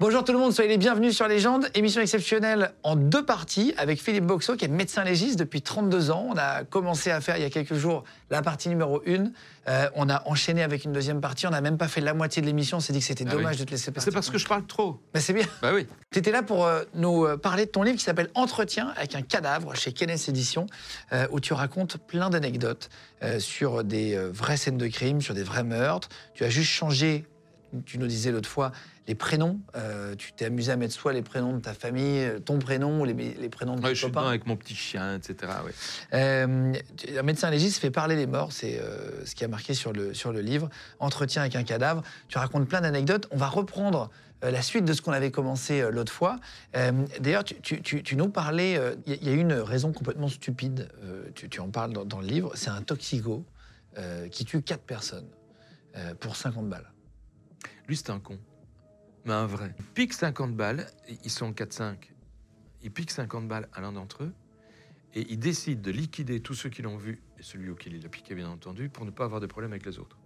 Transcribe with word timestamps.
Bonjour 0.00 0.24
tout 0.24 0.32
le 0.32 0.38
monde, 0.38 0.52
soyez 0.52 0.68
les 0.68 0.76
bienvenus 0.76 1.14
sur 1.14 1.28
Légende, 1.28 1.68
émission 1.74 2.00
exceptionnelle 2.02 2.72
en 2.82 2.96
deux 2.96 3.24
parties 3.24 3.72
avec 3.76 4.02
Philippe 4.02 4.24
Boxo 4.26 4.56
qui 4.56 4.64
est 4.64 4.68
médecin 4.68 5.04
légiste 5.04 5.38
depuis 5.38 5.62
32 5.62 6.10
ans. 6.10 6.26
On 6.28 6.36
a 6.36 6.64
commencé 6.64 7.12
à 7.12 7.20
faire 7.20 7.36
il 7.36 7.44
y 7.44 7.46
a 7.46 7.50
quelques 7.50 7.74
jours 7.76 8.02
la 8.28 8.42
partie 8.42 8.68
numéro 8.68 9.00
1. 9.06 9.30
Euh, 9.68 9.88
on 9.94 10.08
a 10.08 10.26
enchaîné 10.26 10.64
avec 10.64 10.84
une 10.84 10.92
deuxième 10.92 11.20
partie, 11.20 11.46
on 11.46 11.50
n'a 11.50 11.60
même 11.60 11.78
pas 11.78 11.86
fait 11.86 12.00
la 12.00 12.12
moitié 12.12 12.42
de 12.42 12.46
l'émission, 12.46 12.78
on 12.78 12.80
s'est 12.80 12.92
dit 12.92 12.98
que 12.98 13.04
c'était 13.04 13.24
Ah 13.28 13.30
dommage 13.30 13.54
oui. 13.54 13.60
de 13.60 13.64
te 13.66 13.70
laisser 13.70 13.92
partir. 13.92 14.02
C'est 14.02 14.14
parce 14.14 14.30
que 14.30 14.36
je 14.36 14.48
parle 14.48 14.66
trop. 14.66 15.00
Mais 15.14 15.20
c'est 15.20 15.32
bien. 15.32 15.46
Bah 15.62 15.70
oui. 15.72 15.86
Tu 16.10 16.18
étais 16.18 16.32
là 16.32 16.42
pour 16.42 16.66
euh, 16.66 16.82
nous 16.94 17.24
euh, 17.24 17.36
parler 17.36 17.66
de 17.66 17.70
ton 17.70 17.84
livre 17.84 17.96
qui 17.96 18.04
s'appelle 18.04 18.30
Entretien 18.34 18.92
avec 18.96 19.14
un 19.14 19.22
cadavre 19.22 19.76
chez 19.76 19.92
Kenneth 19.92 20.28
Éditions, 20.28 20.66
euh, 21.12 21.28
où 21.30 21.38
tu 21.38 21.52
racontes 21.52 21.98
plein 21.98 22.30
d'anecdotes 22.30 22.90
sur 23.38 23.84
des 23.84 24.18
vraies 24.18 24.58
scènes 24.58 24.76
de 24.76 24.86
crime, 24.88 25.22
sur 25.22 25.32
des 25.34 25.44
vrais 25.44 25.64
meurtres. 25.64 26.08
Tu 26.34 26.44
as 26.44 26.50
juste 26.50 26.68
changé, 26.70 27.24
tu 27.86 27.98
nous 27.98 28.06
disais 28.06 28.30
l'autre 28.30 28.48
fois, 28.50 28.70
les 29.06 29.14
prénoms. 29.14 29.60
Euh, 29.76 30.14
tu 30.16 30.32
t'es 30.32 30.46
amusé 30.46 30.72
à 30.72 30.76
mettre 30.76 30.94
soit 30.94 31.12
les 31.12 31.22
prénoms 31.22 31.52
de 31.54 31.60
ta 31.60 31.74
famille, 31.74 32.20
euh, 32.24 32.38
ton 32.38 32.58
prénom, 32.58 33.00
ou 33.00 33.04
les, 33.04 33.12
les 33.12 33.48
prénoms 33.48 33.76
de 33.76 33.82
Ouais, 33.82 33.88
tes 33.90 33.94
je 33.94 34.00
suis 34.00 34.08
dedans 34.08 34.26
avec 34.26 34.46
mon 34.46 34.56
petit 34.56 34.74
chien, 34.74 35.16
etc. 35.16 35.52
ouais. 35.64 35.72
Euh, 36.14 36.72
un 37.18 37.22
médecin 37.22 37.50
légiste 37.50 37.78
fait 37.80 37.90
parler 37.90 38.16
les 38.16 38.26
morts, 38.26 38.52
c'est 38.52 38.78
euh, 38.80 39.24
ce 39.26 39.34
qui 39.34 39.44
a 39.44 39.48
marqué 39.48 39.74
sur 39.74 39.92
le, 39.92 40.14
sur 40.14 40.32
le 40.32 40.40
livre. 40.40 40.70
Entretien 41.00 41.42
avec 41.42 41.54
un 41.56 41.64
cadavre. 41.64 42.02
Tu 42.28 42.38
racontes 42.38 42.68
plein 42.68 42.80
d'anecdotes. 42.80 43.28
On 43.30 43.36
va 43.36 43.48
reprendre 43.48 44.10
la 44.42 44.60
suite 44.62 44.84
de 44.84 44.92
ce 44.92 45.00
qu'on 45.00 45.12
avait 45.12 45.30
commencé 45.30 45.90
l'autre 45.90 46.12
fois. 46.12 46.38
D'ailleurs, 46.74 47.44
tu, 47.44 47.54
tu- 47.62 47.80
tu- 47.80 48.02
tu 48.02 48.14
nous 48.16 48.28
parlais, 48.28 48.78
il 49.06 49.24
y, 49.26 49.30
a- 49.30 49.32
une 49.32 49.54
raison 49.54 49.90
complètement 49.92 50.28
stupide, 50.28 50.88
tu, 51.34 51.60
en 51.60 51.70
parles 51.70 51.94
dans, 51.94 52.04
dans 52.04 52.20
le 52.20 52.26
livre, 52.26 52.52
c'est 52.54 52.68
un 52.68 52.82
toxico 52.82 53.46
qui 54.30 54.44
tue 54.44 54.60
quatre 54.60 54.82
personnes 54.82 55.28
pour 56.20 56.36
50 56.36 56.68
balles. 56.68 56.90
Lui, 57.88 57.96
c'est 57.96 58.10
un 58.10 58.18
con. 58.18 58.36
Mais 59.24 59.32
un 59.32 59.46
vrai. 59.46 59.74
Il 59.78 59.84
pique 59.86 60.12
50 60.12 60.54
balles, 60.54 60.86
ils 61.24 61.30
sont 61.30 61.52
4-5. 61.52 61.96
Il 62.82 62.90
pique 62.90 63.10
50 63.10 63.48
balles 63.48 63.68
à 63.72 63.80
l'un 63.80 63.92
d'entre 63.92 64.24
eux, 64.24 64.32
et 65.14 65.24
il 65.30 65.38
décide 65.38 65.80
de 65.80 65.90
liquider 65.90 66.40
tous 66.40 66.54
ceux 66.54 66.68
qui 66.68 66.82
l'ont 66.82 66.96
vu, 66.98 67.22
et 67.38 67.42
celui 67.42 67.70
auquel 67.70 67.94
il 67.94 68.04
a 68.04 68.08
piqué, 68.08 68.34
bien 68.34 68.48
entendu, 68.50 68.88
pour 68.90 69.04
ne 69.06 69.10
pas 69.10 69.24
avoir 69.24 69.40
de 69.40 69.46
problème 69.46 69.72
avec 69.72 69.86
les 69.86 69.98
autres. 69.98 70.18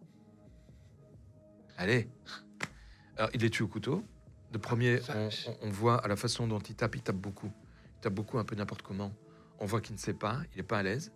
Allez. 1.77 2.09
Alors, 3.17 3.31
il 3.35 3.41
les 3.41 3.51
tue 3.51 3.63
au 3.63 3.69
couteau. 3.69 4.05
De 4.53 4.59
premier, 4.59 5.01
on, 5.15 5.29
on- 5.47 5.57
on 5.62 5.71
voit 5.71 6.03
à 6.05 6.09
la 6.09 6.17
façon 6.17 6.49
dont 6.49 6.59
il 6.59 6.75
tape, 6.75 6.97
il 6.97 7.03
tape 7.03 7.17
beaucoup. 7.17 7.53
Il 7.97 8.01
tape 8.01 8.15
beaucoup, 8.15 8.39
un 8.39 8.45
peu 8.45 8.57
n'importe 8.57 8.83
comment. 8.83 9.12
On 9.61 9.67
voit 9.67 9.81
qu'il 9.81 9.95
ne 9.95 10.01
sait 10.01 10.15
pas, 10.15 10.41
il 10.53 10.57
n'est 10.57 10.62
pas 10.65 10.79
à 10.79 10.83
l'aise. 10.83 11.12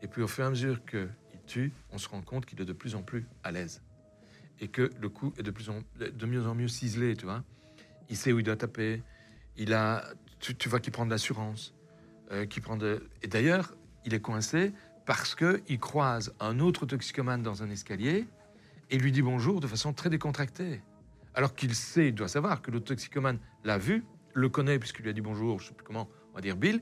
Et 0.00 0.08
puis, 0.08 0.22
au 0.22 0.28
fur 0.28 0.44
et 0.44 0.46
à 0.46 0.50
mesure 0.50 0.84
qu'il 0.86 1.08
tue, 1.46 1.72
on 1.90 1.98
se 1.98 2.08
rend 2.08 2.22
compte 2.22 2.46
qu'il 2.46 2.60
est 2.60 2.64
de 2.64 2.72
plus 2.72 2.94
en 2.94 3.02
plus 3.02 3.26
à 3.42 3.50
l'aise 3.50 3.82
et 4.60 4.68
que 4.68 4.90
le 5.00 5.08
coup 5.08 5.32
est 5.38 5.42
de 5.42 5.50
plus 5.50 5.70
en 5.70 5.82
mieux 6.26 6.46
en 6.46 6.54
mieux 6.54 6.68
ciselé, 6.68 7.16
tu 7.16 7.24
vois. 7.24 7.44
Il 8.10 8.16
sait 8.16 8.32
où 8.32 8.38
il 8.38 8.44
doit 8.44 8.56
taper. 8.56 9.02
Il 9.56 9.72
a, 9.74 10.04
tu, 10.40 10.68
vois 10.68 10.80
qu'il 10.80 10.92
prend 10.92 11.04
de 11.04 11.10
l'assurance, 11.10 11.74
euh, 12.32 12.46
qu'il 12.46 12.62
prend 12.62 12.76
de. 12.76 13.08
Et 13.22 13.28
d'ailleurs, 13.28 13.74
il 14.04 14.14
est 14.14 14.20
coincé 14.20 14.72
parce 15.06 15.34
que 15.34 15.62
il 15.68 15.78
croise 15.78 16.34
un 16.40 16.60
autre 16.60 16.86
toxicomane 16.86 17.42
dans 17.42 17.62
un 17.62 17.70
escalier 17.70 18.26
et 18.90 18.98
lui 18.98 19.12
dit 19.12 19.22
bonjour 19.22 19.60
de 19.60 19.66
façon 19.66 19.92
très 19.92 20.10
décontractée, 20.10 20.82
alors 21.34 21.54
qu'il 21.54 21.74
sait, 21.74 22.08
il 22.08 22.14
doit 22.14 22.28
savoir 22.28 22.62
que 22.62 22.70
le 22.70 22.80
toxicomane 22.80 23.38
l'a 23.64 23.78
vu, 23.78 24.04
le 24.34 24.48
connaît 24.48 24.78
puisqu'il 24.78 25.02
lui 25.02 25.10
a 25.10 25.12
dit 25.12 25.20
bonjour, 25.20 25.60
je 25.60 25.68
sais 25.68 25.74
plus 25.74 25.84
comment, 25.84 26.08
on 26.32 26.36
va 26.36 26.40
dire 26.40 26.56
Bill. 26.56 26.80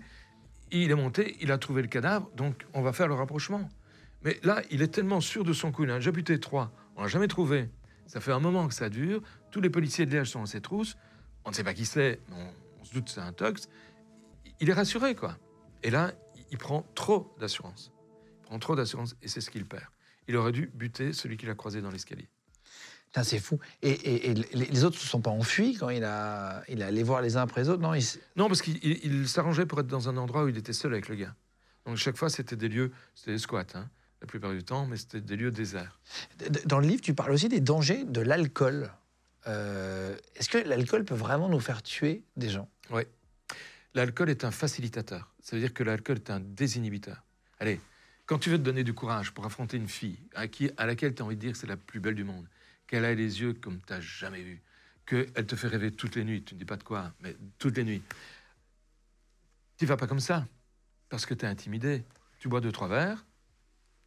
Il 0.73 0.91
est 0.91 0.97
monté, 0.97 1.37
il 1.41 1.53
a 1.53 1.59
trouvé 1.59 1.83
le 1.83 1.89
cadavre, 1.89 2.29
donc 2.37 2.67
on 2.75 2.83
va 2.83 2.93
faire 2.93 3.07
le 3.07 3.15
rapprochement. 3.15 3.69
Mais 4.25 4.39
là, 4.43 4.63
il 4.71 4.83
est 4.83 4.89
tellement 4.89 5.21
sûr 5.21 5.45
de 5.45 5.53
son 5.53 5.71
coup. 5.71 5.85
Il 5.85 5.91
a 5.91 5.95
déjà 5.95 6.11
buté 6.11 6.41
trois. 6.41 6.73
On 6.97 7.03
l'a 7.03 7.09
jamais 7.09 7.29
trouvé. 7.29 7.69
Ça 8.07 8.21
fait 8.21 8.33
un 8.33 8.41
moment 8.41 8.69
que 8.69 8.75
ça 8.75 8.89
dure. 8.89 9.21
Tous 9.51 9.61
les 9.61 9.71
policiers 9.71 10.07
de 10.07 10.13
Liège 10.17 10.31
sont 10.31 10.41
dans 10.41 10.47
ses 10.47 10.61
trousses. 10.61 10.97
On 11.45 11.51
ne 11.51 11.55
sait 11.55 11.65
pas 11.65 11.75
qui 11.75 11.85
c'est, 11.87 12.21
mais 12.29 12.37
on, 12.37 12.81
on 12.81 12.85
se 12.85 12.93
doute 12.95 13.05
que 13.07 13.11
c'est 13.11 13.21
un 13.21 13.33
tox. 13.33 13.69
Il 14.61 14.71
est 14.71 14.73
rassuré, 14.75 15.15
quoi. 15.15 15.37
Et 15.83 15.91
là, 15.91 16.13
il 16.51 16.59
prend 16.59 16.83
trop 16.95 17.35
d'assurance. 17.41 17.93
Il 18.43 18.47
prend 18.47 18.59
trop 18.59 18.77
d'assurance 18.77 19.17
et 19.23 19.29
c'est 19.29 19.41
ce 19.41 19.51
qu'il 19.51 19.67
perd. 19.67 19.85
Il 20.29 20.37
aurait 20.37 20.53
dû 20.53 20.71
buter 20.75 21.13
celui 21.13 21.37
qu'il 21.37 21.51
a 21.51 21.55
croisé 21.55 21.81
dans 21.83 21.91
l'escalier. 21.91 22.29
C'est 23.23 23.39
fou. 23.39 23.59
Et, 23.81 23.91
et- 23.93 24.31
et 24.31 24.35
les 24.35 24.85
autres 24.85 24.97
ne 24.97 25.01
se 25.01 25.07
sont 25.07 25.23
pas 25.23 25.31
enfuis 25.31 25.75
quand 25.81 25.89
il 25.89 26.05
a, 26.05 26.63
il 26.69 26.83
a 26.83 26.87
allé 26.89 27.03
voir 27.03 27.23
les 27.23 27.39
uns 27.39 27.43
après 27.43 27.63
les 27.63 27.71
autres, 27.71 27.81
non? 27.81 27.95
Il 27.95 28.05
Non, 28.37 28.47
parce 28.47 28.61
qu'il 28.61 28.77
il- 28.85 29.05
il 29.23 29.29
s'arrangeait 29.29 29.65
pour 29.65 29.81
être 29.81 29.87
dans 29.87 30.11
un 30.11 30.19
endroit 30.19 30.45
où 30.45 30.49
il 30.49 30.57
était 30.59 30.75
seul 30.75 30.93
avec 30.93 31.09
le 31.09 31.15
gars. 31.15 31.35
Donc 31.87 31.97
chaque 31.97 32.17
fois, 32.19 32.29
c'était 32.29 32.57
des 32.57 32.69
lieux, 32.69 32.93
c'était 33.15 33.33
des 33.33 33.39
squats, 33.39 33.65
hein, 33.75 33.89
la 34.21 34.27
plupart 34.27 34.53
du 34.53 34.65
temps, 34.65 34.87
mais 34.87 34.97
c'était 34.97 35.21
des 35.21 35.37
lieux 35.37 35.51
déserts. 35.51 36.01
Dans 36.65 36.81
le 36.81 36.87
livre, 36.87 37.03
tu 37.03 37.15
parles 37.15 37.33
aussi 37.33 37.49
des 37.49 37.61
dangers 37.61 38.05
de 38.05 38.21
l'alcool. 38.21 38.91
Euh, 39.47 40.17
Est-ce 40.35 40.49
que 40.49 40.59
l'alcool 40.59 41.05
peut 41.05 41.15
vraiment 41.15 41.49
nous 41.49 41.61
faire 41.61 41.83
tuer 41.83 42.25
des 42.37 42.49
gens? 42.49 42.69
Oui. 42.91 43.03
L'alcool 43.95 44.31
est 44.31 44.45
un 44.45 44.51
facilitateur. 44.51 45.33
Ça 45.41 45.57
veut 45.57 45.63
dire 45.63 45.73
que 45.73 45.83
l'alcool 45.83 46.17
est 46.17 46.31
un 46.31 46.41
désinhibiteur. 46.41 47.23
Allez, 47.61 47.81
quand 48.27 48.39
tu 48.39 48.51
veux 48.51 48.59
te 48.59 48.63
donner 48.63 48.85
du 48.85 48.93
courage 48.93 49.33
pour 49.33 49.47
affronter 49.47 49.77
une 49.77 49.89
fille 49.89 50.19
à, 50.35 50.49
qui, 50.49 50.71
à 50.77 50.87
laquelle 50.87 51.15
tu 51.15 51.23
as 51.23 51.25
envie 51.25 51.37
de 51.37 51.41
dire 51.41 51.53
que 51.53 51.59
c'est 51.59 51.67
la 51.67 51.77
plus 51.77 52.01
belle 52.01 52.15
du 52.15 52.25
monde, 52.25 52.47
qu'elle 52.87 53.05
a 53.05 53.15
les 53.15 53.41
yeux 53.41 53.55
comme 53.55 53.81
tu 53.87 53.93
n'as 53.93 54.01
jamais 54.01 54.43
vu, 54.43 54.63
qu'elle 55.07 55.47
te 55.47 55.57
fait 55.57 55.69
rêver 55.69 55.93
toutes 55.93 56.17
les 56.17 56.25
nuits, 56.25 56.43
tu 56.43 56.55
ne 56.55 56.59
dis 56.59 56.65
pas 56.65 56.77
de 56.77 56.83
quoi, 56.83 57.13
mais 57.21 57.37
toutes 57.59 57.77
les 57.77 57.85
nuits, 57.85 58.03
tu 59.79 59.87
vas 59.87 59.97
pas 59.97 60.07
comme 60.07 60.21
ça, 60.21 60.47
parce 61.09 61.27
que 61.27 61.35
tu 61.35 61.45
es 61.45 61.49
intimidé. 61.49 62.05
Tu 62.39 62.49
bois 62.49 62.61
deux, 62.61 62.73
trois 62.73 62.89
verres, 62.89 63.25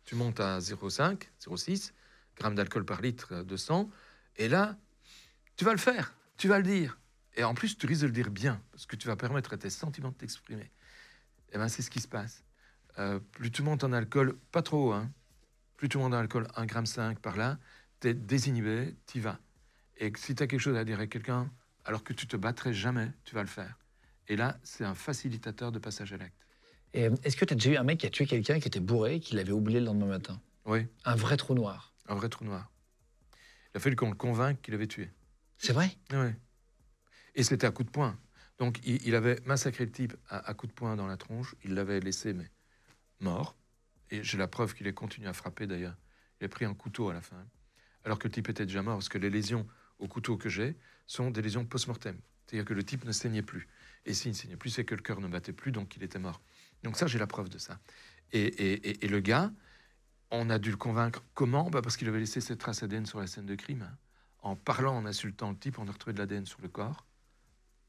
tu 0.09 0.16
montes 0.16 0.40
à 0.40 0.58
0,5, 0.58 1.30
0,6 1.40 1.92
grammes 2.36 2.56
d'alcool 2.56 2.84
par 2.84 3.00
litre 3.00 3.44
de 3.44 3.56
sang, 3.56 3.92
et 4.38 4.47
là, 4.47 4.75
tu 5.56 5.66
vas 5.66 5.72
le 5.72 5.78
faire, 5.78 6.16
tu 6.36 6.47
vas 6.47 6.58
le 6.58 6.64
dire. 6.64 6.97
Et 7.36 7.44
en 7.44 7.53
plus, 7.53 7.78
tu 7.78 7.86
risques 7.86 8.02
de 8.02 8.08
le 8.08 8.14
dire 8.14 8.31
bien, 8.31 8.59
parce 8.72 8.88
que 8.88 8.96
tu 8.96 9.08
vas 9.08 9.16
permettre 9.16 9.53
à 9.53 9.58
tes 9.58 9.69
sentiments 9.69 10.09
de 10.09 10.16
t'exprimer. 10.16 10.72
Et 11.52 11.59
ben, 11.59 11.68
c'est 11.68 11.84
ce 11.84 11.92
qui 11.92 12.00
se 12.00 12.08
passe. 12.08 12.44
Euh, 12.98 13.19
plus 13.19 13.52
tu 13.52 13.62
montes 13.62 13.84
en 13.84 13.94
alcool, 13.94 14.36
pas 14.52 14.64
trop 14.64 14.94
hein, 14.94 15.12
plus 15.78 15.90
tu 15.90 16.00
montes 16.00 16.16
en 16.16 16.18
alcool, 16.18 16.48
1,5 16.58 17.09
g 17.09 17.16
par 17.22 17.38
là, 17.38 17.59
tu 18.00 18.08
es 18.08 18.16
désinhibé, 18.16 18.96
tu 19.06 19.19
vas. 19.19 19.38
Et 19.98 20.12
si 20.18 20.34
tu 20.34 20.42
as 20.42 20.48
quelque 20.48 20.59
chose 20.59 20.75
à 20.75 20.86
dire 20.86 21.00
à 21.00 21.06
quelqu'un, 21.06 21.52
alors 21.86 22.03
que 22.03 22.14
tu 22.14 22.25
te 22.25 22.36
battrais 22.36 22.74
jamais, 22.74 23.12
tu 23.25 23.36
vas 23.36 23.44
le 23.44 23.48
faire. 23.48 23.78
Et 24.28 24.36
là, 24.36 24.58
c'est 24.64 24.86
un 24.86 24.96
facilitateur 24.96 25.72
de 25.72 25.78
passage 25.78 26.14
à 26.14 26.18
l'acte. 26.18 26.49
Et 26.94 27.09
Est-ce 27.23 27.35
que 27.38 27.45
tu 27.45 27.53
as 27.53 27.55
déjà 27.55 27.72
eu 27.72 27.75
un 27.77 27.83
mec 27.83 28.00
qui 28.00 28.05
a 28.07 28.09
tué 28.09 28.25
quelqu'un 28.25 28.59
qui 28.59 28.67
était 28.67 28.79
bourré, 28.79 29.19
qui 29.19 29.35
l'avait 29.35 29.51
oublié 29.51 29.79
le 29.79 29.85
lendemain 29.88 30.07
matin? 30.07 30.41
Oui, 30.66 30.88
Un 31.05 31.16
vrai 31.16 31.38
trou 31.38 31.53
noir. 31.55 31.94
un 32.07 32.16
vrai 32.16 32.29
trou 32.29 32.45
noir. 32.45 32.72
Il 33.73 33.77
a 33.77 33.79
fallu 33.79 33.95
qu'on 33.95 34.09
le 34.09 34.16
convainque 34.16 34.61
qu'il 34.61 34.73
avait 34.73 34.88
tué. 34.88 35.11
C'est 35.57 35.73
vrai? 35.73 35.91
Oui. 36.11 36.31
Et 37.35 37.44
c'était 37.44 37.67
à 37.67 37.72
coup 37.72 37.83
de 37.83 37.89
poing. 37.89 38.17
Donc 38.57 38.79
il, 38.83 39.05
il 39.07 39.16
avait 39.16 39.39
massacré 39.45 39.86
le 39.86 39.91
type 39.91 40.15
à, 40.27 40.39
à 40.50 40.53
coup 40.53 40.68
de 40.68 40.71
poing 40.71 40.95
dans 40.95 41.06
la 41.07 41.18
tronche. 41.18 41.56
Il 41.63 41.74
l'avait 41.75 42.00
laissé, 42.00 42.33
mais 42.33 42.50
mort. 43.19 43.56
Et 44.09 44.24
j'ai 44.24 44.38
la 44.38 44.47
preuve 44.47 44.74
qu'il 44.74 44.88
a 44.88 44.92
continué 44.92 45.27
à 45.27 45.33
frapper 45.33 45.68
d'ailleurs. 45.68 45.95
Il 46.42 46.45
a 46.45 46.50
pris 46.50 46.65
un 46.65 46.74
couteau 46.74 47.09
à 47.09 47.13
la 47.13 47.21
fin. 47.21 47.45
Alors 48.03 48.18
que 48.18 48.27
le 48.27 48.31
type 48.33 48.50
était 48.50 48.65
déjà 48.65 48.81
mort, 48.81 48.95
parce 48.97 49.09
que 49.09 49.18
les 49.18 49.30
lésions 49.30 49.68
au 50.00 50.07
couteau 50.07 50.38
que 50.38 50.50
j'ai 50.50 50.75
sont 51.06 51.30
des 51.30 51.42
lésions 51.42 51.65
post-mortem. 51.65 52.18
C'est-à-dire 52.47 52.65
que 52.65 52.74
le 52.74 52.83
type 52.83 53.06
ne 53.06 53.12
saignait 53.12 53.42
plus. 53.44 53.68
Et 54.06 54.13
s'il 54.13 54.31
ne 54.31 54.35
saignait 54.35 54.56
plus, 54.57 54.69
c'est 54.71 54.85
que 54.85 54.95
le 54.95 55.01
cœur 55.01 55.19
ne 55.21 55.27
battait 55.27 55.53
plus, 55.53 55.71
donc 55.71 55.95
il 55.95 56.03
était 56.03 56.18
mort. 56.19 56.42
Donc 56.84 56.98
ça, 56.98 57.08
j'ai 57.08 57.20
la 57.20 57.28
preuve 57.28 57.50
de 57.50 57.58
ça. 57.58 57.80
Et, 58.31 58.42
et- 58.42 58.90
et- 58.90 59.06
et 59.06 59.08
le 59.08 59.20
gars, 59.20 59.52
on 60.31 60.50
a 60.50 60.60
dû 60.60 60.72
le 60.72 60.78
convaincre. 60.78 61.24
Comment? 61.34 61.70
Bah 61.70 61.81
Parce 61.81 61.98
qu'il 61.98 62.08
avait 62.08 62.20
laissé 62.20 62.42
cette 62.42 62.60
trace 62.60 62.84
ADN 62.84 63.06
sur 63.06 63.20
la 63.20 63.28
scène 63.28 63.46
de 63.46 63.56
crime. 63.56 63.81
hein. 63.81 63.98
En 64.42 64.56
parlant, 64.56 64.96
en 64.96 65.06
insultant 65.06 65.50
le 65.50 65.58
type, 65.58 65.80
on 65.80 65.88
a 65.88 65.92
retrouvé 65.92 66.14
de 66.14 66.20
l'ADN 66.20 66.46
sur 66.46 66.62
le 66.62 66.70
corps, 66.70 67.06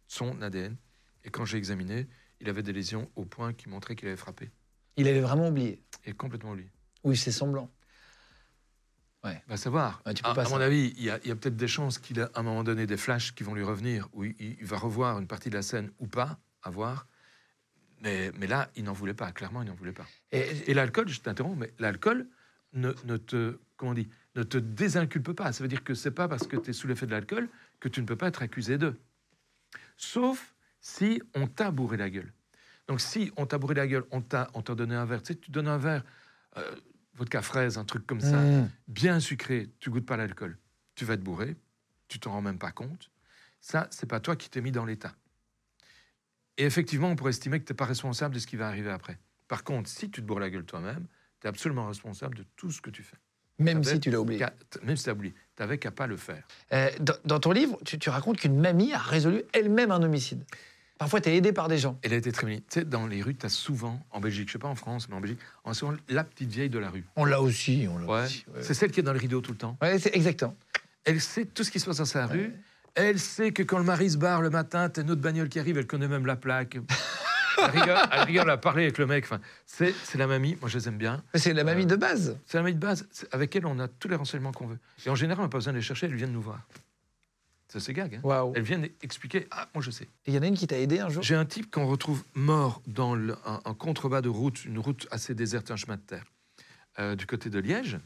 son 0.09 0.43
ADN. 0.43 0.77
Et 1.25 1.31
quand 1.31 1.45
j'ai 1.45 1.59
examiné, 1.59 2.09
il 2.41 2.49
avait 2.49 2.63
des 2.63 2.73
lésions 2.73 3.11
au 3.15 3.25
point 3.25 3.53
qui 3.53 3.69
montraient 3.69 3.95
qu'il 3.95 4.09
avait 4.09 4.17
frappé. 4.17 4.51
Il 4.97 5.07
avait 5.07 5.21
vraiment 5.21 5.49
oublié? 5.49 5.81
Et 6.05 6.13
complètement 6.13 6.55
lui. 6.55 6.69
Ou 7.05 7.13
il 7.13 7.19
s'est 7.19 7.31
semblant. 7.31 7.71
Ouais. 9.23 9.43
Va 9.47 9.57
savoir. 9.59 10.03
Ouais, 10.07 10.15
tu 10.15 10.23
peux 10.23 10.31
à, 10.31 10.35
pas 10.35 10.47
à 10.47 10.49
mon 10.49 10.61
avis, 10.61 10.95
il 10.97 11.05
y 11.05 11.11
a, 11.11 11.19
peut-être 11.19 11.57
des 11.57 11.69
chances 11.69 11.99
qu'il 11.99 12.21
a 12.21 12.31
à 12.35 12.41
un 12.41 12.43
moment 12.43 12.65
donné 12.65 12.87
des 12.87 12.97
flashs 12.97 13.35
qui 13.35 13.43
vont 13.45 13.55
lui 13.55 13.63
revenir, 13.63 14.09
où 14.15 14.25
il, 14.25 14.35
il 14.41 14.65
va 14.65 14.79
revoir 14.79 15.19
une 15.19 15.27
partie 15.27 15.51
de 15.51 15.55
la 15.55 15.63
scène 15.63 15.93
ou 15.99 16.07
pas, 16.07 16.39
à 16.63 16.71
voir. 16.71 17.07
Mais, 18.03 18.33
mais 18.39 18.47
là, 18.47 18.71
il 18.77 18.85
n'en 18.85 18.93
voulait 18.93 19.15
pas. 19.15 19.31
Clairement, 19.33 19.63
il 19.63 19.69
n'en 19.69 19.75
voulait 19.75 19.93
pas. 19.93 20.07
Et, 20.33 20.71
Et 20.71 20.75
l'alcool, 20.75 21.09
je 21.09 21.21
t'interromps, 21.21 21.59
mais 21.59 21.73
l'alcool 21.79 22.27
ne, 22.73 22.93
ne 23.05 23.17
te 23.17 23.59
comment 23.77 23.93
on 23.93 23.95
dit, 23.95 24.09
ne 24.37 24.43
te 24.43 24.59
désinculpe 24.59 25.33
pas. 25.33 25.53
Ça 25.53 25.63
veut 25.65 25.69
dire 25.69 25.85
que 25.85 25.95
c'est 25.95 26.11
pas 26.11 26.29
parce 26.29 26.47
que 26.47 26.57
tu 26.57 26.71
es 26.71 26.73
sous 26.73 26.87
l'effet 26.87 27.07
de 27.07 27.11
l'alcool 27.13 27.49
que 27.81 27.89
tu 27.89 28.01
ne 28.01 28.07
peux 28.07 28.17
pas 28.17 28.29
être 28.29 28.43
accusé 28.43 28.79
d'eux. 28.79 28.99
Sauf 29.97 30.55
si 30.81 31.21
on 31.35 31.47
t'a 31.47 31.71
bourré 31.71 31.97
la 31.97 32.11
gueule. 32.11 32.33
Donc 32.89 33.01
si 33.01 33.33
on 33.37 33.47
t'a 33.47 33.59
bourré 33.59 33.75
la 33.75 33.87
gueule, 33.87 34.05
on 34.11 34.21
t'a 34.21 34.51
on 34.55 34.63
t'a 34.63 34.75
donné 34.75 34.95
un 34.95 35.05
verre, 35.05 35.23
tu 35.23 35.33
sais, 35.33 35.39
tu 35.39 35.51
donnes 35.51 35.69
un 35.69 35.79
verre, 35.79 36.05
euh, 36.57 36.75
vodka 37.15 37.43
fraise, 37.43 37.79
un 37.79 37.85
truc 37.85 38.07
comme 38.07 38.21
ça, 38.21 38.41
Mmh. 38.41 38.71
bien 38.89 39.21
sucré, 39.21 39.71
tu 39.79 39.91
goûtes 39.91 40.07
pas 40.07 40.17
l'alcool, 40.17 40.59
tu 40.95 41.05
vas 41.05 41.17
te 41.17 41.23
bourrer, 41.23 41.57
tu 42.09 42.19
t'en 42.19 42.33
rends 42.33 42.43
même 42.43 42.59
pas 42.59 42.73
compte. 42.73 43.11
Ça, 43.61 43.87
c'est 43.91 44.09
pas 44.09 44.21
toi 44.21 44.37
qui 44.37 44.49
t'es 44.49 44.61
mis 44.63 44.73
dans 44.73 44.87
l'état. 44.87 45.15
Et 46.61 46.65
effectivement, 46.65 47.09
on 47.09 47.17
pourrait 47.17 47.31
estimer 47.31 47.59
que 47.59 47.65
tu 47.65 47.73
n'es 47.73 47.77
pas 47.77 47.87
responsable 47.87 48.35
de 48.35 48.39
ce 48.39 48.47
qui 48.47 48.57
va 48.57 48.69
arriver 48.69 48.91
après. 48.91 49.17
Par 49.49 49.65
contre, 49.65 49.89
si 49.89 50.11
tu 50.11 50.21
te 50.21 50.27
bourres 50.27 50.41
la 50.41 50.51
gueule 50.51 50.65
toi-même, 50.65 51.07
tu 51.41 51.47
es 51.47 51.49
absolument 51.49 51.87
responsable 51.87 52.37
de 52.37 52.45
tout 52.57 52.71
ce 52.71 52.83
que 52.83 52.91
tu 52.91 53.03
fais. 53.03 53.17
même 53.59 53.83
si 53.83 53.99
tu 53.99 54.11
l'as 54.11 54.21
oublié. 54.21 54.45
Même 54.83 54.95
si 54.97 55.05
tu 55.05 55.11
as 55.11 55.15
oublié. 55.15 55.33
Tu 55.57 55.63
n'avais 55.63 55.79
qu'à 55.79 55.91
pas 55.91 56.07
le 56.07 56.19
faire. 56.19 56.47
Euh, 56.75 56.91
dans, 57.01 57.15
dans 57.25 57.41
ton 57.41 57.53
livre, 57.53 57.79
tu, 57.87 57.99
tu 57.99 58.11
racontes 58.11 58.37
qu'une 58.37 58.61
mamie 58.61 58.93
a 58.93 58.99
résolu 58.99 59.43
elle-même 59.55 59.91
un 59.91 60.03
homicide. 60.03 60.45
Parfois, 60.99 61.23
tu 61.23 61.31
es 61.31 61.37
aidé 61.37 61.55
par 61.55 61.69
des 61.69 61.79
gens. 61.79 61.99
Elle 62.03 62.13
a 62.13 62.17
été 62.17 62.31
très 62.31 62.47
mignonne. 62.47 62.63
Tu 62.71 62.81
sais, 62.81 62.85
dans 62.85 63.07
les 63.07 63.23
rues, 63.23 63.35
tu 63.35 63.47
as 63.47 63.49
souvent, 63.49 64.05
en 64.11 64.21
Belgique, 64.21 64.49
je 64.49 64.53
sais 64.53 64.59
pas 64.59 64.69
en 64.69 64.75
France, 64.75 65.09
mais 65.09 65.15
en 65.15 65.21
Belgique, 65.23 65.39
on 65.65 65.71
a 65.71 65.75
souvent 65.75 65.95
la 66.11 66.25
petite 66.25 66.51
vieille 66.51 66.69
de 66.69 66.79
la 66.79 66.91
rue. 66.91 67.05
On 67.17 67.25
l'a 67.25 67.41
aussi. 67.41 67.87
On 67.91 67.97
l'a 67.97 68.07
Ouais. 68.07 68.25
aussi. 68.25 68.45
Ouais, 68.55 68.63
C'est 68.63 68.75
celle 68.75 68.91
qui 68.91 69.01
est 69.01 69.03
dans 69.03 69.15
le 69.15 69.19
rideau 69.19 69.41
tout 69.41 69.53
le 69.53 69.57
temps. 69.59 69.79
C'est 69.99 70.15
exactement. 70.15 70.55
Elle 71.05 71.23
sait 71.23 71.47
tout 71.47 71.65
ce 71.65 71.71
qui 71.71 71.81
se 71.81 71.87
passe 71.87 71.97
dans 71.97 72.05
sa 72.05 72.27
rue. 72.27 72.53
Elle 72.95 73.19
sait 73.19 73.53
que 73.53 73.63
quand 73.63 73.79
le 73.79 73.85
mari 73.85 74.11
se 74.11 74.17
barre 74.19 74.43
le 74.43 74.51
matin, 74.51 74.89
t'as 74.89 75.03
une 75.03 75.11
autre 75.11 75.21
bagnole 75.21 75.49
qui 75.49 75.59
arrive, 75.59 75.79
elle 75.79 75.87
connaît 75.87 76.09
même 76.09 76.27
la 76.27 76.37
plaque. 76.37 76.77
Elle 77.59 77.71
rigole, 77.71 77.99
elle 78.13 78.23
rigole, 78.23 78.51
a 78.51 78.57
parlé 78.57 78.85
avec 78.85 78.99
le 78.99 79.07
mec. 79.07 79.25
Enfin, 79.25 79.41
c'est 79.67 79.95
la 80.17 80.27
mamie, 80.27 80.57
moi 80.61 80.69
je 80.71 80.79
les 80.79 80.89
aime 80.89 80.97
bien. 80.99 81.23
Mais 81.35 81.41
C'est 81.41 81.53
la 81.53 81.63
mamie 81.65 81.87
de 81.87 81.97
base. 81.97 82.39
C'est 82.47 82.57
la 82.57 82.63
mamie 82.63 82.75
de 82.75 82.81
base. 82.81 83.07
Avec 83.33 83.55
elle, 83.55 83.67
on 83.67 83.79
a 83.79 83.87
tous 83.89 84.09
les 84.09 84.17
renseignements 84.17 84.53
qu'on 84.53 84.67
veut. 84.67 84.79
Et 85.05 85.11
en 85.11 85.15
général, 85.15 85.41
on 85.41 85.45
n'a 85.47 85.51
pas 85.51 85.59
besoin 85.59 85.73
de 85.73 85.79
les 85.79 85.83
chercher, 85.85 86.07
elles 86.07 86.15
viennent 86.15 86.33
nous 86.33 86.41
voir. 86.43 86.61
Ça, 87.69 87.79
c'est 87.79 87.93
gag. 87.93 88.17
Hein 88.17 88.21
Waouh. 88.25 88.53
elles 88.57 88.63
viennent 88.63 88.89
expliquer 89.03 89.47
Ah, 89.53 89.69
moi 89.75 89.83
je 89.83 89.91
sais. 89.93 90.09
Il 90.27 90.35
y 90.35 90.39
en 90.39 90.43
a 90.43 90.47
une 90.47 90.57
qui 90.57 90.67
t'a 90.67 90.79
aidé 90.79 90.99
un 91.01 91.09
jour? 91.09 91.23
J'ai 91.23 91.37
un 91.37 91.45
type 91.45 91.71
qu'on 91.71 91.87
retrouve 91.87 92.25
mort 92.35 92.83
dans 92.87 93.15
le- 93.15 93.37
un, 93.47 93.61
un 93.65 93.75
contrebas 93.75 94.23
de 94.23 94.29
route, 94.29 94.65
une 94.65 94.79
route 94.79 95.07
assez 95.13 95.35
déserte, 95.35 95.71
un 95.71 95.77
chemin 95.77 95.97
de 95.97 96.01
terre, 96.03 96.25
euh, 96.99 97.15
du 97.15 97.27
côté 97.27 97.49
de 97.51 97.59
Liège. 97.61 97.99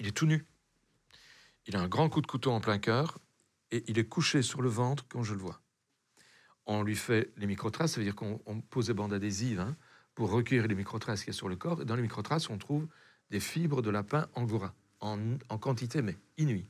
Il 0.00 0.06
est 0.06 0.12
tout 0.12 0.26
nu. 0.26 0.46
Il 1.66 1.76
a 1.76 1.80
un 1.80 1.88
grand 1.88 2.08
coup 2.08 2.22
de 2.22 2.26
couteau 2.26 2.50
en 2.52 2.60
plein 2.60 2.78
cœur 2.78 3.18
et 3.70 3.84
il 3.88 3.98
est 3.98 4.08
couché 4.08 4.42
sur 4.42 4.62
le 4.62 4.68
ventre 4.68 5.04
quand 5.08 5.22
je 5.22 5.34
le 5.34 5.40
vois. 5.40 5.60
On 6.66 6.82
lui 6.82 6.96
fait 6.96 7.32
les 7.36 7.46
microtraces, 7.46 7.92
ça 7.92 8.00
veut 8.00 8.04
dire 8.04 8.14
qu'on 8.14 8.40
on 8.46 8.60
pose 8.60 8.88
des 8.88 8.94
bandes 8.94 9.12
adhésives 9.12 9.60
hein, 9.60 9.76
pour 10.14 10.30
recueillir 10.30 10.66
les 10.66 10.74
microtraces 10.74 11.20
qu'il 11.20 11.28
y 11.32 11.36
a 11.36 11.38
sur 11.38 11.48
le 11.48 11.56
corps. 11.56 11.82
Et 11.82 11.84
dans 11.84 11.96
les 11.96 12.02
microtraces, 12.02 12.50
on 12.50 12.58
trouve 12.58 12.86
des 13.30 13.40
fibres 13.40 13.82
de 13.82 13.90
lapin 13.90 14.28
angora, 14.34 14.74
en, 15.00 15.18
en 15.48 15.58
quantité 15.58 16.02
mais 16.02 16.16
inouïe. 16.36 16.66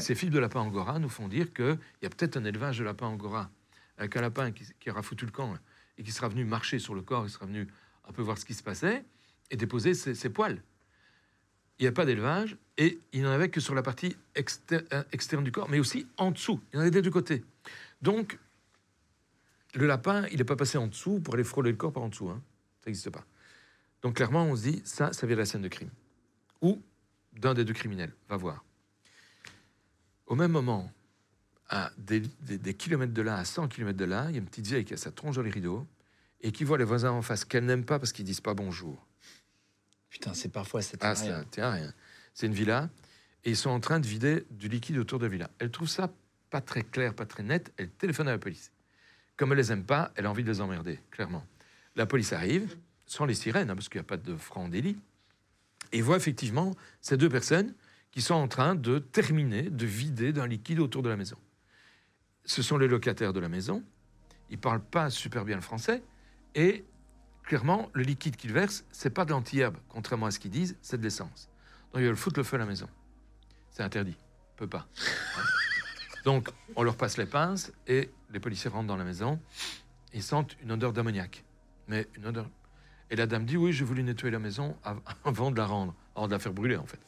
Ces 0.00 0.14
fibres 0.16 0.34
de 0.34 0.40
lapin 0.40 0.60
angora 0.60 0.98
nous 0.98 1.08
font 1.08 1.28
dire 1.28 1.52
qu'il 1.52 1.78
y 2.02 2.06
a 2.06 2.10
peut-être 2.10 2.36
un 2.36 2.44
élevage 2.44 2.78
de 2.78 2.84
lapin 2.84 3.06
angora, 3.06 3.50
avec 3.98 4.16
un 4.16 4.20
lapin 4.20 4.50
qui, 4.50 4.64
qui 4.80 4.90
aura 4.90 5.02
foutu 5.02 5.26
le 5.26 5.30
camp 5.30 5.54
hein, 5.54 5.60
et 5.96 6.02
qui 6.02 6.10
sera 6.10 6.28
venu 6.28 6.44
marcher 6.44 6.78
sur 6.78 6.94
le 6.94 7.02
corps, 7.02 7.24
il 7.24 7.30
sera 7.30 7.46
venu 7.46 7.68
un 8.08 8.12
peu 8.12 8.22
voir 8.22 8.36
ce 8.38 8.44
qui 8.44 8.54
se 8.54 8.62
passait 8.62 9.04
et 9.50 9.56
déposer 9.56 9.94
ses, 9.94 10.14
ses 10.14 10.30
poils. 10.30 10.62
Il 11.80 11.84
n'y 11.84 11.88
a 11.88 11.92
pas 11.92 12.04
d'élevage 12.04 12.56
et 12.76 13.00
il 13.12 13.22
n'en 13.22 13.30
avait 13.30 13.48
que 13.48 13.58
sur 13.60 13.74
la 13.74 13.82
partie 13.82 14.14
euh, 14.36 15.02
externe 15.12 15.42
du 15.42 15.50
corps, 15.50 15.68
mais 15.70 15.80
aussi 15.80 16.06
en 16.18 16.30
dessous. 16.30 16.60
Il 16.72 16.76
y 16.76 16.78
en 16.78 16.82
avait 16.82 16.90
des 16.90 17.00
deux 17.02 17.10
côtés. 17.10 17.42
Donc, 18.02 18.38
le 19.74 19.86
lapin, 19.86 20.26
il 20.30 20.36
n'est 20.38 20.44
pas 20.44 20.56
passé 20.56 20.76
en 20.78 20.86
dessous 20.88 21.20
pour 21.20 21.34
aller 21.34 21.44
frôler 21.44 21.70
le 21.70 21.76
corps 21.78 21.92
par 21.92 22.02
en 22.02 22.08
dessous. 22.10 22.28
hein. 22.28 22.42
Ça 22.84 22.90
n'existe 22.90 23.10
pas. 23.10 23.24
Donc, 24.02 24.16
clairement, 24.16 24.44
on 24.44 24.56
se 24.56 24.62
dit, 24.62 24.82
ça, 24.84 25.12
ça 25.14 25.26
vient 25.26 25.36
de 25.36 25.40
la 25.40 25.46
scène 25.46 25.62
de 25.62 25.68
crime. 25.68 25.90
Ou 26.60 26.80
d'un 27.32 27.54
des 27.54 27.64
deux 27.64 27.72
criminels. 27.72 28.12
Va 28.28 28.36
voir. 28.36 28.62
Au 30.26 30.34
même 30.34 30.52
moment, 30.52 30.92
à 31.70 31.90
des, 31.96 32.20
des- 32.42 32.58
des 32.58 32.74
kilomètres 32.74 33.14
de 33.14 33.22
là, 33.22 33.36
à 33.36 33.44
100 33.44 33.68
kilomètres 33.68 33.98
de 33.98 34.04
là, 34.04 34.26
il 34.28 34.32
y 34.32 34.34
a 34.34 34.38
une 34.38 34.46
petite 34.46 34.66
vieille 34.66 34.84
qui 34.84 34.92
a 34.94 34.96
sa 34.98 35.10
tronche 35.12 35.36
dans 35.36 35.42
les 35.42 35.50
rideaux 35.50 35.86
et 36.42 36.52
qui 36.52 36.64
voit 36.64 36.76
les 36.78 36.84
voisins 36.84 37.12
en 37.12 37.22
face 37.22 37.44
qu'elle 37.44 37.64
n'aime 37.64 37.84
pas 37.84 37.98
parce 37.98 38.12
qu'ils 38.12 38.24
disent 38.24 38.40
pas 38.40 38.54
bonjour. 38.54 39.06
Putain, 40.10 40.34
c'est 40.34 40.48
parfois 40.48 40.82
cette 40.82 41.02
Ah, 41.02 41.14
c'est 41.14 41.32
tiens, 41.50 41.70
rien. 41.70 41.94
C'est 42.34 42.46
une 42.46 42.52
villa 42.52 42.90
et 43.44 43.50
ils 43.50 43.56
sont 43.56 43.70
en 43.70 43.80
train 43.80 44.00
de 44.00 44.06
vider 44.06 44.44
du 44.50 44.68
liquide 44.68 44.98
autour 44.98 45.18
de 45.18 45.24
la 45.24 45.30
villa. 45.30 45.50
Elle 45.58 45.70
trouve 45.70 45.88
ça 45.88 46.12
pas 46.50 46.60
très 46.60 46.82
clair, 46.82 47.14
pas 47.14 47.26
très 47.26 47.42
net. 47.42 47.72
Elle 47.76 47.90
téléphone 47.90 48.28
à 48.28 48.32
la 48.32 48.38
police. 48.38 48.72
Comme 49.36 49.52
elle 49.52 49.58
les 49.58 49.72
aime 49.72 49.84
pas, 49.84 50.12
elle 50.16 50.26
a 50.26 50.30
envie 50.30 50.44
de 50.44 50.50
les 50.50 50.60
emmerder, 50.60 50.98
clairement. 51.10 51.46
La 51.96 52.06
police 52.06 52.32
arrive, 52.32 52.76
sans 53.06 53.24
les 53.24 53.34
sirènes, 53.34 53.70
hein, 53.70 53.74
parce 53.74 53.88
qu'il 53.88 53.98
n'y 53.98 54.04
a 54.04 54.08
pas 54.08 54.16
de 54.16 54.36
franc 54.36 54.68
délit, 54.68 54.98
et 55.92 56.02
voit 56.02 56.16
effectivement 56.16 56.74
ces 57.00 57.16
deux 57.16 57.28
personnes 57.28 57.74
qui 58.10 58.20
sont 58.20 58.34
en 58.34 58.48
train 58.48 58.74
de 58.74 58.98
terminer 58.98 59.62
de 59.62 59.86
vider 59.86 60.32
d'un 60.32 60.46
liquide 60.46 60.80
autour 60.80 61.02
de 61.02 61.08
la 61.08 61.16
maison. 61.16 61.36
Ce 62.44 62.62
sont 62.62 62.76
les 62.76 62.88
locataires 62.88 63.32
de 63.32 63.40
la 63.40 63.48
maison. 63.48 63.82
Ils 64.50 64.58
parlent 64.58 64.84
pas 64.84 65.10
super 65.10 65.44
bien 65.44 65.56
le 65.56 65.62
français 65.62 66.02
et 66.54 66.84
clairement, 67.50 67.90
le 67.94 68.04
liquide 68.04 68.36
qu'ils 68.36 68.52
versent, 68.52 68.84
c'est 68.92 69.10
pas 69.10 69.24
de 69.24 69.30
l'anti-herbe, 69.32 69.76
contrairement 69.88 70.26
à 70.26 70.30
ce 70.30 70.38
qu'ils 70.38 70.52
disent, 70.52 70.76
c'est 70.82 70.98
de 70.98 71.02
l'essence. 71.02 71.50
Donc 71.92 72.00
ils 72.00 72.06
veulent 72.06 72.14
foutre 72.16 72.38
le 72.38 72.44
feu 72.44 72.54
à 72.54 72.60
la 72.60 72.64
maison. 72.64 72.88
C'est 73.72 73.82
interdit. 73.82 74.16
On 74.54 74.56
peut 74.58 74.68
pas. 74.68 74.86
Donc 76.24 76.48
on 76.76 76.84
leur 76.84 76.96
passe 76.96 77.16
les 77.16 77.26
pinces 77.26 77.72
et 77.88 78.08
les 78.30 78.38
policiers 78.38 78.70
rentrent 78.70 78.86
dans 78.86 78.96
la 78.96 79.02
maison. 79.02 79.40
Ils 80.14 80.22
sentent 80.22 80.56
une 80.62 80.70
odeur 80.70 80.92
d'ammoniac. 80.92 81.44
Mais 81.88 82.06
une 82.14 82.26
odeur. 82.26 82.48
Et 83.10 83.16
la 83.16 83.26
dame 83.26 83.44
dit 83.46 83.56
Oui, 83.56 83.72
j'ai 83.72 83.84
voulu 83.84 84.04
nettoyer 84.04 84.30
la 84.30 84.38
maison 84.38 84.76
av- 84.84 85.00
avant 85.24 85.50
de 85.50 85.56
la 85.56 85.66
rendre. 85.66 85.92
Avant 86.14 86.28
de 86.28 86.32
la 86.32 86.38
faire 86.38 86.52
brûler, 86.52 86.76
en 86.76 86.86
fait. 86.86 87.00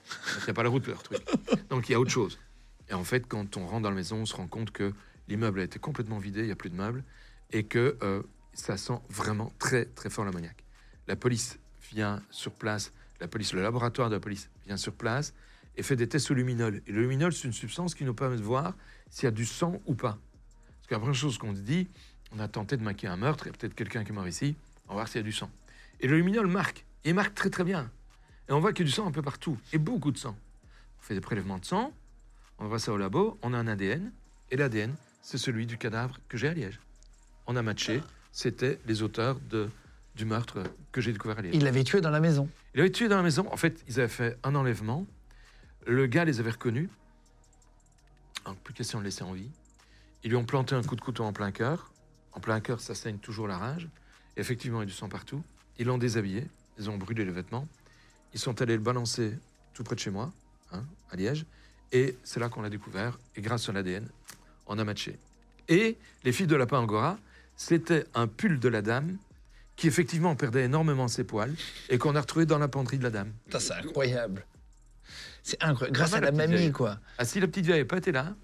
Il 0.49 0.55
pas 0.55 0.65
la 0.65 0.71
route, 0.71 0.89
leur 0.89 1.05
truc. 1.05 1.21
Donc 1.69 1.89
il 1.89 1.93
y 1.93 1.95
a 1.95 2.01
autre 2.01 2.11
chose. 2.11 2.41
Et 2.89 2.95
en 2.95 3.05
fait, 3.05 3.29
quand 3.29 3.57
on 3.57 3.65
rentre 3.69 3.83
dans 3.83 3.91
la 3.91 3.95
maison, 3.95 4.17
on 4.23 4.27
se 4.27 4.35
rend 4.35 4.49
compte 4.49 4.73
que 4.73 4.93
l'immeuble 5.29 5.61
a 5.61 5.63
été 5.63 5.79
complètement 5.79 6.19
vidé, 6.19 6.41
il 6.41 6.47
n'y 6.47 6.53
a 6.53 6.57
plus 6.57 6.71
de 6.71 6.75
meubles, 6.75 7.05
et 7.53 7.63
que 7.63 7.97
euh, 8.03 8.25
ça 8.55 8.77
sent 8.77 9.01
vraiment 9.09 9.53
très, 9.59 9.87
très 9.87 10.11
fort 10.11 10.25
l'ammoniac. 10.25 10.65
La 11.09 11.17
police 11.17 11.59
vient 11.91 12.23
sur 12.31 12.53
place, 12.53 12.93
la 13.21 13.29
police, 13.29 13.53
le 13.53 13.63
laboratoire 13.63 14.09
de 14.09 14.15
la 14.15 14.21
police 14.21 14.51
vient 14.67 14.77
sur 14.77 14.93
place 14.93 15.35
et 15.77 15.83
fait 15.83 15.97
des 15.97 16.09
tests 16.09 16.31
au 16.31 16.35
luminol. 16.35 16.83
Et 16.87 16.93
le 16.93 17.03
luminol, 17.03 17.33
c'est 17.33 17.45
une 17.45 17.53
substance 17.53 17.95
qui 17.95 18.05
nous 18.05 18.15
permet 18.15 18.37
de 18.37 18.43
voir 18.43 18.75
s'il 19.11 19.25
y 19.25 19.29
a 19.29 19.31
du 19.31 19.47
sang 19.47 19.81
ou 19.87 19.95
pas. 19.95 20.19
Parce 20.79 20.89
que 20.89 20.95
la 20.95 20.99
première 20.99 21.15
chose 21.15 21.39
qu'on 21.39 21.55
se 21.55 21.61
dit, 21.61 21.89
on 22.35 22.39
a 22.39 22.49
tenté 22.49 22.77
de 22.77 22.83
maquiller 22.83 23.13
un 23.13 23.17
meurtre, 23.17 23.49
a 23.49 23.53
peut-être 23.53 23.75
quelqu'un 23.75 24.05
qui 24.05 24.11
est 24.11 24.15
mort 24.15 24.29
ici, 24.29 24.55
on 24.87 24.91
va 24.91 24.95
voir 24.95 25.09
s'il 25.09 25.19
y 25.19 25.21
a 25.21 25.23
du 25.25 25.33
sang. 25.33 25.51
Et 26.01 26.09
le 26.09 26.17
luminol 26.17 26.47
marque, 26.47 26.85
et 27.05 27.11
il 27.11 27.15
marque 27.15 27.35
très 27.35 27.51
très 27.51 27.65
bien. 27.65 27.91
Et 28.49 28.53
on 28.53 28.61
voit 28.61 28.73
qu'il 28.73 28.85
y 28.85 28.89
a 28.89 28.91
du 28.91 28.95
sang 28.95 29.07
un 29.07 29.13
peu 29.13 29.23
partout, 29.23 29.59
et 29.73 29.79
beaucoup 29.79 30.13
de 30.13 30.19
sang. 30.19 30.37
On 30.99 31.03
fait 31.03 31.15
des 31.15 31.21
prélèvements 31.21 31.59
de 31.59 31.65
sang, 31.65 31.93
on 32.59 32.69
va 32.69 32.79
ça 32.79 32.93
au 32.93 32.97
labo, 32.97 33.39
on 33.43 33.55
a 33.55 33.59
un 33.59 33.67
ADN, 33.67 34.13
et 34.51 34.57
l'ADN, 34.57 34.95
c'est 35.23 35.39
celui 35.39 35.67
du 35.67 35.79
cadavre 35.79 36.19
que 36.29 36.37
j'ai 36.37 36.49
à 36.49 36.55
Liège. 36.55 36.81
On 37.47 37.57
a 37.57 37.63
matché, 37.63 38.03
c'était 38.33 38.81
les 38.87 39.03
auteurs 39.03 39.39
de, 39.51 39.69
du 40.17 40.25
meurtre 40.25 40.63
que 40.91 41.01
j'ai 41.01 41.13
découvert 41.13 41.39
à 41.39 41.43
Liège. 41.43 41.55
Il 41.55 41.65
l'avait 41.65 41.85
tué 41.85 42.01
dans 42.01 42.11
la 42.11 42.21
maison. 42.21 42.49
Il 42.75 42.81
avait 42.81 42.91
tué 42.91 43.09
dans 43.09 43.17
la 43.17 43.23
maison. 43.23 43.47
En 43.53 43.57
fait, 43.57 43.85
ils 43.89 44.01
avaient 44.01 44.09
fait 44.09 44.39
un 44.43 44.55
enlèvement. 44.55 45.07
Le 45.87 46.07
gars 46.07 46.25
les 46.25 46.41
avait 46.41 46.51
reconnus. 46.51 46.89
Donc, 48.47 48.59
plus 48.59 48.75
question 48.75 48.99
de 48.99 49.05
le 49.05 49.09
laisser 49.09 49.23
en 49.23 49.33
vie. 49.33 49.51
Ils 50.25 50.31
lui 50.31 50.37
ont 50.37 50.45
planté 50.45 50.75
un 50.75 50.83
coup 50.83 50.97
de 50.97 51.01
couteau 51.01 51.25
en 51.25 51.33
plein 51.33 51.53
cœur. 51.53 51.93
En 52.33 52.41
plein 52.41 52.61
cœur, 52.61 52.81
ça 52.81 52.95
saigne 52.95 53.19
toujours 53.19 53.47
la 53.47 53.59
rage. 53.59 53.89
Et 54.37 54.41
effectivement, 54.41 54.79
il 54.79 54.83
y 54.83 54.85
a 54.85 54.87
du 54.87 54.93
sang 54.93 55.09
partout. 55.09 55.43
Ils 55.79 55.87
l'ont 55.87 55.99
déshabillé. 55.99 56.47
Ils 56.79 56.89
ont 56.89 56.97
brûlé 56.97 57.25
les 57.25 57.33
vêtements. 57.33 57.69
Ils 58.33 58.41
sont 58.41 58.63
allés 58.63 58.77
le 58.77 58.83
balancer 58.83 59.35
tout 59.75 59.85
près 59.85 59.95
de 59.95 60.01
chez 60.01 60.11
moi, 60.11 60.33
hein, 60.73 60.85
à 61.11 61.17
Liège. 61.17 61.45
Et 61.93 62.17
c'est 62.25 62.41
là 62.41 62.49
qu'on 62.49 62.63
l'a 62.63 62.71
découvert. 62.71 63.19
Et 63.37 63.43
grâce 63.43 63.69
à 63.69 63.73
l'ADN, 63.73 64.09
on 64.67 64.79
a 64.79 64.85
matché. 64.85 65.19
Et 65.69 65.99
les 66.25 66.33
filles 66.33 66.47
de 66.47 66.57
Lapin 66.57 66.79
Angora, 66.79 67.19
c'était 67.57 68.05
un 68.15 68.27
pull 68.27 68.59
de 68.59 68.69
la 68.69 68.83
dame 68.83 69.17
qui 69.77 69.87
effectivement 69.87 70.35
perdait 70.37 70.65
énormément 70.65 71.09
ses 71.09 71.25
poils 71.25 71.55
et 71.89 71.99
qu'on 71.99 72.15
a 72.17 72.21
retrouvé 72.21 72.47
dans 72.47 72.59
la 72.59 72.69
penderie 72.69 72.99
de 72.99 73.05
la 73.05 73.11
dame. 73.11 73.33
Putain, 73.47 73.59
c'est 73.61 73.75
incroyable. 73.75 74.45
C'est 75.43 75.63
incroyable. 75.63 75.97
Grâce 75.97 76.11
Pas 76.11 76.19
à 76.19 76.21
la 76.21 76.33
mamie, 76.33 76.57
vieille. 76.57 76.73
quoi. 76.73 76.99
Ah, 77.19 77.25
si 77.25 77.41
la 77.41 77.47
petite 77.47 77.65
vieille 77.65 77.79
n'avait 77.79 77.89
pas 77.89 77.97
été 77.99 78.13
là, 78.13 78.35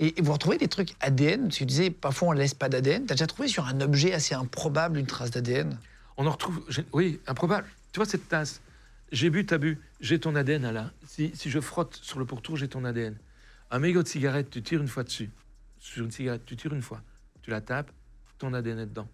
Et, 0.00 0.14
vous 0.20 0.32
retrouvez 0.32 0.58
des 0.58 0.68
trucs 0.68 0.94
ADN 1.00 1.48
Tu 1.48 1.64
disais, 1.64 1.90
parfois 1.90 2.28
on 2.28 2.32
laisse 2.32 2.54
pas 2.54 2.68
d'ADN. 2.68 3.06
T'as 3.06 3.14
déjà 3.14 3.26
trouvé 3.26 3.48
sur 3.48 3.66
un 3.66 3.80
objet 3.80 4.12
assez 4.12 4.34
improbable 4.34 4.98
une 4.98 5.06
trace 5.06 5.30
d'ADN 5.30 5.78
on 6.20 6.26
en 6.26 6.32
retrouve. 6.32 6.60
Oui, 6.92 7.20
improbable. 7.28 7.68
Tu 7.92 8.00
vois 8.00 8.04
cette 8.04 8.28
tasse? 8.28 8.60
J'ai 9.12 9.30
bu, 9.30 9.46
t'as 9.46 9.56
bu. 9.56 9.78
J'ai 10.00 10.18
ton 10.18 10.34
ADN 10.34 10.64
à 10.64 10.72
là. 10.72 10.90
Si, 11.06 11.30
si 11.34 11.48
je 11.48 11.60
frotte 11.60 11.96
sur 12.02 12.18
le 12.18 12.24
pourtour, 12.24 12.56
j'ai 12.56 12.66
ton 12.66 12.84
ADN. 12.84 13.16
Un 13.70 13.78
mégot 13.78 14.02
de 14.02 14.08
cigarette, 14.08 14.50
tu 14.50 14.60
tires 14.60 14.80
une 14.82 14.88
fois 14.88 15.04
dessus. 15.04 15.30
Sur 15.78 16.04
une 16.04 16.10
cigarette, 16.10 16.42
tu 16.44 16.56
tires 16.56 16.74
une 16.74 16.82
fois. 16.82 17.00
Tu 17.42 17.50
la 17.50 17.60
tapes, 17.60 17.92
ton 18.38 18.54
ADN 18.54 18.78
est 18.78 18.86
dedans. 18.86 19.08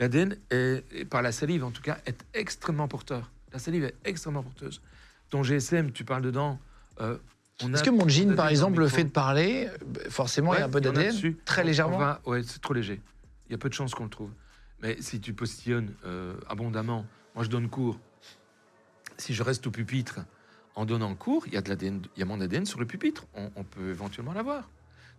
L'ADN, 0.00 0.36
est, 0.50 1.04
par 1.08 1.22
la 1.22 1.32
salive 1.32 1.64
en 1.64 1.70
tout 1.70 1.82
cas, 1.82 1.98
est 2.06 2.24
extrêmement 2.34 2.88
porteur. 2.88 3.30
La 3.52 3.58
salive 3.58 3.84
est 3.84 3.94
extrêmement 4.04 4.42
porteuse. 4.42 4.80
ton 5.30 5.42
GSM, 5.42 5.92
tu 5.92 6.04
parles 6.04 6.22
dedans. 6.22 6.58
euh, 7.00 7.18
Est-ce 7.60 7.82
que 7.84 7.90
mon 7.90 8.08
jean, 8.08 8.34
par 8.34 8.48
exemple, 8.48 8.80
le 8.80 8.88
fait 8.88 9.04
de 9.04 9.10
parler, 9.10 9.68
euh, 9.68 10.10
forcément, 10.10 10.54
il 10.54 10.58
y 10.58 10.62
a 10.62 10.66
un 10.66 10.70
peu 10.70 10.80
d'ADN. 10.80 11.12
Très 11.44 11.62
légèrement 11.64 12.16
Ouais, 12.24 12.42
c'est 12.42 12.60
trop 12.60 12.74
léger. 12.74 13.00
Il 13.48 13.52
y 13.52 13.54
a 13.54 13.58
peu 13.58 13.68
de 13.68 13.74
chances 13.74 13.94
qu'on 13.94 14.04
le 14.04 14.10
trouve. 14.10 14.30
Mais 14.80 14.96
si 15.00 15.20
tu 15.20 15.32
postillonnes 15.34 15.92
euh, 16.06 16.34
abondamment, 16.48 17.06
moi 17.34 17.44
je 17.44 17.50
donne 17.50 17.68
cours. 17.68 17.98
Si 19.18 19.34
je 19.34 19.42
reste 19.42 19.66
au 19.66 19.70
pupitre 19.70 20.20
en 20.74 20.84
donnant 20.86 21.14
cours, 21.14 21.46
il 21.46 21.52
y 21.52 21.56
a, 21.56 21.60
de 21.62 21.68
l'ADN, 21.68 22.02
il 22.16 22.20
y 22.20 22.22
a 22.22 22.26
mon 22.26 22.40
ADN 22.40 22.66
sur 22.66 22.80
le 22.80 22.86
pupitre. 22.86 23.26
On, 23.34 23.50
on 23.54 23.62
peut 23.62 23.90
éventuellement 23.90 24.32
l'avoir. 24.32 24.68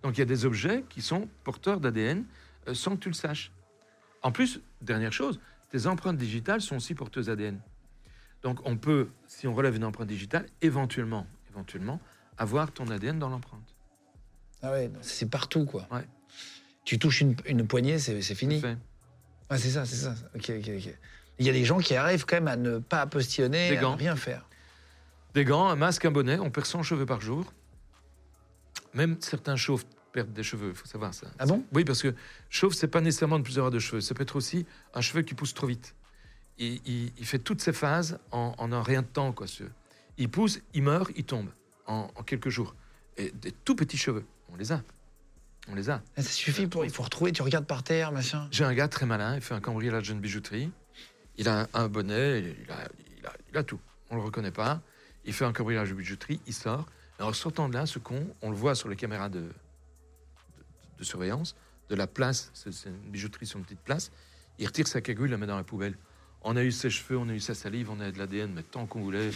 Donc 0.01 0.17
il 0.17 0.19
y 0.19 0.24
a 0.24 0.25
des 0.25 0.45
objets 0.45 0.83
qui 0.89 1.01
sont 1.01 1.29
porteurs 1.45 1.79
d'ADN 1.79 2.25
sans 2.74 2.96
que 2.96 3.01
tu 3.01 3.10
le 3.10 3.13
saches. 3.15 3.51
En 4.22 4.32
plus, 4.32 4.62
dernière 4.82 5.12
chose, 5.13 5.39
tes 5.70 5.88
empreintes 5.88 6.17
digitales 6.17 6.62
sont 6.62 6.77
aussi 6.77 6.96
porteuses 6.96 7.25
d'ADN. 7.27 7.60
Donc 8.41 8.60
on 8.65 8.77
peut, 8.77 9.10
si 9.27 9.48
on 9.48 9.53
relève 9.53 9.75
une 9.75 9.84
empreinte 9.86 10.08
digitale, 10.08 10.46
éventuellement, 10.62 11.27
éventuellement, 11.50 12.00
avoir 12.38 12.72
ton 12.72 12.88
ADN 12.89 13.20
dans 13.20 13.29
l'empreinte. 13.29 13.75
Ah 14.62 14.72
ouais, 14.72 14.89
c'est 15.01 15.29
partout, 15.29 15.65
quoi. 15.65 15.88
Ouais. 15.91 16.05
Tu 16.86 17.00
touches 17.00 17.22
une, 17.22 17.36
une 17.46 17.67
poignée, 17.67 18.00
c'est 18.00 18.22
fini. 18.36 18.62
Ouais, 19.50 19.58
c'est 19.58 19.70
ça, 19.72 19.86
c'est 19.86 19.96
ça. 19.98 20.15
Ok, 20.36 20.50
ok, 20.58 20.70
ok. 20.77 20.96
Il 21.39 21.46
y 21.46 21.50
a 21.50 21.53
des 21.53 21.65
gens 21.65 21.79
qui 21.79 21.96
arrivent 21.96 22.25
quand 22.25 22.36
même 22.38 22.48
à 22.48 22.55
ne 22.55 22.77
pas 22.79 23.05
postillonner, 23.08 23.70
Des 23.72 23.77
à 23.77 23.82
gants. 23.82 23.93
ne 23.93 23.98
rien 23.98 24.15
faire. 24.15 24.48
Des 25.34 25.46
gants, 25.46 25.67
un 25.67 25.75
masque, 25.75 26.05
un 26.05 26.12
bonnet, 26.12 26.38
on 26.39 26.50
perd 26.51 26.65
100 26.67 26.84
cheveux 26.84 27.05
par 27.05 27.22
jour. 27.22 27.51
Même 28.93 29.17
certains 29.20 29.55
chauves 29.55 29.86
perdent 30.13 30.32
des 30.32 30.43
cheveux, 30.43 30.70
il 30.70 30.75
faut 30.75 30.86
savoir 30.86 31.13
ça. 31.13 31.27
Ah 31.39 31.46
bon? 31.46 31.65
Oui, 31.74 31.84
parce 31.84 32.01
que 32.01 32.13
chauve, 32.50 32.74
c'est 32.74 32.88
pas 32.88 33.01
nécessairement 33.01 33.39
de 33.39 33.43
plusieurs 33.43 33.65
heures 33.65 33.72
de 33.72 33.79
cheveux. 33.79 34.00
Ça 34.00 34.13
peut 34.13 34.24
être 34.24 34.36
aussi 34.38 34.65
un 34.93 35.01
cheveu 35.01 35.24
qui 35.24 35.34
pousse 35.34 35.53
trop 35.53 35.67
vite. 35.67 35.96
Il, 36.60 36.79
il- 36.86 37.12
il 37.17 37.25
fait 37.25 37.39
toutes 37.39 37.62
ces 37.62 37.74
phases 37.74 38.20
en, 38.32 38.53
en 38.58 38.72
un 38.72 38.82
rien 38.84 39.01
de 39.01 39.08
temps. 39.08 39.34
Quoi, 39.34 39.48
ce- 39.48 39.63
Il 40.17 40.29
pousse, 40.29 40.62
il 40.74 40.84
meurt, 40.84 41.12
il 41.17 41.25
tombe 41.25 41.50
en, 41.88 42.10
en 42.15 42.24
quelques 42.24 42.50
jours. 42.50 42.75
Et 43.17 43.32
des 43.32 43.51
tout 43.51 43.75
petits 43.75 43.98
cheveux, 43.98 44.24
on 44.51 44.55
les 44.55 44.72
a. 44.72 44.82
On 45.67 45.75
les 45.75 45.89
a. 45.89 46.01
Ah, 46.15 46.22
Ça 46.22 46.29
suffit 46.29 46.67
pour. 46.67 46.86
Il 46.86 46.91
faut 46.91 47.03
retrouver, 47.03 47.32
tu 47.32 47.41
regardes 47.41 47.65
par 47.65 47.84
terre, 47.84 48.12
machin. 48.12 48.48
J'ai 48.51 48.63
un 48.65 48.74
gars 48.74 48.88
très 48.88 49.05
malin, 49.05 49.36
il 49.36 49.41
fait 49.41 49.53
un 49.55 49.62
cambriolage 49.62 50.03
d'une 50.10 50.20
bijouterie. 50.20 50.72
Il 51.38 51.50
a 51.50 51.67
un, 51.74 51.88
bonnet, 51.88 52.39
il 52.41 52.72
a, 52.72 52.88
il, 53.20 53.25
a, 53.25 53.34
il 53.51 53.58
a 53.58 53.63
tout. 53.63 53.79
On 54.12 54.15
le 54.15 54.22
reconnaît 54.22 54.51
pas. 54.51 54.82
Il 55.25 55.34
fait 55.34 55.46
un 55.46 55.53
cambriolage 55.53 55.89
de 55.89 55.96
bijouterie, 55.96 56.39
il 56.46 56.53
sort. 56.53 56.86
Et 57.20 57.24
en 57.24 57.34
sortant 57.34 57.70
de 57.70 57.74
là, 57.74 57.86
ce 57.88 57.98
con, 57.98 58.27
on 58.43 58.51
le 58.51 58.55
voit 58.55 58.75
sur 58.75 58.89
les 58.89 58.96
caméras 58.96 59.29
de, 59.29 59.50
de, 60.97 61.03
surveillance 61.03 61.55
de 61.89 61.95
la 61.95 62.07
place. 62.07 62.51
C'est 62.53 62.71
c'est 62.73 62.89
une 62.89 63.12
bijouterie 63.12 63.45
sur 63.45 63.57
une 63.59 63.65
petite 63.65 63.81
place. 63.81 64.12
Il 64.59 64.67
retire 64.67 64.88
sa 64.88 65.01
cagoule, 65.01 65.27
il 65.27 65.31
la 65.31 65.38
met 65.38 65.47
dans 65.47 65.57
la 65.57 65.63
poubelle. 65.63 65.97
On 66.41 66.55
a 66.57 66.63
eu 66.63 66.71
ses 66.71 66.89
cheveux, 66.89 67.17
on 67.17 67.29
a 67.29 67.33
eu 67.33 67.39
sa 67.39 67.53
salive, 67.55 67.89
on 67.89 68.00
a 68.00 68.12
de 68.12 68.17
l'ADN, 68.17 68.51
mais 68.53 68.63
tant 68.63 68.85
qu'on 68.85 69.01
voulait, 69.01 69.29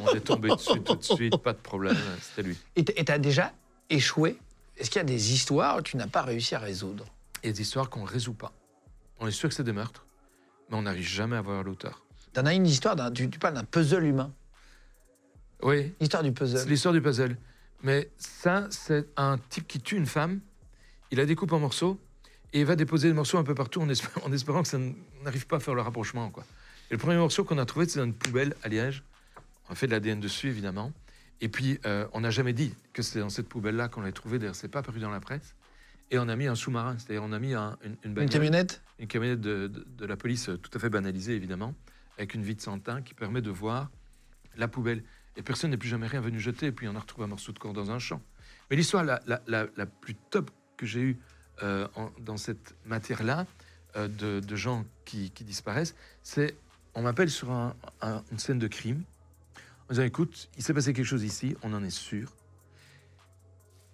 on 0.00 0.14
est 0.14 0.20
tombé 0.20 0.48
dessus 0.56 0.80
tout 0.82 0.96
de 0.96 1.02
suite, 1.02 1.36
pas 1.38 1.52
de 1.54 1.58
problème. 1.58 1.96
C'était 2.20 2.42
lui. 2.42 2.56
Et 2.76 2.84
t'as 2.84 3.18
déjà 3.18 3.52
échoué? 3.90 4.38
Est-ce 4.76 4.90
qu'il 4.90 4.98
y 4.98 5.02
a 5.02 5.04
des 5.04 5.32
histoires 5.32 5.78
où 5.78 5.82
tu 5.82 5.96
n'as 5.96 6.06
pas 6.06 6.22
réussi 6.22 6.54
à 6.54 6.58
résoudre? 6.58 7.06
Et 7.42 7.52
des 7.52 7.62
histoires 7.62 7.88
qu'on 7.88 8.02
ne 8.02 8.08
résout 8.08 8.34
pas. 8.34 8.52
On 9.20 9.26
est 9.26 9.30
sûr 9.32 9.48
que 9.48 9.54
c'est 9.54 9.64
des 9.64 9.72
meurtres, 9.72 10.04
mais 10.70 10.76
on 10.76 10.82
n'arrive 10.82 11.06
jamais 11.06 11.36
à 11.36 11.40
voir 11.40 11.62
l'auteur. 11.64 12.04
T'en 12.32 12.44
as 12.46 12.54
une 12.54 12.66
histoire, 12.66 12.94
d'un- 12.94 13.10
tu, 13.10 13.28
tu 13.30 13.38
parles 13.38 13.54
d'un 13.54 13.64
puzzle 13.64 14.04
humain. 14.04 14.32
Oui, 15.62 15.92
L'histoire 16.00 16.22
du 16.22 16.28
C'est 16.28 16.34
puzzle. 16.34 16.68
l'histoire 16.68 16.94
du 16.94 17.00
puzzle. 17.02 17.36
Mais 17.82 18.10
ça, 18.16 18.66
c'est 18.70 19.08
un 19.16 19.38
type 19.38 19.66
qui 19.66 19.80
tue 19.80 19.96
une 19.96 20.06
femme, 20.06 20.40
il 21.10 21.18
la 21.18 21.26
découpe 21.26 21.52
en 21.52 21.58
morceaux 21.60 21.98
et 22.52 22.60
il 22.60 22.66
va 22.66 22.76
déposer 22.76 23.08
des 23.08 23.14
morceaux 23.14 23.38
un 23.38 23.44
peu 23.44 23.54
partout 23.54 23.80
en, 23.80 23.88
espé- 23.88 24.08
en 24.24 24.32
espérant 24.32 24.62
que 24.62 24.68
ça 24.68 24.78
n'arrive 25.24 25.46
pas 25.46 25.56
à 25.56 25.60
faire 25.60 25.74
le 25.74 25.82
rapprochement. 25.82 26.30
Quoi. 26.30 26.44
Et 26.90 26.94
le 26.94 26.98
premier 26.98 27.16
morceau 27.16 27.44
qu'on 27.44 27.58
a 27.58 27.64
trouvé, 27.66 27.88
c'est 27.88 27.98
dans 27.98 28.04
une 28.06 28.14
poubelle 28.14 28.54
à 28.62 28.68
Liège. 28.68 29.02
On 29.68 29.72
a 29.72 29.74
fait 29.74 29.86
de 29.86 29.92
l'ADN 29.92 30.20
dessus, 30.20 30.48
évidemment. 30.48 30.92
Et 31.40 31.48
puis, 31.48 31.78
euh, 31.86 32.06
on 32.14 32.20
n'a 32.20 32.30
jamais 32.30 32.52
dit 32.52 32.74
que 32.92 33.02
c'était 33.02 33.20
dans 33.20 33.28
cette 33.28 33.48
poubelle-là 33.48 33.88
qu'on 33.88 34.00
l'avait 34.00 34.12
trouvé. 34.12 34.38
D'ailleurs, 34.38 34.56
c'est 34.56 34.68
pas 34.68 34.78
apparu 34.80 34.98
dans 34.98 35.10
la 35.10 35.20
presse. 35.20 35.54
Et 36.10 36.18
on 36.18 36.26
a 36.28 36.34
mis 36.36 36.46
un 36.46 36.54
sous-marin, 36.54 36.96
c'est-à-dire 36.98 37.22
on 37.22 37.32
a 37.32 37.38
mis 37.38 37.52
un- 37.52 37.76
une, 37.84 37.90
une 37.90 37.98
Une 38.04 38.14
bagnole- 38.14 38.30
camionnette? 38.30 38.82
Une 38.98 39.06
camionnette 39.06 39.40
de, 39.42 39.66
de- 39.68 39.86
de 39.86 40.06
la 40.06 40.16
police 40.16 40.48
euh, 40.48 40.56
tout 40.56 40.70
à 40.74 40.78
fait 40.80 40.88
banalisée, 40.88 41.34
évidemment, 41.34 41.74
avec 42.16 42.32
une 42.34 42.42
vitre 42.42 42.62
sans 42.64 42.78
teint 42.78 43.02
qui 43.02 43.12
permet 43.14 43.42
de 43.42 43.50
voir 43.50 43.90
la 44.56 44.66
poubelle. 44.68 45.04
Et 45.36 45.42
personne 45.42 45.70
n'est 45.70 45.76
plus 45.76 45.88
jamais 45.90 46.06
rien 46.06 46.20
venu 46.22 46.40
jeter, 46.40 46.66
et 46.66 46.72
puis 46.72 46.88
on 46.88 46.96
a 46.96 46.98
retrouvé 46.98 47.24
un 47.24 47.28
morceau 47.28 47.52
de 47.52 47.58
corps 47.58 47.74
dans 47.74 47.90
un 47.90 47.98
champ. 47.98 48.22
Mais 48.70 48.76
l'histoire 48.76 49.04
la, 49.04 49.20
la- 49.26 49.42
la- 49.46 49.66
la 49.76 49.86
plus 49.86 50.14
top 50.30 50.50
que 50.78 50.86
j'ai 50.86 51.00
eue 51.00 51.18
euh, 51.62 51.86
dans 52.20 52.38
cette 52.38 52.74
matière-là, 52.86 53.46
euh, 53.96 54.08
de, 54.08 54.56
gens 54.56 54.86
qui, 55.04 55.30
disparaissent, 55.40 55.94
c'est 56.22 56.56
on 56.94 57.02
m'appelle 57.02 57.30
sur 57.30 57.50
un- 57.50 57.74
un- 58.00 58.22
une 58.32 58.38
scène 58.38 58.58
de 58.58 58.68
crime, 58.68 59.02
en 59.88 59.92
disant 59.92 60.04
écoute, 60.04 60.48
il 60.56 60.62
s'est 60.62 60.72
passé 60.72 60.92
quelque 60.94 61.06
chose 61.06 61.24
ici, 61.24 61.56
on 61.62 61.74
en 61.74 61.82
est 61.84 61.90
sûr, 61.90 62.32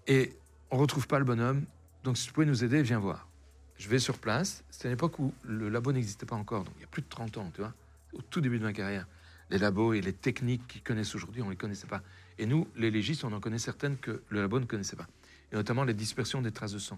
et 0.06 0.36
on 0.70 0.76
retrouve 0.78 1.06
pas 1.06 1.18
le 1.18 1.24
bonhomme, 1.24 1.64
donc 2.04 2.18
si 2.18 2.26
tu 2.26 2.32
pouvais 2.32 2.46
nous 2.46 2.62
aider, 2.62 2.82
viens 2.82 2.98
voir. 2.98 3.28
Je 3.76 3.88
vais 3.88 3.98
sur 3.98 4.18
place. 4.18 4.62
C'est 4.70 4.86
à 4.86 4.90
l'époque 4.90 5.18
où 5.18 5.32
le 5.42 5.68
labo 5.68 5.92
n'existait 5.92 6.26
pas 6.26 6.36
encore, 6.36 6.64
donc 6.64 6.74
il 6.76 6.82
y 6.82 6.84
a 6.84 6.88
plus 6.88 7.02
de 7.02 7.08
30 7.08 7.38
ans, 7.38 7.50
tu 7.54 7.60
vois, 7.60 7.72
au 8.12 8.22
tout 8.22 8.40
début 8.40 8.58
de 8.58 8.64
ma 8.64 8.72
carrière. 8.72 9.06
Les 9.50 9.58
labos 9.58 9.94
et 9.94 10.00
les 10.00 10.12
techniques 10.12 10.66
qu'ils 10.68 10.82
connaissent 10.82 11.14
aujourd'hui, 11.14 11.42
on 11.42 11.46
ne 11.46 11.50
les 11.50 11.56
connaissait 11.56 11.86
pas. 11.86 12.02
Et 12.38 12.46
nous, 12.46 12.68
les 12.76 12.90
légistes, 12.90 13.24
on 13.24 13.32
en 13.32 13.40
connaît 13.40 13.58
certaines 13.58 13.96
que 13.96 14.22
le 14.28 14.40
labo 14.42 14.60
ne 14.60 14.64
connaissait 14.64 14.96
pas. 14.96 15.06
Et 15.52 15.56
notamment 15.56 15.84
les 15.84 15.94
dispersions 15.94 16.42
des 16.42 16.52
traces 16.52 16.72
de 16.72 16.78
sang. 16.78 16.96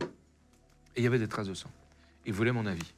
Et 0.95 1.01
il 1.01 1.05
y 1.05 1.07
avait 1.07 1.19
des 1.19 1.29
traces 1.29 1.49
de 1.49 1.55
sang. 1.55 1.71
Ils 2.25 2.33
voulaient 2.33 2.53
mon 2.53 2.67
avis. 2.67 2.95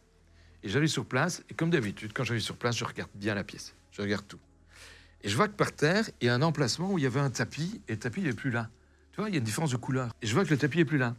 Et 0.62 0.68
j'arrive 0.68 0.88
sur 0.88 1.04
place, 1.04 1.42
et 1.48 1.54
comme 1.54 1.70
d'habitude, 1.70 2.12
quand 2.12 2.24
j'arrive 2.24 2.42
sur 2.42 2.56
place, 2.56 2.76
je 2.76 2.84
regarde 2.84 3.10
bien 3.14 3.34
la 3.34 3.44
pièce. 3.44 3.74
Je 3.92 4.02
regarde 4.02 4.26
tout. 4.26 4.40
Et 5.22 5.28
je 5.28 5.36
vois 5.36 5.48
que 5.48 5.54
par 5.54 5.72
terre, 5.72 6.08
il 6.20 6.26
y 6.26 6.28
a 6.28 6.34
un 6.34 6.42
emplacement 6.42 6.92
où 6.92 6.98
il 6.98 7.02
y 7.02 7.06
avait 7.06 7.20
un 7.20 7.30
tapis, 7.30 7.80
et 7.88 7.92
le 7.92 7.98
tapis 7.98 8.22
n'est 8.22 8.32
plus 8.32 8.50
là. 8.50 8.70
Tu 9.12 9.20
vois, 9.20 9.28
il 9.28 9.32
y 9.32 9.36
a 9.36 9.38
une 9.38 9.44
différence 9.44 9.70
de 9.70 9.76
couleur. 9.76 10.14
Et 10.22 10.26
je 10.26 10.34
vois 10.34 10.44
que 10.44 10.50
le 10.50 10.58
tapis 10.58 10.80
est 10.80 10.84
plus 10.84 10.98
là. 10.98 11.16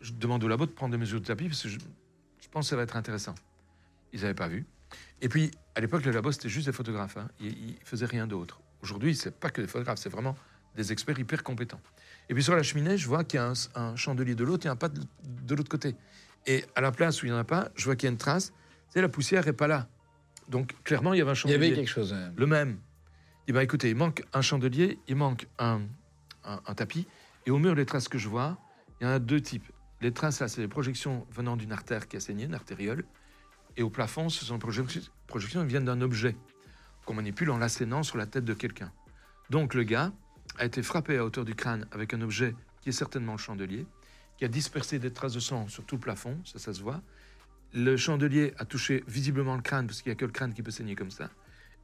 Je 0.00 0.12
demande 0.12 0.42
au 0.44 0.48
labo 0.48 0.66
de 0.66 0.70
prendre 0.70 0.92
des 0.92 0.98
mesures 0.98 1.20
de 1.20 1.26
tapis 1.26 1.48
parce 1.48 1.62
que 1.62 1.68
je, 1.68 1.78
pense 2.50 2.66
que 2.66 2.70
ça 2.70 2.76
va 2.76 2.82
être 2.82 2.96
intéressant. 2.96 3.34
Ils 4.12 4.20
n'avaient 4.22 4.34
pas 4.34 4.48
vu. 4.48 4.64
Et 5.20 5.28
puis, 5.28 5.50
à 5.74 5.80
l'époque, 5.80 6.04
le 6.04 6.12
labo, 6.12 6.32
c'était 6.32 6.48
juste 6.48 6.66
des 6.66 6.72
photographes. 6.72 7.16
hein. 7.16 7.28
Ils, 7.40 7.70
ils 7.70 7.78
faisaient 7.84 8.06
rien 8.06 8.26
d'autre. 8.26 8.60
Aujourd'hui, 8.82 9.14
c'est 9.14 9.34
pas 9.38 9.50
que 9.50 9.60
des 9.60 9.66
photographes, 9.66 9.98
c'est 9.98 10.08
vraiment 10.08 10.36
des 10.74 10.92
experts 10.92 11.18
hyper 11.18 11.42
compétents. 11.42 11.80
Et 12.28 12.34
puis 12.34 12.42
sur 12.42 12.56
la 12.56 12.62
cheminée, 12.62 12.96
je 12.98 13.06
vois 13.06 13.24
qu'il 13.24 13.38
y 13.38 13.42
a 13.42 13.48
un, 13.48 13.52
un 13.74 13.96
chandelier 13.96 14.34
de 14.34 14.44
l'autre 14.44 14.66
et 14.66 14.68
un 14.68 14.76
pas 14.76 14.88
de, 14.88 15.00
de 15.24 15.54
l'autre 15.54 15.68
côté. 15.68 15.94
Et 16.46 16.64
à 16.74 16.80
la 16.80 16.92
place 16.92 17.22
où 17.22 17.26
il 17.26 17.30
n'y 17.30 17.34
en 17.36 17.38
a 17.40 17.44
pas, 17.44 17.70
je 17.76 17.84
vois 17.84 17.96
qu'il 17.96 18.06
y 18.06 18.10
a 18.10 18.12
une 18.12 18.18
trace. 18.18 18.52
Sais, 18.88 19.00
la 19.00 19.08
poussière 19.08 19.44
n'est 19.46 19.52
pas 19.52 19.66
là. 19.68 19.88
Donc, 20.48 20.74
clairement, 20.84 21.12
il 21.12 21.18
y 21.18 21.20
avait 21.20 21.30
un 21.30 21.34
Il 21.34 21.36
y 21.36 21.40
chandelier. 21.40 21.66
avait 21.66 21.74
quelque 21.74 21.88
chose. 21.88 22.14
Le 22.36 22.46
même. 22.46 22.78
Il 23.48 23.54
m'a 23.54 23.62
écoutez, 23.62 23.90
il 23.90 23.96
manque 23.96 24.24
un 24.32 24.42
chandelier, 24.42 24.98
il 25.08 25.16
manque 25.16 25.46
un, 25.58 25.80
un- 26.44 26.60
un 26.66 26.74
tapis. 26.74 27.06
Et 27.46 27.50
au 27.50 27.58
mur, 27.58 27.74
les 27.74 27.86
traces 27.86 28.08
que 28.08 28.18
je 28.18 28.28
vois, 28.28 28.58
il 29.00 29.04
y 29.04 29.06
en 29.08 29.12
a 29.12 29.18
deux 29.18 29.40
types. 29.40 29.70
Les 30.00 30.12
traces, 30.12 30.40
là, 30.40 30.48
c'est 30.48 30.60
les 30.60 30.68
projections 30.68 31.26
venant 31.32 31.56
d'une 31.56 31.72
artère 31.72 32.06
qui 32.08 32.16
a 32.16 32.20
saigné, 32.20 32.44
une 32.44 32.54
artériole. 32.54 33.04
Et 33.76 33.82
au 33.82 33.90
plafond, 33.90 34.28
ce 34.28 34.44
sont 34.44 34.54
des 34.54 34.60
projections, 34.60 35.00
projections 35.26 35.62
qui 35.62 35.68
viennent 35.68 35.84
d'un 35.84 36.00
objet 36.00 36.36
qu'on 37.04 37.14
manipule 37.14 37.50
en 37.50 37.58
l'assénant 37.58 38.02
sur 38.02 38.16
la 38.18 38.26
tête 38.26 38.44
de 38.44 38.54
quelqu'un. 38.54 38.92
Donc 39.50 39.74
le 39.74 39.84
gars 39.84 40.12
a 40.58 40.64
été 40.64 40.82
frappé 40.82 41.18
à 41.18 41.24
hauteur 41.24 41.44
du 41.44 41.54
crâne 41.54 41.86
avec 41.92 42.14
un 42.14 42.20
objet 42.20 42.54
qui 42.80 42.90
est 42.90 42.92
certainement 42.92 43.32
le 43.32 43.38
chandelier, 43.38 43.86
qui 44.38 44.44
a 44.44 44.48
dispersé 44.48 44.98
des 44.98 45.12
traces 45.12 45.32
de 45.32 45.40
sang 45.40 45.68
sur 45.68 45.84
tout 45.84 45.96
le 45.96 46.00
plafond, 46.00 46.38
ça, 46.44 46.58
ça 46.58 46.72
se 46.72 46.80
voit. 46.80 47.00
Le 47.72 47.96
chandelier 47.96 48.54
a 48.58 48.64
touché 48.64 49.02
visiblement 49.06 49.56
le 49.56 49.62
crâne, 49.62 49.86
parce 49.86 50.02
qu'il 50.02 50.10
n'y 50.10 50.16
a 50.16 50.16
que 50.16 50.24
le 50.24 50.32
crâne 50.32 50.54
qui 50.54 50.62
peut 50.62 50.70
saigner 50.70 50.94
comme 50.94 51.10
ça. 51.10 51.30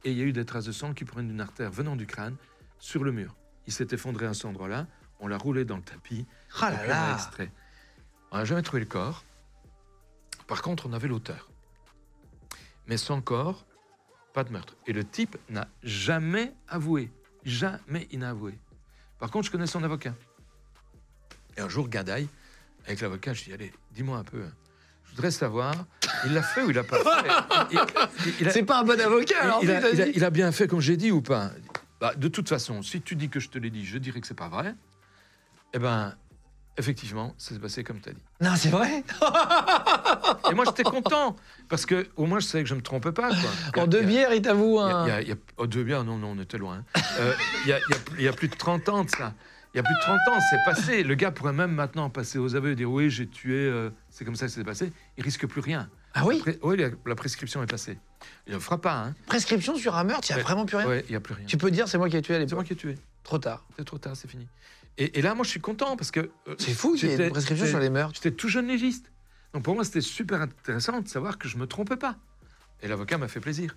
Et 0.03 0.11
il 0.11 0.17
y 0.17 0.21
a 0.21 0.25
eu 0.25 0.33
des 0.33 0.45
traces 0.45 0.65
de 0.65 0.71
sang 0.71 0.93
qui 0.93 1.05
proviennent 1.05 1.29
d'une 1.29 1.41
artère 1.41 1.71
venant 1.71 1.95
du 1.95 2.05
crâne 2.05 2.35
sur 2.79 3.03
le 3.03 3.11
mur. 3.11 3.35
Il 3.67 3.73
s'est 3.73 3.87
effondré 3.91 4.25
à 4.25 4.33
cet 4.33 4.45
endroit-là, 4.45 4.87
on 5.19 5.27
l'a 5.27 5.37
roulé 5.37 5.65
dans 5.65 5.77
le 5.77 5.83
tapis, 5.83 6.25
Ah 6.59 6.71
là 6.71 6.87
là 6.87 7.13
extrait. 7.13 7.51
On 8.31 8.37
n'a 8.37 8.45
jamais 8.45 8.61
trouvé 8.61 8.81
le 8.81 8.87
corps. 8.87 9.23
Par 10.47 10.61
contre, 10.61 10.87
on 10.87 10.93
avait 10.93 11.07
l'auteur. 11.07 11.49
Mais 12.87 12.97
sans 12.97 13.21
corps, 13.21 13.65
pas 14.33 14.43
de 14.43 14.51
meurtre. 14.51 14.75
Et 14.87 14.93
le 14.93 15.03
type 15.03 15.37
n'a 15.49 15.67
jamais 15.83 16.53
avoué. 16.67 17.11
Jamais 17.45 18.07
il 18.11 18.19
n'a 18.19 18.31
avoué. 18.31 18.57
Par 19.23 19.31
contre, 19.31 19.45
je 19.45 19.51
connais 19.51 19.67
son 19.67 19.81
avocat. 19.85 20.13
Et 21.55 21.61
un 21.61 21.69
jour, 21.69 21.87
Gadaï, 21.87 22.27
avec 22.85 22.99
l'avocat, 22.99 23.33
je 23.33 23.45
dis 23.45 23.53
Allez, 23.53 23.71
dis-moi 23.91 24.17
un 24.17 24.23
peu. 24.25 24.43
hein. 24.43 24.51
Je 25.05 25.11
voudrais 25.11 25.31
savoir, 25.31 25.85
il 26.25 26.33
l'a 26.33 26.43
fait 26.43 26.61
ou 26.61 26.71
il 26.71 26.75
l'a 26.75 26.83
pas 26.83 26.99
fait? 26.99 28.49
C'est 28.51 28.63
pas 28.63 28.81
un 28.81 28.83
bon 28.83 28.99
avocat, 28.99 29.39
alors 29.43 29.63
il, 29.63 29.71
a, 29.71 29.79
vas-y. 29.79 29.93
il 29.93 30.01
a- 30.01 30.07
il 30.07 30.23
a 30.25 30.29
bien 30.29 30.51
fait 30.51 30.67
comme 30.67 30.81
j'ai 30.81 30.97
dit 30.97 31.09
ou 31.11 31.21
pas? 31.21 31.51
Bah, 32.01 32.13
De 32.15 32.27
toute 32.27 32.49
façon, 32.49 32.81
si 32.83 33.01
tu 33.01 33.15
dis 33.15 33.29
que 33.29 33.39
je 33.39 33.47
te 33.47 33.57
l'ai 33.57 33.69
dit, 33.69 33.85
je 33.85 33.97
dirais 33.97 34.19
que 34.19 34.27
c'est 34.27 34.33
pas 34.33 34.49
vrai. 34.49 34.75
Eh 35.71 35.79
ben, 35.79 36.13
effectivement, 36.77 37.33
ça 37.37 37.53
s'est 37.53 37.59
passé 37.59 37.83
comme 37.83 37.99
tu 38.01 38.09
as 38.09 38.13
dit. 38.13 38.23
Non, 38.41 38.51
c'est 38.55 38.69
vrai 38.69 39.03
Et 40.51 40.53
moi, 40.55 40.65
j'étais 40.65 40.83
content 40.83 41.35
parce 41.69 41.85
que 41.85 42.07
au 42.15 42.25
moins, 42.25 42.39
je 42.39 42.45
savais 42.45 42.63
que 42.63 42.69
je 42.69 42.75
me 42.75 42.81
trompais 42.81 43.11
pas. 43.11 43.29
Quoi. 43.73 43.83
En 43.83 43.87
deux 43.87 44.03
bières, 44.03 44.33
il 44.33 44.41
t'avoue 44.41 44.79
un... 44.79 45.05
il 45.05 45.09
y 45.09 45.11
a- 45.11 45.21
il 45.21 45.27
y 45.29 45.31
a- 45.31 45.35
oh, 45.57 45.67
deux 45.67 45.83
bières, 45.83 46.03
non, 46.03 46.17
non, 46.17 46.35
on 46.37 46.41
était 46.41 46.57
loin. 46.57 46.83
hein. 46.95 47.01
Euh, 47.19 47.33
Il 47.65 47.69
y, 47.69 47.73
a, 48.27 48.31
y 48.31 48.35
plus 48.35 48.47
de 48.47 48.55
30 48.55 48.89
ans 48.89 49.03
de 49.03 49.09
ça. 49.09 49.33
Il 49.73 49.77
y 49.77 49.79
a 49.79 49.83
plus 49.83 49.93
de 49.95 50.01
30 50.01 50.17
ans, 50.29 50.39
c'est 50.51 50.71
passé. 50.71 51.03
Le 51.03 51.15
gars 51.15 51.31
pourrait 51.31 51.53
même 51.53 51.71
maintenant 51.71 52.09
passer 52.09 52.37
aux 52.37 52.55
aveux 52.55 52.71
et 52.71 52.75
dire 52.75 52.91
oui, 52.91 53.09
j'ai 53.09 53.27
tué, 53.27 53.55
euh, 53.55 53.89
c'est 54.09 54.23
comme 54.25 54.35
ça 54.35 54.45
que 54.45 54.51
c'est 54.51 54.63
passé. 54.63 54.91
Il 55.17 55.23
risque 55.23 55.47
plus 55.47 55.61
rien. 55.61 55.89
Ah 56.13 56.25
oui 56.25 56.43
oui, 56.61 56.77
la, 56.77 56.89
la 57.07 57.15
prescription 57.15 57.63
est 57.63 57.67
passée. 57.67 57.97
Il 58.45 58.53
ne 58.53 58.59
fera 58.59 58.79
pas, 58.79 58.93
hein. 58.93 59.15
Prescription 59.25 59.75
sur 59.75 59.95
un 59.95 60.03
meurtre, 60.03 60.27
il 60.29 60.33
n'y 60.33 60.35
a 60.35 60.37
Ouais. 60.37 60.43
vraiment 60.43 60.65
plus 60.67 60.77
rien. 60.77 60.87
Ouais, 60.87 61.03
il 61.07 61.09
n'y 61.11 61.15
a 61.15 61.19
plus 61.19 61.33
rien. 61.33 61.45
Tu 61.47 61.57
peux 61.57 61.71
dire 61.71 61.87
c'est 61.87 61.97
moi 61.97 62.07
qui 62.07 62.17
ai 62.17 62.21
tué 62.21 62.35
à 62.35 62.37
C'est 62.37 62.41
l'époque. 62.41 62.55
moi 62.57 62.63
qui 62.65 62.73
ai 62.73 62.75
tué. 62.75 62.95
Trop 63.23 63.39
tard. 63.39 63.65
C'est 63.77 63.83
trop 63.85 63.97
tard, 63.97 64.15
c'est 64.15 64.29
fini. 64.29 64.47
Et, 64.97 65.19
et 65.19 65.21
là, 65.21 65.33
moi, 65.35 65.43
je 65.43 65.49
suis 65.49 65.59
content 65.61 65.95
parce 65.97 66.11
que. 66.11 66.19
euh, 66.47 66.55
C'est 66.59 66.73
fou 66.73 66.93
qu'il 66.93 67.03
y 67.03 67.07
ait 67.07 67.11
j'étais- 67.11 67.25
une 67.27 67.31
prescription 67.31 67.65
j'étais- 67.65 67.71
sur 67.77 67.79
les 67.79 67.89
meurtres. 67.89 68.13
J'étais 68.15 68.31
tout 68.35 68.47
jeune 68.47 68.67
légiste. 68.67 69.11
Donc 69.53 69.63
pour 69.63 69.75
moi, 69.75 69.83
c'était 69.83 70.01
super 70.01 70.41
intéressant 70.41 70.99
de 71.01 71.07
savoir 71.07 71.37
que 71.37 71.47
je 71.47 71.57
me 71.57 71.67
trompais 71.67 71.97
pas. 71.97 72.17
Et 72.81 72.87
l'avocat 72.87 73.17
m'a 73.17 73.27
fait 73.27 73.39
plaisir. 73.39 73.75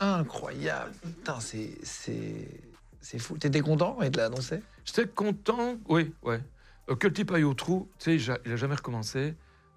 Incroyable. 0.00 0.92
Putain, 1.02 1.40
c'est. 1.40 1.78
C'est. 1.82 3.18
Fou. 3.18 3.36
T'étais 3.38 3.60
content 3.60 3.94
quand 3.94 4.02
il 4.02 4.10
te 4.10 4.18
l'a 4.18 4.26
annoncé? 4.26 4.60
J'étais 4.84 5.06
content, 5.08 5.76
oui, 5.88 6.12
ouais. 6.22 6.40
Euh, 6.88 6.96
que 6.96 7.06
le 7.08 7.12
type 7.12 7.30
aille 7.32 7.44
au 7.44 7.54
trou, 7.54 7.88
tu 7.98 8.18
sais, 8.18 8.38
il 8.44 8.52
a 8.52 8.56
jamais 8.56 8.74
recommencé. 8.76 9.34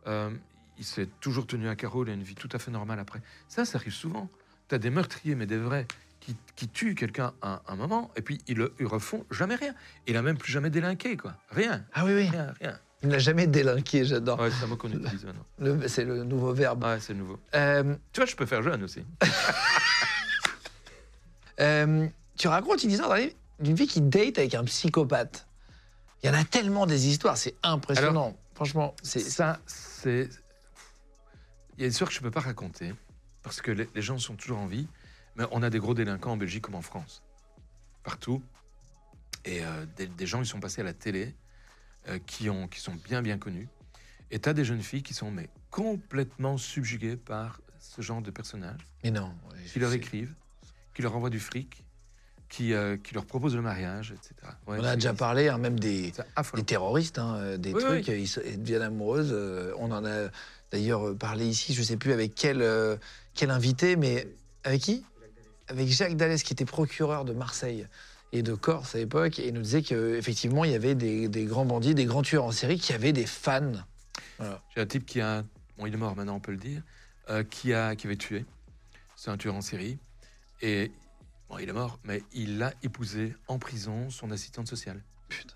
Euh, 0.07 0.29
il 0.77 0.83
s'est 0.83 1.07
toujours 1.21 1.47
tenu 1.47 1.67
à 1.67 1.75
carreau, 1.75 2.03
il 2.05 2.09
a 2.09 2.13
une 2.13 2.23
vie 2.23 2.35
tout 2.35 2.49
à 2.51 2.59
fait 2.59 2.69
normale 2.71 2.99
après. 2.99 3.21
Ça, 3.47 3.65
ça 3.65 3.77
arrive 3.77 3.93
souvent. 3.93 4.29
Tu 4.67 4.75
as 4.75 4.77
des 4.77 4.89
meurtriers, 4.89 5.35
mais 5.35 5.45
des 5.45 5.57
vrais, 5.57 5.87
qui, 6.25 6.35
qui 6.55 6.67
tuent 6.67 6.95
quelqu'un 6.95 7.33
à 7.41 7.61
un 7.67 7.75
moment, 7.75 8.11
et 8.15 8.21
puis 8.21 8.41
ils, 8.47 8.67
ils 8.79 8.85
refont 8.87 9.25
jamais 9.31 9.55
rien. 9.55 9.73
Il 10.07 10.17
a 10.17 10.21
même 10.21 10.37
plus 10.37 10.51
jamais 10.51 10.69
délinqué, 10.69 11.17
quoi. 11.17 11.35
Rien, 11.51 11.85
Ah 11.93 12.03
oui, 12.05 12.13
oui. 12.15 12.29
rien, 12.29 12.53
rien. 12.59 12.79
Il 13.03 13.09
n'a 13.09 13.19
jamais 13.19 13.45
délinqué, 13.45 14.03
j'adore. 14.05 14.39
Ouais, 14.39 14.49
c'est 14.49 14.63
un 14.63 14.67
mot 14.67 14.77
qu'on 14.77 14.89
utilise 14.91 15.25
maintenant. 15.25 15.45
Le- 15.59 15.87
C'est 15.87 16.03
le 16.05 16.23
nouveau 16.23 16.53
verbe. 16.53 16.83
Ouais, 16.83 16.99
c'est 16.99 17.13
nouveau. 17.13 17.39
Euh, 17.53 17.95
Tu 18.11 18.19
vois, 18.21 18.25
je 18.25 18.35
peux 18.35 18.45
faire 18.47 18.63
jeune 18.63 18.83
aussi. 18.83 19.05
euh, 21.59 22.07
tu 22.37 22.47
racontes 22.47 22.83
une 22.83 22.91
histoire 22.91 23.17
d'une 23.59 23.77
fille 23.77 23.87
qui 23.87 24.01
date 24.01 24.37
avec 24.39 24.55
un 24.55 24.63
psychopathe. 24.63 25.47
Il 26.23 26.27
y 26.27 26.29
en 26.29 26.33
a 26.33 26.43
tellement 26.43 26.85
des 26.87 27.07
histoires, 27.07 27.37
c'est 27.37 27.55
impressionnant. 27.63 28.35
Franchement, 28.55 28.95
c'est. 29.03 29.19
ça, 29.19 29.59
c'est. 29.67 30.29
Il 31.77 31.81
y 31.81 31.83
a 31.83 31.85
une 31.85 31.91
histoire 31.91 32.09
que 32.09 32.15
je 32.15 32.19
ne 32.21 32.23
peux 32.23 32.31
pas 32.31 32.39
raconter, 32.39 32.93
parce 33.43 33.61
que 33.61 33.69
les, 33.71 33.87
les 33.93 34.01
gens 34.01 34.17
sont 34.17 34.35
toujours 34.35 34.57
en 34.59 34.65
vie, 34.65 34.87
mais 35.35 35.45
on 35.51 35.61
a 35.63 35.69
des 35.69 35.79
gros 35.79 35.93
délinquants 35.93 36.33
en 36.33 36.37
Belgique 36.37 36.63
comme 36.63 36.75
en 36.75 36.81
France. 36.81 37.21
Partout. 38.03 38.41
Et 39.45 39.63
euh, 39.63 39.85
des, 39.95 40.07
des 40.07 40.25
gens, 40.27 40.41
ils 40.41 40.45
sont 40.45 40.59
passés 40.59 40.81
à 40.81 40.83
la 40.83 40.93
télé, 40.93 41.35
euh, 42.07 42.19
qui, 42.25 42.49
ont, 42.49 42.67
qui 42.67 42.79
sont 42.79 42.95
bien, 42.95 43.21
bien 43.21 43.37
connus. 43.37 43.67
Et 44.31 44.39
tu 44.39 44.49
as 44.49 44.53
des 44.53 44.65
jeunes 44.65 44.81
filles 44.81 45.03
qui 45.03 45.13
sont 45.13 45.31
mais, 45.31 45.49
complètement 45.69 46.57
subjuguées 46.57 47.15
par 47.17 47.61
ce 47.79 48.01
genre 48.01 48.21
de 48.21 48.31
personnages, 48.31 48.81
Mais 49.03 49.11
non. 49.11 49.33
qui 49.71 49.79
leur 49.79 49.93
écrivent, 49.93 50.33
qui 50.95 51.01
leur 51.01 51.15
envoient 51.15 51.29
du 51.29 51.39
fric, 51.39 51.83
qui, 52.49 52.73
euh, 52.73 52.97
qui 52.97 53.13
leur 53.13 53.25
proposent 53.25 53.55
le 53.55 53.61
mariage, 53.61 54.11
etc. 54.11 54.33
Ouais, 54.67 54.77
On 54.79 54.83
a 54.83 54.95
déjà 54.95 55.13
parlé, 55.13 55.49
hein, 55.49 55.57
même 55.57 55.79
des, 55.79 56.13
terroristes, 56.65 57.19
hein, 57.19 57.57
des 57.57 57.73
Oui, 57.73 57.81
trucs, 57.81 58.07
oui. 58.07 58.31
Ils, 58.45 58.61
deviennent 58.61 58.81
amoureuses. 58.83 59.31
euh, 59.31 59.73
on 59.77 59.91
en 59.91 60.05
a 60.05 60.29
d'ailleurs 60.71 61.15
parlé 61.17 61.47
ici, 61.47 61.73
je 61.73 61.81
ne 61.81 61.85
sais 61.85 61.97
plus 61.97 62.13
avec 62.13 62.33
quel, 62.35 62.61
euh, 62.61 62.97
quel 63.33 63.51
invité, 63.51 63.95
mais 63.95 64.27
avec 64.63 64.81
qui? 64.81 65.03
Avec 65.67 65.87
Jacques 65.87 66.15
Dallès, 66.15 66.43
qui 66.43 66.53
était 66.53 66.65
procureur 66.65 67.25
de 67.25 67.33
Marseille 67.33 67.87
et 68.31 68.43
de 68.43 68.53
Corse 68.53 68.95
à 68.95 68.99
l'époque, 68.99 69.39
et 69.39 69.47
il 69.47 69.53
nous 69.53 69.61
disait 69.61 69.81
qu'effectivement, 69.81 70.63
il 70.63 70.71
y 70.71 70.75
avait 70.75 70.95
des, 70.95 71.27
des 71.27 71.45
grands 71.45 71.65
bandits, 71.65 71.95
des 71.95 72.05
grands 72.05 72.21
tueurs 72.21 72.43
en 72.45 72.51
série 72.51 72.79
qui 72.79 72.93
avaient 72.93 73.13
des 73.13 73.25
fans. 73.25 73.71
J'ai 74.39 74.81
un 74.81 74.85
type 74.85 75.05
qui 75.05 75.21
a, 75.21 75.43
bon, 75.77 75.85
il 75.85 75.93
est 75.93 75.97
mort 75.97 76.15
maintenant, 76.15 76.35
on 76.35 76.39
peut 76.39 76.51
le 76.51 76.57
dire, 76.57 76.81
euh, 77.29 77.43
qui, 77.43 77.73
a, 77.73 77.95
qui 77.95 78.07
avait 78.07 78.17
tué. 78.17 78.45
C'est 79.15 79.31
un 79.31 79.37
tueur 79.37 79.55
en 79.55 79.61
série. 79.61 79.97
Et, 80.61 80.91
bon, 81.49 81.57
il 81.57 81.69
est 81.69 81.73
mort, 81.73 81.99
mais 82.03 82.21
il 82.33 82.61
a 82.61 82.73
épousé 82.83 83.35
en 83.47 83.57
prison 83.57 84.09
son 84.09 84.31
assistante 84.31 84.67
sociale. 84.67 85.01
Putain. 85.29 85.55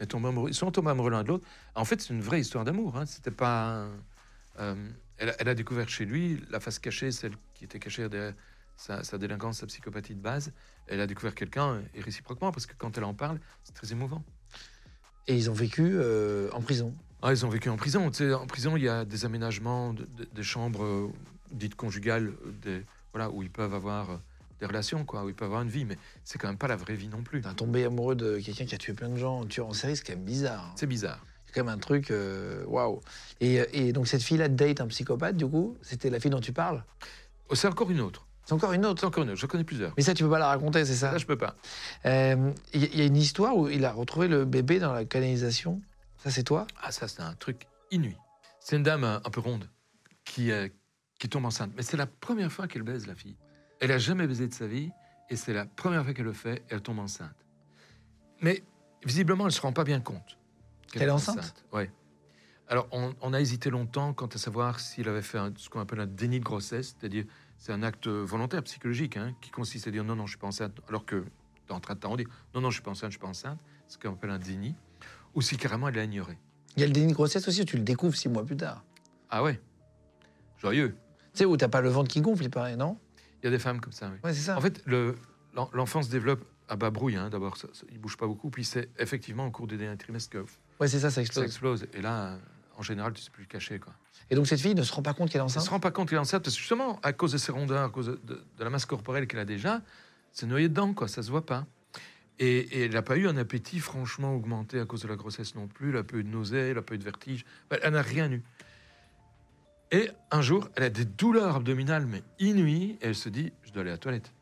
Ils, 0.00 0.54
sont 0.54 0.70
tombés 0.70 0.90
amoureux 0.90 1.10
l'un 1.10 1.22
de 1.22 1.28
l'autre. 1.28 1.46
En 1.74 1.84
fait, 1.84 2.00
c'est 2.00 2.12
une 2.12 2.20
vraie 2.20 2.40
histoire 2.40 2.64
d'amour. 2.64 2.96
Hein. 2.96 3.06
C'était 3.06 3.30
pas. 3.30 3.84
un- 3.84 3.90
euh, 4.58 4.90
elle 5.18 5.48
a 5.48 5.54
découvert 5.54 5.88
chez 5.88 6.04
lui 6.04 6.42
la 6.50 6.60
face 6.60 6.78
cachée, 6.78 7.10
celle 7.10 7.32
qui 7.56 7.64
était 7.64 7.78
cachée 7.78 8.08
derrière 8.08 8.34
sa, 8.76 9.02
sa 9.04 9.18
délinquance, 9.18 9.58
sa 9.58 9.66
psychopathie 9.66 10.14
de 10.14 10.20
base. 10.20 10.52
Elle 10.86 11.00
a 11.00 11.06
découvert 11.06 11.34
quelqu'un, 11.34 11.82
et 11.94 12.00
réciproquement, 12.00 12.52
parce 12.52 12.66
que 12.66 12.74
quand 12.76 12.96
elle 12.98 13.04
en 13.04 13.14
parle, 13.14 13.40
c'est 13.64 13.74
très 13.74 13.90
émouvant. 13.92 14.22
Et 15.26 15.34
ils 15.36 15.50
ont 15.50 15.54
vécu 15.54 15.82
euh, 15.84 16.48
en 16.52 16.60
prison. 16.60 16.94
Ah, 17.22 17.32
ils 17.32 17.44
ont 17.44 17.48
vécu 17.48 17.68
en 17.68 17.76
prison. 17.76 18.10
Tu 18.10 18.18
sais, 18.18 18.34
en 18.34 18.46
prison, 18.46 18.76
il 18.76 18.84
y 18.84 18.88
a 18.88 19.04
des 19.04 19.24
aménagements, 19.24 19.92
de- 19.92 20.04
de- 20.04 20.28
des 20.32 20.42
chambres 20.42 20.84
euh, 20.84 21.12
dites 21.50 21.74
conjugales, 21.74 22.28
euh, 22.28 22.52
des, 22.62 22.84
voilà, 23.12 23.30
où 23.30 23.42
ils 23.42 23.50
peuvent 23.50 23.74
avoir 23.74 24.10
euh, 24.10 24.16
des 24.60 24.66
relations, 24.66 25.04
quoi, 25.04 25.24
où 25.24 25.28
ils 25.28 25.34
peuvent 25.34 25.48
avoir 25.48 25.62
une 25.62 25.68
vie. 25.70 25.84
Mais 25.84 25.98
c'est 26.22 26.38
quand 26.38 26.46
même 26.46 26.58
pas 26.58 26.68
la 26.68 26.76
vraie 26.76 26.94
vie 26.94 27.08
non 27.08 27.22
plus. 27.22 27.40
T'as 27.40 27.54
tombé 27.54 27.84
amoureux 27.84 28.14
de 28.14 28.38
quelqu'un 28.38 28.66
qui 28.66 28.74
a 28.74 28.78
tué 28.78 28.92
plein 28.92 29.08
de 29.08 29.16
gens, 29.16 29.42
un 29.42 29.46
tueur 29.46 29.66
en 29.66 29.72
série, 29.72 29.96
c'est 29.96 30.04
quand 30.06 30.12
même 30.12 30.24
bizarre. 30.24 30.66
hein. 30.66 30.74
C'est 30.76 30.86
bizarre. 30.86 31.24
C'est 31.46 31.52
quand 31.54 31.64
même 31.64 31.74
un 31.74 31.78
truc, 31.78 32.12
waouh. 32.66 33.00
Et, 33.40 33.62
et 33.72 33.92
donc 33.92 34.06
cette 34.06 34.22
fille-là 34.22 34.48
date 34.48 34.80
un 34.80 34.86
psychopathe, 34.88 35.36
du 35.36 35.46
coup, 35.46 35.76
c'était 35.82 36.10
la 36.10 36.20
fille 36.20 36.30
dont 36.30 36.40
tu 36.40 36.52
parles? 36.52 36.84
C'est 37.54 37.68
encore 37.68 37.90
une 37.90 38.00
autre. 38.00 38.26
C'est 38.44 38.52
encore 38.52 38.72
une 38.72 38.82
C'est 38.82 38.88
autre. 38.88 39.06
encore 39.06 39.24
une 39.24 39.30
autre. 39.30 39.40
Je 39.40 39.46
connais 39.46 39.64
plusieurs. 39.64 39.92
Mais 39.96 40.02
ça, 40.02 40.14
tu 40.14 40.22
peux 40.22 40.30
pas 40.30 40.38
la 40.38 40.46
raconter, 40.48 40.84
c'est 40.84 40.94
ça 40.94 41.12
Là, 41.12 41.18
je 41.18 41.26
peux 41.26 41.36
pas. 41.36 41.56
Euh, 42.04 42.52
Il 42.74 42.82
y, 42.84 42.86
il 42.86 42.98
y 42.98 43.02
a 43.02 43.06
une 43.06 43.16
histoire 43.16 43.56
où 43.56 43.68
il 43.68 43.84
a 43.84 43.90
retrouvé 43.92 44.28
le 44.28 44.44
bébé 44.44 44.78
dans 44.78 44.92
la 44.92 45.04
canalisation. 45.04 45.80
Ça, 46.18 46.30
c'est 46.30 46.44
toi 46.44 46.66
Ah, 46.82 46.92
ça, 46.92 47.08
c'est 47.08 47.22
un 47.22 47.34
truc 47.34 47.66
inouï. 47.90 48.16
C'est 48.60 48.76
une 48.76 48.82
dame 48.84 49.04
euh, 49.04 49.18
un 49.24 49.30
peu 49.30 49.40
ronde 49.40 49.68
qui, 50.24 50.52
euh, 50.52 50.68
qui 51.18 51.28
tombe 51.28 51.44
enceinte. 51.44 51.72
Mais 51.76 51.82
c'est 51.82 51.96
la 51.96 52.06
première 52.06 52.52
fois 52.52 52.68
qu'elle 52.68 52.82
baise, 52.82 53.06
la 53.06 53.14
fille. 53.16 53.36
Elle 53.80 53.90
a 53.92 53.98
jamais 53.98 54.26
baisé 54.26 54.46
de 54.48 54.54
sa 54.54 54.66
vie, 54.66 54.90
et 55.28 55.36
c'est 55.36 55.52
la 55.52 55.66
première 55.66 56.04
fois 56.04 56.14
qu'elle 56.14 56.24
le 56.24 56.32
fait, 56.32 56.64
elle 56.68 56.80
tombe 56.82 56.98
enceinte. 57.00 57.34
Mais 58.40 58.62
visiblement, 59.04 59.44
elle 59.44 59.48
ne 59.48 59.54
se 59.54 59.60
rend 59.60 59.72
pas 59.72 59.84
bien 59.84 60.00
compte. 60.00 60.38
qu'elle 60.92 61.02
Elle 61.02 61.08
est 61.08 61.12
enceinte 61.12 61.64
Oui. 61.72 61.90
Alors, 62.68 62.88
on, 62.90 63.14
on 63.20 63.32
a 63.32 63.40
hésité 63.40 63.70
longtemps 63.70 64.12
quant 64.12 64.26
à 64.26 64.38
savoir 64.38 64.80
s'il 64.80 65.08
avait 65.08 65.22
fait 65.22 65.38
un- 65.38 65.52
ce 65.56 65.68
qu'on 65.68 65.80
appelle 65.80 66.00
un 66.00 66.06
déni 66.06 66.40
de 66.40 66.44
grossesse, 66.44 66.96
c'est-à-dire 66.98 67.24
c'est 67.58 67.72
un 67.72 67.82
acte 67.82 68.08
volontaire, 68.08 68.62
psychologique, 68.64 69.16
hein, 69.16 69.34
qui 69.40 69.50
consiste 69.50 69.86
à 69.86 69.90
dire 69.90 70.02
non, 70.04 70.16
non, 70.16 70.26
je 70.26 70.32
suis 70.32 70.38
pas 70.38 70.48
enceinte, 70.48 70.76
alors 70.88 71.04
que 71.06 71.24
dans 71.68 71.78
train 71.80 71.94
de 71.94 72.00
temps, 72.00 72.12
on 72.12 72.16
dit 72.16 72.26
non, 72.54 72.60
non, 72.60 72.70
je 72.70 72.74
suis 72.76 72.82
pas 72.82 72.90
enceinte, 72.90 73.10
je 73.10 73.14
suis 73.16 73.20
pas 73.20 73.28
enceinte, 73.28 73.58
ce 73.88 73.98
qu'on 73.98 74.12
appelle 74.14 74.30
un 74.30 74.38
déni, 74.38 74.74
ou 75.34 75.42
si 75.42 75.56
carrément 75.56 75.88
elle 75.88 75.94
l'a 75.94 76.04
ignoré. 76.04 76.38
Il 76.76 76.80
y 76.80 76.82
a 76.82 76.86
le 76.86 76.92
déni 76.92 77.08
de 77.08 77.12
grossesse 77.14 77.46
aussi, 77.46 77.64
tu 77.64 77.76
le 77.76 77.82
découvres 77.84 78.16
six 78.16 78.28
mois 78.28 78.44
plus 78.44 78.56
tard. 78.56 78.84
Ah 79.30 79.42
ouais, 79.44 79.60
joyeux. 80.58 80.96
Tu 81.32 81.38
sais, 81.40 81.44
où 81.44 81.56
t'as 81.56 81.68
pas 81.68 81.80
le 81.80 81.88
ventre 81.88 82.08
qui 82.10 82.20
gonfle, 82.20 82.42
il 82.44 82.50
paraît, 82.50 82.76
non? 82.76 82.98
Il 83.42 83.46
y 83.46 83.48
a 83.48 83.50
des 83.50 83.58
femmes 83.58 83.80
comme 83.80 83.92
ça, 83.92 84.10
oui. 84.12 84.18
Ouais, 84.24 84.34
c'est 84.34 84.40
ça. 84.40 84.56
En 84.56 84.60
fait, 84.60 84.82
le- 84.86 85.14
l'en- 85.54 85.70
l'enfant 85.72 86.02
se 86.02 86.10
développe 86.10 86.44
à 86.68 86.74
bas 86.76 86.90
brouille, 86.90 87.16
hein, 87.16 87.30
d'abord, 87.30 87.56
il 87.90 87.98
bouge 87.98 88.16
pas 88.16 88.26
beaucoup, 88.26 88.50
puis 88.50 88.64
c'est 88.64 88.90
effectivement 88.98 89.46
au 89.46 89.50
cours 89.52 89.66
du 89.68 89.76
dernier 89.76 89.96
trimestre 89.96 90.30
que 90.30 90.44
ouais, 90.80 90.88
c'est 90.88 90.98
ça, 90.98 91.10
ça 91.10 91.16
ça 91.16 91.20
explose. 91.22 91.44
explose. 91.44 91.86
Et 91.94 92.00
là, 92.02 92.38
en 92.76 92.82
général, 92.82 93.12
tu 93.12 93.22
sais 93.22 93.30
plus 93.30 93.42
le 93.42 93.48
cacher, 93.48 93.78
quoi. 93.78 93.92
Et 94.30 94.34
donc 94.34 94.46
cette 94.46 94.60
fille 94.60 94.74
ne 94.74 94.82
se 94.82 94.92
rend 94.92 95.02
pas 95.02 95.14
compte 95.14 95.30
qu'elle 95.30 95.40
est 95.40 95.44
Elle 95.44 95.50
se 95.50 95.58
enceinte 95.58 95.70
rend 95.70 95.80
pas 95.80 95.90
compte 95.90 96.08
qu'elle 96.08 96.16
est 96.18 96.20
enceinte, 96.20 96.42
parce 96.44 96.54
que 96.56 96.60
justement, 96.60 97.00
à 97.02 97.12
cause 97.12 97.32
de 97.32 97.38
ses 97.38 97.52
rondeurs, 97.52 97.84
à 97.84 97.88
cause 97.90 98.06
de, 98.06 98.20
de- 98.24 98.44
de 98.58 98.64
la 98.64 98.70
masse 98.70 98.86
corporelle 98.86 99.26
qu'elle 99.26 99.40
a 99.40 99.44
déjà, 99.44 99.82
c'est 100.32 100.46
noyé 100.46 100.68
dedans, 100.68 100.92
quoi, 100.94 101.08
ça 101.08 101.22
se 101.22 101.30
voit 101.30 101.46
pas. 101.46 101.66
Et, 102.38 102.58
et 102.58 102.84
elle 102.84 102.92
n'a 102.92 103.00
pas 103.02 103.16
eu 103.16 103.26
un 103.28 103.36
appétit 103.38 103.78
franchement 103.80 104.34
augmenté 104.34 104.78
à 104.78 104.84
cause 104.84 105.00
de 105.02 105.08
la 105.08 105.16
grossesse 105.16 105.54
non 105.54 105.68
plus, 105.68 105.90
elle 105.90 105.96
a 105.96 106.04
pas 106.04 106.16
eu 106.16 106.24
de 106.24 106.28
nausée, 106.28 106.58
elle 106.70 106.78
a 106.78 106.82
pas 106.82 106.94
eu 106.94 106.98
de 106.98 107.04
vertige, 107.04 107.44
elle 107.70 107.92
n'a 107.94 108.02
rien 108.02 108.30
eu. 108.30 108.42
Et 109.92 110.10
un 110.32 110.42
jour, 110.42 110.68
elle 110.74 110.82
a 110.82 110.90
des 110.90 111.04
douleurs 111.04 111.56
abdominales, 111.56 112.06
mais 112.06 112.22
inouïes, 112.38 112.98
et 113.00 113.06
elle 113.06 113.14
se 113.14 113.28
dit, 113.28 113.52
je 113.62 113.70
dois 113.72 113.82
aller 113.82 113.90
à 113.90 113.94
la 113.94 113.98
toilette. 113.98 114.32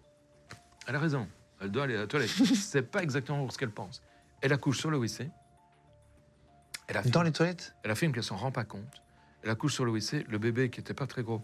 Elle 0.86 0.96
a 0.96 0.98
raison, 0.98 1.28
elle 1.60 1.70
doit 1.70 1.84
aller 1.84 1.94
à 1.96 2.00
la 2.00 2.06
toilette. 2.06 2.30
c'est 2.54 2.82
pas 2.90 3.02
exactement 3.02 3.48
ce 3.50 3.58
qu'elle 3.58 3.70
pense. 3.70 4.02
Elle 4.40 4.52
accouche 4.52 4.78
sur 4.78 4.90
le 4.90 4.96
WC. 4.98 5.28
Elle 6.88 6.96
a 6.96 7.02
Dans 7.02 7.22
les 7.22 7.32
toilettes 7.32 7.74
elle 7.82 7.90
affirme 7.90 8.12
qu'elle 8.12 8.24
s'en 8.24 8.36
rend 8.36 8.52
pas 8.52 8.64
compte. 8.64 9.02
Elle 9.42 9.50
accouche 9.50 9.74
sur 9.74 9.84
le 9.84 9.92
WC. 9.92 10.24
Le 10.28 10.38
bébé, 10.38 10.70
qui 10.70 10.80
était 10.80 10.94
pas 10.94 11.06
très 11.06 11.22
gros, 11.22 11.42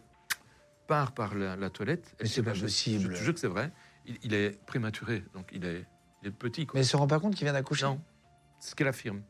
part 0.87 1.13
par 1.13 1.35
la, 1.35 1.57
la 1.57 1.71
toilette. 1.71 2.15
Mais 2.21 2.27
c'est 2.27 2.43
pas 2.43 2.53
possible. 2.53 3.15
Je 3.15 3.19
te 3.19 3.25
jure 3.25 3.35
que 3.35 3.41
c'est 3.41 3.47
vrai. 3.47 3.73
Il, 4.07 4.19
il 4.23 4.35
est 4.35 4.59
prématuré, 4.67 5.25
donc 5.35 5.49
il 5.53 5.65
est, 5.65 5.87
il 6.23 6.29
est 6.29 6.33
petit. 6.33 6.67
Quoi. 6.67 6.79
Mais 6.79 6.81
elle 6.81 6.87
se 6.87 6.97
rend 6.97 7.07
pas 7.07 7.21
compte 7.21 7.35
qu'il 7.35 7.45
vient 7.45 7.53
d'accoucher 7.53 7.85
non, 7.87 8.01
c'est 8.59 8.71
ce 8.71 8.75
qu'elle 8.75 8.89
affirme. 8.89 9.23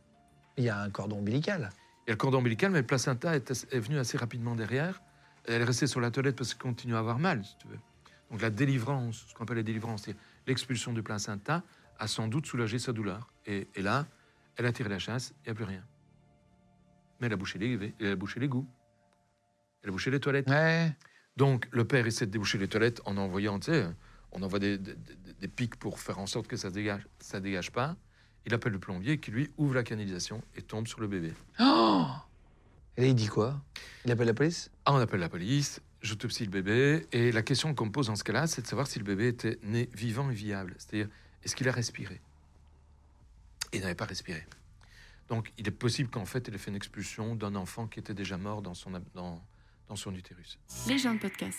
Il 0.56 0.64
y 0.64 0.68
a 0.68 0.80
un 0.80 0.90
cordon 0.90 1.18
ombilical. 1.18 1.70
Il 2.06 2.10
y 2.10 2.10
a 2.10 2.12
le 2.12 2.16
cordon 2.16 2.38
ombilical, 2.38 2.70
mais 2.70 2.80
le 2.80 2.86
placenta 2.86 3.34
est 3.34 3.78
venu 3.78 3.98
assez 3.98 4.16
rapidement 4.16 4.54
derrière. 4.54 5.02
Elle 5.46 5.62
est 5.62 5.64
restée 5.64 5.86
sur 5.86 6.00
la 6.00 6.10
toilette 6.10 6.36
parce 6.36 6.54
qu'elle 6.54 6.62
continue 6.62 6.94
à 6.94 6.98
avoir 6.98 7.18
mal, 7.18 7.44
si 7.44 7.56
tu 7.58 7.66
veux. 7.68 7.78
Donc 8.30 8.40
la 8.42 8.50
délivrance, 8.50 9.26
ce 9.28 9.34
qu'on 9.34 9.44
appelle 9.44 9.56
la 9.56 9.62
délivrance, 9.62 10.02
c'est 10.04 10.16
l'expulsion 10.46 10.92
du 10.92 11.02
placenta, 11.02 11.62
a 11.98 12.06
sans 12.06 12.28
doute 12.28 12.46
soulagé 12.46 12.78
sa 12.78 12.92
douleur. 12.92 13.32
Et, 13.46 13.68
et 13.74 13.82
là, 13.82 14.06
elle 14.56 14.66
a 14.66 14.72
tiré 14.72 14.88
la 14.88 14.98
chasse, 14.98 15.32
il 15.44 15.48
n'y 15.48 15.50
a 15.52 15.54
plus 15.54 15.64
rien. 15.64 15.84
Mais 17.20 17.26
elle 17.26 17.32
a 17.34 17.36
bouché 17.36 17.58
les, 17.58 17.94
elle 18.00 18.12
a 18.12 18.16
bouché 18.16 18.40
l'égout. 18.40 18.66
Elle 19.82 19.90
a 19.90 19.92
bouché 19.92 20.10
les 20.10 20.20
toilettes. 20.20 20.48
Ouais. 20.48 20.92
Donc, 21.36 21.68
le 21.70 21.84
père 21.86 22.06
essaie 22.06 22.26
de 22.26 22.30
déboucher 22.30 22.58
les 22.58 22.68
toilettes 22.68 23.00
en 23.04 23.16
envoyant, 23.16 23.58
tu 23.58 23.72
sais, 23.72 23.86
on 24.32 24.42
envoie 24.42 24.58
des, 24.58 24.78
des, 24.78 24.94
des- 24.94 25.16
des 25.40 25.48
pics 25.48 25.76
pour 25.76 25.98
faire 26.00 26.18
en 26.18 26.26
sorte 26.26 26.46
que 26.48 26.56
ça 26.56 26.68
se 26.68 26.74
dégage. 26.74 27.06
Ça 27.18 27.40
dégage 27.40 27.70
pas. 27.72 27.96
Il 28.46 28.52
appelle 28.54 28.72
le 28.72 28.78
plombier 28.78 29.18
qui, 29.18 29.30
lui, 29.30 29.50
ouvre 29.56 29.74
la 29.74 29.82
canalisation 29.82 30.42
et 30.54 30.62
tombe 30.62 30.86
sur 30.86 31.00
le 31.00 31.06
bébé. 31.08 31.32
Oh 31.60 32.06
Et 32.98 33.08
il 33.08 33.14
dit 33.14 33.28
quoi? 33.28 33.62
Il 34.04 34.10
appelle 34.12 34.26
la 34.26 34.34
police? 34.34 34.70
Ah, 34.84 34.92
on 34.92 34.98
appelle 34.98 35.20
la 35.20 35.28
police, 35.30 35.80
j'autopsie 36.02 36.44
le 36.44 36.50
bébé, 36.50 37.06
et 37.12 37.32
la 37.32 37.42
question 37.42 37.74
qu'on 37.74 37.86
me 37.86 37.90
pose 37.92 38.08
dans 38.08 38.16
ce 38.16 38.24
cas-là, 38.24 38.46
c'est 38.46 38.60
de 38.62 38.66
savoir 38.66 38.86
si 38.86 38.98
le 38.98 39.04
bébé 39.04 39.28
était 39.28 39.58
né 39.62 39.88
vivant 39.94 40.30
et 40.30 40.34
viable. 40.34 40.74
C'est-à-dire, 40.78 41.08
est-ce 41.42 41.56
qu'il 41.56 41.68
a 41.68 41.72
respiré? 41.72 42.20
Il 43.72 43.80
n'avait 43.80 43.94
pas 43.94 44.04
respiré. 44.06 44.44
Donc, 45.30 45.52
il 45.56 45.66
est 45.66 45.70
possible 45.70 46.10
qu'en 46.10 46.26
fait, 46.26 46.46
elle 46.48 46.54
ait 46.54 46.58
fait 46.58 46.70
une 46.70 46.76
expulsion 46.76 47.34
d'un 47.34 47.54
enfant 47.54 47.86
qui 47.86 47.98
était 48.00 48.14
déjà 48.14 48.36
mort 48.36 48.60
dans 48.60 48.74
son, 48.74 48.90
dans, 49.14 49.42
dans 49.88 49.96
son 49.96 50.14
utérus. 50.14 50.58
Les 50.88 50.98
gens 50.98 51.14
de 51.14 51.20
podcast. 51.20 51.58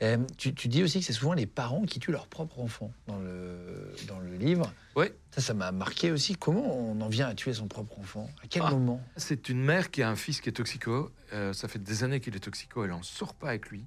Euh, 0.00 0.18
tu, 0.36 0.54
tu 0.54 0.68
dis 0.68 0.84
aussi 0.84 1.00
que 1.00 1.04
c'est 1.06 1.12
souvent 1.12 1.32
les 1.32 1.46
parents 1.46 1.82
qui 1.84 1.98
tuent 1.98 2.12
leur 2.12 2.28
propre 2.28 2.60
enfant 2.60 2.92
dans 3.08 3.18
le, 3.18 3.92
dans 4.06 4.20
le 4.20 4.36
livre. 4.36 4.72
Oui. 4.94 5.06
Ça, 5.32 5.40
ça 5.40 5.54
m'a 5.54 5.72
marqué 5.72 6.12
aussi. 6.12 6.36
Comment 6.36 6.72
on 6.72 7.00
en 7.00 7.08
vient 7.08 7.26
à 7.26 7.34
tuer 7.34 7.52
son 7.52 7.66
propre 7.66 7.98
enfant? 7.98 8.30
À 8.44 8.46
quel 8.46 8.62
Ah. 8.64 8.70
moment? 8.70 9.02
C'est 9.16 9.48
une 9.48 9.60
mère 9.60 9.90
qui 9.90 10.04
a 10.04 10.08
un 10.08 10.14
fils 10.14 10.40
qui 10.40 10.48
est 10.48 10.52
toxico. 10.52 11.10
Euh, 11.32 11.52
ça 11.52 11.66
fait 11.66 11.80
des 11.80 12.04
années 12.04 12.20
qu'il 12.20 12.36
est 12.36 12.40
toxico. 12.40 12.84
Elle 12.84 12.92
en 12.92 13.02
sort 13.02 13.34
pas 13.34 13.48
avec 13.48 13.68
lui. 13.70 13.84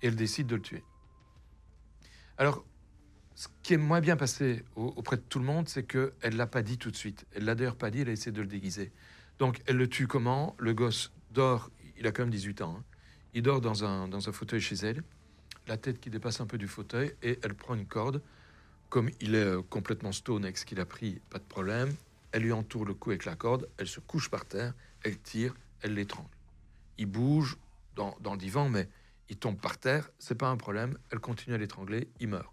Et 0.00 0.06
elle 0.06 0.16
décide 0.16 0.46
de 0.46 0.56
le 0.56 0.62
tuer. 0.62 0.82
Alors, 2.38 2.64
ce 3.38 3.46
qui 3.62 3.74
est 3.74 3.78
moins 3.78 4.00
bien 4.00 4.16
passé 4.16 4.64
au- 4.74 4.92
auprès 4.96 5.16
de 5.16 5.22
tout 5.22 5.38
le 5.38 5.44
monde, 5.44 5.68
c'est 5.68 5.84
qu'elle 5.84 6.10
ne 6.24 6.36
l'a 6.36 6.48
pas 6.48 6.62
dit 6.62 6.76
tout 6.76 6.90
de 6.90 6.96
suite. 6.96 7.24
Elle 7.30 7.44
l'a 7.44 7.54
d'ailleurs 7.54 7.76
pas 7.76 7.88
dit, 7.88 8.00
elle 8.00 8.08
a 8.08 8.12
essayé 8.12 8.32
de 8.32 8.40
le 8.40 8.48
déguiser. 8.48 8.90
Donc, 9.38 9.60
elle 9.66 9.76
le 9.76 9.88
tue 9.88 10.08
comment? 10.08 10.56
Le 10.58 10.74
gosse 10.74 11.12
dort, 11.30 11.70
il 11.96 12.04
a 12.08 12.10
quand 12.10 12.22
même 12.22 12.30
18 12.32 12.62
ans. 12.62 12.78
hein. 12.80 12.84
Il 13.34 13.42
dort 13.44 13.60
dans 13.60 13.84
un, 13.84 14.08
dans 14.08 14.28
un 14.28 14.32
fauteuil 14.32 14.60
chez 14.60 14.74
elle, 14.74 15.04
la 15.68 15.76
tête 15.76 16.00
qui 16.00 16.10
dépasse 16.10 16.40
un 16.40 16.46
peu 16.46 16.58
du 16.58 16.66
fauteuil, 16.66 17.14
et 17.22 17.38
elle 17.44 17.54
prend 17.54 17.76
une 17.76 17.86
corde. 17.86 18.22
Comme 18.88 19.08
il 19.20 19.36
est 19.36 19.44
euh, 19.44 19.62
complètement 19.62 20.10
stone 20.10 20.42
avec 20.42 20.58
ce 20.58 20.66
qu'il 20.66 20.80
a 20.80 20.84
pris, 20.84 21.20
pas 21.30 21.38
de 21.38 21.44
problème. 21.44 21.94
Elle 22.32 22.42
lui 22.42 22.52
entoure 22.52 22.86
le 22.86 22.94
cou 22.94 23.10
avec 23.10 23.24
la 23.24 23.36
corde, 23.36 23.68
elle 23.78 23.86
se 23.86 24.00
couche 24.00 24.30
par 24.30 24.46
terre, 24.46 24.74
elle 25.04 25.16
tire, 25.16 25.54
elle 25.82 25.94
l'étrangle. 25.94 26.28
Il 26.98 27.06
bouge 27.06 27.56
dans, 27.94 28.16
dans 28.20 28.32
le 28.32 28.38
divan, 28.38 28.68
mais 28.68 28.88
il 29.28 29.36
tombe 29.36 29.60
par 29.60 29.78
terre, 29.78 30.10
c'est 30.18 30.34
pas 30.34 30.48
un 30.48 30.56
problème, 30.56 30.98
elle 31.12 31.20
continue 31.20 31.54
à 31.54 31.58
l'étrangler, 31.58 32.08
il 32.18 32.26
meurt. 32.28 32.52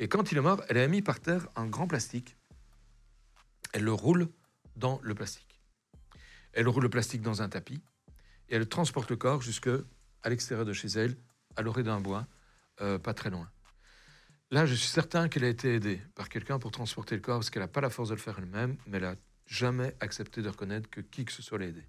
Et 0.00 0.08
quand 0.08 0.32
il 0.32 0.38
est 0.38 0.40
mort, 0.40 0.62
elle 0.70 0.78
a 0.78 0.88
mis 0.88 1.02
par 1.02 1.20
terre 1.20 1.46
un 1.56 1.66
grand 1.66 1.86
plastique, 1.86 2.38
elle 3.74 3.84
le 3.84 3.92
roule 3.92 4.28
dans 4.74 4.98
le 5.02 5.14
plastique. 5.14 5.60
Elle 6.54 6.66
roule 6.68 6.84
le 6.84 6.88
plastique 6.88 7.20
dans 7.20 7.42
un 7.42 7.50
tapis, 7.50 7.82
et 8.48 8.56
elle 8.56 8.66
transporte 8.66 9.10
le 9.10 9.16
corps 9.16 9.42
jusque 9.42 9.68
à 10.22 10.30
l'extérieur 10.30 10.64
de 10.64 10.72
chez 10.72 10.88
elle, 10.88 11.18
à 11.54 11.60
l'orée 11.60 11.82
d'un 11.82 12.00
bois, 12.00 12.26
euh, 12.80 12.98
pas 12.98 13.12
très 13.12 13.28
loin. 13.28 13.50
Là, 14.50 14.64
je 14.64 14.74
suis 14.74 14.88
certain 14.88 15.28
qu'elle 15.28 15.44
a 15.44 15.48
été 15.48 15.74
aidée 15.74 16.00
par 16.14 16.30
quelqu'un 16.30 16.58
pour 16.58 16.70
transporter 16.70 17.14
le 17.14 17.20
corps, 17.20 17.40
parce 17.40 17.50
qu'elle 17.50 17.62
n'a 17.62 17.68
pas 17.68 17.82
la 17.82 17.90
force 17.90 18.08
de 18.08 18.14
le 18.14 18.20
faire 18.20 18.38
elle-même, 18.38 18.78
mais 18.86 18.96
elle 18.96 19.04
n'a 19.04 19.16
jamais 19.46 19.94
accepté 20.00 20.40
de 20.40 20.48
reconnaître 20.48 20.88
que 20.88 21.02
qui 21.02 21.26
que 21.26 21.32
ce 21.32 21.42
soit 21.42 21.58
l'a 21.58 21.66
aidée. 21.66 21.86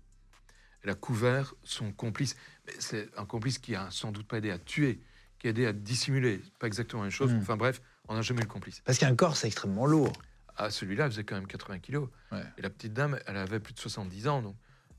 Elle 0.84 0.90
a 0.90 0.96
couvert 0.96 1.54
son 1.64 1.94
complice. 1.94 2.36
C'est 2.78 3.10
un 3.18 3.26
complice 3.26 3.58
qui 3.58 3.74
a 3.74 3.90
sans 3.90 4.12
doute 4.12 4.28
pas 4.28 4.40
aidé 4.40 4.52
à 4.52 4.60
tuer, 4.60 5.00
qui 5.40 5.48
a 5.48 5.52
aidé 5.52 5.66
à 5.66 5.72
dissimuler. 5.72 6.42
Pas 6.60 6.68
exactement 6.68 7.04
la 7.04 7.06
même 7.06 7.12
chose. 7.12 7.34
Mm. 7.34 7.38
Enfin 7.38 7.56
bref, 7.56 7.82
on 8.08 8.16
n'a 8.16 8.22
jamais 8.22 8.42
eu 8.42 8.44
le 8.44 8.50
complice. 8.50 8.82
Parce 8.82 8.98
qu'un 8.98 9.16
corps, 9.16 9.36
c'est 9.38 9.48
extrêmement 9.48 9.86
lourd. 9.86 10.12
Ah, 10.58 10.70
celui-là 10.70 11.10
faisait 11.10 11.24
quand 11.24 11.36
même 11.36 11.48
80 11.48 11.80
kilos. 11.80 12.10
Ouais. 12.32 12.44
Et 12.58 12.62
la 12.62 12.70
petite 12.70 12.94
dame, 12.94 13.20
elle 13.26 13.38
avait 13.38 13.60
plus 13.60 13.74
de 13.74 13.80
70 13.80 14.28
ans. 14.28 14.42
Donc, 14.42 14.56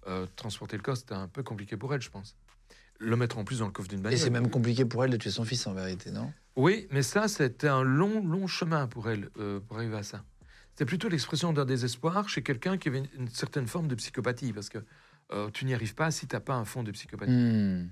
euh, 0.08 0.26
transporter 0.36 0.76
le 0.76 0.82
corps, 0.82 0.96
c'était 0.96 1.14
un 1.14 1.28
peu 1.28 1.42
compliqué 1.42 1.76
pour 1.76 1.94
elle, 1.94 2.00
je 2.02 2.10
pense. 2.10 2.36
Le 2.98 3.16
mettre 3.16 3.38
en 3.38 3.44
plus 3.44 3.58
dans 3.58 3.66
le 3.66 3.72
coffre 3.72 3.88
d'une 3.88 4.00
Et 4.00 4.02
bagnole. 4.02 4.18
c'est 4.18 4.30
même 4.30 4.50
compliqué 4.50 4.84
pour 4.84 5.04
elle 5.04 5.10
de 5.10 5.16
tuer 5.16 5.30
son 5.30 5.44
fils, 5.44 5.66
en 5.66 5.74
vérité, 5.74 6.10
non? 6.10 6.32
Oui, 6.56 6.86
mais 6.90 7.02
ça, 7.02 7.28
c'était 7.28 7.68
un 7.68 7.82
long, 7.82 8.24
long 8.26 8.46
chemin 8.46 8.86
pour 8.86 9.08
elle, 9.10 9.28
euh, 9.38 9.60
pour 9.60 9.78
arriver 9.78 9.96
à 9.96 10.02
ça. 10.02 10.24
C'était 10.70 10.84
plutôt 10.86 11.08
l'expression 11.08 11.52
d'un 11.52 11.64
désespoir 11.64 12.28
chez 12.28 12.42
quelqu'un 12.42 12.78
qui 12.78 12.88
avait 12.88 12.98
une, 12.98 13.08
une 13.14 13.28
certaine 13.28 13.66
forme 13.66 13.88
de 13.88 13.94
psychopathie, 13.94 14.52
parce 14.52 14.68
que 14.68 14.78
euh, 15.32 15.50
tu 15.50 15.64
n'y 15.64 15.74
arrives 15.74 15.94
pas 15.94 16.10
si 16.10 16.26
tu 16.26 16.34
n'as 16.34 16.40
pas 16.40 16.54
un 16.54 16.64
fond 16.64 16.82
de 16.82 16.90
psychopathie. 16.90 17.32
Hmm. 17.32 17.88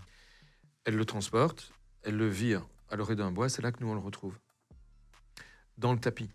Elle 0.84 0.96
le 0.96 1.04
transporte, 1.04 1.72
elle 2.02 2.16
le 2.16 2.28
vire 2.28 2.66
à 2.88 2.96
l'orée 2.96 3.16
d'un 3.16 3.30
bois, 3.30 3.48
c'est 3.48 3.62
là 3.62 3.70
que 3.72 3.80
nous 3.80 3.88
on 3.90 3.94
le 3.94 4.00
retrouve. 4.00 4.38
Dans 5.80 5.94
le 5.94 5.98
tapis, 5.98 6.28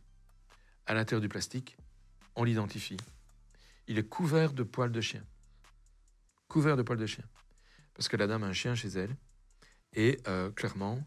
à 0.87 0.95
l'intérieur 0.95 1.21
du 1.21 1.29
plastique, 1.29 1.77
on 2.35 2.43
l'identifie. 2.43 2.97
Il 3.85 3.99
est 3.99 4.09
couvert 4.09 4.53
de 4.53 4.63
poils 4.63 4.91
de 4.91 5.01
chien. 5.01 5.23
Couvert 6.47 6.75
de 6.75 6.81
poils 6.81 6.97
de 6.97 7.05
chien. 7.05 7.23
Parce 7.93 8.07
que 8.07 8.17
la 8.17 8.25
dame 8.25 8.41
a 8.41 8.47
un 8.47 8.53
chien 8.53 8.73
chez 8.73 8.87
elle. 8.87 9.15
Et 9.93 10.19
euh, 10.27 10.49
clairement, 10.49 10.99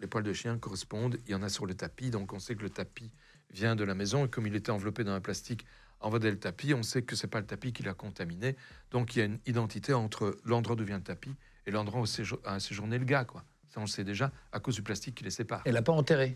les 0.00 0.08
poils 0.08 0.24
de 0.24 0.32
chien 0.32 0.58
correspondent. 0.58 1.18
Il 1.26 1.30
y 1.30 1.34
en 1.36 1.42
a 1.44 1.48
sur 1.48 1.66
le 1.66 1.74
tapis, 1.74 2.10
donc 2.10 2.32
on 2.32 2.40
sait 2.40 2.56
que 2.56 2.64
le 2.64 2.70
tapis 2.70 3.12
vient 3.50 3.76
de 3.76 3.84
la 3.84 3.94
maison. 3.94 4.26
Et 4.26 4.28
comme 4.28 4.48
il 4.48 4.56
était 4.56 4.72
enveloppé 4.72 5.04
dans 5.04 5.12
un 5.12 5.20
plastique, 5.20 5.64
envoyé 6.00 6.32
le 6.32 6.40
tapis, 6.40 6.74
on 6.74 6.82
sait 6.82 7.02
que 7.02 7.14
c'est 7.14 7.28
pas 7.28 7.38
le 7.38 7.46
tapis 7.46 7.72
qui 7.72 7.84
l'a 7.84 7.94
contaminé. 7.94 8.56
Donc 8.90 9.14
il 9.14 9.20
y 9.20 9.22
a 9.22 9.26
une 9.26 9.38
identité 9.46 9.92
entre 9.92 10.36
l'endroit 10.44 10.74
d'où 10.74 10.84
vient 10.84 10.98
le 10.98 11.04
tapis 11.04 11.36
et 11.64 11.70
l'endroit 11.70 12.00
où 12.00 12.06
a 12.44 12.58
séjourné 12.58 12.98
le 12.98 13.04
gars. 13.04 13.24
Quoi. 13.24 13.44
Ça, 13.68 13.78
on 13.78 13.84
le 13.84 13.88
sait 13.88 14.02
déjà 14.02 14.32
à 14.50 14.58
cause 14.58 14.74
du 14.74 14.82
plastique 14.82 15.14
qui 15.14 15.22
les 15.22 15.30
sépare. 15.30 15.62
Elle 15.64 15.74
l'a 15.74 15.82
pas 15.82 15.92
enterré? 15.92 16.34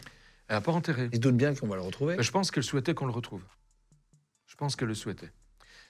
Elle 0.49 0.57
n'a 0.57 0.61
pas 0.61 0.73
enterré. 0.73 1.09
Il 1.13 1.17
se 1.17 1.21
doute 1.21 1.37
bien 1.37 1.55
qu'on 1.55 1.69
va 1.69 1.77
le 1.77 1.83
retrouver. 1.83 2.17
Je 2.23 2.31
pense 2.31 2.51
qu'elle 2.51 2.65
souhaitait 2.65 2.95
qu'on 2.95 3.07
le 3.07 3.13
retrouve. 3.13 3.43
Je 4.47 4.55
pense 4.57 4.77
qu'elle 4.77 4.89
le 4.89 4.95
souhaitait. 4.95 5.31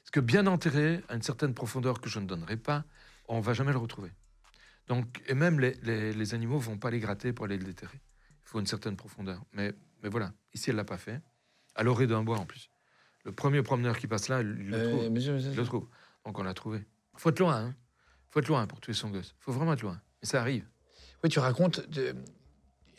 Parce 0.03 0.11
que 0.13 0.21
bien 0.21 0.47
enterré, 0.47 1.03
à 1.09 1.15
une 1.15 1.23
certaine 1.23 1.55
profondeur 1.55 2.01
que 2.01 2.09
je 2.09 2.19
ne 2.19 2.27
donnerai 2.27 2.57
pas, 2.57 2.85
on 3.29 3.41
va 3.41 3.53
jamais 3.53 3.73
le 3.73 3.79
retrouver. 3.79 4.11
Donc, 4.89 5.23
et 5.27 5.35
même 5.35 5.61
les, 5.61 5.75
les, 5.83 6.13
les 6.13 6.35
animaux 6.35 6.59
vont 6.59 6.79
pas 6.79 6.91
les 6.91 6.99
gratter 6.99 7.33
pour 7.33 7.45
aller 7.45 7.59
le 7.59 7.65
déterrer. 7.65 8.01
Il 8.45 8.49
faut 8.49 8.59
une 8.59 8.67
certaine 8.67 8.97
profondeur. 8.97 9.45
Mais, 9.53 9.75
mais 10.03 10.09
voilà, 10.09 10.33
ici, 10.55 10.71
elle 10.71 10.77
l'a 10.77 10.85
pas 10.85 10.99
fait. 10.99 11.21
À 11.75 11.83
l'orée 11.83 12.07
d'un 12.07 12.23
bois, 12.25 12.39
en 12.39 12.47
plus. 12.47 12.71
Le 13.25 13.33
premier 13.33 13.63
promeneur 13.63 13.99
qui 13.99 14.07
passe 14.09 14.29
là, 14.29 14.41
il 14.41 14.49
le 14.49 14.77
Euh, 14.77 14.91
trouve. 14.91 15.11
monsieur, 15.11 15.35
monsieur, 15.35 15.51
Il 15.51 15.57
le 15.57 15.65
trouve. 15.65 15.87
Donc, 16.25 16.39
on 16.39 16.43
l'a 16.43 16.55
trouvé. 16.55 16.85
faut 17.17 17.29
être 17.31 17.39
loin, 17.41 17.57
hein. 17.57 17.75
faut 18.31 18.41
être 18.41 18.49
loin 18.49 18.67
pour 18.67 18.81
tuer 18.81 18.95
son 18.95 19.11
gosse. 19.11 19.35
faut 19.39 19.53
vraiment 19.53 19.75
être 19.75 19.83
loin. 19.83 20.01
Mais 20.23 20.27
ça 20.29 20.41
arrive. 20.41 20.67
Oui, 21.23 21.29
tu 21.31 21.39
racontes 21.39 21.87
de- 21.91 22.15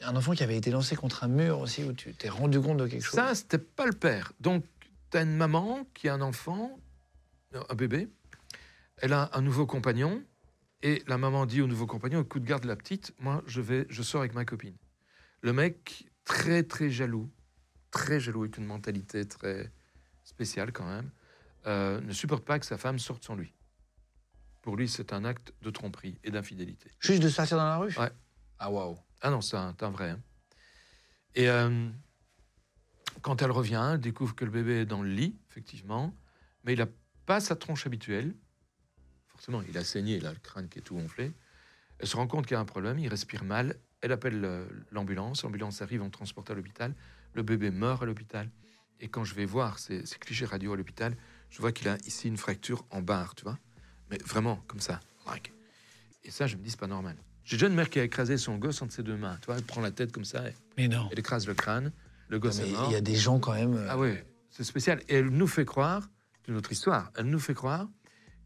un 0.01 0.15
enfant 0.15 0.33
qui 0.33 0.43
avait 0.43 0.57
été 0.57 0.71
lancé 0.71 0.95
contre 0.95 1.23
un 1.23 1.27
mur 1.27 1.59
aussi, 1.59 1.83
où 1.83 1.93
tu 1.93 2.13
t'es 2.13 2.29
rendu 2.29 2.59
compte 2.59 2.77
de 2.77 2.88
quelque 2.88 3.03
chose. 3.03 3.15
Ça, 3.15 3.35
c'était 3.35 3.57
pas 3.57 3.85
le 3.85 3.93
père. 3.93 4.31
Donc, 4.39 4.65
tu 5.12 5.17
as 5.17 5.21
une 5.21 5.35
maman 5.35 5.85
qui 5.93 6.07
a 6.07 6.13
un 6.13 6.21
enfant, 6.21 6.79
un 7.53 7.75
bébé. 7.75 8.07
Elle 8.97 9.13
a 9.13 9.29
un 9.33 9.41
nouveau 9.41 9.65
compagnon. 9.65 10.23
Et 10.81 11.03
la 11.07 11.17
maman 11.17 11.45
dit 11.45 11.62
au 11.62 11.67
nouveau 11.67 11.88
compagnon 11.88 12.21
écoute, 12.21 12.43
garde 12.43 12.63
la 12.63 12.77
petite, 12.77 13.13
moi, 13.19 13.43
je, 13.47 13.59
vais, 13.59 13.85
je 13.89 14.01
sors 14.01 14.21
avec 14.21 14.33
ma 14.33 14.45
copine. 14.45 14.75
Le 15.41 15.51
mec, 15.51 16.07
très, 16.23 16.63
très 16.63 16.89
jaloux, 16.89 17.29
très 17.91 18.21
jaloux, 18.21 18.43
avec 18.43 18.57
une 18.57 18.65
mentalité 18.65 19.25
très 19.25 19.71
spéciale 20.23 20.71
quand 20.71 20.85
même, 20.85 21.12
euh, 21.67 21.99
ne 21.99 22.13
supporte 22.13 22.45
pas 22.45 22.59
que 22.59 22.65
sa 22.65 22.77
femme 22.77 22.97
sorte 22.97 23.25
sans 23.25 23.35
lui. 23.35 23.53
Pour 24.62 24.77
lui, 24.77 24.88
c'est 24.88 25.12
un 25.12 25.25
acte 25.25 25.53
de 25.62 25.69
tromperie 25.69 26.17
et 26.23 26.31
d'infidélité. 26.31 26.91
Juste 26.99 27.23
de 27.23 27.29
sortir 27.29 27.57
dans 27.57 27.65
la 27.65 27.77
rue? 27.77 27.93
Ouais. 27.97 28.12
Ah, 28.57 28.71
waouh. 28.71 28.97
Ah 29.21 29.29
non, 29.29 29.41
c'est 29.41 29.58
un, 29.58 29.75
un 29.79 29.89
vrai. 29.89 30.10
hein. 30.12 30.21
Et 31.36 31.49
euh, 31.49 31.89
quand 33.21 33.41
elle 33.41 33.51
revient, 33.51 33.91
elle 33.93 33.99
découvre 33.99 34.36
que 34.36 34.45
le 34.45 34.51
bébé 34.51 34.82
est 34.82 34.86
dans 34.86 35.01
le 35.01 35.10
lit, 35.10 35.38
effectivement, 35.49 36.13
mais 36.63 36.73
il 36.73 36.79
n'a 36.79 36.88
pas 37.25 37.39
sa 37.39 37.55
tronche 37.55 37.86
habituelle. 37.86 38.36
Forcément, 39.27 39.62
il 39.62 39.77
a 39.77 39.84
saigné, 39.84 40.17
il 40.17 40.25
a 40.25 40.34
le 40.34 40.39
crâne 40.39 40.67
qui 40.69 40.79
est 40.79 40.82
tout 40.82 40.95
gonflé. 40.95 41.32
Elle 41.99 42.08
se 42.08 42.15
rend 42.15 42.27
compte 42.27 42.45
qu'il 42.45 42.55
y 42.55 42.58
a 42.58 42.60
un 42.60 42.65
problème, 42.65 42.99
il 42.99 43.08
respire 43.08 43.43
mal. 43.43 43.75
Elle 44.01 44.12
appelle 44.12 44.43
euh, 44.43 44.65
l'ambulance, 44.91 45.43
l'ambulance 45.43 45.82
arrive, 45.82 46.01
on 46.01 46.10
transporte 46.10 46.49
à 46.49 46.53
l'hôpital. 46.53 46.95
Le 47.34 47.43
bébé 47.43 47.71
meurt 47.71 48.01
à 48.01 48.05
l'hôpital. 48.05 48.49
Et 49.01 49.10
quand 49.10 49.23
je 49.23 49.36
vais 49.36 49.45
voir 49.45 49.79
ces, 49.79 50.03
clichés 50.19 50.45
radio 50.45 50.73
à 50.73 50.77
l'hôpital, 50.77 51.15
je 51.49 51.60
vois 51.62 51.71
qu'il 51.71 51.88
a 51.88 51.97
ici 52.05 52.27
une 52.27 52.38
fracture 52.38 52.86
en 52.89 53.01
barre, 53.01 53.36
tu 53.36 53.43
vois. 53.43 53.58
Mais 54.10 54.17
vraiment, 54.17 54.58
comme 54.67 54.79
ça. 54.79 54.99
Et 56.23 56.32
ça, 56.32 56.47
je 56.47 56.58
me 56.58 56.63
dis, 56.63 56.71
c'est 56.71 56.79
pas 56.79 56.88
normal. 56.88 57.17
J'ai 57.43 57.56
déjà 57.58 57.67
une 57.67 57.73
mère 57.75 57.89
qui 57.89 57.99
a 57.99 58.04
écrasé 58.04 58.38
son 58.38 58.58
gosse 58.58 58.82
entre 58.82 58.93
ses 58.93 59.04
deux 59.04 59.17
mains. 59.17 59.38
Tu 59.41 59.47
vois, 59.47 59.56
elle 59.58 59.63
prend 59.63 59.82
la 59.82 59.91
tête 59.91 60.12
comme 60.12 60.25
ça, 60.25 60.43
elle, 60.45 60.54
Mais 60.78 60.88
non. 60.88 61.08
elle 61.12 61.19
écrase 61.19 61.47
le 61.47 61.54
crâne, 61.56 61.91
le 62.28 62.39
gosse 62.39 62.60
est 62.60 62.69
mort. 62.71 62.86
il 62.89 62.93
y 62.93 62.95
a 62.95 63.02
des 63.02 63.15
gens 63.15 63.39
quand 63.39 63.54
même. 63.54 63.73
euh, 63.75 63.88
Ah 63.89 63.97
oui, 63.97 64.13
c'est 64.49 64.63
spécial. 64.63 65.02
Et 65.10 65.15
elle 65.15 65.30
nous 65.30 65.47
fait 65.47 65.65
croire, 65.65 66.08
c'est 66.41 66.52
une 66.52 66.58
autre 66.58 66.71
histoire, 66.71 67.12
elle 67.15 67.25
nous 67.25 67.39
fait 67.39 67.54
croire 67.56 67.88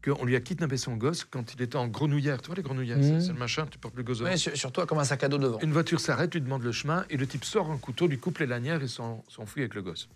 qu'on 0.02 0.24
lui 0.24 0.36
a 0.36 0.40
kidnappé 0.40 0.76
son 0.76 0.96
gosse 0.96 1.24
quand 1.24 1.54
il 1.54 1.62
était 1.62 1.76
en 1.76 1.88
grenouillère. 1.88 2.40
Tu 2.42 2.46
vois 2.48 2.56
les 2.56 2.62
grenouillères, 2.62 2.98
Mhm. 2.98 3.02
c'est- 3.20 3.26
c'est 3.26 3.32
le 3.32 3.38
machin, 3.38 3.66
tu 3.66 3.78
portes 3.78 3.96
le 3.96 4.02
gosse 4.02 4.20
ouais, 4.20 4.36
sur, 4.36 4.54
sur 4.56 4.70
toi, 4.72 4.86
comme 4.86 4.98
un 4.98 5.04
sac 5.04 5.22
à 5.24 5.28
dos 5.28 5.38
devant. 5.38 5.58
Une 5.60 5.72
voiture 5.72 5.98
s'arrête, 6.00 6.32
lui 6.34 6.40
demande 6.42 6.62
le 6.62 6.72
chemin, 6.72 7.04
et 7.10 7.16
le 7.16 7.26
type 7.26 7.44
sort 7.44 7.70
un 7.70 7.78
couteau, 7.78 8.06
lui 8.06 8.18
coupe 8.18 8.38
les 8.38 8.46
lanières 8.46 8.82
et 8.82 8.88
s'en- 8.88 9.24
s'enfuit 9.28 9.62
avec 9.62 9.74
le 9.74 9.82
gosse. 9.82 10.08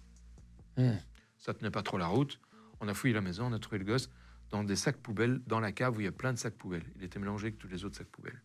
Hmm. 0.76 0.92
Ça 1.38 1.54
tenait 1.54 1.70
pas 1.70 1.82
trop 1.82 1.96
la 1.98 2.06
route. 2.06 2.38
On 2.80 2.88
a 2.88 2.94
fouillé 2.94 3.14
la 3.14 3.20
maison, 3.22 3.46
on 3.46 3.52
a 3.52 3.58
trouvé 3.58 3.78
le 3.78 3.84
gosse 3.84 4.10
dans 4.50 4.62
des 4.64 4.76
sacs 4.76 4.96
poubelles, 4.98 5.40
dans 5.46 5.60
la 5.60 5.72
cave 5.72 5.96
où 5.96 6.00
il 6.00 6.04
y 6.04 6.08
a 6.08 6.12
plein 6.12 6.32
de 6.32 6.38
sacs 6.38 6.54
poubelles. 6.54 6.84
Il 6.96 7.04
était 7.04 7.18
mélangé 7.18 7.46
avec 7.48 7.58
tous 7.58 7.68
les 7.68 7.84
autres 7.84 7.96
sacs 7.96 8.06
poubelles. 8.08 8.40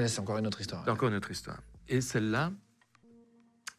Là, 0.00 0.08
c'est 0.08 0.20
encore 0.20 0.38
une 0.38 0.46
autre 0.46 0.60
histoire. 0.60 0.82
C'est 0.84 0.90
encore 0.90 1.08
une 1.08 1.14
autre 1.16 1.30
histoire. 1.30 1.58
Et 1.88 2.00
celle-là, 2.00 2.52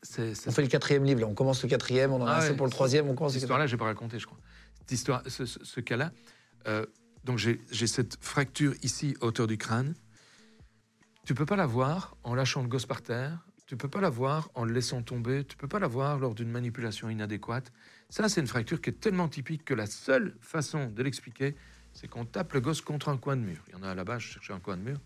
c'est 0.01 0.33
c'est 0.35 0.49
On 0.49 0.51
fait 0.51 0.61
le 0.63 0.67
quatrième 0.67 1.03
livre, 1.03 1.21
là. 1.21 1.27
On 1.27 1.33
commence 1.33 1.61
le 1.63 1.69
quatrième, 1.69 2.11
on 2.11 2.21
en 2.21 2.25
a 2.27 2.31
Ah 2.31 2.37
assez 2.37 2.49
ouais, 2.51 2.55
pour 2.57 2.65
le 2.65 2.71
troisième, 2.71 3.07
on 3.09 3.15
commence 3.15 3.33
Cette 3.33 3.43
histoire-là, 3.43 3.67
j'ai 3.67 3.77
pas 3.77 3.85
raconté, 3.85 4.19
je 4.19 4.25
crois. 4.25 4.39
Cette 4.79 4.91
histoire, 4.91 5.21
ce, 5.27 5.45
ce- 5.45 5.63
ce 5.63 5.79
cas-là, 5.79 6.11
euh, 6.67 6.85
donc 7.23 7.37
j'ai 7.37 7.61
j'ai 7.71 7.87
cette 7.87 8.17
fracture 8.21 8.73
ici, 8.83 9.15
à 9.21 9.25
hauteur 9.25 9.47
du 9.47 9.57
crâne. 9.57 9.93
Tu 11.25 11.33
peux 11.35 11.45
pas 11.45 11.55
la 11.57 11.65
voir 11.65 12.15
en 12.23 12.35
lâchant 12.35 12.61
le 12.61 12.67
gosse 12.67 12.85
par 12.85 13.01
terre. 13.01 13.45
Tu 13.65 13.75
peux 13.75 13.89
pas 13.89 13.99
la 13.99 14.09
voir 14.09 14.49
en 14.55 14.63
le 14.63 14.71
laissant 14.73 15.01
tomber. 15.03 15.43
Tu 15.43 15.57
peux 15.57 15.67
pas 15.67 15.79
la 15.79 15.87
voir 15.87 16.19
lors 16.19 16.33
d'une 16.35 16.49
manipulation 16.49 17.09
inadéquate. 17.09 17.73
Ça, 18.09 18.29
c'est 18.29 18.39
une 18.39 18.47
fracture 18.47 18.79
qui 18.79 18.91
est 18.91 18.99
tellement 18.99 19.27
typique 19.27 19.65
que 19.65 19.73
la 19.73 19.87
seule 19.87 20.37
façon 20.39 20.87
de 20.89 21.03
l'expliquer, 21.03 21.53
c'est 21.91 22.07
qu'on 22.07 22.23
tape 22.23 22.53
le 22.53 22.61
gosse 22.61 22.79
contre 22.79 23.09
un 23.09 23.17
coin 23.17 23.35
de 23.35 23.41
mur. 23.41 23.61
Il 23.67 23.73
y 23.73 23.75
en 23.75 23.83
a 23.83 23.93
là-bas, 23.93 24.19
je 24.19 24.27
cherchais 24.29 24.53
un 24.53 24.61
coin 24.61 24.77
de 24.77 24.83
mur. 24.83 24.99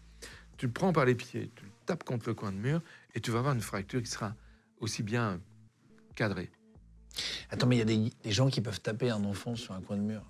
Tu 0.61 0.67
le 0.67 0.73
prends 0.73 0.93
par 0.93 1.05
les 1.05 1.15
pieds, 1.15 1.49
tu 1.55 1.65
le 1.65 1.71
tapes 1.87 2.03
contre 2.03 2.29
le 2.29 2.35
coin 2.35 2.51
de 2.51 2.57
mur, 2.57 2.83
et 3.15 3.19
tu 3.19 3.31
vas 3.31 3.39
avoir 3.39 3.55
une 3.55 3.61
fracture 3.61 3.99
qui 3.99 4.11
sera 4.11 4.35
aussi 4.79 5.01
bien 5.01 5.41
cadrée. 6.13 6.51
Attends, 7.49 7.65
mais 7.65 7.77
il 7.77 7.79
y 7.79 7.81
a 7.81 7.85
des, 7.85 8.11
des 8.23 8.31
gens 8.31 8.47
qui 8.47 8.61
peuvent 8.61 8.79
taper 8.79 9.09
un 9.09 9.23
enfant 9.23 9.55
sur 9.55 9.73
un 9.73 9.81
coin 9.81 9.97
de 9.97 10.03
mur. 10.03 10.23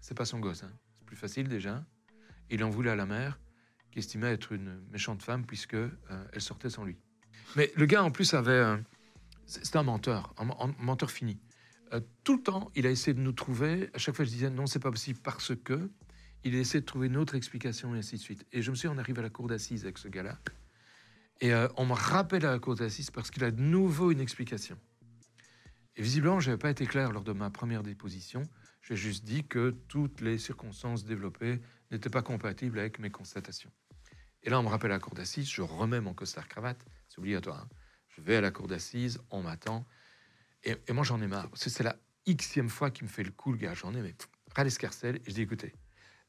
C'est 0.00 0.16
pas 0.16 0.24
son 0.24 0.40
gosse. 0.40 0.64
hein. 0.64 0.72
C'est 0.98 1.06
plus 1.06 1.14
facile 1.16 1.46
déjà. 1.46 1.86
Il 2.50 2.64
en 2.64 2.70
voulait 2.70 2.90
à 2.90 2.96
la 2.96 3.06
mère, 3.06 3.38
qui 3.92 4.00
estimait 4.00 4.32
être 4.32 4.50
une 4.50 4.80
méchante 4.90 5.22
femme 5.22 5.46
puisque 5.46 5.74
euh, 5.74 5.88
elle 6.32 6.40
sortait 6.40 6.68
sans 6.68 6.82
lui. 6.82 6.96
Mais 7.54 7.70
le 7.76 7.86
gars 7.86 8.02
en 8.02 8.10
plus 8.10 8.34
avait, 8.34 8.82
c'était 9.46 9.76
un 9.76 9.84
menteur, 9.84 10.34
un, 10.38 10.48
un 10.48 10.74
menteur 10.80 11.12
fini. 11.12 11.38
Euh, 11.92 12.00
tout 12.24 12.36
le 12.38 12.42
temps, 12.42 12.72
il 12.74 12.84
a 12.84 12.90
essayé 12.90 13.14
de 13.14 13.20
nous 13.20 13.30
trouver. 13.30 13.90
À 13.94 13.98
chaque 13.98 14.16
fois, 14.16 14.24
je 14.24 14.30
disais 14.30 14.50
non, 14.50 14.66
c'est 14.66 14.80
pas 14.80 14.90
possible 14.90 15.20
parce 15.22 15.54
que. 15.54 15.88
Il 16.44 16.54
a 16.54 16.58
essayé 16.58 16.80
de 16.80 16.86
trouver 16.86 17.08
une 17.08 17.16
autre 17.16 17.34
explication 17.34 17.94
et 17.94 17.98
ainsi 17.98 18.16
de 18.16 18.20
suite. 18.20 18.46
Et 18.52 18.62
je 18.62 18.70
me 18.70 18.76
suis, 18.76 18.88
on 18.88 18.98
arrive 18.98 19.18
à 19.18 19.22
la 19.22 19.30
cour 19.30 19.46
d'assises 19.46 19.84
avec 19.84 19.98
ce 19.98 20.08
gars-là. 20.08 20.38
Et 21.40 21.52
euh, 21.52 21.68
on 21.76 21.86
me 21.86 21.92
rappelle 21.92 22.44
à 22.46 22.50
la 22.50 22.58
cour 22.58 22.74
d'assises 22.74 23.10
parce 23.10 23.30
qu'il 23.30 23.44
a 23.44 23.50
de 23.50 23.60
nouveau 23.60 24.10
une 24.10 24.20
explication. 24.20 24.78
Et 25.96 26.02
visiblement, 26.02 26.40
je 26.40 26.50
n'avais 26.50 26.58
pas 26.58 26.70
été 26.70 26.86
clair 26.86 27.12
lors 27.12 27.24
de 27.24 27.32
ma 27.32 27.50
première 27.50 27.82
déposition. 27.82 28.42
J'ai 28.82 28.96
juste 28.96 29.24
dit 29.24 29.46
que 29.46 29.76
toutes 29.88 30.20
les 30.20 30.38
circonstances 30.38 31.04
développées 31.04 31.60
n'étaient 31.90 32.10
pas 32.10 32.22
compatibles 32.22 32.78
avec 32.78 32.98
mes 32.98 33.10
constatations. 33.10 33.70
Et 34.42 34.50
là, 34.50 34.58
on 34.58 34.62
me 34.62 34.68
rappelle 34.68 34.92
à 34.92 34.94
la 34.94 35.00
cour 35.00 35.14
d'assises, 35.14 35.50
je 35.50 35.60
remets 35.60 36.00
mon 36.00 36.14
costard-cravate, 36.14 36.82
c'est 37.08 37.18
obligatoire. 37.18 37.60
hein. 37.60 37.68
Je 38.08 38.22
vais 38.22 38.36
à 38.36 38.40
la 38.40 38.50
cour 38.50 38.66
d'assises, 38.66 39.20
on 39.30 39.42
m'attend. 39.42 39.86
Et, 40.64 40.76
moi, 40.92 41.04
j'en 41.04 41.20
ai 41.20 41.26
marre. 41.26 41.48
C'est 41.54 41.82
la 41.82 41.96
xème 42.26 42.68
fois 42.68 42.90
qu'il 42.90 43.04
me 43.04 43.08
fait 43.08 43.22
le 43.22 43.30
coup, 43.30 43.52
le 43.52 43.58
gars. 43.58 43.74
J'en 43.74 43.94
ai, 43.94 44.02
mais 44.02 44.14
ras 44.54 44.64
l'escarcelle. 44.64 45.16
Et 45.16 45.30
je 45.30 45.34
dis, 45.34 45.42
écoutez, 45.42 45.72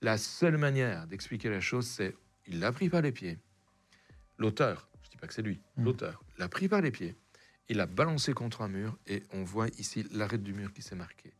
la 0.01 0.17
seule 0.17 0.57
manière 0.57 1.07
d'expliquer 1.07 1.49
la 1.49 1.61
chose, 1.61 1.87
c'est 1.87 2.15
il 2.47 2.59
l'a 2.59 2.71
pris 2.71 2.89
par 2.89 3.01
les 3.01 3.11
pieds. 3.11 3.37
L'auteur, 4.37 4.89
je 5.03 5.09
dis 5.09 5.17
pas 5.17 5.27
que 5.27 5.33
c'est 5.33 5.41
lui, 5.41 5.61
l'auteur, 5.77 6.23
l'a 6.37 6.47
pris 6.47 6.67
par 6.67 6.81
les 6.81 6.91
pieds. 6.91 7.15
Il 7.69 7.77
l'a 7.77 7.85
balancé 7.85 8.33
contre 8.33 8.61
un 8.61 8.67
mur 8.67 8.97
et 9.07 9.23
on 9.31 9.43
voit 9.43 9.67
ici 9.77 10.05
l'arête 10.11 10.43
du 10.43 10.53
mur 10.53 10.73
qui 10.73 10.81
s'est 10.81 10.95
marqué. 10.95 11.31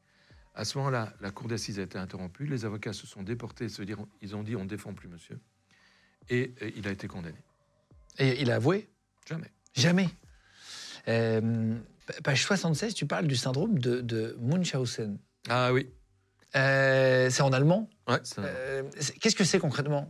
À 0.53 0.65
ce 0.65 0.77
moment-là, 0.77 1.13
la 1.21 1.31
cour 1.31 1.47
d'assises 1.47 1.79
a 1.79 1.83
été 1.83 1.97
interrompue. 1.97 2.45
Les 2.45 2.65
avocats 2.65 2.93
se 2.93 3.07
sont 3.07 3.23
déportés, 3.23 3.69
se 3.69 3.81
dire, 3.81 3.97
ils 4.21 4.35
ont 4.35 4.43
dit 4.43 4.55
on 4.55 4.63
ne 4.63 4.69
défend 4.69 4.93
plus 4.93 5.07
monsieur. 5.07 5.39
Et 6.29 6.53
euh, 6.61 6.71
il 6.75 6.87
a 6.87 6.91
été 6.91 7.07
condamné. 7.07 7.37
Et 8.19 8.41
il 8.41 8.51
a 8.51 8.55
avoué? 8.55 8.87
Jamais. 9.27 9.51
Jamais. 9.73 10.09
Euh, 11.07 11.77
page 12.23 12.43
76, 12.43 12.93
tu 12.93 13.05
parles 13.05 13.27
du 13.27 13.35
syndrome 13.35 13.79
de, 13.79 14.01
de 14.01 14.37
Munchausen. 14.39 15.17
Ah 15.49 15.73
oui. 15.73 15.89
Euh, 16.55 17.29
c'est 17.29 17.41
en 17.43 17.53
allemand. 17.53 17.89
Ouais, 18.07 18.19
Euh, 18.39 18.83
Qu'est-ce 19.19 19.35
que 19.35 19.43
c'est 19.43 19.59
concrètement? 19.59 20.09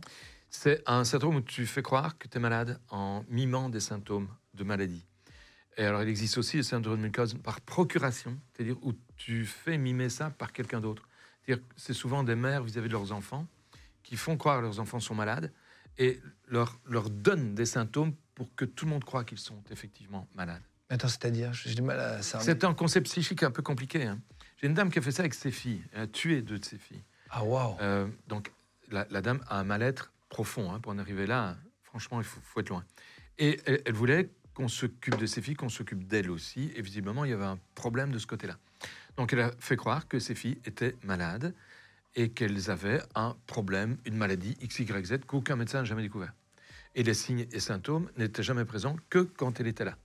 C'est 0.50 0.82
un 0.86 1.04
syndrome 1.04 1.36
où 1.36 1.40
tu 1.40 1.66
fais 1.66 1.82
croire 1.82 2.18
que 2.18 2.28
tu 2.28 2.36
es 2.36 2.40
malade 2.40 2.78
en 2.90 3.24
mimant 3.28 3.68
des 3.68 3.80
symptômes 3.80 4.28
de 4.54 4.64
maladie. 4.64 5.04
Et 5.78 5.84
alors, 5.84 6.02
il 6.02 6.08
existe 6.08 6.36
aussi 6.36 6.58
le 6.58 6.62
syndrome 6.62 6.98
de 6.98 7.02
Munchausen 7.06 7.38
par 7.38 7.60
procuration, 7.62 8.38
c'est-à-dire 8.52 8.76
où 8.82 8.92
tu 9.16 9.46
fais 9.46 9.78
mimer 9.78 10.10
ça 10.10 10.28
par 10.30 10.52
quelqu'un 10.52 10.80
d'autre. 10.80 11.08
C'est 11.76 11.94
souvent 11.94 12.22
des 12.22 12.34
mères 12.34 12.62
vis-à-vis 12.62 12.88
de 12.88 12.92
leurs 12.92 13.12
enfants 13.12 13.46
qui 14.02 14.16
font 14.16 14.36
croire 14.36 14.58
que 14.58 14.62
leurs 14.64 14.80
enfants 14.80 15.00
sont 15.00 15.14
malades 15.14 15.50
et 15.98 16.20
leur, 16.48 16.78
leur 16.86 17.08
donnent 17.08 17.54
des 17.54 17.64
symptômes 17.66 18.14
pour 18.34 18.54
que 18.54 18.64
tout 18.66 18.84
le 18.84 18.90
monde 18.90 19.04
croit 19.04 19.24
qu'ils 19.24 19.38
sont 19.38 19.62
effectivement 19.70 20.26
malades. 20.34 20.62
Attends, 20.90 21.08
c'est-à-dire, 21.08 21.52
j'ai 21.54 21.74
du 21.74 21.82
mal 21.82 21.98
à 21.98 22.22
cerner. 22.22 22.44
C'est 22.44 22.64
un 22.64 22.74
concept 22.74 23.06
psychique 23.06 23.42
un 23.42 23.50
peu 23.50 23.62
compliqué. 23.62 24.02
hein. 24.04 24.18
J'ai 24.62 24.68
une 24.68 24.74
dame 24.74 24.90
qui 24.90 25.00
a 25.00 25.02
fait 25.02 25.10
ça 25.10 25.22
avec 25.22 25.34
ses 25.34 25.50
filles. 25.50 25.82
Elle 25.92 26.02
a 26.02 26.06
tué 26.06 26.40
deux 26.40 26.58
de 26.58 26.64
ses 26.64 26.78
filles. 26.78 27.02
Ah, 27.30 27.42
waouh. 27.42 27.76
Euh, 27.80 28.06
donc, 28.28 28.52
la, 28.92 29.06
la 29.10 29.20
dame 29.20 29.42
a 29.48 29.58
un 29.58 29.64
mal-être 29.64 30.12
profond. 30.28 30.72
hein, 30.72 30.78
pour 30.78 30.92
en 30.92 30.98
arriver 30.98 31.26
là, 31.26 31.56
franchement, 31.82 32.20
il 32.20 32.24
faut, 32.24 32.40
faut 32.44 32.60
être 32.60 32.68
loin. 32.68 32.84
Et 33.38 33.60
elle, 33.66 33.82
elle 33.84 33.94
voulait 33.94 34.30
qu'on 34.54 34.68
s'occupe 34.68 35.16
de 35.16 35.26
ses 35.26 35.42
filles, 35.42 35.56
qu'on 35.56 35.68
s'occupe 35.68 36.06
d'elle 36.06 36.30
aussi. 36.30 36.70
Et 36.76 36.82
visiblement, 36.82 37.24
il 37.24 37.32
y 37.32 37.34
avait 37.34 37.44
un 37.44 37.58
problème 37.74 38.12
de 38.12 38.18
ce 38.18 38.26
côté-là. 38.28 38.56
Donc, 39.16 39.32
elle 39.32 39.40
a 39.40 39.50
fait 39.58 39.76
croire 39.76 40.06
que 40.06 40.20
ses 40.20 40.36
filles 40.36 40.60
étaient 40.64 40.94
malades 41.02 41.54
et 42.14 42.28
qu'elles 42.28 42.70
avaient 42.70 43.02
un 43.16 43.36
problème, 43.48 43.96
une 44.04 44.16
maladie 44.16 44.56
XYZ 44.64 45.18
qu'aucun 45.26 45.56
médecin 45.56 45.78
n'a 45.78 45.84
jamais 45.84 46.02
découvert. 46.02 46.34
Et 46.94 47.02
les 47.02 47.14
signes 47.14 47.46
et 47.50 47.58
symptômes 47.58 48.08
n'étaient 48.16 48.44
jamais 48.44 48.64
présents 48.64 48.96
que 49.10 49.20
quand 49.20 49.58
elle 49.58 49.66
était 49.66 49.84
là. 49.84 49.96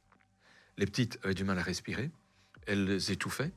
Les 0.78 0.88
petites 0.88 1.20
avaient 1.24 1.36
du 1.36 1.43
mal 1.43 1.60
à 1.60 1.63
respirer, 1.63 2.10
elles 2.65 3.12
étouffaient, 3.12 3.52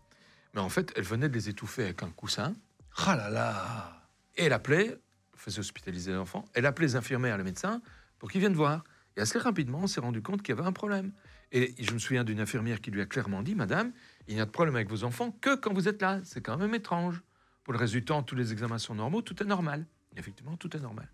mais 0.55 0.61
en 0.61 0.69
fait, 0.69 0.93
elles 0.97 1.05
venaient 1.05 1.29
de 1.29 1.35
les 1.35 1.49
étouffer 1.49 1.85
avec 1.85 2.03
un 2.03 2.11
coussin. 2.11 2.55
Ah 2.97 3.17
là 3.17 3.31
là. 3.31 4.09
Et 4.37 4.45
elle 4.45 4.53
appelait, 4.53 4.87
elle 4.89 5.39
faisait 5.39 5.61
hospitaliser 5.61 6.13
l'enfant, 6.13 6.45
elle 6.55 6.67
appelait 6.67 6.87
les 6.87 6.97
infirmières 6.97 7.35
et 7.35 7.39
les 7.39 7.45
médecins 7.45 7.83
pour 8.19 8.31
qu'ils 8.31 8.41
viennent 8.41 8.55
voir. 8.55 8.85
Et 9.17 9.21
assez 9.21 9.39
rapidement, 9.39 9.81
on 9.83 9.87
s'est 9.87 10.01
rendu 10.01 10.23
compte 10.23 10.43
qu'il 10.43 10.55
y 10.55 10.59
avait 10.59 10.67
un 10.67 10.73
problème. 10.73 11.13
Et 11.53 11.75
je 11.83 11.93
me 11.93 11.99
souviens 11.99 12.23
d'une 12.23 12.41
infirmière 12.41 12.81
qui 12.81 12.91
lui 12.91 13.01
a 13.01 13.07
clairement 13.07 13.43
dit 13.43 13.57
Madame, 13.57 13.93
il 14.29 14.35
n'y 14.37 14.41
a 14.41 14.47
de 14.47 14.51
problème 14.51 14.77
avec 14.77 14.89
vos 14.89 15.03
enfants 15.03 15.33
que 15.41 15.57
quand 15.57 15.73
vous 15.73 15.89
êtes 15.89 16.01
là. 16.01 16.21
C'est 16.25 16.41
quand 16.41 16.57
même 16.57 16.75
étrange. 16.75 17.23
Pour 17.65 17.73
le 17.73 17.79
reste 17.79 17.93
du 17.93 18.05
temps, 18.05 18.23
tous 18.23 18.37
les 18.37 18.53
examens 18.53 18.79
sont 18.79 18.95
normaux, 18.95 19.23
tout 19.23 19.43
est 19.43 19.47
normal. 19.47 19.87
Et 20.15 20.21
effectivement, 20.21 20.57
tout 20.57 20.77
est 20.77 20.81
normal. 20.81 21.09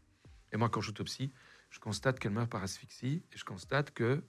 Et 0.53 0.57
moi, 0.57 0.69
quand 0.69 0.81
j'autopsie, 0.81 1.33
je 1.71 1.79
constate 1.79 2.19
qu'elle 2.19 2.33
meurt 2.33 2.51
par 2.51 2.63
asphyxie 2.63 3.23
et 3.33 3.37
je 3.37 3.45
constate 3.45 3.93
que 3.93 4.23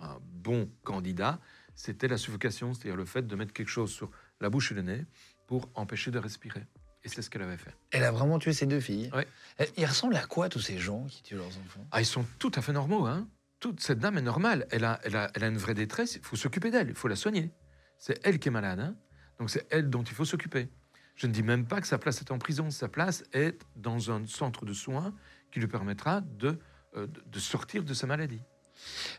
un 0.00 0.18
bon 0.20 0.70
candidat, 0.84 1.40
c'était 1.74 2.08
la 2.08 2.18
suffocation, 2.18 2.74
c'est-à-dire 2.74 2.96
le 2.96 3.06
fait 3.06 3.26
de 3.26 3.36
mettre 3.36 3.52
quelque 3.52 3.70
chose 3.70 3.90
sur 3.90 4.10
la 4.40 4.50
bouche 4.50 4.72
et 4.72 4.74
le 4.74 4.82
nez 4.82 5.04
pour 5.46 5.68
empêcher 5.74 6.10
de 6.10 6.18
respirer. 6.18 6.64
Et 7.04 7.08
c'est 7.08 7.22
ce 7.22 7.30
qu'elle 7.30 7.42
avait 7.42 7.56
fait. 7.56 7.70
Elle 7.92 8.02
a 8.02 8.10
vraiment 8.10 8.38
tué 8.38 8.52
ses 8.52 8.66
deux 8.66 8.80
filles. 8.80 9.10
Euh, 9.14 9.64
Ils 9.76 9.86
ressemblent 9.86 10.16
à 10.16 10.26
quoi, 10.26 10.48
tous 10.48 10.60
ces 10.60 10.76
gens 10.78 11.04
qui 11.04 11.22
tuent 11.22 11.36
leurs 11.36 11.46
enfants? 11.46 11.86
Ah, 11.92 12.00
ils 12.00 12.06
sont 12.06 12.24
tout 12.40 12.50
à 12.56 12.62
fait 12.62 12.72
normaux. 12.72 13.06
Hein. 13.06 13.28
Toute 13.60 13.80
cette 13.80 14.00
dame 14.00 14.18
est 14.18 14.22
normale. 14.22 14.66
Elle 14.70 14.84
a, 14.84 14.98
elle 15.04 15.14
a, 15.16 15.30
elle 15.34 15.44
a 15.44 15.46
une 15.46 15.56
vraie 15.56 15.74
détresse. 15.74 16.16
Il 16.16 16.22
faut 16.22 16.36
s'occuper 16.36 16.70
d'elle. 16.72 16.88
Il 16.88 16.94
faut 16.96 17.06
la 17.08 17.14
soigner. 17.16 17.52
C'est 17.96 18.18
elle 18.24 18.38
qui 18.40 18.48
est 18.48 18.50
malade. 18.50 18.80
hein. 18.80 18.96
Donc 19.38 19.50
c'est 19.50 19.66
elle 19.70 19.88
dont 19.88 20.02
il 20.02 20.12
faut 20.14 20.24
s'occuper. 20.24 20.68
Je 21.14 21.26
ne 21.28 21.32
dis 21.32 21.42
même 21.42 21.64
pas 21.66 21.80
que 21.80 21.86
sa 21.86 21.96
place 21.96 22.20
est 22.20 22.30
en 22.32 22.38
prison. 22.38 22.70
Sa 22.70 22.88
place 22.88 23.22
est 23.32 23.56
dans 23.76 24.10
un 24.10 24.26
centre 24.26 24.64
de 24.66 24.72
soins 24.72 25.14
qui 25.52 25.60
lui 25.60 25.68
permettra 25.68 26.20
de, 26.22 26.58
euh, 26.96 27.06
de- 27.06 27.22
de 27.24 27.38
sortir 27.38 27.84
de 27.84 27.94
sa 27.94 28.06
maladie. 28.06 28.42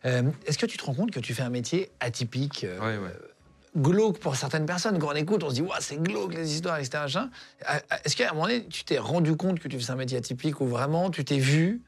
Euh, 0.05 0.29
Est-ce 0.45 0.57
que 0.57 0.65
tu 0.67 0.77
te 0.77 0.83
rends 0.83 0.93
compte 0.93 1.11
que 1.11 1.19
tu 1.19 1.33
fais 1.33 1.41
un 1.43 1.49
métier 1.49 1.89
atypique 1.99 2.63
euh, 2.65 2.79
Ouais, 2.79 2.97
ouais. 3.03 3.15
Glauque 3.77 4.19
pour 4.19 4.35
certaines 4.35 4.65
personnes. 4.65 4.99
Quand 4.99 5.09
on 5.09 5.15
écoute, 5.15 5.43
on 5.43 5.49
se 5.49 5.55
dit, 5.55 5.61
Ouah, 5.61 5.79
c'est 5.79 6.01
glauque 6.01 6.33
les 6.33 6.53
histoires, 6.53 6.77
etc. 6.77 6.99
Euh, 7.17 7.79
Est-ce 8.03 8.15
qu'à 8.15 8.29
un 8.29 8.33
moment 8.33 8.47
donné, 8.47 8.65
tu 8.67 8.83
t'es 8.83 8.97
rendu 8.97 9.35
compte 9.35 9.59
que 9.59 9.67
tu 9.67 9.77
faisais 9.79 9.91
un 9.91 9.95
métier 9.95 10.17
atypique 10.17 10.59
ou 10.61 10.67
vraiment 10.67 11.09
tu 11.09 11.23
t'es 11.23 11.37
vu 11.37 11.81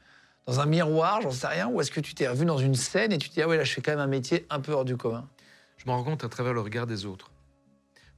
dans 0.46 0.60
un 0.60 0.66
miroir, 0.66 1.20
j'en 1.20 1.30
sais 1.30 1.46
rien, 1.46 1.68
ou 1.68 1.80
est-ce 1.80 1.90
que 1.90 2.00
tu 2.00 2.14
t'es 2.14 2.26
revu 2.26 2.44
dans 2.44 2.58
une 2.58 2.74
scène 2.74 3.12
et 3.12 3.18
tu 3.18 3.28
te 3.28 3.34
dis, 3.34 3.42
ah 3.42 3.48
ouais, 3.48 3.56
là, 3.56 3.64
je 3.64 3.72
fais 3.72 3.82
quand 3.82 3.92
même 3.92 4.00
un 4.00 4.06
métier 4.06 4.46
un 4.50 4.60
peu 4.60 4.72
hors 4.72 4.84
du 4.84 4.96
commun? 4.96 5.28
Je 5.76 5.84
me 5.86 5.90
rends 5.90 6.02
compte 6.02 6.24
à 6.24 6.28
travers 6.28 6.52
le 6.52 6.60
regard 6.60 6.86
des 6.86 7.06
autres. 7.06 7.30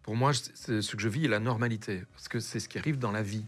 Pour 0.02 0.16
moi, 0.16 0.32
ce 0.32 0.96
que 0.96 1.02
je 1.02 1.08
vis 1.08 1.26
est 1.26 1.28
la 1.28 1.40
normalité, 1.40 2.02
parce 2.12 2.28
que 2.28 2.40
c'est 2.40 2.58
ce 2.58 2.68
qui 2.68 2.78
arrive 2.78 2.98
dans 2.98 3.12
la 3.12 3.22
vie. 3.22 3.44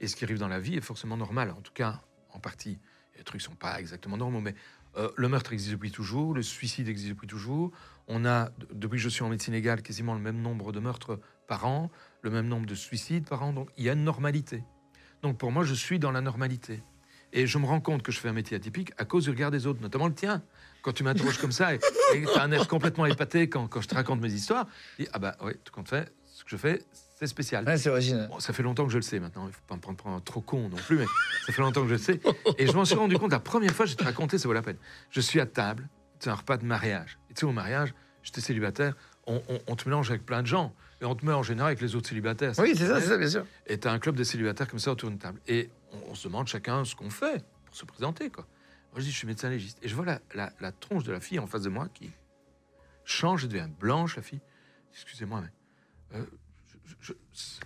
Et 0.00 0.08
ce 0.08 0.16
qui 0.16 0.24
arrive 0.24 0.38
dans 0.38 0.48
la 0.48 0.60
vie 0.60 0.76
est 0.76 0.82
forcément 0.82 1.16
normal, 1.16 1.54
en 1.56 1.60
tout 1.60 1.72
cas 1.72 2.00
en 2.32 2.38
partie. 2.38 2.78
Les 3.16 3.24
trucs 3.24 3.40
sont 3.40 3.54
pas 3.54 3.80
exactement 3.80 4.18
normaux, 4.18 4.40
mais 4.40 4.54
euh, 4.96 5.10
le 5.16 5.28
meurtre 5.28 5.52
existe 5.52 5.72
depuis 5.72 5.90
toujours, 5.90 6.34
le 6.34 6.42
suicide 6.42 6.88
existe 6.88 7.10
depuis 7.10 7.26
toujours. 7.26 7.72
On 8.08 8.24
a, 8.24 8.50
depuis 8.72 8.96
que 8.96 9.02
je 9.02 9.08
suis 9.08 9.22
en 9.22 9.28
médecine 9.28 9.54
légale, 9.54 9.82
quasiment 9.82 10.14
le 10.14 10.20
même 10.20 10.40
nombre 10.40 10.72
de 10.72 10.80
meurtres 10.80 11.18
par 11.48 11.66
an, 11.66 11.90
le 12.22 12.30
même 12.30 12.46
nombre 12.46 12.66
de 12.66 12.74
suicides 12.74 13.28
par 13.28 13.42
an. 13.42 13.52
Donc 13.52 13.70
il 13.76 13.84
y 13.84 13.90
a 13.90 13.92
une 13.92 14.04
normalité. 14.04 14.62
Donc 15.22 15.38
pour 15.38 15.50
moi, 15.50 15.64
je 15.64 15.74
suis 15.74 15.98
dans 15.98 16.12
la 16.12 16.20
normalité. 16.20 16.82
Et 17.32 17.46
je 17.46 17.58
me 17.58 17.66
rends 17.66 17.80
compte 17.80 18.02
que 18.02 18.12
je 18.12 18.20
fais 18.20 18.28
un 18.28 18.32
métier 18.32 18.56
atypique 18.56 18.92
à 18.98 19.04
cause 19.04 19.24
du 19.24 19.30
regard 19.30 19.50
des 19.50 19.66
autres, 19.66 19.80
notamment 19.80 20.06
le 20.06 20.14
tien. 20.14 20.42
Quand 20.82 20.92
tu 20.92 21.02
m'interroges 21.02 21.38
comme 21.38 21.52
ça 21.52 21.74
et 21.74 21.78
tu 21.78 22.28
as 22.36 22.42
un 22.42 22.52
air 22.52 22.68
complètement 22.68 23.06
épaté 23.06 23.48
quand, 23.48 23.66
quand 23.66 23.80
je 23.80 23.88
te 23.88 23.94
raconte 23.94 24.20
mes 24.20 24.32
histoires, 24.32 24.68
je 24.98 25.04
dis 25.04 25.10
Ah 25.12 25.18
bah 25.18 25.36
oui, 25.42 25.52
tout 25.64 25.72
compte 25.72 25.88
fait, 25.88 26.12
ce 26.24 26.44
que 26.44 26.50
je 26.50 26.56
fais, 26.56 26.82
c'est 27.18 27.26
spécial. 27.26 27.64
Ouais, 27.66 27.76
c'est 27.76 27.90
original. 27.90 28.28
Bon, 28.28 28.38
ça 28.38 28.52
fait 28.52 28.62
longtemps 28.62 28.84
que 28.84 28.92
je 28.92 28.98
le 28.98 29.02
sais 29.02 29.18
maintenant, 29.18 29.44
il 29.44 29.48
ne 29.48 29.52
faut 29.52 29.62
pas 29.66 29.74
me 29.74 29.80
prendre 29.80 29.96
pour 29.96 30.10
un 30.10 30.20
trop 30.20 30.40
con 30.40 30.68
non 30.68 30.76
plus, 30.76 30.98
mais 30.98 31.06
ça 31.46 31.52
fait 31.52 31.62
longtemps 31.62 31.82
que 31.82 31.88
je 31.88 31.94
le 31.94 31.98
sais. 31.98 32.20
Et 32.58 32.66
je 32.66 32.72
m'en 32.72 32.84
suis 32.84 32.94
rendu 32.94 33.18
compte 33.18 33.32
la 33.32 33.40
première 33.40 33.72
fois, 33.72 33.86
je 33.86 33.92
vais 33.92 33.96
te 33.96 34.04
raconter, 34.04 34.38
ça 34.38 34.46
vaut 34.46 34.54
la 34.54 34.62
peine. 34.62 34.76
Je 35.10 35.20
suis 35.20 35.40
à 35.40 35.46
table, 35.46 35.88
c'est 36.18 36.30
un 36.30 36.34
repas 36.34 36.56
de 36.56 36.64
mariage. 36.64 37.18
Et 37.30 37.34
tu 37.34 37.40
sais, 37.40 37.46
au 37.46 37.52
mariage, 37.52 37.94
j'étais 38.22 38.40
célibataire, 38.40 38.94
on, 39.26 39.42
on- 39.48 39.60
on 39.66 39.76
te 39.76 39.88
mélange 39.88 40.10
avec 40.10 40.24
plein 40.24 40.42
de 40.42 40.46
gens. 40.46 40.74
Et 41.00 41.04
on 41.04 41.14
te 41.14 41.26
met 41.26 41.32
en 41.32 41.42
général 41.42 41.68
avec 41.72 41.80
les 41.82 41.94
autres 41.94 42.08
célibataires. 42.08 42.52
Oui, 42.58 42.72
c'est 42.74 42.86
ça, 42.86 43.00
c'est 43.00 43.08
ça, 43.08 43.18
bien 43.18 43.28
sûr. 43.28 43.44
Et 43.66 43.78
tu 43.78 43.86
as 43.86 43.92
un 43.92 43.98
club 43.98 44.16
de 44.16 44.24
célibataires 44.24 44.66
comme 44.68 44.78
ça 44.78 44.92
autour 44.92 45.10
d'une 45.10 45.18
table. 45.18 45.40
Et 45.46 45.68
on, 45.92 46.12
on 46.12 46.14
se 46.14 46.26
demande 46.28 46.46
chacun 46.48 46.84
ce 46.86 46.94
qu'on 46.94 47.10
fait 47.10 47.44
pour 47.66 47.76
se 47.76 47.84
présenter. 47.84 48.30
Quoi. 48.30 48.46
Moi, 48.92 49.00
je 49.00 49.04
dis, 49.04 49.10
je 49.10 49.16
suis 49.18 49.26
médecin 49.26 49.50
légiste. 49.50 49.78
Et 49.82 49.88
je 49.88 49.94
vois 49.94 50.06
la, 50.06 50.20
la- 50.34 50.52
la 50.60 50.72
tronche 50.72 51.04
de 51.04 51.12
la 51.12 51.20
fille 51.20 51.38
en 51.38 51.46
face 51.46 51.62
de 51.62 51.68
moi 51.68 51.88
qui 51.92 52.10
change 53.04 53.44
et 53.44 53.48
devient 53.48 53.68
blanche, 53.78 54.16
la 54.16 54.22
fille. 54.22 54.40
Excusez-moi, 54.94 55.42
mais 55.42 56.18
euh, 56.18 56.24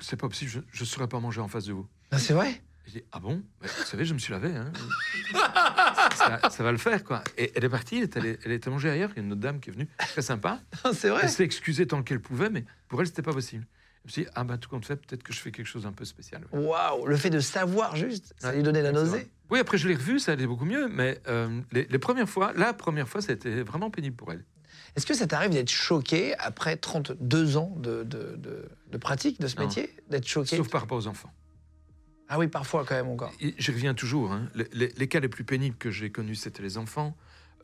c'est 0.01 0.17
pas 0.19 0.29
possible, 0.29 0.51
je 0.73 0.81
ne 0.81 0.87
saurais 0.87 1.07
pas 1.09 1.21
manger 1.21 1.41
en 1.41 1.49
face 1.49 1.67
de 1.67 1.73
vous. 1.73 1.87
Non, 2.11 2.19
c'est 2.19 2.35
vrai? 2.35 2.61
Je 2.93 2.99
dis, 2.99 3.05
ah 3.13 3.21
bon? 3.21 3.41
Bah, 3.61 3.69
Vous 3.79 3.85
savez, 3.85 4.05
je 4.05 4.13
me 4.15 4.19
suis 4.19 4.33
lavé. 4.33 4.49
hein. 4.57 4.73
ça, 6.17 6.51
ça 6.51 6.63
va 6.65 6.73
le 6.73 6.79
faire, 6.79 7.05
quoi. 7.05 7.23
Et 7.39 7.53
elle 7.55 7.65
est 7.65 7.69
partie, 7.69 7.99
elle 7.99 8.03
est 8.03 8.17
allée, 8.17 8.39
elle 8.45 8.51
est 8.51 8.67
manger 8.67 8.91
ailleurs. 8.91 9.11
Il 9.13 9.19
y 9.19 9.21
a 9.21 9.23
une 9.23 9.31
autre 9.33 9.41
dame 9.41 9.61
qui 9.61 9.71
est 9.71 9.73
venue, 9.73 9.87
très 9.99 10.23
sympa. 10.23 10.61
Non, 10.85 10.93
C'est 10.95 11.09
vrai? 11.09 11.21
Elle 11.23 11.31
s'est 11.31 11.45
excusée 11.45 11.87
tant 11.87 12.03
qu'elle 12.03 12.21
pouvait, 12.21 12.51
mais 12.51 12.65
pour 12.89 13.01
elle, 13.01 13.07
c'était 13.07 13.23
pas 13.23 13.33
possible. 13.33 13.65
Je 14.05 14.09
me 14.09 14.13
suis 14.13 14.23
dit, 14.25 14.29
ah 14.35 14.43
bah 14.43 14.59
tout 14.59 14.69
compte 14.69 14.85
fait, 14.87 14.97
peut-être 14.97 15.23
que 15.23 15.33
je 15.33 15.39
fais 15.39 15.53
quelque 15.53 15.67
chose 15.67 15.87
un 15.87 15.93
peu 15.93 16.05
spécial. 16.05 16.43
ouais. 16.53 16.59
Waouh 16.67 17.07
Le 17.07 17.17
fait 17.17 17.31
de 17.31 17.39
savoir 17.39 17.95
juste, 17.95 18.35
ça 18.39 18.49
Ouais, 18.49 18.57
lui 18.57 18.63
donnait 18.65 18.83
la 18.83 18.91
nausée? 18.93 19.31
Oui, 19.51 19.61
après 19.61 19.79
je 19.79 19.87
l'ai 19.87 19.95
revue, 19.95 20.19
ça 20.19 20.33
allait 20.33 20.47
beaucoup 20.47 20.65
mieux, 20.65 20.89
mais 20.89 21.21
euh, 21.29 21.61
les, 21.71 21.85
les 21.85 21.99
premières 22.01 22.29
fois, 22.29 22.53
la 22.57 22.73
première 22.73 23.09
fois, 23.09 23.21
c'était 23.21 23.63
vraiment 23.63 23.91
pénible 23.91 24.17
pour 24.17 24.33
elle. 24.33 24.45
Est-ce 24.97 25.07
que 25.07 25.15
ça 25.15 25.29
t'arrive 25.29 25.51
d'être 25.51 25.71
choqué 25.71 26.35
après 26.39 26.77
32 26.77 27.57
ans 27.57 27.73
de, 27.77 28.03
de- 28.03 28.35
de- 28.37 28.69
de 28.91 28.99
pratique 28.99 29.39
de 29.41 29.47
ce 29.47 29.57
Non. 29.57 29.65
métier? 29.67 29.95
D'être 30.09 30.27
choqué 30.27 30.57
Sauf 30.57 30.69
par 30.71 30.81
rapport 30.81 30.99
aux 30.99 31.07
enfants. 31.07 31.31
Ah 32.33 32.39
oui, 32.39 32.47
parfois 32.47 32.85
quand 32.85 32.95
même 32.95 33.09
encore. 33.09 33.33
J'y 33.41 33.73
reviens 33.73 33.93
toujours. 33.93 34.31
hein. 34.31 34.49
Les, 34.55 35.09
cas 35.09 35.19
les 35.19 35.29
plus 35.29 35.43
pénibles 35.43 35.77
que 35.77 35.91
j'ai 35.91 36.11
connus, 36.11 36.37
c'était 36.37 36.63
les 36.63 36.79
enfants. 36.79 37.17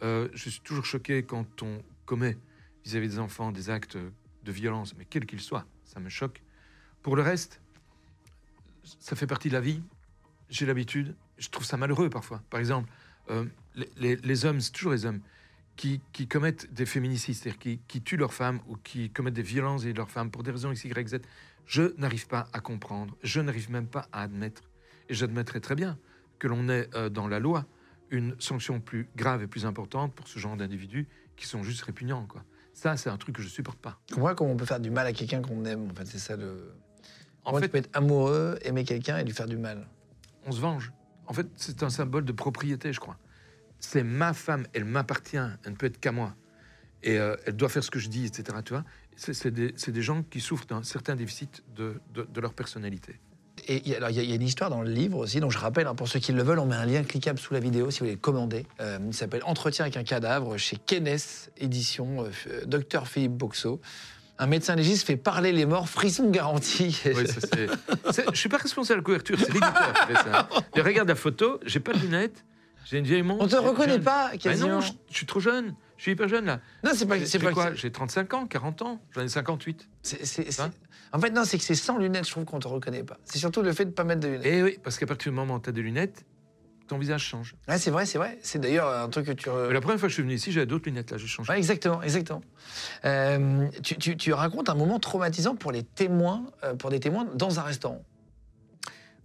Euh, 0.03 0.29
je 0.35 0.51
suis 0.51 0.61
toujours 0.61 0.85
choqué 0.85 1.23
quand 1.23 1.63
on 1.63 1.81
commet 2.05 2.37
vis-à-vis 2.85 3.11
des 3.11 3.19
enfants 3.21 3.53
des 3.53 3.71
actes 3.71 3.97
de 3.97 4.53
violence, 4.53 4.97
mais 4.99 5.05
quels 5.05 5.25
qu'ils 5.25 5.41
soient. 5.41 5.65
Ça 5.85 6.01
me 6.01 6.09
choque. 6.09 6.43
Pour 7.03 7.15
le 7.15 7.23
reste, 7.23 7.61
ça 8.99 9.15
fait 9.15 9.29
partie 9.29 9.49
de 9.49 9.55
la 9.55 9.61
vie. 9.61 9.81
J'ai 10.51 10.67
l'habitude. 10.67 11.15
Je 11.39 11.49
trouve 11.49 11.65
ça 11.65 11.77
malheureux 11.77 12.11
parfois. 12.11 12.43
Par 12.51 12.59
exemple, 12.59 12.91
euh, 13.31 13.45
les, 13.97 14.45
hommes, 14.47 14.61
c'est 14.61 14.73
toujours 14.73 14.93
les 14.93 15.07
hommes 15.07 15.21
qui, 15.77 16.01
commettent 16.29 16.75
des 16.75 16.87
féminicides, 16.87 17.37
c'est-à-dire 17.37 17.61
qui, 17.61 17.81
qui 17.87 18.03
tuent 18.03 18.17
leurs 18.17 18.35
femmes 18.35 18.59
ou 18.67 18.77
qui 18.77 19.11
commettent 19.11 19.35
des 19.35 19.43
violences 19.43 19.85
et 19.85 19.93
leurs 19.93 20.11
femmes 20.11 20.33
pour 20.33 20.43
des 20.43 20.51
raisons 20.51 20.73
X, 20.73 20.85
Y, 20.87 21.09
Z. 21.09 21.17
Je 21.67 21.95
n'arrive 21.99 22.27
pas 22.27 22.49
à 22.53 22.61
comprendre. 22.61 23.17
Je 23.23 23.41
n'arrive 23.41 23.71
même 23.71 23.87
pas 23.87 24.09
à 24.13 24.23
admettre. 24.23 24.63
Et 25.09 25.15
j'admettrais 25.15 25.61
très 25.61 25.75
bien 25.75 25.99
que 26.39 26.49
l'on 26.49 26.69
ait 26.69 26.89
euh, 26.95 27.09
dans 27.09 27.29
la 27.29 27.39
loi 27.39 27.67
une 28.11 28.37
sanction 28.39 28.81
plus 28.81 29.09
grave 29.17 29.43
et 29.43 29.47
plus 29.47 29.67
importante 29.67 30.15
pour 30.15 30.29
ce 30.29 30.39
genre 30.39 30.57
d'individus 30.57 31.09
qui 31.37 31.47
sont 31.47 31.63
juste 31.63 31.83
répugnants. 31.83 32.27
Quoi. 32.27 32.45
Ça, 32.73 32.97
c'est 32.97 33.11
un 33.11 33.17
truc 33.17 33.37
que 33.37 33.43
je 33.43 33.49
supporte 33.49 33.79
pas. 33.79 34.01
Je 34.09 34.15
comprends 34.15 34.35
comment 34.35 34.53
on 34.53 34.57
peut 34.57 34.65
faire 34.65 34.81
du 34.81 34.91
mal 34.91 35.07
à 35.07 35.13
quelqu'un 35.13 35.43
qu'on 35.43 35.65
aime. 35.65 35.91
En 35.91 35.95
fait, 35.95 36.07
c'est 36.07 36.19
ça 36.19 36.37
le. 36.37 36.73
En 37.43 37.51
Comment 37.51 37.61
fait, 37.61 37.67
tu 37.67 37.73
peux 37.73 37.79
être 37.79 37.97
amoureux, 37.97 38.59
aimer 38.63 38.85
quelqu'un 38.85 39.19
et 39.19 39.25
lui 39.25 39.33
faire 39.33 39.47
du 39.47 39.57
mal 39.57 39.87
on 40.47 40.53
se 40.53 40.61
venge. 40.61 40.93
En 41.27 41.33
fait, 41.33 41.47
c'est 41.57 41.83
un 41.83 41.91
symbole 41.91 42.25
de 42.25 42.33
propriété, 42.33 42.93
je 42.93 43.01
crois. 43.01 43.19
C'est 43.81 44.05
ma 44.05 44.33
femme, 44.33 44.67
elle 44.73 44.85
m'appartient, 44.85 45.37
elle 45.37 45.73
ne 45.73 45.77
peut 45.77 45.87
être 45.87 46.01
qu'à 46.01 46.13
moi. 46.13 46.35
Et 47.03 47.19
euh, 47.19 47.37
elle 47.45 47.57
doit 47.57 47.69
faire 47.69 47.85
ce 47.85 47.91
que 47.91 47.99
je 47.99 48.09
dis, 48.09 48.25
etc. 48.25 48.59
Tu 48.65 48.73
vois 48.73 48.85
c'est, 49.17 49.51
des, 49.53 50.03
gens 50.03 50.23
qui 50.23 50.41
souffrent 50.41 50.67
d'un 50.67 50.83
certain 50.83 51.17
déficit 51.17 51.63
de, 51.75 52.01
de- 52.15 52.27
de 52.33 52.41
leur 52.41 52.53
personnalité. 52.55 53.19
Et 53.69 53.83
il 53.87 53.89
y, 53.93 53.95
a- 53.97 54.11
il 54.11 54.17
y 54.29 54.33
a- 54.33 54.35
une 54.35 54.43
histoire 54.43 54.69
dans 54.71 54.83
le 54.83 54.91
livre 54.91 55.19
aussi, 55.19 55.41
donc 55.41 55.51
je 55.51 55.59
rappelle, 55.59 55.87
hein, 55.87 55.95
pour 55.95 56.07
ceux 56.09 56.19
qui 56.21 56.33
le 56.33 56.43
veulent, 56.43 56.59
on 56.59 56.67
met 56.67 56.77
un 56.77 56.85
lien 56.85 57.03
cliquable 57.03 57.39
sous 57.39 57.55
la 57.55 57.61
vidéo 57.61 57.91
si 57.91 58.01
vous 58.01 58.05
voulez 58.05 58.15
le 58.17 58.21
commander. 58.21 58.67
Euh, 58.81 58.99
il 59.07 59.15
s'appelle 59.15 59.43
Entretien 59.45 59.87
avec 59.87 59.97
un 59.97 60.05
cadavre 60.05 60.57
chez 60.59 60.77
Kennes 60.77 61.17
Édition, 61.57 62.25
euh, 62.25 62.29
f- 62.31 62.67
Docteur 62.67 63.09
Philippe 63.09 63.33
Boxot. 63.33 63.81
Un 64.39 64.47
médecin 64.47 64.77
légiste 64.77 65.07
fait 65.07 65.17
parler 65.17 65.51
les 65.53 65.65
morts, 65.65 65.89
frisson 65.89 66.29
garanti. 66.31 67.01
Oui, 67.07 67.27
ça, 68.13 68.23
je 68.31 68.39
suis 68.39 68.51
pas 68.51 68.59
responsable 68.59 68.99
de 68.99 69.01
la 69.01 69.05
couverture, 69.05 69.39
c'est 69.39 69.49
l'éditeur 69.49 69.95
qui 69.95 70.07
fait 70.15 70.23
ça. 70.31 70.49
Et 70.75 70.83
regarde 70.83 71.09
la 71.09 71.15
photo, 71.15 71.59
j'ai 71.65 71.81
pas 71.81 71.95
de 71.95 71.99
lunettes, 72.01 72.45
j'ai 72.85 72.99
une 72.99 73.07
vieille 73.07 73.23
montre. 73.23 73.43
on 73.43 73.49
te 73.49 73.57
reconnaît 73.57 73.99
pas, 73.99 74.29
Ah 74.35 74.37
quasiment. 74.37 74.69
non, 74.69 74.81
je, 74.83 74.93
je 75.11 75.17
suis 75.17 75.25
trop 75.27 75.41
jeune. 75.41 75.75
Je 75.97 76.03
suis 76.03 76.13
hyper 76.13 76.29
jeune 76.29 76.45
là. 76.45 76.61
non, 76.85 76.91
c'est 76.95 77.07
pas, 77.07 77.25
c'est 77.25 77.39
quoi 77.53 77.75
J'ai 77.75 77.91
35 77.91 78.35
ans, 78.35 78.47
40 78.47 78.83
ans, 78.83 79.01
j'en 79.15 79.23
ai 79.23 79.29
58. 79.29 79.89
c'est- 80.03 80.25
c'est- 80.25 80.51
c'est- 80.51 80.63
Hein 80.63 80.71
En 81.13 81.21
fait, 81.21 81.31
non, 81.31 81.45
c'est 81.45 81.57
que 81.59 81.65
c'est 81.65 81.75
sans 81.75 81.97
lunettes, 81.99 82.27
je 82.27 82.31
trouve 82.33 82.45
qu'on 82.45 82.59
te 82.59 82.69
reconnaît 82.69 83.03
pas. 83.05 83.17
C'est 83.25 83.39
surtout 83.39 83.63
le 83.63 83.73
fait 83.73 83.85
de 83.87 83.91
pas 83.93 84.05
mettre 84.05 84.21
de 84.21 84.29
lunettes. 84.29 84.43
Eh 84.47 84.63
oui, 84.63 84.79
parce 84.83 84.99
qu'à 84.99 85.07
partir 85.07 85.33
du 85.33 85.37
moment 85.37 85.55
où 85.55 85.61
tu 85.61 85.69
as 85.71 85.73
des 85.73 85.81
lunettes, 85.83 86.25
ton 86.89 86.99
visage 86.99 87.23
change. 87.25 87.55
Ouais, 87.69 87.79
c'est 87.79 87.91
vrai, 87.91 88.07
c'est 88.07 88.19
vrai. 88.19 88.39
C'est 88.43 88.59
d'ailleurs 88.61 88.89
un 88.89 89.09
truc 89.09 89.27
que 89.27 89.33
tu. 89.33 89.49
re- 89.49 89.71
la 89.71 89.81
première 89.81 89.99
fois 89.99 90.07
que 90.09 90.11
je 90.11 90.15
suis 90.15 90.23
venu 90.23 90.35
ici, 90.35 90.53
j'avais 90.53 90.67
d'autres 90.67 90.85
lunettes 90.87 91.11
là, 91.13 91.17
j'ai 91.17 91.27
changé. 91.27 91.51
Ouais, 91.51 91.59
exactement, 91.59 92.03
exactement. 92.03 92.43
Euh, 93.05 93.69
tu, 93.83 93.97
tu- 93.97 94.17
tu 94.17 94.33
racontes 94.33 94.69
un 94.69 94.75
moment 94.75 94.99
traumatisant 94.99 95.57
pour 95.57 95.73
les 95.73 95.83
témoins, 95.83 96.45
euh, 96.65 96.75
pour 96.75 96.91
des 96.91 97.01
témoins 97.01 97.27
dans 97.35 97.59
un 97.59 97.63
restaurant. 97.63 98.05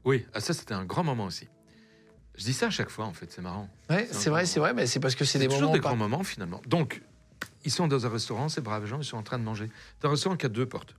Oui, 0.06 0.26
ah, 0.34 0.40
ça 0.40 0.54
c'était 0.54 0.74
un 0.74 0.86
grand 0.86 1.04
moment 1.04 1.26
aussi. 1.26 1.48
Je 2.38 2.44
dis 2.46 2.54
ça 2.54 2.68
à 2.68 2.70
chaque 2.70 2.90
fois 2.90 3.06
en 3.06 3.14
fait, 3.14 3.32
c'est 3.32 3.42
marrant. 3.42 3.70
Ouais, 3.90 4.08
C'est 4.12 4.30
vrai, 4.30 4.46
c'est 4.46 4.60
vrai, 4.60 4.74
mais 4.74 4.88
c'est 4.88 5.00
parce 5.00 5.16
que 5.16 5.26
c'est 5.26 5.40
des 5.40 5.48
toujours 5.48 5.72
des 5.72 5.80
pas- 5.82 5.90
grands 5.90 5.98
moments 5.98 6.24
finalement. 6.24 6.62
Donc, 6.66 7.02
ils 7.66 7.72
sont 7.72 7.88
dans 7.88 8.06
un 8.06 8.10
restaurant, 8.10 8.50
ces 8.50 8.62
braves 8.62 8.86
gens, 8.86 9.00
ils 9.00 9.06
sont 9.06 9.18
en 9.18 9.24
train 9.24 9.38
de 9.38 9.44
manger. 9.44 9.70
C'est 10.00 10.08
un 10.08 10.12
restaurant 10.12 10.36
qui 10.38 10.46
a 10.46 10.50
deux 10.50 10.66
portes. 10.66 10.96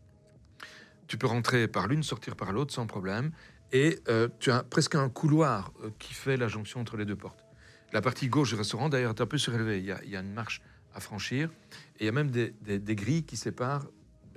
Tu 1.08 1.18
peux 1.18 1.26
rentrer 1.26 1.68
par 1.68 1.88
l'une, 1.88 2.02
sortir 2.02 2.36
par 2.36 2.52
l'autre 2.52 2.72
sans 2.72 2.86
problème. 2.86 3.32
Et 3.72 3.98
euh, 4.08 4.28
tu 4.38 4.50
as 4.50 4.62
presque 4.62 4.94
un 4.94 5.08
couloir 5.08 5.72
euh, 5.82 5.90
qui 5.98 6.12
fait 6.14 6.36
la 6.36 6.46
jonction 6.48 6.80
entre 6.80 6.96
les 6.96 7.04
deux 7.06 7.16
portes. 7.16 7.44
La 7.92 8.00
partie 8.02 8.28
gauche 8.28 8.50
du 8.50 8.54
restaurant, 8.54 8.88
d'ailleurs, 8.88 9.14
est 9.16 9.20
un 9.20 9.26
peu 9.26 9.38
surélevée. 9.38 9.78
Il 9.78 9.84
y 9.84 9.92
a, 9.92 10.00
il 10.04 10.10
y 10.10 10.16
a 10.16 10.20
une 10.20 10.32
marche 10.32 10.60
à 10.94 11.00
franchir. 11.00 11.50
Et 11.98 12.02
il 12.04 12.06
y 12.06 12.08
a 12.08 12.12
même 12.12 12.30
des, 12.30 12.54
des- 12.60 12.78
des 12.78 12.94
grilles 12.94 13.24
qui 13.24 13.36
séparent, 13.36 13.86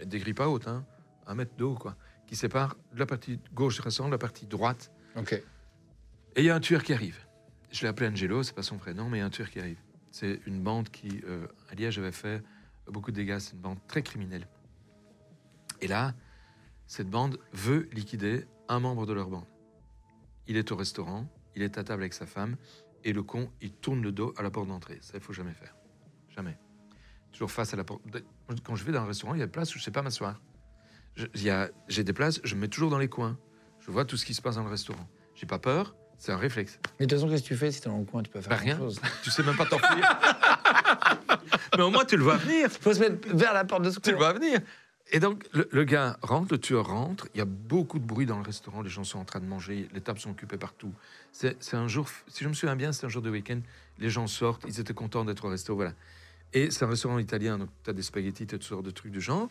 des 0.04 0.20
grilles 0.20 0.34
pas 0.34 0.48
hautes, 0.50 0.68
hein, 0.68 0.86
un 1.28 1.36
mètre 1.36 1.54
d'eau, 1.58 1.76
quoi, 1.76 1.96
qui 2.28 2.36
séparent 2.36 2.76
la 2.96 3.06
partie 3.06 3.40
gauche 3.54 3.76
du 3.76 3.82
restaurant 3.82 4.08
de 4.10 4.14
la 4.14 4.18
partie 4.20 4.46
droite 4.46 4.92
Ok. 5.18 5.42
Et 6.36 6.42
il 6.42 6.46
y 6.46 6.50
a 6.50 6.56
un 6.56 6.60
tueur 6.60 6.84
qui 6.84 6.94
arrive. 6.94 7.18
Je 7.72 7.82
l'ai 7.82 7.88
appelé 7.88 8.08
Angelo, 8.08 8.44
c'est 8.44 8.56
pas 8.56 8.64
son 8.64 8.78
prénom, 8.78 9.10
mais 9.10 9.18
il 9.18 9.22
y 9.22 9.24
a 9.24 9.26
un 9.26 9.30
tueur 9.30 9.50
qui 9.50 9.60
arrive. 9.60 9.80
C'est 10.12 10.40
une 10.46 10.62
bande 10.62 10.90
qui, 10.90 11.22
euh, 11.28 11.48
à 11.70 11.76
Liège, 11.76 12.00
avait 12.00 12.12
fait 12.12 12.44
beaucoup 12.88 13.12
de 13.12 13.18
dégâts. 13.18 13.40
C'est 13.40 13.54
une 13.54 13.62
bande 13.62 13.80
très 13.88 14.02
criminelle. 14.02 14.48
Et 15.82 15.88
là, 15.88 16.14
cette 16.88 17.10
bande 17.10 17.40
veut 17.52 17.90
liquider 17.92 18.46
un 18.70 18.80
membre 18.80 19.06
de 19.06 19.14
leur 19.14 19.30
bande. 19.30 19.46
Il 20.48 20.58
est 20.58 20.72
au 20.72 20.76
restaurant, 20.76 21.28
il 21.56 21.64
est 21.64 21.78
à 21.78 21.84
table 21.84 22.04
avec 22.04 22.14
sa 22.14 22.26
femme, 22.26 22.56
et 23.04 23.14
le 23.14 23.24
con, 23.24 23.52
il 23.62 23.72
tourne 23.72 24.02
le 24.02 24.12
dos 24.12 24.34
à 24.38 24.44
la 24.44 24.52
porte 24.52 24.68
d'entrée. 24.68 25.00
Ça, 25.02 25.14
il 25.16 25.22
faut 25.22 25.34
jamais 25.34 25.54
faire. 25.54 25.76
Jamais. 26.30 26.58
Toujours 27.32 27.52
face 27.52 27.74
à 27.74 27.78
la 27.78 27.84
porte. 27.84 28.02
Quand 28.64 28.76
je 28.76 28.84
vais 28.84 28.92
dans 28.92 29.02
un 29.02 29.08
restaurant, 29.08 29.34
il 29.34 29.40
y 29.40 29.44
a 29.44 29.46
des 29.46 29.52
places 29.52 29.76
où 29.76 29.80
je 29.80 29.84
sais 29.84 29.92
pas 29.92 30.02
m'asseoir. 30.02 30.42
J'ai 31.34 32.04
des 32.04 32.14
places, 32.14 32.40
je 32.44 32.56
me 32.56 32.62
mets 32.62 32.68
toujours 32.68 32.90
dans 32.90 32.98
les 32.98 33.10
coins. 33.10 33.38
Je 33.80 33.92
vois 33.92 34.06
tout 34.06 34.18
ce 34.18 34.26
qui 34.26 34.34
se 34.34 34.42
passe 34.42 34.56
dans 34.56 34.64
le 34.64 34.70
restaurant. 34.70 35.08
J'ai 35.36 35.46
pas 35.46 35.60
peur, 35.60 35.96
c'est 36.18 36.32
un 36.32 36.38
réflexe. 36.38 36.80
Mais 37.00 37.06
de 37.06 37.10
toute 37.12 37.20
façon, 37.20 37.30
qu'est-ce 37.32 37.44
que 37.44 37.48
tu 37.48 37.58
fais 37.58 37.72
si 37.72 37.82
t'es 37.82 37.90
dans 37.90 37.98
le 37.98 38.06
coin 38.06 38.24
Tu 38.24 38.30
peux 38.30 38.42
faire 38.42 38.50
Bah, 38.50 38.56
rien. 38.58 38.78
chose. 38.78 39.00
Tu 39.24 39.30
sais 39.32 39.44
même 39.44 39.56
pas 39.58 39.66
t'enfuir. 39.66 40.20
Mais 41.78 41.84
au 41.84 41.92
moins, 41.92 42.06
tu 42.06 42.16
le 42.18 42.24
vois 42.24 42.38
venir. 42.38 42.70
Faut 42.72 42.94
se 42.94 43.00
mettre 43.00 43.28
vers 43.36 43.54
la 43.54 43.66
porte 43.66 43.84
de 43.84 43.90
Tu 43.90 43.96
le 43.98 44.02
secours. 44.04 44.18
vois 44.20 44.34
venir. 44.34 44.60
Et 45.12 45.20
donc, 45.20 45.46
le, 45.54 45.68
le 45.72 45.84
gars 45.84 46.18
rentre, 46.22 46.54
le 46.54 46.58
tueur 46.60 46.88
rentre. 46.88 47.28
Il 47.34 47.38
y 47.38 47.42
a 47.42 47.46
beaucoup 47.46 48.00
de 48.00 48.06
bruit 48.06 48.26
dans 48.26 48.38
le 48.38 48.44
restaurant. 48.44 48.82
Les 48.82 48.90
gens 48.90 49.04
sont 49.04 49.20
en 49.20 49.26
train 49.26 49.40
de 49.40 49.46
manger. 49.46 49.88
Les 49.94 50.02
tables 50.02 50.20
sont 50.20 50.32
occupées 50.32 50.58
partout. 50.58 50.92
C'est 51.32 51.56
un 51.74 51.88
jour, 51.88 52.08
si 52.28 52.44
je 52.44 52.50
me 52.50 52.54
souviens 52.54 52.76
bien, 52.76 52.92
c'est 52.92 53.06
un 53.06 53.10
jour 53.10 53.22
de 53.22 53.30
week-end. 53.30 53.60
Les 54.00 54.10
gens 54.10 54.26
sortent. 54.28 54.64
Ils 54.68 54.80
étaient 54.80 54.94
contents 54.94 55.26
d'être 55.26 55.46
au 55.46 55.50
resto. 55.50 55.76
Voilà. 55.76 55.94
Et 56.54 56.72
c'est 56.72 56.86
un 56.86 56.90
restaurant 56.90 57.20
italien. 57.20 57.58
Donc, 57.58 57.70
tu 57.84 57.90
as 57.90 57.94
des 57.94 58.02
spaghettis, 58.02 58.48
tu 58.48 58.56
as 58.56 58.58
toutes 58.58 58.68
sortes 58.68 58.86
de 58.86 58.92
trucs 58.92 59.12
du 59.12 59.22
genre. 59.22 59.50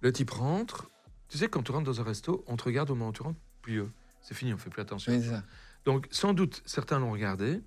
Le 0.00 0.12
type 0.12 0.30
rentre. 0.30 0.88
Tu 1.28 1.36
sais, 1.38 1.48
quand 1.48 1.62
tu 1.62 1.72
rentres 1.72 1.84
dans 1.84 2.00
un 2.00 2.04
resto, 2.04 2.42
on 2.46 2.56
te 2.56 2.64
regarde 2.64 2.90
au 2.90 2.94
moment 2.94 3.10
où 3.10 3.12
tu 3.12 3.22
rentres. 3.22 3.38
Puis, 3.62 3.76
euh, 3.76 3.86
c'est 4.22 4.34
fini, 4.34 4.54
on 4.54 4.56
fait 4.56 4.70
plus 4.70 4.82
attention. 4.82 5.12
Oui, 5.12 5.20
c'est 5.22 5.30
ça. 5.30 5.42
Donc, 5.84 6.06
sans 6.10 6.34
doute, 6.34 6.62
certains 6.66 6.98
l'ont 6.98 7.12
regardé, 7.12 7.60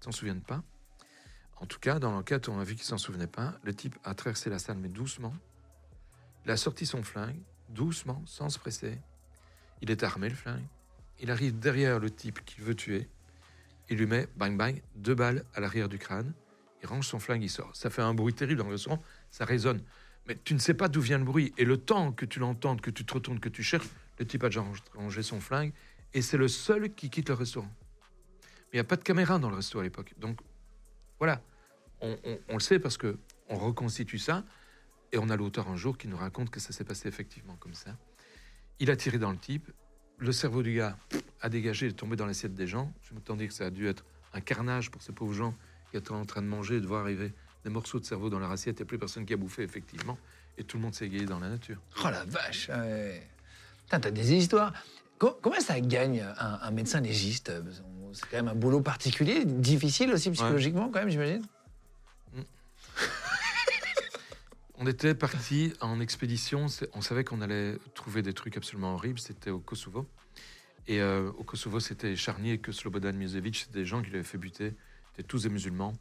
s'en 0.00 0.12
souviennent 0.12 0.42
pas. 0.42 0.62
En 1.56 1.66
tout 1.66 1.78
cas, 1.80 1.98
dans 1.98 2.12
l'enquête, 2.12 2.48
on 2.48 2.58
a 2.58 2.64
vu 2.64 2.74
qu'il 2.74 2.84
s'en 2.84 2.98
souvenait 2.98 3.26
pas. 3.26 3.54
Le 3.64 3.74
type 3.74 3.96
a 4.04 4.14
traversé 4.14 4.48
la 4.48 4.58
salle, 4.58 4.78
mais 4.78 4.88
doucement. 4.88 5.34
Il 6.44 6.50
a 6.50 6.56
sorti 6.56 6.86
son 6.86 7.02
flingue, 7.02 7.40
doucement, 7.68 8.22
sans 8.26 8.48
se 8.48 8.58
presser. 8.58 8.98
Il 9.82 9.90
est 9.90 10.02
armé, 10.02 10.28
le 10.28 10.34
flingue. 10.34 10.64
Il 11.20 11.30
arrive 11.30 11.58
derrière 11.58 11.98
le 11.98 12.10
type 12.10 12.44
qu'il 12.44 12.62
veut 12.62 12.76
tuer. 12.76 13.08
Il 13.90 13.98
lui 13.98 14.06
met, 14.06 14.28
bang 14.36 14.56
bang, 14.56 14.80
deux 14.94 15.14
balles 15.14 15.44
à 15.54 15.60
l'arrière 15.60 15.88
du 15.88 15.98
crâne. 15.98 16.32
Il 16.82 16.86
range 16.86 17.06
son 17.06 17.18
flingue, 17.18 17.42
il 17.42 17.50
sort. 17.50 17.74
Ça 17.74 17.90
fait 17.90 18.02
un 18.02 18.14
bruit 18.14 18.34
terrible 18.34 18.60
dans 18.60 18.66
le 18.66 18.72
restaurant, 18.72 19.02
ça 19.30 19.44
résonne. 19.44 19.82
Mais 20.26 20.36
tu 20.44 20.54
ne 20.54 20.58
sais 20.58 20.74
pas 20.74 20.88
d'où 20.88 21.00
vient 21.00 21.18
le 21.18 21.24
bruit. 21.24 21.52
Et 21.56 21.64
le 21.64 21.76
temps 21.76 22.12
que 22.12 22.24
tu 22.24 22.38
l'entendes, 22.38 22.80
que 22.80 22.90
tu 22.90 23.04
te 23.04 23.14
retournes, 23.14 23.40
que 23.40 23.48
tu 23.48 23.62
cherches, 23.62 23.88
le 24.18 24.26
type 24.26 24.44
a 24.44 24.48
déjà 24.48 24.64
rangé 24.94 25.22
son 25.22 25.40
flingue. 25.40 25.72
Et 26.14 26.22
c'est 26.22 26.36
le 26.36 26.48
seul 26.48 26.94
qui 26.94 27.10
quitte 27.10 27.28
le 27.28 27.34
restaurant. 27.34 27.70
Mais 28.40 28.74
il 28.74 28.76
n'y 28.76 28.80
a 28.80 28.84
pas 28.84 28.96
de 28.96 29.02
caméra 29.02 29.38
dans 29.38 29.50
le 29.50 29.56
resto 29.56 29.78
à 29.78 29.82
l'époque. 29.82 30.14
Donc, 30.18 30.38
voilà. 31.18 31.42
On, 32.00 32.16
le 32.52 32.60
sait 32.60 32.78
parce 32.78 32.96
que 32.96 33.18
on 33.48 33.56
reconstitue 33.56 34.18
ça. 34.18 34.44
Et 35.10 35.18
on 35.18 35.30
a 35.30 35.36
l'auteur 35.36 35.68
un 35.68 35.76
jour 35.76 35.96
qui 35.96 36.06
nous 36.06 36.16
raconte 36.16 36.50
que 36.50 36.60
ça 36.60 36.72
s'est 36.72 36.84
passé 36.84 37.08
effectivement 37.08 37.56
comme 37.56 37.74
ça. 37.74 37.96
Il 38.78 38.90
a 38.90 38.96
tiré 38.96 39.18
dans 39.18 39.30
le 39.30 39.38
type. 39.38 39.70
Le 40.18 40.32
cerveau 40.32 40.62
du 40.62 40.74
gars 40.74 40.98
a 41.40 41.48
dégagé, 41.48 41.86
il 41.86 41.90
est 41.90 41.94
tombé 41.94 42.16
dans 42.16 42.26
l'assiette 42.26 42.54
des 42.54 42.66
gens. 42.66 42.92
Je 43.02 43.14
m'entends 43.14 43.36
dire 43.36 43.48
que 43.48 43.54
ça 43.54 43.66
a 43.66 43.70
dû 43.70 43.86
être 43.86 44.04
un 44.34 44.40
carnage 44.40 44.90
pour 44.90 45.00
ces 45.02 45.12
pauvres 45.12 45.32
gens 45.32 45.54
qui 45.90 45.96
étaient 45.96 46.12
en 46.12 46.24
train 46.26 46.42
de 46.42 46.46
manger 46.46 46.76
et 46.76 46.80
de 46.80 46.86
voir 46.86 47.02
arriver 47.02 47.32
des 47.64 47.70
morceaux 47.70 47.98
de 47.98 48.04
cerveau 48.04 48.28
dans 48.28 48.38
leur 48.38 48.50
assiette. 48.50 48.76
Il 48.78 48.82
n'y 48.82 48.86
a 48.86 48.86
plus 48.86 48.98
personne 48.98 49.24
qui 49.24 49.32
a 49.32 49.36
bouffé, 49.36 49.62
effectivement. 49.62 50.18
Et 50.58 50.64
tout 50.64 50.76
le 50.76 50.82
monde 50.82 50.94
s'est 50.94 51.06
égayé 51.06 51.24
dans 51.24 51.38
la 51.38 51.48
nature. 51.48 51.80
Oh 52.04 52.10
la 52.10 52.24
vache. 52.24 52.68
ouais. 52.68 53.26
T'as 53.88 53.98
des 53.98 54.34
histoires. 54.34 54.72
Co- 55.18 55.38
Combien 55.42 55.60
ça 55.60 55.80
gagne 55.80 56.24
un, 56.38 56.70
médecin 56.70 57.00
légiste? 57.00 57.52
C'est 58.12 58.22
quand 58.30 58.36
même 58.36 58.48
un 58.48 58.54
boulot 58.54 58.80
particulier, 58.80 59.44
difficile 59.44 60.12
aussi 60.12 60.30
psychologiquement, 60.30 60.90
quand 60.90 61.00
même, 61.00 61.10
j'imagine? 61.10 61.44
On 64.80 64.86
était 64.86 65.14
parti 65.14 65.72
en 65.80 66.00
expédition. 66.00 66.66
On 66.94 67.00
savait 67.00 67.24
qu'on 67.24 67.40
allait 67.40 67.76
trouver 67.94 68.22
des 68.22 68.32
trucs 68.32 68.56
absolument 68.56 68.94
horribles. 68.94 69.18
C'était 69.18 69.50
au 69.50 69.58
Kosovo. 69.58 70.06
Et 70.86 71.00
euh, 71.00 71.32
au 71.36 71.42
Kosovo, 71.42 71.80
c'était 71.80 72.10
les 72.10 72.16
charniers 72.16 72.58
que 72.58 72.70
Slobodan 72.70 73.12
Milosevic, 73.12 73.56
c'était 73.56 73.80
des 73.80 73.84
gens 73.84 74.00
qui 74.02 74.10
l'avaient 74.10 74.22
fait 74.22 74.38
buter. 74.38 74.74
C'était 75.10 75.26
tous 75.26 75.42
des 75.42 75.48
musulmans. 75.48 75.94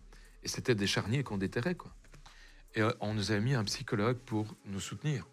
Et 0.43 0.47
c'était 0.47 0.75
des 0.75 0.85
charniers 0.85 1.23
qu'on 1.23 1.39
déterrait, 1.39 1.73
quoi. 1.73 1.91
Et 2.75 2.81
euh, 2.81 2.91
on 2.99 3.15
nous 3.15 3.31
avait 3.31 3.41
mis 3.41 3.55
un 3.55 3.63
psychologue 3.63 4.17
pour 4.17 4.45
nous 4.65 4.79
soutenir. 4.79 5.27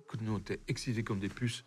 Écoute, 0.00 0.20
nous, 0.22 0.32
on 0.32 0.38
était 0.38 0.60
excités 0.66 1.04
comme 1.04 1.20
des 1.20 1.28
puces. 1.28 1.64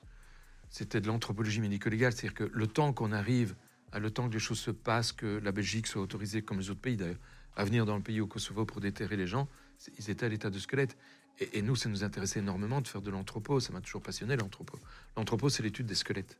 C'était 0.69 1.01
de 1.01 1.07
l'anthropologie 1.07 1.61
médico-légale. 1.61 2.13
C'est-à-dire 2.13 2.33
que 2.33 2.49
le 2.51 2.67
temps 2.67 2.93
qu'on 2.93 3.11
arrive, 3.11 3.55
à 3.91 3.99
le 3.99 4.11
temps 4.11 4.27
que 4.27 4.33
les 4.33 4.39
choses 4.39 4.59
se 4.59 4.71
passent, 4.71 5.11
que 5.11 5.39
la 5.43 5.51
Belgique 5.51 5.87
soit 5.87 6.01
autorisée, 6.01 6.41
comme 6.41 6.59
les 6.59 6.69
autres 6.69 6.81
pays 6.81 6.97
d'ailleurs, 6.97 7.19
à 7.55 7.63
venir 7.63 7.85
dans 7.85 7.95
le 7.95 8.03
pays 8.03 8.19
au 8.19 8.27
Kosovo 8.27 8.65
pour 8.65 8.81
déterrer 8.81 9.15
les 9.15 9.27
gens, 9.27 9.47
ils 9.97 10.09
étaient 10.09 10.25
à 10.25 10.29
l'état 10.29 10.49
de 10.49 10.59
squelette. 10.59 10.97
Et, 11.39 11.59
et 11.59 11.61
nous, 11.61 11.75
ça 11.75 11.89
nous 11.89 12.03
intéressait 12.03 12.39
énormément 12.39 12.81
de 12.81 12.87
faire 12.87 13.01
de 13.01 13.11
l'anthropo. 13.11 13.59
Ça 13.59 13.71
m'a 13.71 13.81
toujours 13.81 14.01
passionné, 14.01 14.35
l'anthropo. 14.35 14.77
L'anthropo, 15.15 15.49
c'est 15.49 15.63
l'étude 15.63 15.85
des 15.85 15.95
squelettes. 15.95 16.37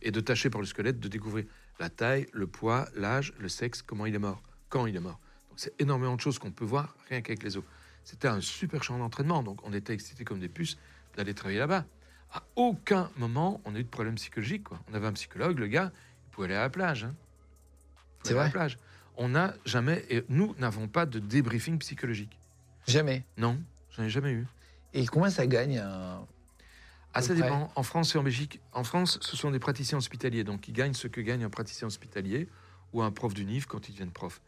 Et 0.00 0.10
de 0.10 0.20
tâcher 0.20 0.50
par 0.50 0.60
le 0.60 0.66
squelette 0.66 0.98
de 0.98 1.08
découvrir 1.08 1.44
la 1.78 1.90
taille, 1.90 2.26
le 2.32 2.46
poids, 2.46 2.88
l'âge, 2.94 3.34
le 3.38 3.48
sexe, 3.48 3.82
comment 3.82 4.06
il 4.06 4.14
est 4.14 4.20
mort, 4.20 4.42
quand 4.68 4.86
il 4.86 4.96
est 4.96 5.00
mort. 5.00 5.20
Donc 5.48 5.60
c'est 5.60 5.80
énormément 5.80 6.16
de 6.16 6.20
choses 6.20 6.38
qu'on 6.38 6.50
peut 6.50 6.64
voir 6.64 6.96
rien 7.08 7.20
qu'avec 7.20 7.42
les 7.42 7.56
os. 7.56 7.64
C'était 8.04 8.28
un 8.28 8.40
super 8.40 8.82
champ 8.82 8.98
d'entraînement. 8.98 9.42
Donc 9.42 9.64
on 9.66 9.72
était 9.72 9.92
excités 9.92 10.24
comme 10.24 10.40
des 10.40 10.48
puces 10.48 10.78
d'aller 11.16 11.34
travailler 11.34 11.58
là-bas. 11.58 11.84
À 12.32 12.42
aucun 12.56 13.10
moment, 13.16 13.60
on 13.64 13.74
a 13.74 13.78
eu 13.78 13.84
de 13.84 13.88
problème 13.88 14.14
psychologique. 14.14 14.64
Quoi. 14.64 14.80
On 14.90 14.94
avait 14.94 15.06
un 15.06 15.12
psychologue, 15.12 15.58
le 15.58 15.66
gars, 15.66 15.92
il 16.26 16.30
pouvait 16.30 16.46
aller 16.46 16.54
à 16.56 16.60
la 16.62 16.70
plage. 16.70 17.04
hein. 17.04 17.14
C'est 18.24 18.32
à 18.32 18.36
la 18.36 18.42
vrai 18.44 18.50
plage. 18.50 18.78
On 19.16 19.28
n'a 19.30 19.54
jamais, 19.66 20.04
et 20.08 20.24
nous 20.28 20.54
n'avons 20.58 20.88
pas 20.88 21.04
de 21.06 21.18
débriefing 21.18 21.78
psychologique. 21.78 22.38
Jamais. 22.86 23.24
Non, 23.36 23.60
j'en 23.90 24.04
ai 24.04 24.10
jamais 24.10 24.32
eu. 24.32 24.46
Et 24.94 25.06
combien 25.06 25.28
ça 25.30 25.46
gagne 25.46 25.78
Ah, 25.78 26.22
peu 27.14 27.20
ça 27.20 27.34
près. 27.34 27.42
dépend. 27.42 27.70
En 27.74 27.82
France 27.82 28.14
et 28.14 28.18
en 28.18 28.22
Belgique, 28.22 28.60
en 28.72 28.84
France, 28.84 29.18
ce 29.20 29.36
sont 29.36 29.50
des 29.50 29.58
praticiens 29.58 29.98
hospitaliers, 29.98 30.44
donc 30.44 30.68
ils 30.68 30.72
gagnent 30.72 30.94
ce 30.94 31.08
que 31.08 31.20
gagne 31.20 31.44
un 31.44 31.50
praticien 31.50 31.86
hospitalier 31.88 32.48
ou 32.94 33.02
un 33.02 33.10
prof 33.10 33.34
d'UNIF 33.34 33.66
quand 33.66 33.88
ils 33.88 33.92
deviennent 33.92 34.10
prof. 34.10 34.40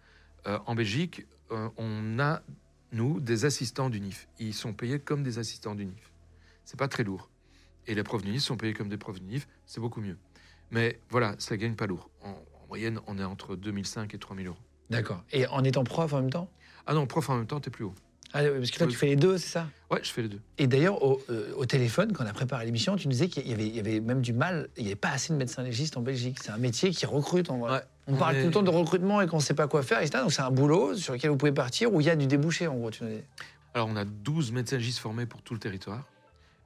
Euh, 0.47 0.59
en 0.67 0.75
Belgique, 0.75 1.27
euh, 1.51 1.69
on 1.77 2.19
a, 2.19 2.41
nous, 2.93 3.21
des 3.21 3.45
assistants 3.45 3.91
d'UNIF. 3.91 4.29
Ils 4.39 4.55
sont 4.55 4.73
payés 4.73 4.99
comme 4.99 5.23
des 5.23 5.39
assistants 5.39 5.75
d'UNIF. 5.75 6.11
C'est 6.65 6.79
pas 6.79 6.89
très 6.89 7.05
lourd. 7.05 7.29
Et 7.87 7.95
les 7.95 8.03
profs 8.03 8.23
d'UNIF 8.23 8.43
sont 8.43 8.57
payés 8.57 8.73
comme 8.75 8.89
des 8.89 8.97
profs 8.97 9.21
d'UNIF, 9.21 9.47
c'est 9.67 9.81
beaucoup 9.81 10.01
mieux. 10.01 10.17
Mais 10.71 10.99
voilà, 11.11 11.35
ça 11.39 11.57
gagne 11.57 11.75
pas 11.75 11.87
lourd. 11.87 12.09
En, 12.23 12.31
en 12.31 12.67
moyenne, 12.69 13.01
on 13.07 13.19
est 13.19 13.25
entre 13.25 13.57
2005 13.57 14.15
et 14.15 14.19
3000 14.19 14.47
euros. 14.49 14.57
D'accord. 14.91 15.23
Et 15.33 15.47
en 15.47 15.63
étant 15.65 15.85
prof 15.85 16.13
en 16.13 16.21
même 16.23 16.31
temps? 16.31 16.51
Ah 16.87 16.95
non, 16.95 17.07
prof 17.07 17.29
en 17.31 17.37
même 17.37 17.47
temps, 17.47 17.61
t'es 17.61 17.71
plus 17.71 17.85
haut. 17.85 17.95
ah, 18.33 18.43
Parce 18.43 18.71
que 18.71 18.79
toi, 18.79 18.87
tu 18.87 18.97
fais 18.97 19.07
les 19.07 19.17
deux, 19.17 19.39
c'est 19.39 19.49
ça? 19.49 19.69
Ouais, 19.91 20.01
je 20.03 20.11
fais 20.11 20.23
les 20.23 20.29
deux. 20.29 20.41
Et 20.59 20.67
d'ailleurs, 20.67 21.03
au, 21.03 21.21
euh, 21.31 21.53
au 21.57 21.65
téléphone, 21.67 22.13
quand 22.13 22.25
on 22.25 22.27
a 22.27 22.33
préparé 22.33 22.65
l'émission, 22.67 22.97
tu 22.97 23.07
nous 23.07 23.13
disais 23.13 23.29
qu'il 23.29 23.47
y 23.49 23.53
avait, 23.53 23.67
il 23.67 23.77
y 23.77 23.81
avait 23.81 24.01
même 24.01 24.21
du 24.23 24.33
mal, 24.33 24.69
il 24.77 24.83
n'y 24.83 24.89
avait 24.89 24.97
pas 24.97 25.11
assez 25.11 25.33
de 25.33 25.39
médecins 25.39 25.63
légistes 25.63 25.97
en 25.97 26.03
Belgique. 26.03 26.39
C'est 26.43 26.51
un 26.51 26.59
métier 26.59 26.91
qui 26.91 27.07
recrute 27.07 27.49
en 27.51 27.59
vrai. 27.59 27.73
Ouais, 27.73 27.83
on, 28.09 28.15
on 28.15 28.17
parle 28.19 28.37
est- 28.37 28.41
tout 28.41 28.47
le 28.49 28.53
temps 28.53 28.63
de 28.63 28.71
recrutement 28.71 29.21
et 29.23 29.27
qu'on 29.27 29.37
ne 29.39 29.43
sait 29.43 29.55
pas 29.55 29.69
quoi 29.69 29.83
faire, 29.83 30.01
etc. 30.01 30.19
Donc 30.23 30.33
c'est 30.33 30.43
un 30.43 30.51
boulot 30.51 30.95
sur 30.97 31.13
lequel 31.15 31.31
vous 31.31 31.37
pouvez 31.37 31.53
partir 31.53 31.93
où 31.93 32.01
il 32.01 32.07
y 32.07 32.11
a 32.11 32.17
du 32.17 32.27
débouché, 32.27 32.67
en 32.67 32.75
gros. 32.77 32.91
Tu 32.91 33.05
nous 33.05 33.11
dis. 33.11 33.23
Alors, 33.75 33.89
on 33.89 33.97
a 33.97 34.05
12 34.05 34.53
médecins 34.53 34.77
légistes 34.77 34.99
formés 35.01 35.27
pour 35.27 35.43
tout 35.43 35.53
le 35.55 35.61
territoire 35.61 36.07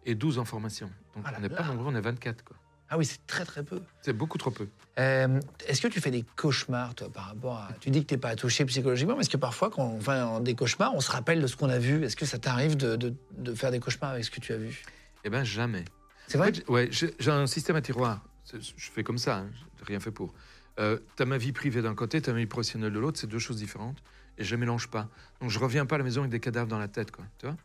et 0.08 0.14
12 0.14 0.38
en 0.38 0.44
formation. 0.44 0.90
Donc, 1.14 1.24
Ah 1.28 1.34
on 1.36 1.40
n'est 1.40 1.48
pas 1.50 1.62
nombreux, 1.64 1.92
on 1.92 1.94
est 1.94 2.00
24. 2.00 2.42
Quoi. 2.42 2.56
Ah 2.88 2.96
oui, 2.96 3.04
c'est 3.04 3.24
très 3.26 3.44
très 3.44 3.62
peu. 3.62 3.82
C'est 4.00 4.14
beaucoup 4.14 4.38
trop 4.38 4.50
peu. 4.50 4.66
Euh, 4.98 5.38
est-ce 5.66 5.82
que 5.82 5.88
tu 5.88 6.00
fais 6.00 6.10
des 6.10 6.24
cauchemars, 6.36 6.94
toi, 6.94 7.10
par 7.10 7.26
rapport 7.26 7.56
à. 7.58 7.68
Tu 7.80 7.90
dis 7.90 8.00
que 8.02 8.06
tu 8.08 8.14
n'es 8.14 8.18
pas 8.18 8.34
touché 8.34 8.64
psychologiquement, 8.64 9.14
mais 9.14 9.20
est-ce 9.20 9.28
que 9.28 9.36
parfois, 9.36 9.68
quand 9.70 9.84
on 9.84 10.00
fait 10.00 10.42
des 10.42 10.54
cauchemars, 10.54 10.94
on 10.94 11.00
se 11.00 11.10
rappelle 11.10 11.42
de 11.42 11.46
ce 11.46 11.56
qu'on 11.56 11.68
a 11.68 11.78
vu? 11.78 12.02
Est-ce 12.04 12.16
que 12.16 12.24
ça 12.24 12.38
t'arrive 12.38 12.76
de, 12.78 12.96
de- 12.96 13.14
de 13.36 13.54
faire 13.54 13.70
des 13.70 13.80
cauchemars 13.80 14.12
avec 14.12 14.24
ce 14.24 14.30
que 14.30 14.40
tu 14.40 14.54
as 14.54 14.56
vu? 14.56 14.82
Eh 15.24 15.28
bien, 15.30 15.44
jamais. 15.44 15.84
C'est 16.26 16.38
En 16.38 16.40
vrai 16.40 16.52
fait, 16.54 16.66
ouais, 16.70 16.88
j'ai 16.90 17.30
un 17.30 17.46
système 17.46 17.76
à 17.76 17.82
tiroir. 17.82 18.22
Je 18.50 18.90
fais 18.90 19.04
comme 19.04 19.18
ça, 19.18 19.36
hein, 19.38 19.50
rien 19.86 20.00
fait 20.00 20.10
pour. 20.10 20.32
Euh, 20.78 20.98
tu 21.16 21.22
as 21.22 21.26
ma 21.26 21.36
vie 21.36 21.52
privée 21.52 21.82
d'un 21.82 21.94
côté, 21.94 22.22
tu 22.22 22.30
as 22.30 22.32
ma 22.32 22.38
vie 22.38 22.46
professionnelle 22.46 22.92
de 22.92 22.98
l'autre, 22.98 23.20
c'est 23.20 23.26
deux 23.26 23.38
choses 23.40 23.58
différentes. 23.58 23.98
Et 24.38 24.44
je 24.44 24.54
ne 24.54 24.60
mélange 24.60 24.88
pas. 24.88 25.08
Donc, 25.42 25.50
je 25.50 25.58
reviens 25.58 25.84
pas 25.84 25.96
à 25.96 25.98
la 25.98 26.04
maison 26.04 26.20
avec 26.22 26.30
des 26.30 26.40
cadavres 26.40 26.68
dans 26.68 26.78
la 26.78 26.88
tête, 26.88 27.10
quoi. 27.10 27.24
Tu 27.38 27.46
vois 27.46 27.56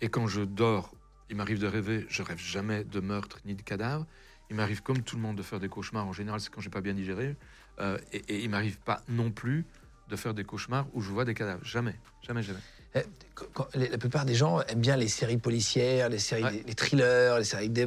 et 0.00 0.08
quand 0.08 0.28
je 0.28 0.42
dors, 0.42 0.92
il 1.30 1.36
m'arrive 1.36 1.58
de 1.58 1.66
rêver, 1.66 2.06
je 2.08 2.22
rêve 2.22 2.38
jamais 2.38 2.84
de 2.84 3.00
meurtre 3.00 3.38
ni 3.44 3.54
de 3.54 3.62
cadavre. 3.62 4.06
Il 4.50 4.56
m'arrive, 4.56 4.82
comme 4.82 5.02
tout 5.02 5.16
le 5.16 5.22
monde, 5.22 5.36
de 5.36 5.42
faire 5.42 5.60
des 5.60 5.68
cauchemars. 5.68 6.06
En 6.06 6.12
général, 6.12 6.40
c'est 6.40 6.50
quand 6.50 6.60
j'ai 6.62 6.70
pas 6.70 6.80
bien 6.80 6.94
digéré. 6.94 7.36
Euh, 7.80 7.98
et, 8.12 8.22
et 8.28 8.42
il 8.44 8.48
m'arrive 8.50 8.78
pas 8.78 9.02
non 9.08 9.30
plus 9.30 9.64
de 10.08 10.16
faire 10.16 10.32
des 10.34 10.42
cauchemars 10.44 10.86
où 10.94 11.00
je 11.02 11.10
vois 11.10 11.24
des 11.26 11.34
cadavres. 11.34 11.62
Jamais, 11.64 11.94
jamais, 12.26 12.42
jamais. 12.42 12.60
Quand- 13.34 13.44
quand- 13.52 13.68
les- 13.74 13.88
La 13.88 13.98
plupart 13.98 14.24
des 14.24 14.34
gens 14.34 14.62
aiment 14.62 14.80
bien 14.80 14.96
les 14.96 15.06
séries 15.08 15.36
policières, 15.36 16.08
les 16.08 16.18
séries, 16.18 16.42
Ouais. 16.44 16.52
des- 16.52 16.62
les 16.62 16.74
thrillers, 16.74 17.36
les 17.38 17.44
séries 17.44 17.64
avec 17.64 17.72
des 17.74 17.86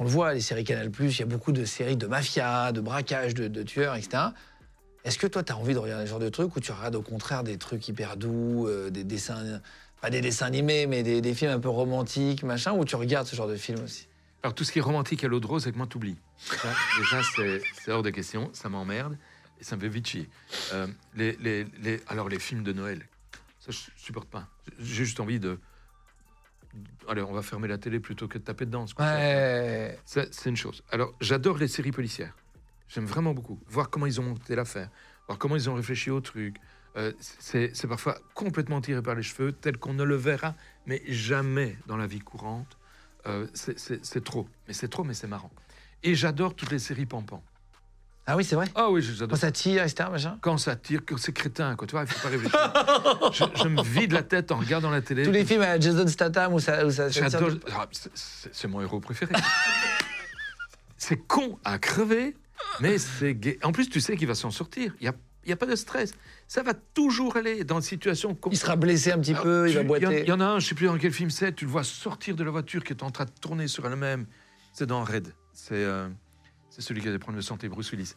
On 0.00 0.04
le 0.04 0.10
voit, 0.10 0.34
les 0.34 0.40
séries 0.40 0.64
Canal+, 0.64 0.90
il 1.00 1.18
y 1.18 1.22
a 1.22 1.26
beaucoup 1.26 1.52
de 1.52 1.64
séries 1.64 1.96
de 1.96 2.06
mafia, 2.06 2.72
de 2.72 2.80
braquage, 2.80 3.34
de, 3.34 3.62
tueurs, 3.62 3.94
etc. 3.94 4.24
Est-ce 5.04 5.18
que 5.18 5.26
toi, 5.26 5.42
tu 5.42 5.52
as 5.52 5.56
envie 5.56 5.74
de 5.74 5.78
regarder 5.78 6.06
ce 6.06 6.10
genre 6.10 6.20
de 6.20 6.28
trucs 6.28 6.54
ou 6.54 6.60
tu 6.60 6.72
regardes 6.72 6.94
au 6.94 7.02
contraire 7.02 7.42
des 7.42 7.58
trucs 7.58 7.86
hyper 7.88 8.16
doux, 8.16 8.68
euh, 8.68 8.90
des 8.90 9.04
dessins, 9.04 9.60
pas 10.00 10.10
des 10.10 10.20
dessins 10.20 10.46
animés, 10.46 10.86
mais 10.86 11.02
des, 11.02 11.34
films 11.34 11.50
un 11.50 11.60
peu 11.60 11.68
romantiques, 11.68 12.42
machin, 12.42 12.72
ou 12.72 12.84
tu 12.84 12.96
regardes 12.96 13.26
ce 13.26 13.36
genre 13.36 13.48
de 13.48 13.56
films 13.56 13.82
aussi? 13.84 14.08
Alors, 14.42 14.54
tout 14.54 14.64
ce 14.64 14.72
qui 14.72 14.80
est 14.80 14.82
romantique 14.82 15.22
à 15.24 15.28
l'eau 15.28 15.40
de 15.40 15.46
rose, 15.46 15.62
avec 15.62 15.76
moi, 15.76 15.86
t'oublies. 15.86 16.16
Déjà, 16.98 17.20
c'est 17.36 17.62
c'est 17.74 17.92
hors 17.92 18.02
de 18.02 18.10
question. 18.10 18.50
Ça 18.52 18.68
m'emmerde 18.68 19.16
et 19.60 19.64
ça 19.64 19.76
me 19.76 19.80
fait 19.80 19.88
vite 19.88 20.08
chier. 20.08 20.28
Euh, 20.72 20.88
alors, 22.08 22.28
les 22.28 22.40
films 22.40 22.64
de 22.64 22.72
Noël, 22.72 23.06
ça, 23.60 23.70
je 23.70 23.78
supporte 23.96 24.28
pas. 24.28 24.48
J'ai 24.80 25.04
juste 25.04 25.20
envie 25.20 25.38
de. 25.38 25.58
Allez, 27.08 27.22
on 27.22 27.32
va 27.32 27.42
fermer 27.42 27.68
la 27.68 27.78
télé 27.78 28.00
plutôt 28.00 28.28
que 28.28 28.38
de 28.38 28.44
taper 28.44 28.66
dedans. 28.66 28.86
Ouais. 28.98 29.98
C'est 30.04 30.46
une 30.46 30.56
chose. 30.56 30.82
Alors, 30.90 31.12
j'adore 31.20 31.58
les 31.58 31.68
séries 31.68 31.92
policières. 31.92 32.34
J'aime 32.88 33.06
vraiment 33.06 33.34
beaucoup. 33.34 33.58
Voir 33.68 33.90
comment 33.90 34.06
ils 34.06 34.20
ont 34.20 34.24
monté 34.24 34.54
l'affaire, 34.54 34.90
voir 35.26 35.38
comment 35.38 35.56
ils 35.56 35.68
ont 35.70 35.74
réfléchi 35.74 36.10
au 36.10 36.20
truc. 36.20 36.56
Euh, 36.96 37.12
c'est 37.18 37.86
parfois 37.88 38.18
complètement 38.34 38.80
tiré 38.80 39.00
par 39.00 39.14
les 39.14 39.22
cheveux, 39.22 39.52
tel 39.52 39.78
qu'on 39.78 39.94
ne 39.94 40.04
le 40.04 40.14
verra, 40.14 40.54
mais 40.86 41.02
jamais 41.06 41.78
dans 41.86 41.96
la 41.96 42.06
vie 42.06 42.20
courante. 42.20 42.76
Euh, 43.26 43.46
c'est 43.54 44.24
trop. 44.24 44.46
Mais 44.68 44.74
c'est 44.74 44.88
trop, 44.88 45.04
mais 45.04 45.14
c'est 45.14 45.26
marrant. 45.26 45.50
Et 46.02 46.14
j'adore 46.14 46.54
toutes 46.54 46.70
les 46.70 46.78
séries 46.78 47.06
pampan. 47.06 47.42
Ah 48.26 48.36
oui, 48.36 48.44
c'est 48.44 48.54
vrai 48.54 48.66
Ah 48.76 48.88
oui, 48.90 49.02
Quand 49.04 49.14
j'adore. 49.14 49.36
ça 49.36 49.50
tire, 49.50 49.82
etc., 49.82 50.08
machin 50.10 50.38
Quand 50.40 50.56
ça 50.56 50.76
tire, 50.76 51.04
que 51.04 51.16
c'est 51.16 51.32
crétin, 51.32 51.74
quoi. 51.74 51.86
Tu 51.88 51.92
vois, 51.92 52.02
il 52.02 52.06
faut 52.08 52.20
pas 52.20 52.28
réfléchir. 52.28 52.72
je, 53.32 53.62
je 53.64 53.68
me 53.68 53.82
vide 53.82 54.12
la 54.12 54.22
tête 54.22 54.52
en 54.52 54.58
regardant 54.58 54.90
la 54.90 55.02
télé. 55.02 55.24
Tous 55.24 55.32
les 55.32 55.44
films 55.44 55.62
à 55.62 55.78
Jason 55.80 56.06
Statham 56.06 56.54
où 56.54 56.60
ça, 56.60 56.86
où 56.86 56.90
ça, 56.90 57.08
J'adore. 57.08 57.50
Ah, 57.72 57.88
c'est- 57.90 58.10
C'est 58.14 58.54
c'est 58.54 58.68
mon 58.68 58.80
héros 58.80 59.00
préféré. 59.00 59.32
c'est 60.96 61.16
con 61.16 61.58
à 61.64 61.78
crever, 61.78 62.36
mais 62.80 62.98
c'est 62.98 63.34
gay. 63.34 63.58
En 63.62 63.72
plus, 63.72 63.88
tu 63.88 64.00
sais 64.00 64.16
qu'il 64.16 64.28
va 64.28 64.34
s'en 64.34 64.50
sortir. 64.50 64.94
Il 65.00 65.04
n'y 65.04 65.08
a, 65.08 65.14
il 65.44 65.50
y 65.50 65.52
a 65.52 65.56
pas 65.56 65.66
de 65.66 65.74
stress. 65.74 66.12
Ça 66.46 66.62
va 66.62 66.74
toujours 66.74 67.36
aller 67.36 67.64
dans 67.64 67.76
une 67.76 67.82
situation. 67.82 68.38
Il 68.50 68.56
sera 68.56 68.76
blessé 68.76 69.10
un 69.10 69.18
petit 69.18 69.32
Alors, 69.32 69.42
peu, 69.44 69.68
il 69.68 69.70
tu- 69.72 69.76
va 69.78 69.82
y 69.82 69.84
en- 69.84 69.88
boiter. 69.88 70.20
Il 70.22 70.28
y, 70.28 70.32
en 70.32 70.40
a 70.40 70.44
un, 70.44 70.58
je 70.60 70.68
sais 70.68 70.74
plus 70.76 70.86
dans 70.86 70.96
quel 70.98 71.12
film 71.12 71.30
c'est, 71.30 71.52
tu 71.54 71.64
le 71.64 71.70
vois 71.70 71.82
sortir 71.82 72.36
de 72.36 72.44
la 72.44 72.50
voiture 72.52 72.84
qui 72.84 72.92
est 72.92 73.02
en 73.02 73.10
train 73.10 73.24
de 73.24 73.32
tourner 73.40 73.66
sur 73.66 73.84
elle-même. 73.86 74.26
C'est 74.72 74.86
dans 74.86 75.02
Red. 75.02 75.34
C'est 75.52 75.72
euh, 75.74 76.08
c'est 76.74 76.80
celui 76.82 77.02
qui 77.02 77.08
a 77.08 77.12
des 77.12 77.18
problèmes 77.18 77.40
de 77.40 77.44
santé, 77.44 77.68
Bruce 77.68 77.90
Willis. 77.92 78.14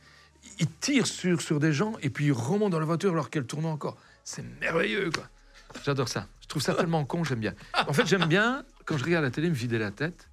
Il 0.60 0.70
tire 0.80 1.08
sur, 1.08 1.42
sur 1.42 1.60
des 1.60 1.74
gens 1.74 1.94
et 2.02 2.10
puis 2.10 2.26
il 2.28 2.32
remonte 2.32 2.72
dans 2.72 2.80
la 2.80 2.86
voiture 2.86 3.12
alors 3.12 3.30
qu'elle 3.30 3.46
tourne 3.46 3.66
encore. 3.66 3.98
C'est 4.24 4.44
merveilleux, 4.62 5.10
quoi. 5.12 5.28
J'adore 5.84 6.08
ça. 6.08 6.28
Je 6.42 6.48
trouve 6.48 6.62
ça 6.62 6.74
tellement 6.76 7.04
con, 7.06 7.24
j'aime 7.24 7.40
bien. 7.40 7.54
En 7.88 7.94
fait, 7.94 8.06
j'aime 8.06 8.26
bien, 8.26 8.64
quand 8.86 8.98
je 8.98 9.04
regarde 9.04 9.26
la 9.26 9.32
télé, 9.32 9.50
me 9.50 9.56
vider 9.56 9.78
la 9.78 9.92
tête. 9.92 10.30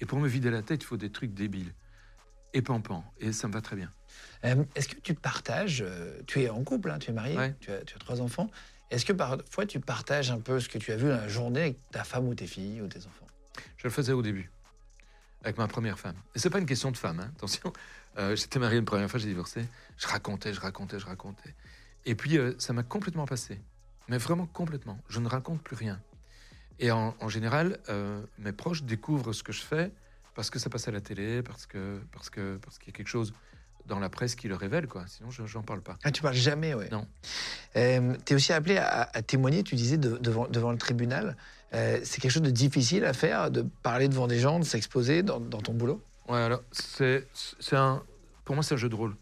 Et 0.00 0.06
pour 0.06 0.18
me 0.20 0.28
vider 0.28 0.50
la 0.50 0.62
tête, 0.62 0.82
il 0.82 0.86
faut 0.86 0.96
des 0.96 1.10
trucs 1.10 1.34
débiles. 1.34 1.72
Et 2.52 2.62
pampant. 2.62 3.04
Et 3.18 3.32
ça 3.32 3.48
me 3.48 3.52
va 3.52 3.60
très 3.60 3.74
bien. 3.76 3.90
Euh, 4.44 4.62
Est-ce 4.76 4.88
que 4.88 5.00
tu 5.00 5.14
partages, 5.14 5.82
euh, 5.84 6.20
tu 6.26 6.42
es 6.42 6.48
en 6.50 6.62
couple, 6.62 6.90
hein, 6.90 6.98
tu 7.00 7.10
es 7.10 7.14
marié, 7.14 7.36
Ouais. 7.36 7.54
tu, 7.60 7.72
as, 7.72 7.78
tu 7.80 7.96
as 7.96 7.98
trois 7.98 8.20
enfants, 8.20 8.48
est-ce 8.90 9.04
que 9.04 9.12
parfois 9.12 9.66
tu 9.66 9.80
partages 9.80 10.30
un 10.30 10.38
peu 10.38 10.60
ce 10.60 10.68
que 10.68 10.78
tu 10.78 10.92
as 10.92 10.96
vu 10.96 11.08
dans 11.08 11.16
la 11.16 11.26
journée 11.28 11.60
avec 11.62 11.90
ta 11.90 12.04
femme 12.04 12.28
ou 12.28 12.34
tes 12.34 12.46
filles 12.46 12.80
ou 12.82 12.86
tes 12.86 12.98
enfants? 13.00 13.26
Je 13.78 13.84
le 13.84 13.90
faisais 13.90 14.12
au 14.12 14.22
début, 14.22 14.50
avec 15.44 15.58
ma 15.58 15.68
première 15.68 15.98
femme. 15.98 16.16
Et 16.34 16.38
c'est 16.38 16.50
pas 16.50 16.58
une 16.58 16.66
question 16.66 16.90
de 16.90 16.96
femme, 16.96 17.20
hein, 17.20 17.30
attention. 17.36 17.72
Euh, 18.18 18.34
J'étais 18.36 18.58
marié 18.58 18.78
une 18.78 18.84
première 18.84 19.10
fois, 19.10 19.20
j'ai 19.20 19.28
divorcé. 19.28 19.64
Je 19.98 20.06
racontais, 20.06 20.52
je 20.54 20.60
racontais, 20.60 20.98
je 20.98 21.06
racontais. 21.06 21.54
Et 22.06 22.14
puis, 22.14 22.38
euh, 22.38 22.54
ça 22.58 22.72
m'a 22.72 22.82
complètement 22.82 23.26
passé. 23.26 23.60
Mais 24.08 24.18
vraiment 24.18 24.46
complètement. 24.46 24.98
Je 25.08 25.20
ne 25.20 25.28
raconte 25.28 25.62
plus 25.62 25.76
rien. 25.76 26.00
Et 26.78 26.90
en, 26.90 27.14
en 27.20 27.28
général, 27.28 27.78
euh, 27.88 28.22
mes 28.38 28.52
proches 28.52 28.82
découvrent 28.82 29.32
ce 29.32 29.42
que 29.42 29.52
je 29.52 29.62
fais 29.62 29.92
parce 30.34 30.50
que 30.50 30.58
ça 30.58 30.68
passe 30.68 30.88
à 30.88 30.90
la 30.90 31.00
télé, 31.00 31.42
parce 31.42 31.66
que 31.66 32.00
parce 32.12 32.28
que 32.28 32.56
parce 32.56 32.78
qu'il 32.78 32.88
y 32.88 32.90
a 32.90 32.96
quelque 32.96 33.08
chose 33.08 33.32
dans 33.86 34.00
la 34.00 34.08
presse 34.08 34.34
qui 34.34 34.48
le 34.48 34.56
révèle, 34.56 34.86
quoi. 34.88 35.04
Sinon, 35.06 35.30
je 35.30 35.42
n'en 35.42 35.62
parle 35.62 35.80
pas. 35.82 35.96
Ah, 36.02 36.10
tu 36.10 36.22
parles 36.22 36.34
jamais, 36.34 36.74
ouais. 36.74 36.88
Non. 36.90 37.06
tu 37.74 37.78
es 37.78 38.34
aussi 38.34 38.52
appelé 38.52 38.76
à, 38.78 39.08
à 39.12 39.22
témoigner, 39.22 39.62
tu 39.62 39.74
disais, 39.76 39.98
de- 39.98 40.16
devant, 40.18 40.48
devant 40.48 40.72
le 40.72 40.78
tribunal. 40.78 41.36
Euh, 41.74 42.00
c'est 42.04 42.20
quelque 42.20 42.30
chose 42.30 42.42
de 42.42 42.50
difficile 42.50 43.04
à 43.04 43.12
faire, 43.12 43.50
de 43.50 43.62
parler 43.82 44.08
devant 44.08 44.26
des 44.26 44.38
gens, 44.38 44.58
de 44.60 44.64
s'exposer 44.64 45.22
dans, 45.22 45.40
dans 45.40 45.60
ton 45.60 45.74
boulot? 45.74 46.02
Ouais, 46.28 46.38
alors, 46.40 46.62
c'est 46.72 47.26
c'est 47.58 47.76
un. 47.76 48.02
Pour 48.44 48.54
moi, 48.54 48.62
c'est 48.62 48.74
un 48.74 48.78
jeu 48.78 48.88
de 48.88 48.94
rôle. 48.94 49.16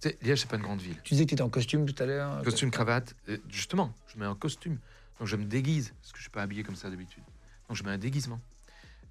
Sais, 0.00 0.18
Liège, 0.22 0.40
c'est 0.40 0.50
pas 0.50 0.56
une 0.56 0.62
grande 0.62 0.80
ville. 0.80 0.96
Tu 1.02 1.14
disais 1.14 1.24
que 1.24 1.30
tu 1.30 1.34
étais 1.34 1.42
en 1.42 1.48
costume 1.48 1.86
tout 1.86 2.00
à 2.02 2.06
l'heure. 2.06 2.42
Costume, 2.42 2.70
cravate. 2.70 3.14
Et 3.28 3.40
justement, 3.48 3.94
je 4.08 4.18
mets 4.18 4.26
un 4.26 4.34
costume. 4.34 4.78
Donc 5.18 5.28
je 5.28 5.36
me 5.36 5.44
déguise, 5.44 5.94
parce 6.00 6.12
que 6.12 6.18
je 6.18 6.22
suis 6.22 6.30
pas 6.30 6.42
habillé 6.42 6.62
comme 6.64 6.76
ça 6.76 6.90
d'habitude. 6.90 7.22
Donc 7.68 7.76
je 7.76 7.84
mets 7.84 7.90
un 7.90 7.98
déguisement. 7.98 8.40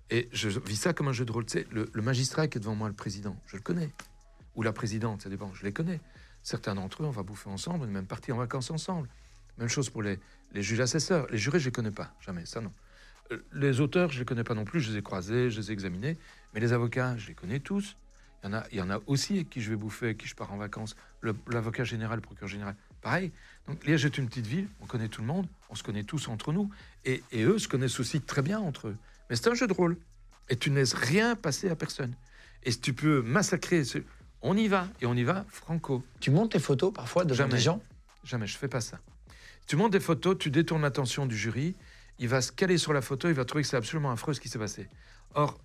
Et 0.09 0.28
je 0.34 0.49
vis 0.49 0.76
ça 0.76 0.93
comme 0.93 1.07
un 1.07 1.14
jeu 1.14 1.24
de 1.26 1.32
rôle. 1.32 1.45
Tu 1.45 1.59
sais, 1.59 1.68
le, 1.72 1.89
le 1.91 2.01
magistrat 2.01 2.47
qui 2.47 2.57
est 2.57 2.62
devant 2.62 2.76
moi, 2.76 2.89
le 2.89 2.93
président, 2.93 3.38
je 3.47 3.55
le 3.55 3.62
connais. 3.62 3.89
Ou 4.55 4.64
la 4.64 4.74
présidente, 4.74 5.22
ça 5.22 5.30
dépend, 5.30 5.53
je 5.53 5.64
les 5.64 5.72
connais. 5.72 6.01
Certains 6.43 6.76
d'entre 6.76 7.03
eux, 7.03 7.05
on 7.05 7.12
va 7.12 7.24
bouffer 7.24 7.49
ensemble, 7.49 7.86
on 7.86 7.88
est 7.88 7.91
même 7.91 8.07
partis 8.07 8.34
en 8.34 8.38
vacances 8.38 8.70
ensemble. 8.70 9.07
Même 9.58 9.70
chose 9.70 9.89
pour 9.89 10.02
les, 10.02 10.20
les 10.54 10.64
juges 10.64 10.80
assesseurs. 10.80 11.28
Les 11.30 11.38
jurés, 11.38 11.60
je 11.60 11.66
les 11.66 11.72
connais 11.72 11.91
pas, 11.91 12.14
jamais, 12.26 12.45
ça 12.45 12.62
non. 12.62 12.72
Euh, 13.32 13.38
Les 13.54 13.80
auteurs, 13.80 14.12
je 14.12 14.20
les 14.20 14.26
connais 14.26 14.43
pas 14.43 14.54
non 14.56 14.66
plus, 14.66 14.82
je 14.82 14.91
les 14.91 14.97
ai 14.97 15.02
croisés, 15.02 15.49
je 15.49 15.60
les 15.60 15.70
ai 15.70 15.74
examinés. 15.74 16.18
Mais 16.54 16.60
les 16.60 16.74
avocats, 16.74 17.16
je 17.18 17.28
les 17.28 17.34
connais 17.34 17.60
tous. 17.60 17.95
Il 18.43 18.47
y 18.47 18.49
en 18.49 18.54
a, 18.54 18.64
il 18.72 18.78
y 18.78 18.82
en 18.82 18.89
a 18.89 18.99
aussi 19.06 19.36
avec 19.36 19.49
qui 19.52 19.62
je 19.62 19.70
vais 19.70 19.76
bouffer, 19.76 20.06
avec 20.08 20.18
qui 20.18 20.28
je 20.28 20.36
pars 20.36 20.52
en 20.52 20.58
vacances. 20.58 20.95
L'avocat 21.47 21.84
général, 21.84 22.18
le 22.18 22.22
procureur 22.22 22.49
général, 22.49 22.76
pareil. 23.02 23.32
Donc 23.68 23.86
Liège 23.86 24.06
est 24.06 24.18
une 24.18 24.28
petite 24.28 24.47
ville, 24.47 24.68
on 24.82 24.88
connaît 24.88 25.10
tout 25.10 25.22
le 25.22 25.28
monde, 25.28 25.45
on 25.70 25.76
se 25.76 25.84
connaît 25.84 26.04
tous 26.04 26.28
entre 26.28 26.52
nous. 26.52 26.72
Et, 27.06 27.24
et 27.32 27.43
eux 27.43 27.60
se 27.60 27.68
connaissent 27.68 27.99
aussi 27.99 28.20
très 28.20 28.41
bien 28.41 28.60
entre 28.60 28.88
eux. 28.88 28.97
Mais 29.30 29.36
c'est 29.36 29.47
un 29.49 29.54
jeu 29.54 29.68
de 29.68 29.74
rôle. 29.74 29.95
Et 30.49 30.56
tu 30.56 30.72
ne 30.72 30.76
laisses 30.78 30.95
rien 30.95 31.36
passer 31.36 31.70
à 31.70 31.76
personne. 31.76 32.16
Et 32.64 32.72
si 32.72 32.82
tu 32.82 32.93
peux 32.93 33.22
massacrer, 33.22 33.84
on 34.41 34.58
y 34.58 34.68
va. 34.68 34.88
Et 35.02 35.06
on 35.06 35.14
y 35.14 35.24
va 35.24 35.45
franco. 35.49 36.04
Tu 36.20 36.32
montes 36.32 36.54
tes 36.54 36.60
photos 36.60 36.91
parfois 36.91 37.24
devant 37.26 37.38
Jamais. 37.38 37.54
des 37.54 37.60
gens? 37.60 37.82
Jamais, 38.24 38.47
je 38.47 38.58
fais 38.58 38.68
pas 38.68 38.82
ça. 38.82 38.99
Tu 39.72 39.78
montes 39.78 39.93
des 39.93 40.01
photos, 40.01 40.38
tu 40.38 40.51
détournes 40.51 40.82
l'attention 40.82 41.26
du 41.26 41.38
jury, 41.38 41.78
il 42.19 42.28
va 42.28 42.41
se 42.41 42.51
caler 42.51 42.78
sur 42.78 42.91
la 42.91 43.01
photo, 43.01 43.30
il 43.30 43.34
va 43.34 43.45
trouver 43.45 43.61
que 43.61 43.69
c'est 43.69 43.78
absolument 43.78 44.11
affreux 44.11 44.34
ce 44.34 44.41
qui 44.41 44.49
s'est 44.49 44.59
passé. 44.59 44.89
Or, 45.34 45.57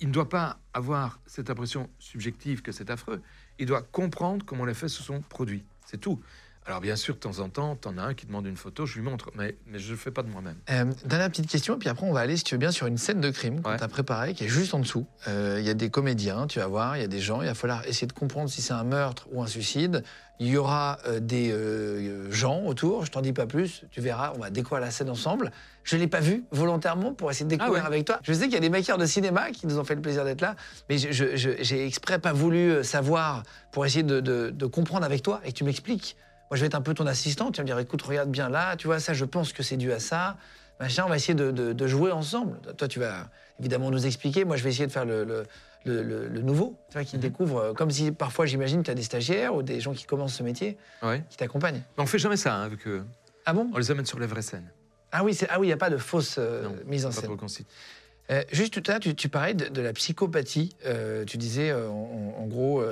il 0.00 0.08
ne 0.08 0.12
doit 0.12 0.28
pas 0.28 0.58
avoir 0.74 1.20
cette 1.24 1.48
impression 1.48 1.88
subjective 2.00 2.62
que 2.62 2.72
c'est 2.72 2.90
affreux. 2.90 3.22
Il 3.60 3.66
doit 3.66 3.82
comprendre 3.82 4.44
comment 4.44 4.64
les 4.64 4.74
faits 4.74 4.88
se 4.88 5.04
sont 5.04 5.20
produits. 5.20 5.62
C'est 5.86 6.00
tout. 6.00 6.20
Alors, 6.68 6.82
bien 6.82 6.96
sûr, 6.96 7.14
de 7.14 7.18
temps 7.20 7.38
en 7.38 7.48
temps, 7.48 7.76
t'en 7.76 7.96
as 7.96 8.02
un 8.02 8.12
qui 8.12 8.26
demande 8.26 8.44
une 8.46 8.58
photo, 8.58 8.84
je 8.84 8.96
lui 8.96 9.00
montre, 9.02 9.30
mais, 9.34 9.56
mais 9.68 9.78
je 9.78 9.86
ne 9.86 9.92
le 9.92 9.96
fais 9.96 10.10
pas 10.10 10.22
de 10.22 10.28
moi-même. 10.28 10.56
Euh, 10.68 10.84
dernière 11.06 11.30
petite 11.30 11.46
question, 11.48 11.76
et 11.76 11.78
puis 11.78 11.88
après 11.88 12.06
on 12.06 12.12
va 12.12 12.20
aller, 12.20 12.36
si 12.36 12.44
tu 12.44 12.54
veux 12.54 12.58
bien, 12.58 12.70
sur 12.72 12.86
une 12.86 12.98
scène 12.98 13.22
de 13.22 13.30
crime 13.30 13.62
qu'on 13.62 13.70
Ouais. 13.70 13.78
t'a 13.78 13.88
préparée, 13.88 14.34
qui 14.34 14.44
est 14.44 14.48
juste 14.48 14.74
en 14.74 14.80
dessous. 14.80 15.06
Euh, 15.28 15.56
Il 15.60 15.66
y 15.66 15.70
a 15.70 15.74
des 15.74 15.88
comédiens, 15.88 16.46
tu 16.46 16.58
vas 16.58 16.66
voir, 16.66 16.98
il 16.98 17.00
y 17.00 17.04
a 17.04 17.08
des 17.08 17.20
gens, 17.20 17.40
il 17.40 17.46
va 17.48 17.54
falloir 17.54 17.86
essayer 17.86 18.06
de 18.06 18.12
comprendre 18.12 18.50
si 18.50 18.60
c'est 18.60 18.74
un 18.74 18.84
meurtre 18.84 19.28
ou 19.32 19.42
un 19.42 19.46
suicide. 19.46 20.04
Il 20.40 20.48
y 20.48 20.58
aura 20.58 20.98
euh, 21.06 21.20
des 21.20 21.50
euh, 21.52 22.30
gens 22.30 22.62
autour, 22.66 23.06
je 23.06 23.10
t'en 23.12 23.22
dis 23.22 23.32
pas 23.32 23.46
plus, 23.46 23.84
tu 23.90 24.02
verras, 24.02 24.34
on 24.36 24.38
va 24.40 24.50
découvrir 24.50 24.82
la 24.84 24.90
scène 24.90 25.08
ensemble. 25.08 25.50
Je 25.84 25.96
l'ai 25.96 26.06
pas 26.06 26.20
vu 26.20 26.44
volontairement 26.50 27.14
pour 27.14 27.30
essayer 27.30 27.46
de 27.46 27.50
découvrir 27.50 27.78
Ah 27.86 27.88
ouais. 27.88 27.94
avec 27.94 28.04
toi. 28.06 28.20
Je 28.22 28.34
sais 28.34 28.44
qu'il 28.44 28.52
y 28.52 28.56
a 28.58 28.60
des 28.60 28.68
maquilleurs 28.68 28.98
de 28.98 29.06
cinéma 29.06 29.52
qui 29.52 29.66
nous 29.66 29.78
ont 29.78 29.84
fait 29.84 29.94
le 29.94 30.02
plaisir 30.02 30.22
d'être 30.26 30.42
là, 30.42 30.54
mais 30.90 30.98
j'ai 30.98 31.86
exprès 31.86 32.18
pas 32.18 32.34
voulu 32.34 32.84
savoir 32.84 33.42
pour 33.72 33.86
essayer 33.86 34.02
de, 34.02 34.20
de- 34.20 34.50
de 34.50 34.66
comprendre 34.66 35.06
avec 35.06 35.22
toi 35.22 35.40
et 35.46 35.52
que 35.52 35.56
tu 35.56 35.64
m'expliques. 35.64 36.14
Moi, 36.50 36.56
je 36.56 36.60
vais 36.60 36.66
être 36.66 36.74
un 36.74 36.80
peu 36.82 36.94
ton 36.94 37.06
assistant. 37.06 37.50
Tu 37.50 37.58
vas 37.58 37.62
me 37.62 37.66
dire, 37.66 37.78
écoute, 37.78 38.02
regarde 38.02 38.30
bien 38.30 38.48
là, 38.48 38.76
tu 38.76 38.86
vois, 38.86 39.00
ça, 39.00 39.12
je 39.14 39.24
pense 39.24 39.52
que 39.52 39.62
c'est 39.62 39.76
dû 39.76 39.92
à 39.92 39.98
ça. 40.00 40.36
Machin, 40.80 41.04
on 41.04 41.08
va 41.08 41.16
essayer 41.16 41.34
de, 41.34 41.50
de- 41.50 41.72
de 41.72 41.86
jouer 41.86 42.12
ensemble. 42.12 42.58
Toi, 42.76 42.88
tu 42.88 43.00
vas 43.00 43.28
évidemment 43.60 43.90
nous 43.90 44.06
expliquer. 44.06 44.44
Moi, 44.44 44.56
je 44.56 44.62
vais 44.64 44.70
essayer 44.70 44.86
de 44.86 44.92
faire 44.92 45.04
le, 45.04 45.24
le- 45.24 45.44
le- 45.84 46.28
nouveau, 46.42 46.76
tu 46.88 46.94
vois, 46.94 47.04
qui 47.04 47.18
découvre. 47.18 47.58
euh, 47.58 47.72
Comme 47.74 47.90
si 47.90 48.12
parfois, 48.12 48.46
j'imagine, 48.46 48.82
tu 48.82 48.90
as 48.90 48.94
des 48.94 49.02
stagiaires 49.02 49.54
ou 49.54 49.62
des 49.62 49.80
gens 49.80 49.92
qui 49.92 50.04
commencent 50.04 50.34
ce 50.34 50.42
métier 50.42 50.76
Ouais. 51.02 51.22
qui 51.28 51.36
t'accompagnent. 51.36 51.82
Mais 51.96 52.02
on 52.04 52.06
fait 52.06 52.18
jamais 52.18 52.36
ça 52.36 52.54
hein, 52.54 52.62
avec 52.62 52.86
eux. 52.86 53.04
Ah 53.44 53.52
bon? 53.52 53.70
On 53.74 53.78
les 53.78 53.90
amène 53.90 54.06
sur 54.06 54.18
les 54.18 54.26
vraies 54.26 54.42
scènes. 54.42 54.70
Ah 55.10 55.24
oui, 55.24 55.36
ah 55.48 55.58
oui, 55.58 55.66
il 55.66 55.70
n'y 55.70 55.74
a 55.74 55.78
pas 55.78 55.90
de 55.90 55.96
fausse 55.96 56.36
euh, 56.38 56.64
Non, 56.64 56.76
mise 56.86 57.04
en 57.06 57.08
pas 57.08 57.14
scène. 57.14 57.36
trop. 57.36 57.46
Euh, 58.30 58.42
juste 58.52 58.74
tout 58.74 58.82
à 58.90 58.98
l'heure, 58.98 59.14
tu, 59.16 59.28
parlais 59.28 59.54
de, 59.54 59.80
la 59.80 59.92
psychopathie. 59.92 60.76
Euh, 60.84 61.24
tu 61.24 61.38
disais, 61.38 61.70
euh, 61.70 61.88
en, 61.88 62.46
gros, 62.46 62.82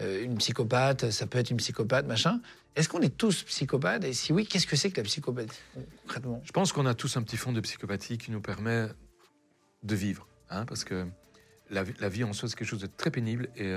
une 0.00 0.38
psychopathe, 0.38 1.10
ça 1.10 1.26
peut 1.26 1.38
être 1.38 1.50
une 1.50 1.58
psychopathe, 1.58 2.06
machin. 2.06 2.40
Est-ce 2.74 2.88
qu'on 2.88 3.00
est 3.00 3.16
tous 3.16 3.42
psychopathes? 3.42 4.04
Et 4.04 4.12
si 4.12 4.32
oui, 4.32 4.46
qu'est-ce 4.46 4.66
que 4.66 4.76
c'est 4.76 4.90
que 4.90 5.00
la 5.00 5.04
psychopathie, 5.04 5.60
concrètement? 6.02 6.42
Je 6.44 6.52
pense 6.52 6.72
qu'on 6.72 6.86
a 6.86 6.94
tous 6.94 7.16
un 7.16 7.22
petit 7.22 7.36
fond 7.36 7.52
de 7.52 7.60
psychopathie 7.60 8.18
qui 8.18 8.30
nous 8.30 8.40
permet 8.40 8.88
de 9.82 9.94
vivre. 9.94 10.26
hein, 10.50 10.64
parce 10.66 10.84
que 10.84 11.06
la, 11.70 11.82
vie- 11.82 11.94
la 12.00 12.08
vie 12.08 12.24
en 12.24 12.32
soi, 12.32 12.48
c'est 12.48 12.56
quelque 12.56 12.68
chose 12.68 12.80
de 12.80 12.86
très 12.86 13.10
pénible 13.10 13.48
et 13.56 13.74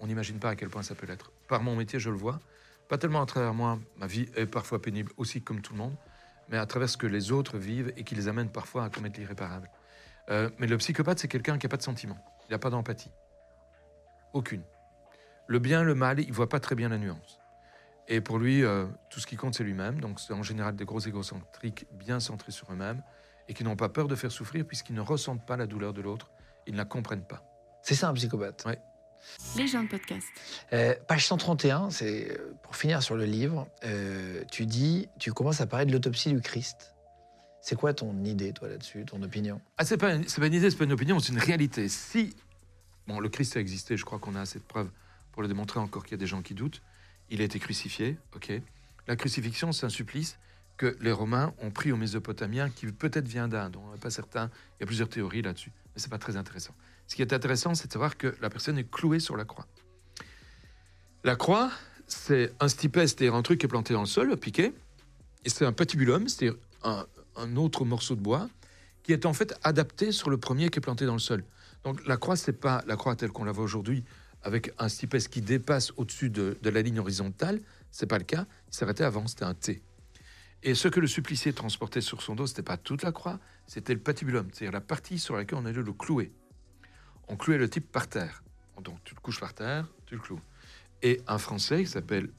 on 0.00 0.06
n'imagine 0.06 0.38
pas 0.38 0.50
à 0.50 0.56
quel 0.56 0.68
point 0.68 0.82
ça 0.82 0.94
peut 0.94 1.06
l'être. 1.06 1.30
Par 1.48 1.62
mon 1.62 1.76
métier, 1.76 1.98
je 1.98 2.10
le 2.10 2.16
vois. 2.16 2.40
Pas 2.88 2.98
tellement 2.98 3.22
à 3.22 3.26
travers 3.26 3.54
moi, 3.54 3.78
ma 3.98 4.06
vie 4.06 4.26
est 4.36 4.46
parfois 4.46 4.80
pénible 4.82 5.12
aussi 5.16 5.40
comme 5.40 5.60
tout 5.60 5.72
le 5.72 5.78
monde, 5.78 5.94
mais 6.48 6.58
à 6.58 6.66
travers 6.66 6.88
ce 6.88 6.96
que 6.96 7.06
les 7.06 7.30
autres 7.30 7.56
vivent 7.56 7.92
et 7.96 8.04
qui 8.04 8.14
les 8.14 8.28
amène 8.28 8.50
parfois 8.50 8.84
à 8.84 8.90
commettre 8.90 9.18
l'irréparable. 9.18 9.70
Euh, 10.32 10.50
mais 10.58 10.66
le 10.66 10.76
psychopathe, 10.78 11.18
c'est 11.18 11.28
quelqu'un 11.28 11.58
qui 11.58 11.66
n'a 11.66 11.70
pas 11.70 11.76
de 11.76 11.82
sentiment. 11.82 12.16
Il 12.48 12.52
n'a 12.52 12.58
pas 12.58 12.70
d'empathie. 12.70 13.12
Aucune. 14.32 14.62
Le 15.46 15.58
bien, 15.58 15.82
le 15.82 15.94
mal, 15.94 16.20
il 16.20 16.32
voit 16.32 16.48
pas 16.48 16.60
très 16.60 16.74
bien 16.74 16.88
la 16.88 16.98
nuance. 16.98 17.38
Et 18.08 18.20
pour 18.20 18.38
lui, 18.38 18.64
euh, 18.64 18.86
tout 19.10 19.20
ce 19.20 19.26
qui 19.26 19.36
compte, 19.36 19.54
c'est 19.54 19.64
lui-même. 19.64 20.00
Donc, 20.00 20.18
c'est 20.20 20.32
en 20.32 20.42
général 20.42 20.74
des 20.74 20.84
gros 20.84 21.00
égocentriques 21.00 21.86
bien 21.92 22.18
centrés 22.18 22.52
sur 22.52 22.72
eux-mêmes 22.72 23.02
et 23.48 23.54
qui 23.54 23.62
n'ont 23.62 23.76
pas 23.76 23.88
peur 23.88 24.08
de 24.08 24.14
faire 24.16 24.32
souffrir 24.32 24.64
puisqu'ils 24.66 24.94
ne 24.94 25.00
ressentent 25.00 25.44
pas 25.46 25.56
la 25.56 25.66
douleur 25.66 25.92
de 25.92 26.00
l'autre. 26.00 26.30
Ils 26.66 26.72
ne 26.72 26.78
la 26.78 26.84
comprennent 26.84 27.24
pas. 27.24 27.42
C'est 27.82 27.94
ça 27.94 28.08
un 28.08 28.14
psychopathe. 28.14 28.64
Ouais. 28.64 28.78
Les 29.56 29.66
gens 29.66 29.84
de 29.84 29.88
podcast. 29.88 30.26
Euh, 30.72 30.94
page 31.06 31.26
131, 31.26 31.90
c'est 31.90 32.36
pour 32.62 32.74
finir 32.74 33.02
sur 33.02 33.14
le 33.14 33.24
livre. 33.24 33.68
euh, 33.84 34.42
tu 34.50 34.66
dis, 34.66 35.08
tu 35.18 35.32
commences 35.32 35.60
à 35.60 35.66
parler 35.66 35.86
de 35.86 35.92
l'autopsie 35.92 36.32
du 36.32 36.40
Christ. 36.40 36.91
C'est 37.62 37.76
quoi 37.76 37.94
ton 37.94 38.24
idée, 38.24 38.52
toi, 38.52 38.68
là-dessus, 38.68 39.04
ton 39.04 39.22
opinion? 39.22 39.60
Ah, 39.78 39.84
c'est 39.84 39.96
pas, 39.96 40.14
une- 40.14 40.22
idée, 40.52 40.68
c'est 40.68 40.76
pas 40.76 40.84
une 40.84 40.92
opinion, 40.92 41.20
c'est 41.20 41.32
une 41.32 41.38
réalité. 41.38 41.88
Si 41.88 42.34
bon, 43.06 43.20
le 43.20 43.28
Christ 43.28 43.56
a 43.56 43.60
existé, 43.60 43.96
je 43.96 44.04
crois 44.04 44.18
qu'on 44.18 44.34
a 44.34 44.40
assez 44.40 44.58
de 44.58 44.64
preuves 44.64 44.90
pour 45.30 45.42
le 45.42 45.48
démontrer 45.48 45.78
encore 45.78 46.02
qu'il 46.02 46.12
y 46.12 46.14
a 46.14 46.18
des 46.18 46.26
gens 46.26 46.42
qui 46.42 46.54
doutent. 46.54 46.82
Il 47.30 47.40
a 47.40 47.44
été 47.44 47.60
crucifié, 47.60 48.18
ok. 48.34 48.52
La 49.06 49.14
crucifixion, 49.14 49.70
c'est 49.70 49.86
un 49.86 49.90
supplice 49.90 50.38
que 50.76 50.96
les 51.00 51.12
Romains 51.12 51.54
ont 51.62 51.70
pris 51.70 51.92
aux 51.92 51.96
Mésopotamiens, 51.96 52.68
qui 52.68 52.86
peut-être 52.86 53.28
vient 53.28 53.46
d'Inde. 53.46 53.76
On 53.76 53.92
n'est 53.92 53.98
pas 53.98 54.10
certain. 54.10 54.50
Il 54.78 54.82
y 54.82 54.84
a 54.84 54.86
plusieurs 54.86 55.08
théories 55.08 55.42
là-dessus, 55.42 55.70
mais 55.94 56.00
c'est 56.00 56.10
pas 56.10 56.18
très 56.18 56.36
intéressant. 56.36 56.74
Ce 57.06 57.14
qui 57.14 57.22
est 57.22 57.32
intéressant, 57.32 57.74
c'est 57.76 57.86
de 57.86 57.92
savoir 57.92 58.16
que 58.16 58.34
la 58.40 58.50
personne 58.50 58.76
est 58.76 58.90
clouée 58.90 59.20
sur 59.20 59.36
la 59.36 59.44
croix. 59.44 59.66
La 61.22 61.36
croix, 61.36 61.70
c'est 62.08 62.52
un 62.58 62.66
stipès, 62.66 63.10
c'est-à-dire 63.10 63.36
un 63.36 63.42
truc 63.42 63.60
qui 63.60 63.66
est 63.66 63.68
planté 63.68 63.94
dans 63.94 64.00
le 64.00 64.06
sol, 64.06 64.36
piqué, 64.36 64.72
et 65.44 65.48
c'est 65.48 65.64
un 65.64 65.72
patibulum, 65.72 66.28
c'est-à-dire 66.28 66.58
un, 66.82 67.06
un 67.36 67.56
autre 67.56 67.84
morceau 67.84 68.14
de 68.14 68.20
bois 68.20 68.48
qui 69.02 69.12
est 69.12 69.26
en 69.26 69.32
fait 69.32 69.54
adapté 69.62 70.12
sur 70.12 70.30
le 70.30 70.38
premier 70.38 70.68
qui 70.68 70.78
est 70.78 70.82
planté 70.82 71.06
dans 71.06 71.14
le 71.14 71.18
sol. 71.18 71.44
Donc 71.84 72.06
la 72.06 72.16
croix, 72.16 72.36
c'est 72.36 72.52
pas 72.52 72.82
la 72.86 72.96
croix 72.96 73.16
telle 73.16 73.30
qu'on 73.30 73.44
la 73.44 73.52
voit 73.52 73.64
aujourd'hui, 73.64 74.04
avec 74.42 74.72
un 74.78 74.88
stipès 74.88 75.28
qui 75.28 75.40
dépasse 75.40 75.92
au-dessus 75.96 76.30
de, 76.30 76.56
de 76.60 76.70
la 76.70 76.82
ligne 76.82 77.00
horizontale. 77.00 77.60
C'est 77.90 78.06
pas 78.06 78.18
le 78.18 78.24
cas. 78.24 78.46
Il 78.68 78.74
s'arrêtait 78.74 79.04
avant, 79.04 79.26
c'était 79.26 79.44
un 79.44 79.54
T. 79.54 79.82
Et 80.62 80.74
ce 80.74 80.86
que 80.86 81.00
le 81.00 81.08
supplicié 81.08 81.52
transportait 81.52 82.00
sur 82.00 82.22
son 82.22 82.36
dos, 82.36 82.46
c'était 82.46 82.62
pas 82.62 82.76
toute 82.76 83.02
la 83.02 83.10
croix, 83.10 83.40
c'était 83.66 83.94
le 83.94 84.00
patibulum, 84.00 84.48
c'est-à-dire 84.52 84.72
la 84.72 84.80
partie 84.80 85.18
sur 85.18 85.36
laquelle 85.36 85.58
on 85.58 85.66
allait 85.66 85.82
le 85.82 85.92
clouer. 85.92 86.32
On 87.26 87.36
clouait 87.36 87.58
le 87.58 87.68
type 87.68 87.90
par 87.90 88.06
terre. 88.08 88.44
Donc 88.80 89.02
tu 89.04 89.14
le 89.14 89.20
couches 89.20 89.40
par 89.40 89.54
terre, 89.54 89.88
tu 90.06 90.14
le 90.14 90.20
cloues. 90.20 90.40
Et 91.02 91.20
un 91.26 91.38
Français 91.38 91.82
qui 91.82 91.90
s'appelle, 91.90 92.30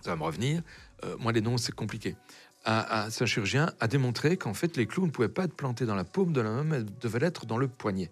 ça 0.00 0.10
va 0.10 0.16
me 0.16 0.22
revenir, 0.22 0.62
euh, 1.04 1.16
moi 1.18 1.32
les 1.32 1.42
noms 1.42 1.58
c'est 1.58 1.74
compliqué, 1.74 2.16
un, 2.64 2.84
un- 2.90 3.10
c'est 3.10 3.22
un 3.24 3.26
chirurgien 3.26 3.72
a 3.80 3.88
démontré 3.88 4.36
qu'en 4.36 4.54
fait 4.54 4.76
les 4.76 4.86
clous 4.86 5.06
ne 5.06 5.10
pouvaient 5.10 5.28
pas 5.28 5.44
être 5.44 5.54
plantés 5.54 5.86
dans 5.86 5.94
la 5.94 6.04
paume 6.04 6.32
de 6.32 6.40
la 6.40 6.50
main, 6.50 6.64
mais 6.64 6.82
devaient 6.82 7.20
l'être 7.20 7.46
dans 7.46 7.58
le 7.58 7.68
poignet. 7.68 8.10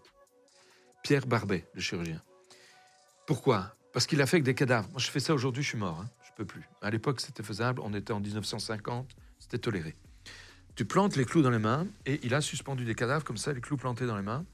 Pierre 1.03 1.27
Barbet, 1.27 1.65
le 1.75 1.81
chirurgien. 1.81 2.21
Pourquoi? 3.27 3.75
Parce 3.93 4.07
qu'il 4.07 4.21
a 4.21 4.27
fait 4.27 4.37
avec 4.37 4.45
des 4.45 4.55
cadavres. 4.55 4.89
Moi 4.91 4.99
je 5.01 5.11
fais 5.11 5.21
ça 5.21 5.35
aujourd'hui, 5.35 5.63
je 5.63 5.69
suis 5.71 5.79
mort, 5.79 6.01
hein, 6.01 6.09
je 6.25 6.31
peux 6.37 6.45
plus. 6.45 6.69
À 6.83 6.91
l'époque 6.91 7.21
c'était 7.21 7.43
faisable, 7.43 7.81
on 7.83 7.93
était 7.95 8.13
en 8.13 8.21
1950, 8.21 9.11
c'était 9.39 9.59
toléré. 9.59 9.97
Tu 10.75 10.85
plantes 10.85 11.17
les 11.17 11.25
clous 11.25 11.43
dans 11.43 11.51
les 11.51 11.59
mains 11.59 11.87
et 12.05 12.21
il 12.23 12.35
a 12.35 12.41
suspendu 12.41 12.85
des 12.85 12.95
cadavres 12.95 13.25
comme 13.25 13.39
ça, 13.39 13.53
les 13.53 13.61
clous 13.61 13.77
plantés 13.79 14.07
dans 14.07 14.17
les 14.17 14.23
mains. 14.23 14.45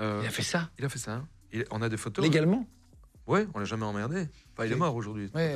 Euh, 0.00 0.20
Il 0.22 0.26
a 0.28 0.30
fait 0.30 0.42
ça? 0.42 0.70
Il 0.78 0.84
a 0.84 0.88
fait 0.88 0.98
ça. 0.98 1.12
hein. 1.16 1.28
Il- 1.52 1.66
on 1.70 1.82
a 1.82 1.88
des 1.88 1.98
photos. 1.98 2.22
légalement? 2.24 2.66
Ouais, 3.26 3.46
on 3.54 3.58
l'a 3.58 3.64
jamais 3.66 3.84
emmerdé. 3.84 4.26
Enfin, 4.54 4.64
il 4.64 4.72
est 4.72 4.76
mort 4.76 4.94
aujourd'hui. 4.94 5.30
Ouais. 5.34 5.54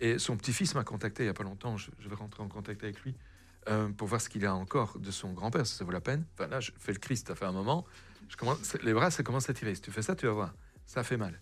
Et 0.00 0.18
son 0.18 0.36
petit-fils 0.36 0.74
m'a 0.74 0.84
contacté 0.84 1.22
il 1.22 1.26
n'y 1.26 1.30
a 1.30 1.34
pas 1.34 1.44
longtemps. 1.44 1.76
Je, 1.76 1.90
je 1.98 2.08
vais 2.08 2.14
rentrer 2.14 2.42
en 2.42 2.48
contact 2.48 2.82
avec 2.82 3.00
lui 3.02 3.14
euh, 3.68 3.88
pour 3.90 4.08
voir 4.08 4.20
ce 4.20 4.28
qu'il 4.28 4.46
a 4.46 4.54
encore 4.54 4.98
de 4.98 5.10
son 5.10 5.32
grand-père, 5.32 5.66
si 5.66 5.74
ça 5.74 5.84
vaut 5.84 5.92
la 5.92 6.00
peine. 6.00 6.24
Enfin, 6.34 6.48
là, 6.48 6.60
je 6.60 6.70
fais 6.78 6.92
le 6.92 6.98
Christ, 6.98 7.28
ça 7.28 7.34
fait 7.34 7.44
un 7.44 7.52
moment. 7.52 7.84
Je 8.28 8.36
commence, 8.36 8.74
les 8.82 8.94
bras, 8.94 9.10
ça 9.10 9.22
commence 9.22 9.50
à 9.50 9.54
tirer. 9.54 9.74
Si 9.74 9.82
tu 9.82 9.90
fais 9.90 10.02
ça, 10.02 10.16
tu 10.16 10.26
vas 10.26 10.32
voir. 10.32 10.54
Ça 10.86 11.02
fait 11.02 11.18
mal. 11.18 11.38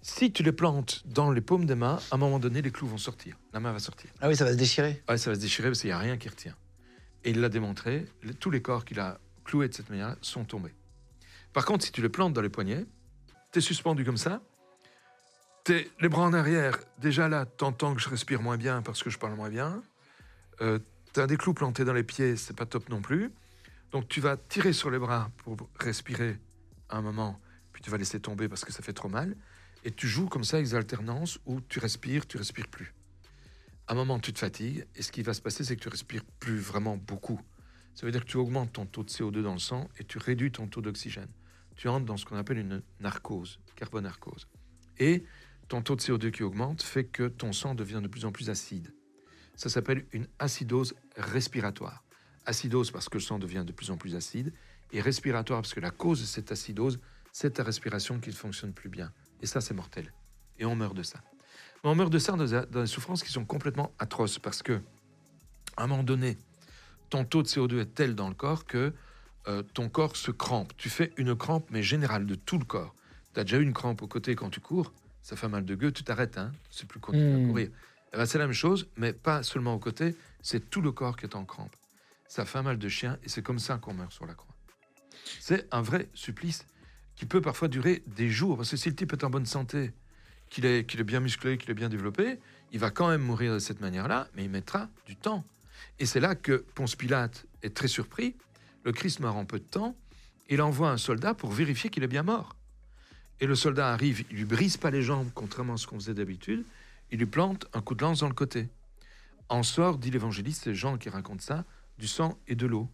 Si 0.00 0.32
tu 0.32 0.42
les 0.42 0.52
plantes 0.52 1.02
dans 1.06 1.32
les 1.32 1.40
paumes 1.40 1.66
des 1.66 1.74
mains, 1.74 1.98
à 2.10 2.14
un 2.14 2.18
moment 2.18 2.38
donné, 2.38 2.62
les 2.62 2.70
clous 2.70 2.86
vont 2.86 2.98
sortir. 2.98 3.36
La 3.52 3.58
main 3.58 3.72
va 3.72 3.78
sortir. 3.78 4.10
Ah 4.20 4.28
oui, 4.28 4.36
ça 4.36 4.44
va 4.44 4.52
se 4.52 4.56
déchirer. 4.56 5.02
Ouais, 5.08 5.18
ça 5.18 5.30
va 5.30 5.36
se 5.36 5.40
déchirer 5.40 5.68
parce 5.68 5.80
qu'il 5.80 5.88
n'y 5.88 5.94
a 5.94 5.98
rien 5.98 6.16
qui 6.16 6.28
retient. 6.28 6.54
Et 7.24 7.30
il 7.30 7.40
l'a 7.40 7.48
démontré. 7.48 8.06
tous 8.38 8.50
les 8.50 8.62
corps 8.62 8.84
qu'il 8.84 9.00
a 9.00 9.18
cloués 9.44 9.68
de 9.68 9.74
cette 9.74 9.90
manière 9.90 10.16
sont 10.20 10.44
tombés. 10.44 10.74
Par 11.52 11.64
contre, 11.64 11.84
si 11.84 11.90
tu 11.90 12.02
les 12.02 12.08
plantes 12.08 12.34
dans 12.34 12.42
les 12.42 12.48
poignets, 12.48 12.86
tu 13.50 13.58
es 13.58 13.62
suspendu 13.62 14.04
comme 14.04 14.18
ça. 14.18 14.42
Les 15.66 16.08
bras 16.10 16.24
en 16.24 16.34
arrière. 16.34 16.78
Déjà 16.98 17.26
là, 17.26 17.46
t'entends 17.46 17.94
que 17.94 18.00
je 18.02 18.10
respire 18.10 18.42
moins 18.42 18.58
bien 18.58 18.82
parce 18.82 19.02
que 19.02 19.08
je 19.08 19.18
parle 19.18 19.34
moins 19.34 19.48
bien. 19.48 19.82
Euh, 20.60 20.78
tu 21.14 21.20
as 21.20 21.26
des 21.26 21.38
clous 21.38 21.54
plantés 21.54 21.86
dans 21.86 21.94
les 21.94 22.02
pieds, 22.02 22.36
c'est 22.36 22.54
pas 22.54 22.66
top 22.66 22.90
non 22.90 23.00
plus. 23.00 23.32
Donc 23.90 24.06
tu 24.08 24.20
vas 24.20 24.36
tirer 24.36 24.74
sur 24.74 24.90
les 24.90 24.98
bras 24.98 25.30
pour 25.38 25.56
respirer 25.80 26.38
un 26.90 27.00
moment, 27.00 27.40
puis 27.72 27.80
tu 27.80 27.88
vas 27.88 27.96
laisser 27.96 28.20
tomber 28.20 28.46
parce 28.46 28.62
que 28.62 28.72
ça 28.72 28.82
fait 28.82 28.92
trop 28.92 29.08
mal. 29.08 29.36
Et 29.84 29.90
tu 29.90 30.06
joues 30.06 30.26
comme 30.28 30.44
ça 30.44 30.58
avec 30.58 30.68
des 30.68 30.74
alternances 30.74 31.38
où 31.46 31.62
tu 31.62 31.78
respires, 31.78 32.26
tu 32.26 32.36
respires 32.36 32.68
plus. 32.68 32.94
À 33.86 33.92
un 33.92 33.96
moment, 33.96 34.18
tu 34.18 34.34
te 34.34 34.38
fatigues, 34.38 34.86
et 34.94 35.02
ce 35.02 35.12
qui 35.12 35.22
va 35.22 35.32
se 35.32 35.40
passer, 35.40 35.64
c'est 35.64 35.76
que 35.76 35.82
tu 35.82 35.88
respires 35.88 36.24
plus 36.40 36.58
vraiment 36.58 36.98
beaucoup. 36.98 37.40
Ça 37.94 38.04
veut 38.04 38.12
dire 38.12 38.24
que 38.24 38.30
tu 38.30 38.36
augmentes 38.36 38.72
ton 38.74 38.84
taux 38.84 39.02
de 39.02 39.08
CO2 39.08 39.42
dans 39.42 39.54
le 39.54 39.58
sang 39.58 39.88
et 39.98 40.04
tu 40.04 40.18
réduis 40.18 40.52
ton 40.52 40.66
taux 40.66 40.82
d'oxygène. 40.82 41.28
Tu 41.76 41.88
entres 41.88 42.04
dans 42.04 42.18
ce 42.18 42.26
qu'on 42.26 42.36
appelle 42.36 42.58
une 42.58 42.82
narcose, 43.00 43.60
carbonarcose. 43.76 44.46
Et 44.98 45.24
ton 45.68 45.82
taux 45.82 45.96
de 45.96 46.00
CO2 46.00 46.30
qui 46.30 46.42
augmente 46.42 46.82
fait 46.82 47.04
que 47.04 47.28
ton 47.28 47.52
sang 47.52 47.74
devient 47.74 48.00
de 48.02 48.08
plus 48.08 48.24
en 48.24 48.32
plus 48.32 48.50
acide. 48.50 48.92
Ça 49.56 49.68
s'appelle 49.68 50.04
une 50.12 50.26
acidose 50.38 50.94
respiratoire. 51.16 52.02
Acidose 52.46 52.90
parce 52.90 53.08
que 53.08 53.16
le 53.16 53.22
sang 53.22 53.38
devient 53.38 53.64
de 53.66 53.72
plus 53.72 53.90
en 53.90 53.96
plus 53.96 54.14
acide, 54.16 54.52
et 54.92 55.00
respiratoire 55.00 55.62
parce 55.62 55.74
que 55.74 55.80
la 55.80 55.90
cause 55.90 56.20
de 56.20 56.26
cette 56.26 56.52
acidose, 56.52 57.00
c'est 57.32 57.54
ta 57.54 57.62
respiration 57.62 58.20
qui 58.20 58.30
ne 58.30 58.34
fonctionne 58.34 58.72
plus 58.72 58.88
bien. 58.88 59.12
Et 59.42 59.46
ça, 59.46 59.60
c'est 59.60 59.74
mortel. 59.74 60.12
Et 60.58 60.64
on 60.64 60.76
meurt 60.76 60.94
de 60.94 61.02
ça. 61.02 61.20
Mais 61.82 61.90
on 61.90 61.94
meurt 61.94 62.12
de 62.12 62.18
ça 62.18 62.32
dans 62.32 62.44
des, 62.44 62.86
souffrances 62.86 63.22
qui 63.22 63.32
sont 63.32 63.44
complètement 63.44 63.92
atroces 63.98 64.38
parce 64.38 64.62
que, 64.62 64.80
à 65.76 65.84
un 65.84 65.86
moment 65.86 66.04
donné, 66.04 66.38
ton 67.10 67.24
taux 67.24 67.42
de 67.42 67.48
CO2 67.48 67.80
est 67.80 67.94
tel 67.94 68.14
dans 68.14 68.28
le 68.28 68.34
corps 68.34 68.66
que 68.66 68.92
euh, 69.48 69.62
ton 69.74 69.88
corps 69.88 70.16
se 70.16 70.30
crampe. 70.30 70.72
Tu 70.76 70.88
fais 70.88 71.12
une 71.16 71.34
crampe, 71.34 71.66
mais 71.70 71.82
générale 71.82 72.26
de 72.26 72.34
tout 72.34 72.58
le 72.58 72.64
corps. 72.64 72.94
Tu 73.34 73.40
as 73.40 73.44
déjà 73.44 73.58
eu 73.58 73.62
une 73.62 73.74
crampe 73.74 74.00
au 74.02 74.06
côté 74.06 74.34
quand 74.36 74.50
tu 74.50 74.60
cours, 74.60 74.92
ça 75.24 75.36
fait 75.36 75.48
mal 75.48 75.64
de 75.64 75.74
gueule, 75.74 75.92
tu 75.92 76.04
t'arrêtes, 76.04 76.36
hein, 76.36 76.52
c'est 76.70 76.86
plus 76.86 77.00
continuer 77.00 77.32
Hmm. 77.34 77.44
à 77.46 77.48
courir. 77.48 77.68
Eh 78.12 78.16
ben, 78.18 78.26
c'est 78.26 78.38
la 78.38 78.44
même 78.46 78.54
chose, 78.54 78.86
mais 78.96 79.12
pas 79.14 79.42
seulement 79.42 79.74
au 79.74 79.78
côté, 79.78 80.14
c'est 80.42 80.68
tout 80.70 80.82
le 80.82 80.92
corps 80.92 81.16
qui 81.16 81.24
est 81.24 81.34
en 81.34 81.44
crampe. 81.44 81.74
Ça 82.28 82.44
fait 82.44 82.62
mal 82.62 82.78
de 82.78 82.88
chien 82.88 83.18
et 83.24 83.28
c'est 83.28 83.42
comme 83.42 83.58
ça 83.58 83.78
qu'on 83.78 83.94
meurt 83.94 84.12
sur 84.12 84.26
la 84.26 84.34
croix. 84.34 84.54
C'est 85.40 85.66
un 85.72 85.80
vrai 85.82 86.08
supplice 86.14 86.66
qui 87.16 87.24
peut 87.26 87.40
parfois 87.40 87.68
durer 87.68 88.02
des 88.06 88.28
jours, 88.28 88.56
parce 88.58 88.70
que 88.70 88.76
si 88.76 88.88
le 88.90 88.94
type 88.94 89.12
est 89.14 89.24
en 89.24 89.30
bonne 89.30 89.46
santé, 89.46 89.92
qu'il 90.50 90.66
est, 90.66 90.84
qu'il 90.88 91.00
est 91.00 91.04
bien 91.04 91.20
musclé, 91.20 91.56
qu'il 91.58 91.70
est 91.70 91.74
bien 91.74 91.88
développé, 91.88 92.38
il 92.70 92.78
va 92.78 92.90
quand 92.90 93.08
même 93.08 93.22
mourir 93.22 93.54
de 93.54 93.58
cette 93.58 93.80
manière-là, 93.80 94.28
mais 94.36 94.44
il 94.44 94.50
mettra 94.50 94.88
du 95.06 95.16
temps. 95.16 95.44
Et 95.98 96.06
c'est 96.06 96.20
là 96.20 96.34
que 96.34 96.64
Ponce 96.74 96.96
Pilate 96.96 97.46
est 97.62 97.74
très 97.74 97.88
surpris. 97.88 98.36
Le 98.84 98.92
Christ 98.92 99.20
meurt 99.20 99.36
en 99.36 99.44
peu 99.46 99.58
de 99.58 99.64
temps. 99.64 99.96
Il 100.50 100.60
envoie 100.60 100.90
un 100.90 100.98
soldat 100.98 101.34
pour 101.34 101.50
vérifier 101.50 101.88
qu'il 101.88 102.02
est 102.02 102.08
bien 102.08 102.22
mort. 102.22 102.56
Et 103.40 103.46
le 103.46 103.54
soldat 103.54 103.92
arrive, 103.92 104.24
il 104.30 104.36
lui 104.36 104.44
brise 104.44 104.76
pas 104.76 104.90
les 104.90 105.02
jambes, 105.02 105.28
contrairement 105.34 105.74
à 105.74 105.76
ce 105.76 105.86
qu'on 105.86 105.98
faisait 105.98 106.14
d'habitude. 106.14 106.64
Il 107.10 107.18
lui 107.18 107.26
plante 107.26 107.66
un 107.72 107.80
coup 107.80 107.94
de 107.94 108.02
lance 108.02 108.20
dans 108.20 108.28
le 108.28 108.34
côté. 108.34 108.68
En 109.48 109.62
sort, 109.62 109.98
dit 109.98 110.10
l'évangéliste, 110.10 110.64
c'est 110.64 110.74
Jean 110.74 110.96
qui 110.96 111.08
raconte 111.08 111.40
ça, 111.40 111.64
du 111.98 112.06
sang 112.06 112.38
et 112.46 112.54
de 112.54 112.66
l'eau. 112.66 112.88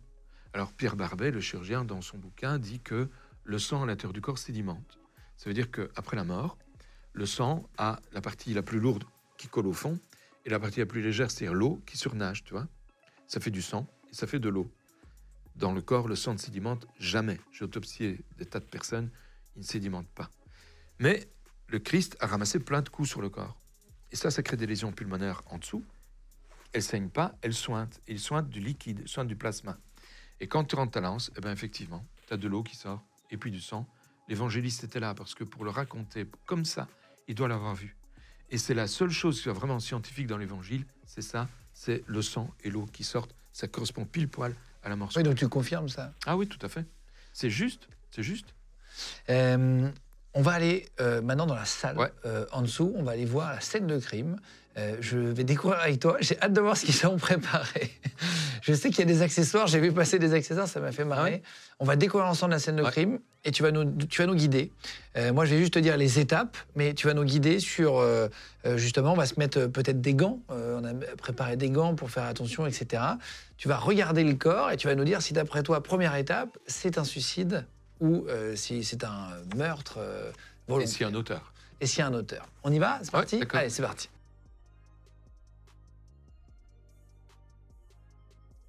Alors 0.53 0.73
Pierre 0.73 0.97
Barbet, 0.97 1.31
le 1.31 1.41
chirurgien, 1.41 1.85
dans 1.85 2.01
son 2.01 2.19
bouquin, 2.19 2.59
dit 2.59 2.81
que 2.81 3.09
le 3.45 3.59
sang 3.59 3.83
à 3.83 3.87
l'intérieur 3.87 4.13
du 4.13 4.21
corps 4.21 4.39
sédimente. 4.39 4.99
Ça 5.37 5.49
veut 5.49 5.55
dire 5.55 5.71
qu'après 5.71 6.17
la 6.17 6.25
mort, 6.25 6.59
le 7.13 7.27
sang 7.27 7.69
a 7.79 8.01
la 8.13 8.21
partie 8.21 8.53
la 8.53 8.63
plus 8.63 8.81
lourde 8.81 9.05
qui 9.37 9.49
colle 9.49 9.67
au 9.67 9.73
fond 9.73 9.99
et 10.45 10.51
la 10.51 10.59
partie 10.59 10.81
la 10.81 10.87
plus 10.87 11.03
légère, 11.03 11.31
c'est-à-dire 11.31 11.55
l'eau 11.55 11.81
qui 11.87 11.97
surnage, 11.97 12.45
tu 12.45 12.53
vois. 12.53 12.67
Ça 13.27 13.41
fait 13.41 13.51
du 13.51 13.63
sang 13.63 13.87
et 14.11 14.15
ça 14.15 14.27
fait 14.27 14.39
de 14.39 14.49
l'eau. 14.49 14.71
Dans 15.57 15.73
le 15.73 15.81
corps, 15.83 16.09
le 16.09 16.17
sang 16.17 16.33
ne 16.33 16.39
sédimente 16.39 16.87
jamais. 16.99 17.39
J'ai 17.53 17.65
autopsié 17.65 18.21
des 18.39 18.47
tas 18.47 18.61
de 18.61 18.65
personnes, 18.65 19.11
il 19.61 19.65
ne 19.65 19.67
sédimente 19.67 20.09
pas. 20.09 20.31
Mais 20.99 21.29
le 21.69 21.79
Christ 21.79 22.17
a 22.21 22.27
ramassé 22.27 22.59
plein 22.59 22.81
de 22.81 22.89
coups 22.89 23.09
sur 23.09 23.21
le 23.21 23.29
corps. 23.29 23.61
Et 24.11 24.17
ça, 24.17 24.31
ça 24.31 24.43
crée 24.43 24.57
des 24.57 24.67
lésions 24.67 24.91
pulmonaires 24.91 25.43
en 25.47 25.59
dessous. 25.59 25.85
Elles 26.73 26.83
saignent 26.83 27.11
pas, 27.11 27.37
elles 27.43 27.55
sointent. 27.55 28.01
Et 28.09 28.13
ils 28.13 28.21
sointent 28.21 28.49
du 28.49 28.61
liquide, 28.61 29.07
sointent 29.07 29.29
du 29.29 29.37
plasma. 29.37 29.77
Et 30.41 30.49
quand 30.49 30.65
tu 30.65 30.77
rentres 30.77 30.93
ta 30.93 31.01
lance, 31.03 31.31
eh 31.37 31.41
ben 31.43 31.53
effectivement, 31.53 32.07
tu 32.27 32.33
as 32.33 32.39
de 32.39 32.49
l'eau 32.49 32.63
qui 32.63 32.75
sort 32.75 33.05
et 33.31 33.37
puis 33.37 33.51
du 33.51 33.61
sang. 33.61 33.87
L'évangéliste 34.29 34.83
était 34.83 34.99
là 34.99 35.15
parce 35.15 35.35
que 35.35 35.45
pour 35.45 35.65
le 35.65 35.71
raconter 35.71 36.27
comme 36.47 36.65
ça, 36.65 36.89
il 37.29 37.35
doit 37.35 37.49
l'avoir 37.49 37.75
vu. 37.75 37.97
Et 38.49 38.57
c'est 38.57 38.75
la 38.75 38.87
seule 38.87 39.11
chose 39.11 39.37
qui 39.37 39.43
soit 39.43 39.53
vraiment 39.53 39.79
scientifique 39.79 40.27
dans 40.27 40.39
l'évangile, 40.39 40.87
c'est 41.05 41.23
ça, 41.23 41.49
c'est 41.75 42.03
le 42.07 42.23
sang 42.23 42.51
et 42.65 42.71
l'eau 42.71 42.87
qui 42.87 43.05
sortent. 43.05 43.35
Ça 43.53 43.69
correspond 43.69 44.07
pile 44.07 44.29
poil 44.29 44.55
à 44.83 44.89
la 44.89 44.97
mort. 44.97 45.11
Oui, 45.15 45.23
donc 45.23 45.37
tu 45.37 45.47
confirmes 45.49 45.91
ça? 45.91 46.15
Ah 46.25 46.37
oui, 46.37 46.49
tout 46.49 46.65
à 46.65 46.71
fait. 46.71 46.87
C'est 47.33 47.51
juste, 47.51 47.89
c'est 48.11 48.23
juste. 48.23 48.55
Euh, 49.29 49.89
on 50.35 50.43
va 50.43 50.53
aller 50.53 50.87
euh, 51.01 51.21
maintenant 51.23 51.47
dans 51.47 51.55
la 51.57 51.65
salle 51.65 51.99
Ouais. 51.99 52.13
euh, 52.25 52.47
en 52.53 52.63
dessous. 52.63 52.93
On 52.97 53.03
va 53.03 53.13
aller 53.13 53.25
voir 53.25 53.53
la 53.53 53.61
scène 53.61 53.87
de 53.87 53.99
crime. 53.99 54.37
Euh, 54.79 54.97
je 55.01 55.19
vais 55.19 55.43
découvrir 55.43 55.81
avec 55.81 55.99
toi. 55.99 56.17
J'ai 56.21 56.41
hâte 56.41 56.53
de 56.53 56.61
voir 56.61 56.77
ce 56.77 56.85
qu'ils 56.87 57.05
ont 57.09 57.17
préparé. 57.19 57.91
je 58.63 58.73
sais 58.73 58.91
qu'il 58.91 59.01
y 59.01 59.03
a 59.03 59.07
des 59.13 59.23
accessoires. 59.23 59.67
J'ai 59.67 59.81
vu 59.81 59.93
passer 59.93 60.21
des 60.21 60.33
accessoires. 60.33 60.69
Ça 60.69 60.79
m'a 60.79 60.93
fait 60.93 61.05
marrer. 61.05 61.43
On 61.81 61.85
va 61.85 61.97
découvrir 61.97 62.29
ensemble 62.29 62.53
la 62.53 62.61
scène 62.61 62.77
de 62.77 62.83
Ouais. 62.85 62.91
crime 62.93 63.19
et 63.45 63.51
tu 63.51 63.65
vas 63.65 63.73
nous, 63.73 63.85
tu 64.07 64.23
vas 64.23 64.27
nous 64.29 64.37
guider. 64.37 64.71
Moi, 65.33 65.45
je 65.47 65.55
vais 65.55 65.59
juste 65.59 65.73
te 65.75 65.79
dire 65.81 65.97
les 65.97 66.21
étapes, 66.21 66.57
mais 66.77 66.95
tu 66.95 67.07
vas 67.09 67.15
nous 67.15 67.25
guider 67.25 67.59
sur. 67.59 68.01
justement, 68.77 69.15
on 69.15 69.17
va 69.17 69.27
se 69.27 69.35
mettre 69.41 69.67
peut-être 69.67 70.01
des 70.01 70.15
gants. 70.15 70.39
On 70.51 70.85
a 70.85 70.93
préparé 71.17 71.57
des 71.57 71.71
gants 71.71 71.95
pour 71.97 72.11
faire 72.11 72.25
attention, 72.25 72.67
etc. 72.67 73.03
Tu 73.57 73.67
vas 73.67 73.77
regarder 73.79 74.23
le 74.23 74.35
corps 74.35 74.71
et 74.71 74.77
tu 74.77 74.87
vas 74.87 74.95
nous 74.95 75.05
dire 75.05 75.21
si, 75.23 75.33
d'après 75.33 75.63
toi, 75.65 75.83
première 75.83 76.15
étape, 76.15 76.57
c'est 76.69 76.97
un 76.99 77.05
suicide 77.05 77.67
ou 78.01 78.27
euh, 78.29 78.57
si 78.57 78.83
c'est 78.85 79.05
un 79.05 79.29
meurtre 79.57 79.97
euh, 79.99 80.31
Et 80.31 80.71
volontaire. 80.73 80.89
s'il 80.93 81.01
y 81.03 81.05
a 81.05 81.09
un 81.09 81.15
auteur. 81.15 81.53
Et 81.81 81.87
s'il 81.87 82.01
y 82.01 82.03
a 82.03 82.07
un 82.07 82.15
auteur. 82.15 82.47
On 82.65 82.73
y 82.73 82.79
va 82.79 82.99
C'est 83.03 83.11
parti. 83.13 83.41
Allez, 83.53 83.71
c'est 83.71 83.83
parti. 83.83 84.09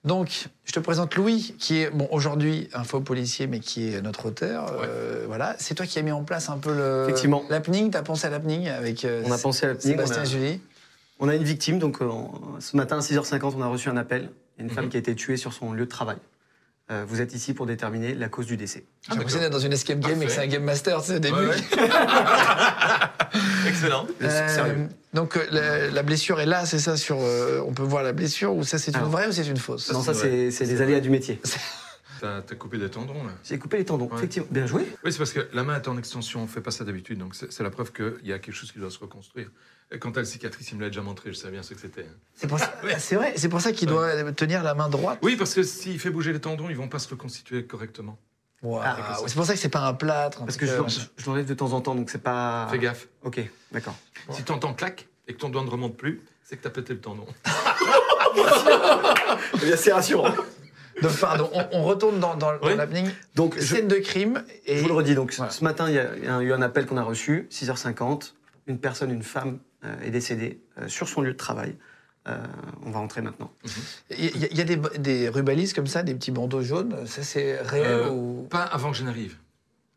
Donc, 0.03 0.47
je 0.65 0.71
te 0.71 0.79
présente 0.79 1.13
Louis, 1.15 1.55
qui 1.59 1.77
est 1.82 1.91
bon, 1.91 2.07
aujourd'hui 2.11 2.67
un 2.73 2.84
faux 2.84 3.01
policier, 3.01 3.45
mais 3.45 3.59
qui 3.59 3.93
est 3.93 4.01
notre 4.01 4.25
auteur. 4.27 4.65
Euh, 4.82 5.25
voilà, 5.27 5.55
c'est 5.59 5.75
toi 5.75 5.86
qui 5.86 5.99
as 5.99 6.01
mis 6.01 6.11
en 6.11 6.23
place 6.23 6.49
un 6.49 6.57
peu 6.57 6.73
le 6.75 7.03
Effectivement. 7.03 7.43
l'happening. 7.49 7.91
T'as 7.91 8.01
pensé 8.01 8.25
à 8.25 8.32
l'happening 8.32 8.67
avec 8.67 9.05
euh, 9.05 9.21
On 9.25 9.32
a 9.32 9.38
pensé 9.38 9.65
à 9.65 9.69
l'happening, 9.69 9.91
Sébastien 9.93 10.17
on 10.23 10.25
a- 10.25 10.25
Julie. 10.25 10.59
On 11.19 11.29
a 11.29 11.36
une 11.36 11.43
victime, 11.43 11.77
donc 11.77 12.01
euh, 12.01 12.09
ce 12.59 12.75
matin 12.75 12.97
à 12.97 13.01
6h50, 13.01 13.53
on 13.55 13.61
a 13.61 13.67
reçu 13.67 13.89
un 13.89 13.97
appel. 13.97 14.32
Il 14.57 14.61
y 14.61 14.61
a 14.61 14.63
une 14.63 14.69
Mhm. 14.69 14.75
femme 14.75 14.89
qui 14.89 14.97
a 14.97 14.99
été 14.99 15.13
tuée 15.15 15.38
sur 15.38 15.53
son 15.53 15.71
lieu 15.71 15.86
de 15.86 15.89
travail. 15.91 16.17
Euh, 16.89 17.05
vous 17.07 17.21
êtes 17.21 17.34
ici 17.34 17.53
pour 17.53 17.65
déterminer 17.67 18.13
la 18.15 18.27
cause 18.27 18.47
du 18.47 18.57
décès. 18.57 18.86
J'ai 19.07 19.15
l'impression 19.15 19.39
d'être 19.39 19.51
dans 19.51 19.59
une 19.59 19.71
escape 19.71 19.99
game 19.99 20.21
et 20.21 20.25
que 20.25 20.32
Parfait. 20.32 20.36
c'est 20.36 20.41
un 20.41 20.47
game 20.47 20.63
master, 20.63 20.99
tu 21.01 21.07
sais, 21.07 21.15
au 21.15 21.19
début. 21.19 21.36
Ouais, 21.36 21.55
Excellent. 23.67 24.07
Euh, 24.21 24.47
Sérieux. 24.49 24.88
donc 25.13 25.38
euh, 25.38 25.45
la, 25.51 25.89
la 25.89 26.03
blessure 26.03 26.39
est 26.41 26.45
là, 26.45 26.65
c'est 26.65 26.79
ça 26.79 26.97
sur. 26.97 27.17
euh, 27.21 27.61
on 27.65 27.73
peut 27.73 27.84
voir 27.84 28.03
la 28.03 28.11
blessure 28.11 28.53
ou 28.55 28.63
ça 28.63 28.77
c'est 28.77 28.95
une 28.95 29.03
vraie 29.03 29.27
ou 29.27 29.32
c'est 29.32 29.47
une 29.47 29.57
fausse? 29.57 29.91
Non, 29.93 30.01
ça, 30.01 30.13
c'est 30.13 30.51
c'est 30.51 30.65
c'est 30.65 30.73
les 30.73 30.82
aléas 30.82 30.99
du 30.99 31.09
métier. 31.09 31.39
T'as 32.21 32.41
coupé 32.55 32.77
des 32.77 32.89
tendons, 32.89 33.23
là. 33.23 33.32
J'ai 33.43 33.57
coupé 33.57 33.77
les 33.77 33.86
tendons, 33.86 34.05
Ouais. 34.07 34.17
effectivement. 34.17 34.47
Bien 34.51 34.67
joué. 34.67 34.84
Oui, 35.03 35.11
c'est 35.11 35.17
parce 35.17 35.34
que 35.34 35.47
la 35.53 35.63
main 35.63 35.77
est 35.77 35.88
en 35.88 35.97
extension, 35.97 36.43
on 36.43 36.47
fait 36.47 36.61
pas 36.61 36.69
ça 36.69 36.84
d'habitude, 36.84 37.17
donc 37.17 37.34
c'est 37.34 37.51
c'est 37.51 37.63
la 37.63 37.71
preuve 37.71 37.91
qu'il 37.91 38.27
y 38.27 38.34
a 38.34 38.38
quelque 38.38 38.53
chose 38.53 38.71
qui 38.71 38.77
doit 38.79 38.91
se 38.91 38.99
reconstruire. 38.99 39.47
Et 39.93 39.99
quand 39.99 40.13
t'as 40.13 40.21
le 40.21 40.25
cicatrice, 40.25 40.71
il 40.71 40.77
me 40.77 40.81
l'a 40.83 40.87
déjà 40.87 41.01
montré, 41.01 41.31
je 41.31 41.37
savais 41.37 41.51
bien 41.53 41.63
ce 41.63 41.73
que 41.73 41.79
c'était. 41.81 42.03
hein. 42.03 42.15
C'est 42.33 42.47
pour 42.47 42.59
ça. 42.59 42.73
C'est 42.97 43.15
vrai, 43.15 43.33
c'est 43.35 43.49
pour 43.49 43.59
ça 43.59 43.73
qu'il 43.73 43.89
doit 43.89 44.31
tenir 44.31 44.63
la 44.63 44.73
main 44.73 44.87
droite. 44.89 45.19
Oui, 45.21 45.35
parce 45.35 45.53
que 45.53 45.63
s'il 45.63 45.99
fait 45.99 46.09
bouger 46.09 46.31
les 46.31 46.39
tendons, 46.39 46.69
ils 46.69 46.77
vont 46.77 46.87
pas 46.87 46.99
se 46.99 47.09
reconstituer 47.09 47.65
correctement. 47.65 48.17
Ah, 48.83 49.17
c'est 49.25 49.33
pour 49.35 49.45
ça 49.45 49.53
que 49.53 49.59
c'est 49.59 49.69
pas 49.69 49.81
un 49.87 49.93
plâtre. 49.95 50.45
Parce 50.45 50.55
que 50.55 50.65
je, 50.67 50.73
je 51.17 51.25
l'enlève 51.25 51.45
de 51.47 51.53
temps 51.55 51.73
en 51.73 51.81
temps, 51.81 51.95
donc 51.95 52.09
c'est 52.11 52.21
pas. 52.21 52.67
Fais 52.69 52.77
gaffe. 52.77 53.07
Ok, 53.23 53.41
d'accord. 53.71 53.95
Si 54.29 54.43
t'entends 54.43 54.73
clac 54.75 55.07
et 55.27 55.33
que 55.33 55.39
ton 55.39 55.49
doigt 55.49 55.63
ne 55.63 55.69
remonte 55.69 55.97
plus, 55.97 56.21
c'est 56.43 56.57
que 56.57 56.63
t'as 56.63 56.69
pété 56.69 56.93
le 56.93 57.01
tendon. 57.01 57.25
Eh 59.61 59.65
bien, 59.65 59.75
c'est 59.75 59.91
rassurant. 59.91 60.33
Donc 61.01 61.17
pardon, 61.19 61.49
on, 61.53 61.65
on 61.73 61.83
retourne 61.83 62.19
dans, 62.19 62.35
dans, 62.35 62.53
dans 62.57 62.67
Oui. 62.67 62.75
l'happening. 62.75 63.09
Donc, 63.35 63.55
je, 63.57 63.61
Scène 63.75 63.87
de 63.87 63.95
crime 63.95 64.43
et 64.65 64.77
je 64.77 64.81
vous 64.83 64.87
le 64.89 64.93
redis. 64.93 65.15
Donc, 65.15 65.33
Voilà. 65.33 65.51
ce 65.51 65.63
matin, 65.63 65.87
il 65.89 65.95
y, 65.95 65.99
a, 65.99 66.15
il 66.17 66.23
y 66.23 66.27
a 66.27 66.41
eu 66.41 66.53
un 66.53 66.61
appel 66.61 66.85
qu'on 66.85 66.97
a 66.97 67.03
reçu, 67.03 67.47
6h50. 67.51 68.33
Une 68.67 68.77
personne, 68.79 69.11
une 69.11 69.23
femme, 69.23 69.59
est 70.03 70.11
décédée 70.11 70.59
euh, 70.77 70.88
sur 70.88 71.07
son 71.09 71.21
lieu 71.21 71.32
de 71.34 71.38
travail. 71.38 71.75
Euh, 72.27 72.38
on 72.84 72.91
va 72.91 72.99
rentrer 72.99 73.21
maintenant. 73.21 73.51
il 74.11 74.25
y, 74.38 74.45
a- 74.45 74.47
il 74.51 74.57
y 74.57 74.61
a 74.61 74.63
des, 74.63 74.77
des 74.99 75.27
rubalises 75.29 75.73
comme 75.73 75.88
ça, 75.88 76.03
des 76.03 76.13
petits 76.13 76.29
bandeaux 76.32 76.61
jaunes. 76.61 77.07
Ça 77.07 77.23
c'est 77.23 77.59
réel 77.61 77.88
Euh, 77.88 78.09
ou? 78.11 78.47
Pas 78.49 78.63
avant 78.63 78.91
que 78.91 78.97
je 78.97 79.03
n'arrive. 79.03 79.38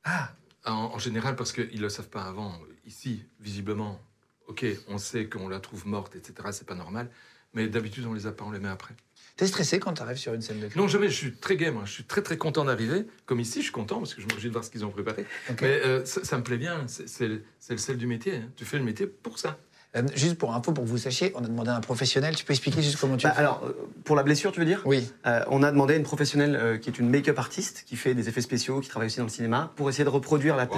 ah 0.04 0.30
En, 0.64 0.72
en 0.94 0.98
général, 0.98 1.36
parce 1.36 1.52
qu'ils 1.52 1.76
ne 1.76 1.80
le 1.82 1.88
savent 1.90 2.08
pas 2.08 2.22
avant. 2.22 2.58
Ici, 2.86 3.24
visiblement, 3.40 4.00
ok, 4.46 4.64
on 4.88 4.96
sait 4.98 5.26
qu'on 5.28 5.48
la 5.48 5.60
trouve 5.60 5.86
morte, 5.86 6.16
etc. 6.16 6.48
C'est 6.52 6.66
pas 6.66 6.74
normal. 6.74 7.10
Mais 7.52 7.68
d'habitude, 7.68 8.04
on 8.06 8.14
les 8.14 8.26
a 8.26 8.32
pas, 8.32 8.44
on 8.44 8.50
les 8.50 8.58
met 8.58 8.68
après. 8.68 8.94
T'es 9.36 9.46
stressé 9.46 9.78
quand 9.78 9.92
t'arrives 9.92 10.16
sur 10.16 10.32
une 10.34 10.40
scène 10.42 10.60
de 10.60 10.66
crime 10.68 10.80
Non, 10.82 10.88
jamais. 10.88 11.08
Je 11.08 11.14
suis 11.14 11.32
très 11.36 11.56
gai, 11.56 11.70
moi. 11.70 11.82
Je 11.84 11.92
suis 11.92 12.04
très, 12.04 12.22
très 12.22 12.36
content 12.38 12.64
d'arriver. 12.64 13.06
Comme 13.26 13.38
ici, 13.40 13.58
je 13.60 13.64
suis 13.64 13.72
content 13.72 13.98
parce 13.98 14.14
que 14.14 14.20
je 14.22 14.26
m'oblige 14.26 14.44
de 14.46 14.50
voir 14.50 14.64
ce 14.64 14.70
qu'ils 14.70 14.84
ont 14.84 14.90
préparé. 14.90 15.26
Mais 15.60 15.80
euh, 15.84 16.04
ça, 16.04 16.24
ça 16.24 16.38
me 16.38 16.42
plaît 16.42 16.56
bien. 16.56 16.84
C'est 16.88 17.08
c'est 17.08 17.28
le 17.28 17.42
c'est 17.60 17.74
le 17.74 17.78
sel 17.78 17.96
du 17.98 18.06
métier. 18.06 18.36
hein. 18.36 18.50
Tu 18.56 18.64
fais 18.64 18.78
le 18.78 18.84
métier 18.84 19.06
pour 19.06 19.38
ça. 19.38 19.58
Euh, 19.96 20.02
juste 20.16 20.36
pour 20.36 20.52
info, 20.54 20.72
pour 20.72 20.82
que 20.84 20.88
vous 20.88 20.98
sachiez, 20.98 21.32
on 21.36 21.44
a 21.44 21.46
demandé 21.46 21.70
à 21.70 21.76
un 21.76 21.80
professionnel. 21.80 22.34
Tu 22.34 22.44
peux 22.44 22.52
expliquer 22.52 22.82
juste 22.82 22.98
comment 23.00 23.16
tu 23.16 23.26
Bah, 23.28 23.32
fais 23.32 23.38
alors, 23.38 23.62
euh, 23.64 23.72
pour 24.04 24.16
la 24.16 24.24
blessure, 24.24 24.50
tu 24.50 24.58
veux 24.58 24.66
dire 24.66 24.82
Oui. 24.84 25.08
Euh, 25.26 25.44
on 25.50 25.62
a 25.62 25.70
demandé 25.70 25.94
à 25.94 25.96
une 25.96 26.02
professionnelle 26.02 26.56
euh, 26.60 26.76
qui 26.78 26.90
est 26.90 26.98
une 26.98 27.08
make-up 27.08 27.38
artiste, 27.38 27.84
qui 27.86 27.94
fait 27.96 28.12
des 28.14 28.28
effets 28.28 28.40
spéciaux, 28.40 28.80
qui 28.80 28.88
travaille 28.88 29.06
aussi 29.06 29.18
dans 29.18 29.24
le 29.24 29.28
cinéma, 29.30 29.72
pour 29.76 29.88
essayer 29.88 30.02
de 30.04 30.08
reproduire 30.08 30.56
la 30.56 30.66
plaie 30.66 30.74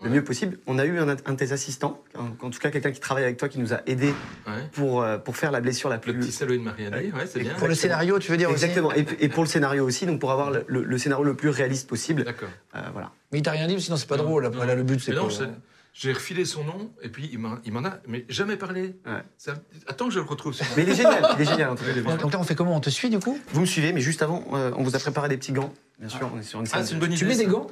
Wow. 0.00 0.06
le 0.06 0.08
Ouais. 0.10 0.16
mieux 0.16 0.24
possible. 0.24 0.58
On 0.68 0.78
a 0.78 0.84
eu 0.84 0.98
un, 0.98 1.08
un 1.08 1.14
de 1.14 1.36
tes 1.36 1.52
assistants, 1.52 2.00
en, 2.16 2.46
en 2.46 2.50
tout 2.50 2.58
cas 2.60 2.70
quelqu'un 2.70 2.92
qui 2.92 3.00
travaille 3.00 3.24
avec 3.24 3.36
toi, 3.38 3.48
qui 3.48 3.58
nous 3.58 3.74
a 3.74 3.80
aidé 3.86 4.14
Ouais. 4.46 4.52
pour, 4.72 5.02
euh, 5.02 5.18
pour 5.18 5.36
faire 5.36 5.50
la 5.50 5.60
blessure 5.60 5.88
la 5.90 5.96
Le 5.96 6.00
plus... 6.02 6.14
petit 6.14 6.32
salaud 6.32 6.54
de 6.54 6.58
Marianne. 6.62 6.94
Ouais, 6.94 7.26
c'est 7.26 7.40
bien. 7.40 7.54
Pour 7.54 7.66
le 7.68 7.74
scénario, 7.74 8.18
tu 8.20 8.30
veux 8.30 8.36
dire 8.36 8.50
aussi 8.50 8.64
Exactement, 8.64 8.92
et, 8.94 9.04
et 9.18 9.28
pour 9.28 9.42
le 9.42 9.48
scénario 9.48 9.84
aussi, 9.84 10.06
donc 10.06 10.20
pour 10.20 10.30
avoir 10.30 10.50
le, 10.52 10.64
le- 10.68 10.84
le 10.84 10.98
scénario 10.98 11.24
le 11.24 11.34
plus 11.34 11.48
réaliste 11.48 11.88
possible. 11.88 12.22
D'accord. 12.24 12.48
Euh, 12.76 12.80
voilà. 12.92 13.10
Mais 13.32 13.38
il 13.38 13.42
t'a 13.42 13.50
rien 13.50 13.66
dit, 13.66 13.80
sinon 13.80 13.96
c'est 13.96 14.08
pas 14.08 14.16
Non, 14.16 14.22
drôle. 14.24 14.46
Après 14.46 14.60
non. 14.60 14.66
là, 14.66 14.74
le 14.76 14.84
but 14.84 15.00
c'est 15.00 15.12
c'est- 15.30 15.44
J'ai 15.92 16.12
refilé 16.12 16.44
son 16.44 16.64
nom 16.64 16.90
et 17.02 17.08
puis 17.08 17.28
il 17.32 17.38
m'en 17.38 17.84
a 17.84 17.98
mais 18.06 18.24
jamais 18.28 18.56
parlé. 18.56 18.94
Ouais. 19.04 19.22
Ça- 19.36 19.54
attends 19.86 20.06
que 20.06 20.14
je 20.14 20.20
le 20.20 20.24
retrouve. 20.24 20.52
nom. 20.58 20.66
Mais 20.76 20.84
il 20.84 20.88
est 20.88 20.94
génial, 21.02 21.26
il 21.36 21.42
est 21.42 21.44
génial. 21.44 21.74
Donc 22.18 22.32
là, 22.32 22.38
on 22.40 22.44
fait 22.44 22.54
comment? 22.54 22.76
On 22.76 22.80
te 22.80 22.90
suit 22.90 23.10
du 23.10 23.18
coup? 23.18 23.38
Vous 23.52 23.60
me 23.60 23.66
suivez, 23.66 23.92
mais 23.92 24.00
juste 24.00 24.22
avant, 24.22 24.44
euh, 24.54 24.70
on 24.76 24.82
vous 24.84 24.94
a 24.94 24.98
préparé 24.98 25.28
des 25.28 25.36
petits 25.36 25.52
gants. 25.52 25.72
Bien 25.98 26.08
sûr, 26.08 26.30
on 26.34 26.38
est 26.38 26.42
sur 26.42 26.60
une 26.60 26.66
Ah, 26.72 26.76
scène. 26.78 26.86
c'est 26.86 26.92
une 26.94 27.00
bonne 27.00 27.10
idée. 27.10 27.18
Tu 27.18 27.26
mets 27.26 27.36
des 27.36 27.44
ça. 27.44 27.50
gants? 27.50 27.66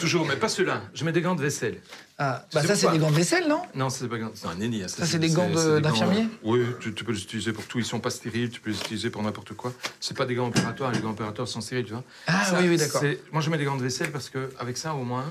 Toujours, 0.00 0.24
mais 0.26 0.36
pas 0.36 0.48
ceux-là. 0.48 0.80
Je 0.94 1.04
mets 1.04 1.12
des 1.12 1.20
gants 1.20 1.34
de 1.34 1.42
vaisselle. 1.42 1.80
Ah, 2.16 2.46
bah 2.54 2.62
ça, 2.62 2.74
c'est 2.74 2.90
des 2.90 2.98
gants 2.98 3.10
de 3.10 3.16
vaisselle, 3.16 3.46
non? 3.48 3.60
Non, 3.74 3.90
c'est 3.90 4.08
pas 4.08 4.16
gants. 4.18 4.30
C'est 4.32 4.46
un 4.46 4.54
nenni. 4.54 4.82
Ça, 4.88 5.04
c'est 5.04 5.18
des 5.18 5.28
gants 5.28 5.50
de- 5.50 5.80
d'infirmier? 5.80 6.22
gants- 6.22 6.28
Oui, 6.44 6.64
tu, 6.80 6.94
tu 6.94 7.04
peux 7.04 7.12
les 7.12 7.20
utiliser 7.22 7.52
pour 7.52 7.66
tout. 7.66 7.78
Ils 7.78 7.84
sont 7.84 8.00
pas 8.00 8.08
stériles. 8.10 8.48
Tu 8.48 8.60
peux 8.60 8.70
les 8.70 8.78
utiliser 8.78 9.10
pour 9.10 9.22
n'importe 9.22 9.52
quoi. 9.54 9.74
C'est 10.00 10.16
pas 10.16 10.24
des 10.24 10.34
gants 10.36 10.46
opératoires. 10.48 10.92
Les 10.92 11.00
gants 11.00 11.10
opératoires 11.10 11.46
sont 11.48 11.60
stériles, 11.60 11.84
tu 11.84 11.92
vois. 11.92 12.04
Ah 12.28 12.44
Ça, 12.46 12.58
oui, 12.60 12.68
oui, 12.68 12.76
d'accord. 12.78 13.02
Moi, 13.32 13.42
je 13.42 13.50
mets 13.50 13.58
des 13.58 13.64
gants 13.64 13.76
de 13.76 13.82
vaisselle 13.82 14.10
parce 14.12 14.30
que 14.30 14.48
avec 14.58 14.78
ça, 14.78 14.94
au 14.94 15.02
moins, 15.04 15.24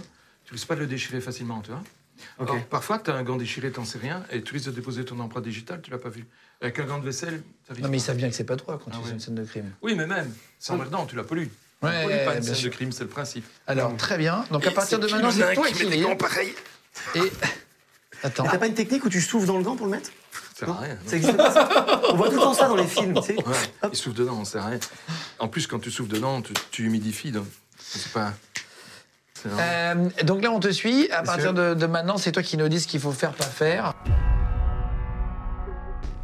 tu 0.45 0.53
risques 0.53 0.67
pas 0.67 0.75
de 0.75 0.82
le 0.82 0.88
déchirer 0.88 1.19
facilement, 1.21 1.61
tu 1.61 1.71
vois. 1.71 1.82
Ok. 2.39 2.49
Or, 2.49 2.65
parfois, 2.70 2.99
tu 2.99 3.11
as 3.11 3.15
un 3.15 3.24
gant 3.24 3.36
déchiré, 3.36 3.72
t'en 3.72 3.86
sais 3.86 3.97
rien, 3.99 4.24
et 4.32 4.41
tu 4.41 4.53
risques 4.53 4.68
de 4.68 4.72
déposer 4.72 5.05
ton 5.05 5.20
empreinte 5.20 5.43
digitale, 5.43 5.82
tu 5.82 5.91
l'as 5.91 5.97
pas 5.97 6.09
vu. 6.09 6.26
Avec 6.61 6.80
un 6.80 6.86
gant 6.86 6.99
de 6.99 7.05
vaisselle, 7.05 7.43
ça 7.68 7.74
Non, 7.80 7.89
mais 7.89 7.97
ils 7.97 8.01
savent 8.01 8.18
bien 8.18 8.30
que 8.30 8.36
c'est 8.36 8.43
pas 8.43 8.55
toi 8.55 8.80
quand 8.84 8.91
Ah 8.93 8.97
tu 9.01 9.07
fais 9.07 9.13
une 9.13 9.20
scène 9.20 9.36
de 9.36 9.43
crime. 9.43 9.72
Oui, 9.82 9.95
mais 9.95 10.07
même, 10.07 10.34
c'est 10.59 10.74
emmerdant, 10.74 11.05
tu 11.05 11.15
la 11.15 11.24
pollues. 11.24 11.51
Ouais, 11.82 12.01
tu 12.01 12.07
pollues 12.09 12.26
pas 12.26 12.36
une 12.36 12.43
scène 12.43 12.55
sûr. 12.55 12.70
de 12.70 12.76
crime, 12.76 12.91
c'est 12.91 13.03
le 13.03 13.09
principe. 13.09 13.45
Alors, 13.68 13.95
très 13.97 14.18
bien. 14.18 14.43
Donc, 14.51 14.65
à 14.65 14.72
partir 14.72 14.99
de 14.99 15.07
maintenant, 15.07 15.32
c'est 15.32 15.53
toi 15.53 15.68
qui 15.68 15.74
qui 15.74 15.84
met 15.86 15.97
des 15.97 16.01
gants 16.01 16.15
pareils 16.15 16.53
Et. 17.15 17.22
Attends. 18.24 18.45
T'as 18.45 18.57
pas 18.57 18.65
une 18.65 18.74
technique 18.74 19.05
où 19.05 19.09
tu 19.09 19.22
souffles 19.22 19.45
dans 19.45 19.59
le 19.59 19.63
gant 19.63 19.76
pour 19.76 19.86
le 19.86 19.91
mettre? 19.91 20.09
Ça 20.55 20.65
sert 20.65 20.70
à 20.72 20.80
rien. 20.80 20.97
Ça 21.05 21.18
existe 21.18 21.38
pas 21.38 21.51
ça? 21.51 22.01
On 22.09 22.15
voit 22.15 22.30
tout 22.30 22.36
le 22.38 22.41
temps 22.41 22.53
ça 22.55 22.68
dans 22.68 22.76
les 22.76 22.88
films, 22.88 23.13
tu 23.13 23.28
sais. 23.28 23.36
Ouais, 23.36 23.53
il 23.91 23.95
souffle 23.95 24.15
dedans, 24.18 24.39
on 24.41 24.43
sert 24.45 24.63
à 24.63 24.70
rien. 24.70 24.80
En 25.38 25.47
plus, 25.47 25.68
quand 25.68 25.78
tu 25.78 25.91
souffles 25.91 26.09
dedans, 26.09 26.41
tu, 26.41 26.51
tu 26.72 26.84
humidifies, 26.86 27.32
donc 27.32 27.45
c'est 27.78 28.11
pas. 28.11 28.34
Euh, 29.45 29.95
donc 30.23 30.41
là, 30.43 30.51
on 30.51 30.59
te 30.59 30.71
suit. 30.71 31.09
À 31.11 31.23
partir 31.23 31.53
de, 31.53 31.73
de 31.73 31.85
maintenant, 31.85 32.17
c'est 32.17 32.31
toi 32.31 32.41
qui 32.43 32.57
nous 32.57 32.67
dis 32.69 32.79
ce 32.79 32.88
qu'il 32.88 32.99
faut 32.99 33.11
faire, 33.11 33.33
pas 33.33 33.43
faire. 33.45 33.93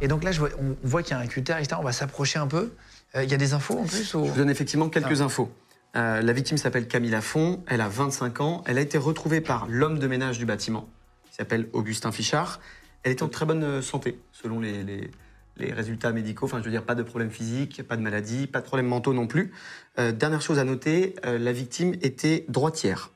Et 0.00 0.08
donc 0.08 0.24
là, 0.24 0.32
je 0.32 0.40
vois- 0.40 0.50
on 0.58 0.76
voit 0.82 1.02
qu'il 1.02 1.12
y 1.16 1.20
a 1.20 1.22
un 1.22 1.26
cutter, 1.26 1.54
etc. 1.58 1.76
On 1.78 1.84
va 1.84 1.92
s'approcher 1.92 2.38
un 2.38 2.46
peu. 2.46 2.72
Euh, 3.16 3.24
Il 3.24 3.30
y 3.30 3.34
a 3.34 3.36
des 3.36 3.54
infos 3.54 3.78
en 3.78 3.84
plus 3.84 4.14
ou... 4.14 4.24
Je 4.24 4.30
vous 4.30 4.36
donne 4.36 4.50
effectivement 4.50 4.88
quelques 4.88 5.20
infos. 5.20 5.50
Euh, 5.96 6.20
la 6.20 6.32
victime 6.32 6.56
s'appelle 6.58 6.88
Camille 6.88 7.10
Lafont, 7.12 7.62
elle 7.68 7.80
a 7.80 7.88
25 7.88 8.40
ans, 8.40 8.64
elle 8.66 8.78
a 8.78 8.80
été 8.80 8.98
retrouvée 8.98 9.40
par 9.40 9.66
l'homme 9.68 10.00
de 10.00 10.08
ménage 10.08 10.38
du 10.38 10.44
bâtiment, 10.44 10.88
qui 11.30 11.36
s'appelle 11.36 11.68
Augustin 11.72 12.10
Fichard. 12.10 12.58
Elle 13.04 13.12
est 13.12 13.22
en 13.22 13.28
très 13.28 13.46
bonne 13.46 13.62
euh, 13.62 13.80
santé, 13.82 14.18
selon 14.32 14.58
les, 14.58 14.82
les- 14.82 15.10
les 15.56 15.72
résultats 15.72 16.12
médicaux. 16.12 16.46
Enfin, 16.46 16.58
je 16.58 16.64
veux 16.64 16.70
dire, 16.70 16.82
pas 16.84 16.94
de 16.94 17.02
problème 17.02 17.30
physique, 17.30 17.82
pas 17.86 17.96
de 17.96 18.02
maladie, 18.02 18.46
pas 18.46 18.60
de 18.60 18.66
problème 18.66 18.86
mentaux 18.86 19.12
non 19.14 19.26
plus. 19.26 19.52
Euh, 19.98 20.12
dernière 20.12 20.42
chose 20.42 20.58
à 20.58 20.64
noter, 20.64 21.14
euh, 21.24 21.38
la 21.38 21.52
victime 21.52 21.94
était 22.02 22.44
droitière. 22.48 23.10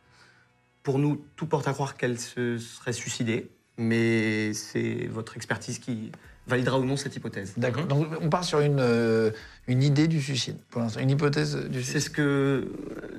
Pour 0.82 0.98
nous, 0.98 1.24
tout 1.36 1.46
porte 1.46 1.68
à 1.68 1.72
croire 1.72 1.96
qu'elle 1.96 2.18
se 2.18 2.58
serait 2.58 2.92
suicidée, 2.92 3.48
mais 3.76 4.52
c'est 4.54 5.06
votre 5.10 5.36
expertise 5.36 5.78
qui 5.78 6.12
validera 6.46 6.78
ou 6.78 6.84
non 6.84 6.96
cette 6.96 7.14
hypothèse. 7.14 7.52
D'accord. 7.58 7.86
Donc 7.86 8.06
on 8.22 8.30
part 8.30 8.44
sur 8.44 8.60
une, 8.60 8.78
euh, 8.80 9.30
une 9.66 9.82
idée 9.82 10.08
du 10.08 10.22
suicide, 10.22 10.56
pour 10.70 10.80
l'instant. 10.80 11.00
Une 11.00 11.10
hypothèse 11.10 11.56
du 11.56 11.82
C'est 11.82 11.90
suicide. 12.00 12.00
ce 12.00 12.10
que 12.10 12.72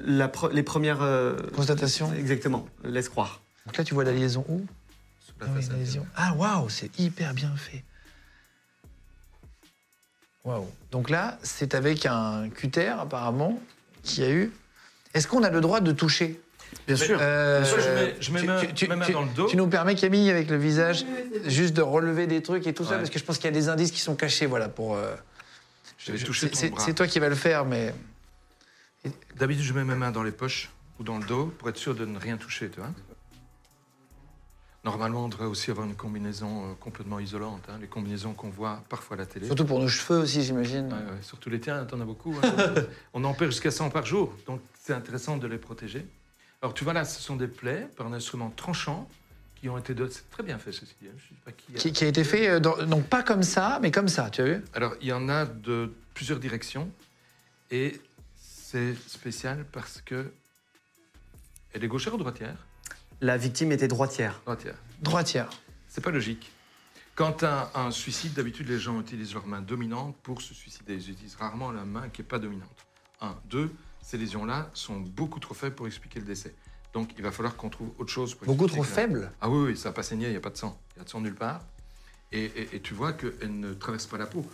la 0.03 0.27
pre- 0.29 0.51
les 0.51 0.63
premières 0.63 1.03
euh, 1.03 1.35
Constatation. 1.55 2.11
Exactement, 2.13 2.65
laisse 2.83 3.09
croire. 3.09 3.41
Donc 3.67 3.77
là, 3.77 3.83
tu 3.83 3.93
vois 3.93 4.03
la 4.03 4.13
liaison 4.13 4.43
où? 4.49 4.65
Sous 5.19 5.33
la 5.39 5.45
Ah 5.47 5.59
la 5.69 5.77
liaison. 5.77 6.05
Ah, 6.15 6.33
waouh, 6.33 6.69
c'est 6.69 6.97
hyper 6.99 7.35
bien 7.35 7.55
fait. 7.55 7.83
Waouh. 10.45 10.67
Donc 10.91 11.09
là, 11.09 11.37
c'est 11.43 11.75
avec 11.75 12.05
un 12.05 12.49
cutter, 12.49 12.87
apparemment, 12.87 13.59
qui 14.03 14.23
a 14.23 14.29
eu. 14.31 14.51
Est-ce 15.13 15.27
qu'on 15.27 15.43
a 15.43 15.49
le 15.49 15.61
droit 15.61 15.81
de 15.81 15.91
toucher? 15.91 16.39
Bien 16.87 16.95
sûr. 16.95 17.17
Euh, 17.21 17.63
je 17.65 17.75
mets, 17.75 18.15
je 18.19 18.31
mets 18.31 18.39
tu- 18.41 18.45
ma, 18.45 18.65
tu- 18.65 18.87
ma 18.87 18.95
main 18.95 19.05
tu- 19.05 19.11
dans 19.13 19.23
le 19.23 19.29
dos. 19.29 19.47
Tu 19.47 19.57
nous 19.57 19.67
permets, 19.67 19.95
Camille, 19.95 20.29
avec 20.29 20.49
le 20.49 20.57
visage, 20.57 21.05
juste 21.45 21.73
de 21.73 21.81
relever 21.81 22.27
des 22.27 22.41
trucs 22.41 22.67
et 22.67 22.73
tout 22.73 22.85
ça, 22.85 22.97
parce 22.97 23.09
que 23.09 23.17
je 23.19 23.23
pense 23.23 23.37
qu'il 23.37 23.45
y 23.45 23.49
a 23.49 23.51
des 23.51 23.69
indices 23.69 23.91
qui 23.91 23.99
sont 23.99 24.15
cachés, 24.15 24.45
voilà, 24.45 24.69
pour. 24.69 24.95
euh, 24.95 25.15
Je 25.97 26.11
vais 26.13 26.19
toucher 26.19 26.45
c'est- 26.47 26.51
ton 26.53 26.57
c'est- 26.59 26.69
bras. 26.69 26.83
C'est 26.85 26.93
toi 26.93 27.07
qui 27.07 27.19
vas 27.19 27.29
le 27.29 27.35
faire, 27.35 27.65
mais. 27.65 27.93
D'habitude, 29.35 29.63
je 29.63 29.73
mets 29.73 29.83
mes 29.83 29.95
mains 29.95 30.11
dans 30.11 30.23
les 30.23 30.31
poches 30.31 30.69
ou 30.99 31.03
dans 31.03 31.17
le 31.17 31.25
dos 31.25 31.47
pour 31.57 31.69
être 31.69 31.77
sûr 31.77 31.95
de 31.95 32.05
ne 32.05 32.17
rien 32.19 32.37
toucher, 32.37 32.69
tu 32.69 32.79
vois. 32.79 32.89
Normalement, 34.91 35.25
on 35.25 35.29
devrait 35.29 35.45
aussi 35.45 35.69
avoir 35.71 35.85
une 35.85 35.95
combinaison 35.95 36.71
euh, 36.71 36.73
complètement 36.79 37.19
isolante, 37.19 37.61
hein, 37.69 37.77
les 37.79 37.87
combinaisons 37.87 38.33
qu'on 38.33 38.49
voit 38.49 38.83
parfois 38.89 39.15
à 39.15 39.19
la 39.19 39.25
télé. 39.25 39.45
Surtout 39.45 39.65
pour 39.65 39.79
nos 39.79 39.87
cheveux 39.87 40.19
aussi, 40.19 40.41
j'imagine. 40.43 40.87
Ouais, 40.91 40.97
ouais, 41.13 41.21
surtout 41.21 41.49
les 41.49 41.59
tiens, 41.59 41.85
t'en 41.85 41.99
as 42.01 42.05
beaucoup. 42.05 42.33
hein. 42.43 42.73
on 43.13 43.23
en 43.23 43.33
perd 43.33 43.51
jusqu'à 43.51 43.71
100 43.71 43.89
par 43.91 44.05
jour, 44.05 44.33
donc 44.47 44.61
c'est 44.81 44.93
intéressant 44.93 45.37
de 45.37 45.47
les 45.47 45.57
protéger. 45.59 46.05
Alors 46.61 46.73
tu 46.73 46.83
vois 46.83 46.93
là, 46.93 47.05
ce 47.05 47.21
sont 47.21 47.35
des 47.35 47.47
plaies 47.47 47.87
par 47.95 48.07
un 48.07 48.13
instrument 48.13 48.49
tranchant 48.49 49.07
qui 49.55 49.69
ont 49.69 49.77
été. 49.77 49.93
C'est 50.09 50.29
très 50.31 50.43
bien 50.43 50.57
fait 50.57 50.71
ceci. 50.71 50.95
hein. 51.03 51.11
Je 51.17 51.23
sais 51.29 51.35
pas 51.45 51.51
qui. 51.51 51.73
a- 51.75 51.77
Qui, 51.77 51.93
qui 51.93 52.03
a 52.03 52.07
été 52.07 52.23
fait, 52.23 52.49
euh, 52.49 52.59
dans- 52.59 52.77
donc 52.85 53.05
pas 53.07 53.23
comme 53.23 53.43
ça, 53.43 53.79
mais 53.81 53.91
comme 53.91 54.07
ça, 54.07 54.29
tu 54.29 54.41
as 54.41 54.45
vu? 54.45 54.63
Alors 54.73 54.95
il 55.01 55.07
y 55.07 55.13
en 55.13 55.29
a 55.29 55.45
de 55.45 55.93
plusieurs 56.13 56.39
directions 56.39 56.89
et 57.71 58.01
c'est 58.41 58.95
spécial 59.07 59.65
parce 59.71 60.01
que 60.01 60.31
elle 61.73 61.83
est 61.83 61.87
gauchère 61.87 62.15
ou 62.15 62.17
droitière? 62.17 62.55
La 63.21 63.37
victime 63.37 63.71
était 63.71 63.87
droitière. 63.87 64.39
Droitière. 64.45 64.75
Droitière. 65.01 65.49
C'est 65.87 66.01
pas 66.01 66.11
logique. 66.11 66.51
Quand 67.15 67.43
un, 67.43 67.69
un 67.75 67.91
suicide, 67.91 68.33
d'habitude, 68.33 68.69
les 68.69 68.79
gens 68.79 68.99
utilisent 69.01 69.33
leur 69.33 69.45
main 69.45 69.61
dominante 69.61 70.15
pour 70.23 70.41
se 70.41 70.53
suicider. 70.53 70.93
Ils 70.95 71.09
utilisent 71.11 71.35
rarement 71.35 71.71
la 71.71 71.83
main 71.83 72.07
qui 72.09 72.21
n'est 72.21 72.27
pas 72.27 72.39
dominante. 72.39 72.85
Un. 73.19 73.35
Deux, 73.49 73.71
ces 74.01 74.17
lésions-là 74.17 74.69
sont 74.73 74.99
beaucoup 75.01 75.39
trop 75.41 75.53
faibles 75.53 75.75
pour 75.75 75.87
expliquer 75.87 76.19
le 76.21 76.25
décès. 76.25 76.55
Donc, 76.93 77.09
il 77.17 77.23
va 77.23 77.31
falloir 77.31 77.55
qu'on 77.57 77.69
trouve 77.69 77.91
autre 77.99 78.09
chose 78.11 78.33
pour 78.35 78.47
Beaucoup 78.47 78.67
trop 78.67 78.81
que 78.83 78.87
la- 78.87 78.93
faible 78.95 79.31
Ah 79.41 79.49
oui, 79.49 79.71
oui, 79.71 79.77
ça 79.77 79.89
n'a 79.89 79.93
pas 79.93 80.01
saigné, 80.03 80.27
il 80.27 80.31
n'y 80.31 80.37
a 80.37 80.41
pas 80.41 80.49
de 80.49 80.57
sang. 80.57 80.79
Il 80.95 80.99
y 80.99 81.01
a 81.01 81.03
de 81.03 81.09
sang 81.09 81.19
nulle 81.19 81.35
part. 81.35 81.61
Et, 82.31 82.45
et- 82.45 82.75
et 82.75 82.79
tu 82.79 82.93
vois 82.93 83.11
qu'elle 83.13 83.59
ne 83.59 83.73
traverse 83.73 84.05
pas 84.07 84.17
la 84.17 84.25
peau. 84.27 84.49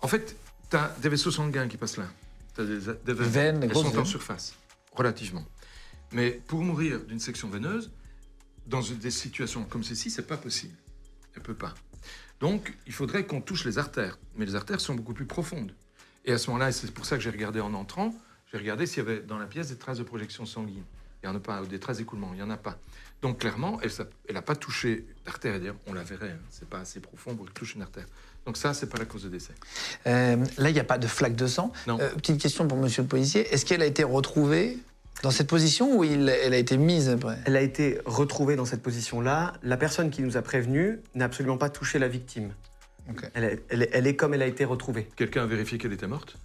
En 0.00 0.08
fait, 0.08 0.36
tu 0.70 0.76
as 0.76 0.88
des 1.02 1.08
vaisseaux 1.10 1.30
sanguins 1.30 1.68
qui 1.68 1.76
passent 1.76 1.98
là. 1.98 2.06
Tu 2.54 2.62
as 2.62 2.64
des, 2.64 2.78
des 2.78 3.12
veines. 3.12 3.62
Elles 3.62 3.74
sont 3.74 3.96
en 3.98 4.04
surface, 4.06 4.54
relativement. 4.92 5.44
Mais 6.12 6.30
pour 6.46 6.60
mourir 6.62 7.00
d'une 7.04 7.20
section 7.20 7.48
veineuse, 7.50 7.90
dans 8.66 8.80
des 8.80 9.10
situations 9.10 9.64
comme 9.64 9.84
ceci, 9.84 10.10
c'est 10.10 10.26
pas 10.26 10.36
possible. 10.36 10.74
Elle 11.34 11.42
peut 11.42 11.54
pas. 11.54 11.74
Donc, 12.40 12.74
il 12.86 12.92
faudrait 12.92 13.24
qu'on 13.24 13.40
touche 13.40 13.64
les 13.64 13.78
artères. 13.78 14.18
Mais 14.36 14.44
les 14.44 14.54
artères 14.54 14.80
sont 14.80 14.94
beaucoup 14.94 15.14
plus 15.14 15.26
profondes. 15.26 15.72
Et 16.24 16.32
à 16.32 16.38
ce 16.38 16.50
moment-là, 16.50 16.72
c'est 16.72 16.90
pour 16.90 17.06
ça 17.06 17.16
que 17.16 17.22
j'ai 17.22 17.30
regardé 17.30 17.60
en 17.60 17.72
entrant, 17.74 18.14
j'ai 18.52 18.58
regardé 18.58 18.86
s'il 18.86 18.98
y 18.98 19.00
avait 19.00 19.20
dans 19.20 19.38
la 19.38 19.46
pièce 19.46 19.68
des 19.68 19.76
traces 19.76 19.98
de 19.98 20.02
projection 20.02 20.44
sanguine. 20.44 20.84
Il 21.22 21.28
n'y 21.28 21.34
en 21.34 21.36
a 21.36 21.40
pas, 21.40 21.62
ou 21.62 21.66
des 21.66 21.78
traces 21.78 21.98
d'écoulement, 21.98 22.30
il 22.32 22.36
n'y 22.36 22.42
en 22.42 22.50
a 22.50 22.56
pas. 22.56 22.78
Donc 23.22 23.38
clairement, 23.40 23.80
elle 23.82 24.34
n'a 24.34 24.42
pas 24.42 24.54
touché 24.56 25.06
l'artère. 25.24 25.58
D'ailleurs, 25.58 25.76
on 25.86 25.94
la 25.94 26.02
verrait, 26.02 26.32
hein. 26.32 26.46
c'est 26.50 26.68
pas 26.68 26.80
assez 26.80 27.00
profond 27.00 27.34
pour 27.34 27.46
qu'elle 27.46 27.54
touche 27.54 27.74
une 27.74 27.82
artère. 27.82 28.06
Donc 28.44 28.56
ça, 28.56 28.74
c'est 28.74 28.88
pas 28.88 28.98
la 28.98 29.06
cause 29.06 29.24
de 29.24 29.28
décès. 29.28 29.54
Euh, 30.06 30.44
Là, 30.58 30.70
il 30.70 30.74
n'y 30.74 30.80
a 30.80 30.84
pas 30.84 30.98
de 30.98 31.06
flaque 31.06 31.34
de 31.34 31.46
sang. 31.46 31.72
Non. 31.86 31.98
Euh, 32.00 32.10
petite 32.10 32.40
question 32.40 32.68
pour 32.68 32.78
monsieur 32.78 33.02
le 33.02 33.08
policier. 33.08 33.52
Est-ce 33.52 33.64
qu'elle 33.64 33.82
a 33.82 33.86
été 33.86 34.04
retrouvée 34.04 34.78
dans 35.22 35.30
cette 35.30 35.48
position 35.48 35.96
ou 35.96 36.04
il- 36.04 36.28
elle 36.28 36.54
a 36.54 36.58
été 36.58 36.76
mise 36.76 37.08
après? 37.08 37.38
Elle 37.46 37.56
a 37.56 37.60
été 37.62 38.00
retrouvée 38.04 38.56
dans 38.56 38.64
cette 38.66 38.82
position-là. 38.82 39.54
La 39.62 39.76
personne 39.76 40.10
qui 40.10 40.22
nous 40.22 40.36
a 40.36 40.42
prévenus 40.42 40.98
n'a 41.14 41.24
absolument 41.26 41.56
pas 41.58 41.70
touché 41.70 41.98
la 41.98 42.08
victime. 42.08 42.52
Ok. 43.10 43.28
Elle, 43.34 43.44
est- 43.44 43.62
elle 43.70 43.82
est- 43.82 43.90
elle 43.92 44.06
est 44.06 44.16
comme 44.16 44.34
elle 44.34 44.42
a 44.42 44.46
été 44.46 44.64
retrouvée. 44.64 45.08
Quelqu'un 45.16 45.44
a 45.44 45.46
vérifié 45.46 45.78
qu'elle 45.78 45.92
était 45.92 46.06
morte? 46.08 46.36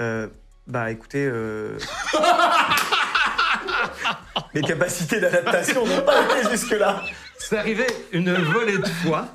Euh, 0.00 0.28
bah 0.66 0.90
écoutez, 0.90 1.26
euh... 1.26 1.76
mes 4.54 4.62
capacités 4.62 5.20
d'adaptation 5.20 5.86
n'ont 5.86 6.02
pas 6.02 6.22
été 6.40 6.50
jusque-là. 6.50 7.02
C'est 7.38 7.58
arrivé 7.58 7.84
une 8.12 8.32
volée 8.32 8.78
de 8.78 8.86
fois 8.86 9.28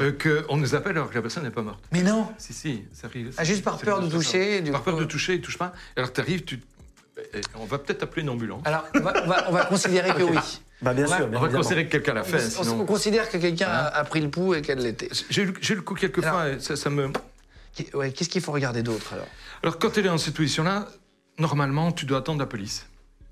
euh, 0.00 0.12
qu'on 0.46 0.56
nous 0.56 0.74
appelle 0.74 0.92
alors 0.92 1.10
que 1.10 1.14
la 1.14 1.22
personne 1.22 1.44
n'est 1.44 1.50
pas 1.50 1.62
morte. 1.62 1.82
Mais 1.92 2.02
non 2.02 2.28
Si, 2.38 2.52
si, 2.52 2.84
ça 2.92 3.06
arrive. 3.06 3.32
Ah, 3.38 3.44
juste 3.44 3.64
par 3.64 3.78
peur 3.78 4.00
de 4.00 4.08
toucher, 4.08 4.60
du 4.60 4.70
Par 4.70 4.82
coup- 4.82 4.90
peur 4.90 4.98
de 5.00 5.04
toucher, 5.04 5.34
il 5.34 5.40
touche 5.40 5.58
pas. 5.58 5.72
Alors 5.96 6.12
tu 6.12 6.20
arrives, 6.20 6.44
tu... 6.44 6.60
eh, 7.16 7.40
on 7.56 7.64
va 7.64 7.78
peut-être 7.78 8.02
appeler 8.02 8.22
une 8.22 8.30
ambulance. 8.30 8.62
Alors, 8.64 8.84
on 8.94 9.00
va, 9.00 9.22
on 9.24 9.28
va- 9.28 9.44
on 9.48 9.52
va 9.52 9.64
considérer 9.66 10.12
que 10.14 10.22
oui. 10.30 10.38
Bah 10.82 10.92
bien 10.94 11.04
On 11.04 11.08
va- 11.08 11.16
sûr, 11.16 11.26
on 11.26 11.30
va 11.30 11.36
évidemment. 11.38 11.56
considérer 11.58 11.86
que 11.86 11.92
quelqu'un 11.92 12.14
l'a 12.14 12.24
fait. 12.24 12.36
on- 12.58 12.62
sinon... 12.64 12.80
on 12.80 12.86
considère 12.86 13.30
que 13.30 13.38
quelqu'un 13.38 13.68
a, 13.68 13.86
a 13.86 14.04
pris 14.04 14.20
le 14.20 14.30
pouls 14.30 14.54
et 14.54 14.62
qu'elle 14.62 14.78
l'était. 14.80 15.08
J'ai 15.30 15.42
eu, 15.42 15.46
le- 15.46 15.54
j'ai 15.60 15.74
eu 15.74 15.76
le 15.76 15.82
coup 15.82 15.94
quelques 15.94 16.18
Alors- 16.22 16.34
fois 16.40 16.48
et 16.50 16.60
ça, 16.60 16.76
ça 16.76 16.90
me... 16.90 17.10
Ouais, 17.94 18.12
Qu'est-ce 18.12 18.28
qu'il 18.28 18.40
faut 18.42 18.52
regarder 18.52 18.82
d'autre 18.82 19.12
alors 19.14 19.26
Alors, 19.62 19.78
quand 19.78 19.96
elle 19.98 20.06
est 20.06 20.08
dans 20.08 20.18
cette 20.18 20.34
position-là, 20.34 20.88
normalement, 21.38 21.90
tu 21.92 22.04
dois 22.06 22.18
attendre 22.18 22.38
la 22.40 22.46
police 22.46 22.86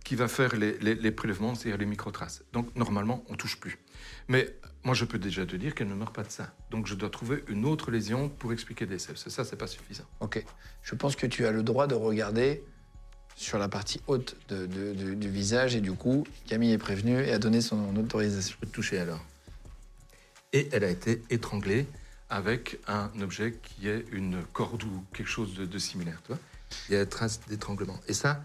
qui 0.05 0.17
va 0.17 0.27
faire 0.29 0.57
les, 0.57 0.79
les- 0.79 0.95
les 0.97 1.11
prélèvements, 1.13 1.55
c'est-à-dire 1.55 1.79
les 1.79 1.87
microtraces. 1.87 2.43
Donc, 2.53 2.75
normalement, 2.75 3.25
on 3.29 3.35
touche 3.37 3.59
plus. 3.61 3.79
Mais 4.29 4.55
moi, 4.83 4.95
je 4.95 5.05
peux 5.05 5.19
déjà 5.19 5.47
te 5.47 5.55
dire 5.55 5.75
qu'elle 5.77 5.87
ne 5.89 5.95
meurt 5.95 6.13
pas 6.15 6.25
de 6.25 6.31
ça. 6.31 6.53
Donc, 6.73 6.87
je 6.89 6.95
dois 6.95 7.09
trouver 7.11 7.45
une 7.49 7.65
autre 7.65 7.91
lésion 7.93 8.29
pour 8.29 8.53
expliquer. 8.53 8.87
Parce 8.87 9.07
que 9.07 9.31
Ça, 9.31 9.45
c'est 9.45 9.55
pas 9.57 9.69
suffisant. 9.69 10.05
Ok. 10.21 10.45
Je 10.83 10.95
pense 10.97 11.15
que 11.15 11.27
tu 11.27 11.47
as 11.47 11.53
le 11.53 11.63
droit 11.63 11.87
de 11.87 11.95
regarder 11.95 12.65
sur 13.37 13.59
la 13.59 13.69
partie 13.69 14.01
haute 14.07 14.37
de- 14.49 14.67
de- 14.67 14.93
de- 14.95 15.15
du 15.15 15.29
visage 15.29 15.75
et 15.75 15.81
du 15.81 15.93
coup, 15.93 16.25
Camille 16.47 16.73
est 16.73 16.79
prévenue 16.79 17.21
et 17.23 17.33
a 17.33 17.39
donné 17.39 17.61
son 17.61 17.95
autorisation. 17.97 18.55
Je 18.55 18.61
peux 18.61 18.67
te 18.67 18.73
toucher 18.73 18.99
alors. 18.99 19.25
Et 20.53 20.69
elle 20.73 20.85
a 20.85 20.91
été 20.91 21.23
étranglée 21.31 21.87
avec 22.31 22.79
un 22.87 23.11
objet 23.21 23.55
qui 23.63 23.89
est 23.89 24.05
une 24.13 24.43
corde 24.53 24.83
ou 24.85 25.05
quelque 25.15 25.29
chose 25.29 25.55
de, 25.55 25.65
de 25.67 25.79
similaire. 25.79 26.21
Tu 26.25 26.29
vois 26.33 26.39
Il 26.89 26.95
y 26.95 26.97
a 26.97 27.05
des 27.05 27.11
traces 27.11 27.41
d'étranglement. 27.49 27.99
Et 28.09 28.15
ça, 28.15 28.45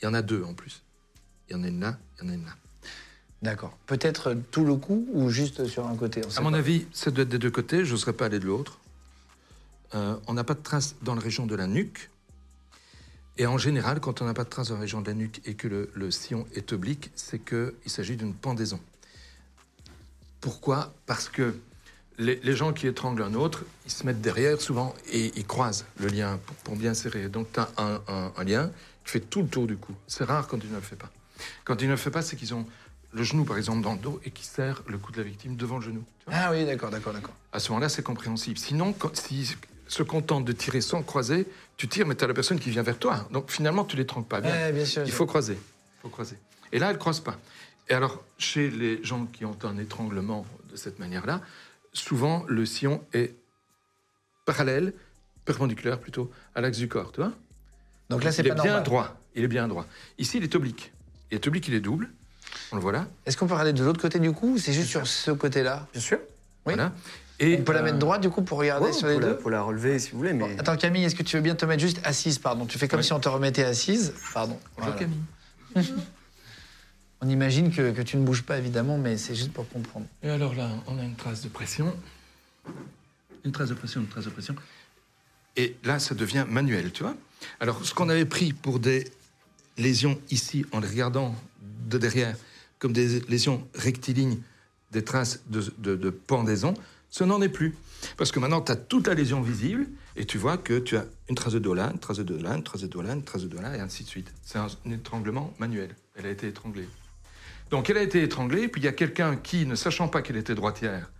il 0.00 0.04
y 0.04 0.08
en 0.08 0.14
a 0.14 0.22
deux 0.22 0.42
en 0.42 0.54
plus. 0.54 0.82
Il 1.48 1.56
y 1.56 1.58
en 1.58 1.62
a 1.64 1.68
une 1.68 1.80
là, 1.80 1.98
il 2.18 2.24
y 2.24 2.28
en 2.28 2.30
a 2.32 2.34
une 2.34 2.44
là. 2.44 2.54
D'accord. 3.42 3.76
Peut-être 3.86 4.34
tout 4.50 4.64
le 4.64 4.74
cou 4.76 5.06
ou 5.12 5.28
juste 5.30 5.66
sur 5.66 5.86
un 5.86 5.94
côté 5.96 6.22
À 6.36 6.40
mon 6.40 6.50
pas. 6.52 6.58
avis, 6.58 6.86
ça 6.92 7.10
doit 7.10 7.22
être 7.22 7.28
des 7.28 7.38
deux 7.38 7.50
côtés. 7.50 7.84
Je 7.84 7.92
n'oserais 7.92 8.14
pas 8.14 8.26
aller 8.26 8.38
de 8.38 8.46
l'autre. 8.46 8.78
Euh, 9.94 10.16
on 10.26 10.34
n'a 10.34 10.44
pas 10.44 10.54
de 10.54 10.62
traces 10.62 10.96
dans 11.02 11.14
la 11.14 11.20
région 11.20 11.46
de 11.46 11.54
la 11.54 11.66
nuque. 11.66 12.10
Et 13.36 13.46
en 13.46 13.58
général, 13.58 14.00
quand 14.00 14.22
on 14.22 14.26
n'a 14.26 14.34
pas 14.34 14.44
de 14.44 14.48
traces 14.48 14.68
dans 14.68 14.74
la 14.74 14.80
région 14.82 15.00
de 15.00 15.06
la 15.08 15.14
nuque 15.14 15.40
et 15.44 15.54
que 15.54 15.66
le, 15.66 15.90
le 15.94 16.10
sillon 16.10 16.46
est 16.54 16.72
oblique, 16.72 17.10
c'est 17.16 17.40
qu'il 17.40 17.72
s'agit 17.86 18.16
d'une 18.16 18.34
pendaison. 18.34 18.78
Pourquoi? 20.40 20.92
Parce 21.06 21.28
que 21.28 21.54
les, 22.18 22.36
les 22.44 22.54
gens 22.54 22.72
qui 22.72 22.86
étranglent 22.86 23.22
un 23.22 23.34
autre, 23.34 23.64
ils 23.86 23.90
se 23.90 24.04
mettent 24.06 24.20
derrière 24.20 24.60
souvent 24.60 24.94
et 25.12 25.32
ils 25.36 25.46
croisent 25.46 25.84
le 25.98 26.06
lien 26.08 26.38
pour, 26.46 26.54
pour 26.56 26.76
bien 26.76 26.94
serrer. 26.94 27.28
Donc 27.28 27.48
tu 27.52 27.60
as 27.60 27.68
un, 27.76 28.00
un- 28.06 28.32
un 28.36 28.44
lien 28.44 28.70
qui 29.04 29.10
fait 29.12 29.20
tout 29.20 29.42
le 29.42 29.48
tour 29.48 29.66
du 29.66 29.76
cou. 29.76 29.94
C'est 30.06 30.24
rare 30.24 30.46
quand 30.46 30.58
ils 30.62 30.70
ne 30.70 30.76
le 30.76 30.80
font 30.80 30.96
pas. 30.96 31.10
Quand 31.64 31.80
ils 31.82 31.86
ne 31.86 31.92
le 31.92 31.96
font 31.96 32.10
pas, 32.10 32.22
c'est 32.22 32.36
qu'ils 32.36 32.54
ont 32.54 32.66
le 33.12 33.22
genou, 33.22 33.44
par 33.44 33.56
exemple, 33.58 33.80
dans 33.82 33.92
le 33.94 33.98
dos 33.98 34.20
et 34.24 34.30
qui 34.30 34.44
serrent 34.44 34.82
le 34.86 34.98
cou 34.98 35.12
de 35.12 35.18
la 35.18 35.22
victime 35.24 35.56
devant 35.56 35.78
le 35.78 35.82
genou. 35.84 36.04
Tu 36.20 36.24
vois? 36.30 36.34
Ah 36.36 36.50
oui, 36.52 36.64
d'accord, 36.64 36.90
d'accord, 36.90 37.12
d'accord. 37.12 37.34
à 37.52 37.58
ce 37.58 37.70
moment-là, 37.70 37.88
c'est 37.88 38.02
compréhensible. 38.02 38.58
Sinon, 38.58 38.94
s'ils 39.14 39.46
se 39.88 40.02
contentent 40.02 40.44
de 40.44 40.52
tirer 40.52 40.80
sans 40.80 41.02
croiser, 41.02 41.46
tu 41.76 41.88
tires, 41.88 42.06
mais 42.06 42.14
tu 42.14 42.24
as 42.24 42.26
la 42.28 42.34
personne 42.34 42.58
qui 42.60 42.70
vient 42.70 42.82
vers 42.82 42.98
toi. 42.98 43.26
Donc 43.30 43.50
finalement, 43.50 43.84
tu 43.84 43.96
les 43.96 44.06
tranques 44.06 44.28
pas 44.28 44.40
bien. 44.40 44.50
Ouais, 44.50 44.72
bien 44.72 44.84
sûr. 44.84 45.02
Il 45.04 45.12
faut 45.12 45.26
croiser. 45.26 45.54
Il 45.54 46.02
faut 46.02 46.08
croiser. 46.08 46.36
Et 46.72 46.78
là, 46.78 46.88
elle 46.88 46.94
ne 46.94 47.00
croise 47.00 47.20
pas. 47.20 47.36
Et 47.88 47.94
alors, 47.94 48.22
chez 48.38 48.70
les 48.70 49.02
gens 49.04 49.26
qui 49.26 49.44
ont 49.44 49.56
un 49.64 49.78
étranglement 49.78 50.46
de 50.70 50.76
cette 50.76 50.98
manière-là, 50.98 51.40
souvent, 51.92 52.44
le 52.48 52.64
sillon 52.64 53.04
est 53.12 53.34
parallèle, 54.44 54.92
perpendiculaire 55.44 55.98
plutôt, 55.98 56.30
à 56.54 56.60
l'axe 56.60 56.78
du 56.78 56.88
corps, 56.88 57.12
tu 57.12 57.20
vois? 57.20 57.32
Donc 58.10 58.24
là, 58.24 58.32
c'est 58.32 58.42
Il 58.42 58.48
pas 58.48 58.54
est 58.54 58.56
bien 58.56 58.64
normal. 58.64 58.82
droit. 58.84 59.20
Il 59.34 59.44
est 59.44 59.48
bien 59.48 59.68
droit. 59.68 59.86
Ici, 60.18 60.38
il 60.38 60.44
est 60.44 60.54
oblique. 60.54 60.92
Il 61.30 61.34
est 61.36 61.46
oblique, 61.46 61.68
il 61.68 61.74
est 61.74 61.80
double. 61.80 62.10
On 62.72 62.76
le 62.76 62.82
voit 62.82 62.92
là. 62.92 63.06
Est-ce 63.26 63.36
qu'on 63.36 63.46
peut 63.46 63.54
regarder 63.54 63.72
de 63.72 63.82
l'autre 63.84 64.00
côté 64.00 64.18
du 64.18 64.32
cou 64.32 64.54
ou 64.54 64.58
c'est 64.58 64.72
juste 64.72 64.88
sur 64.88 65.06
ce 65.06 65.30
côté-là? 65.30 65.86
Bien 65.92 66.00
sûr. 66.00 66.18
Oui. 66.66 66.74
Voilà. 66.74 66.92
Et, 67.40 67.58
On 67.60 67.64
peut 67.64 67.72
la 67.72 67.80
euh, 67.80 67.82
mettre 67.84 67.98
droite 67.98 68.20
du 68.20 68.30
coup 68.30 68.42
pour 68.42 68.58
regarder 68.58 68.86
Ouais, 68.86 68.92
sur 68.92 69.08
les 69.08 69.14
pour, 69.14 69.22
la, 69.22 69.28
deux 69.28 69.36
pour 69.38 69.50
la 69.50 69.62
relever 69.62 69.98
si 69.98 70.12
vous 70.12 70.18
voulez, 70.18 70.32
mais 70.32 70.56
Attends 70.58 70.76
Camille, 70.76 71.04
est-ce 71.04 71.16
que 71.16 71.22
tu 71.24 71.36
veux 71.36 71.42
bien 71.42 71.54
te 71.56 71.64
mettre 71.66 71.80
juste 71.82 72.00
assise 72.04 72.38
Pardon, 72.38 72.64
tu 72.66 72.78
fais 72.78 72.86
comme 72.88 73.02
si 73.02 73.12
on 73.12 73.18
te 73.20 73.28
remettait 73.28 73.64
assise. 73.64 74.14
Pardon. 74.32 74.58
Bonjour 74.76 74.94
Voilà. 74.94 75.06
Camille. 75.74 75.94
On 77.20 77.28
imagine 77.28 77.70
que, 77.72 77.90
que 77.92 78.02
tu 78.02 78.16
ne 78.18 78.24
bouges 78.24 78.42
pas 78.42 78.58
évidemment, 78.58 78.98
mais 78.98 79.16
c'est 79.16 79.34
juste 79.34 79.52
pour 79.52 79.66
comprendre. 79.68 80.04
Et 80.22 80.28
alors 80.28 80.54
là, 80.54 80.68
on 80.86 80.98
a 80.98 81.02
une 81.02 81.14
trace 81.16 81.40
de 81.40 81.48
pression. 81.48 81.94
Une 83.44 83.52
trace 83.52 83.70
de 83.70 83.74
pression, 83.74 84.02
une 84.02 84.08
trace 84.08 84.26
de 84.26 84.30
pression. 84.30 84.54
Et 85.56 85.74
là, 85.84 85.98
ça 85.98 86.14
devient 86.14 86.44
manuel, 86.46 86.92
tu 86.92 87.02
vois. 87.02 87.14
Alors, 87.60 87.82
ce 87.84 87.94
qu'on 87.94 88.10
avait 88.10 88.26
pris 88.26 88.52
pour 88.52 88.78
des 88.78 89.10
lésions 89.78 90.20
ici, 90.30 90.66
en 90.72 90.80
les 90.80 90.88
regardant 90.88 91.34
de 91.88 91.96
derrière, 91.96 92.36
comme 92.78 92.92
des 92.92 93.20
lésions 93.20 93.66
rectilignes, 93.74 94.38
des 94.90 95.02
traces 95.02 95.40
de, 95.48 95.64
de- 95.78 95.96
de 95.96 96.10
pendaison, 96.10 96.74
ce 97.14 97.22
n'en 97.22 97.40
est 97.40 97.48
plus. 97.48 97.76
Parce 98.16 98.32
que 98.32 98.40
maintenant, 98.40 98.60
tu 98.60 98.72
as 98.72 98.76
toute 98.76 99.06
la 99.06 99.14
lésion 99.14 99.40
visible, 99.40 99.86
et 100.16 100.24
tu 100.24 100.36
vois 100.36 100.58
que 100.58 100.80
tu 100.80 100.96
as 100.96 101.04
une 101.28 101.36
trace 101.36 101.52
de 101.52 101.60
dos 101.60 101.72
là, 101.72 101.90
une 101.92 102.00
trace 102.00 102.16
de 102.16 102.24
dos 102.24 102.38
là, 102.38 102.56
une 102.56 102.64
trace 102.64 102.80
de 102.80 102.88
dos 102.88 103.02
là, 103.02 103.12
une 103.12 103.22
trace 103.22 103.42
de 103.42 103.46
dos 103.46 103.60
là, 103.60 103.76
et 103.76 103.80
ainsi 103.80 104.02
de 104.02 104.08
suite. 104.08 104.32
C'est 104.42 104.58
un, 104.58 104.66
étranglement 104.90 105.54
manuel. 105.60 105.94
Elle 106.16 106.26
a 106.26 106.30
été 106.30 106.48
étranglée. 106.48 106.88
Donc 107.70 107.88
elle 107.88 107.98
a 107.98 108.02
été 108.02 108.20
étranglée, 108.24 108.66
puis 108.66 108.80
il 108.80 108.84
y 108.84 108.88
a 108.88 108.92
quelqu'un 108.92 109.36
qui, 109.36 109.64
ne 109.64 109.76
sachant 109.76 110.08
pas 110.08 110.22
qu'elle 110.22 110.36
était 110.36 110.56
droitière, 110.56 111.12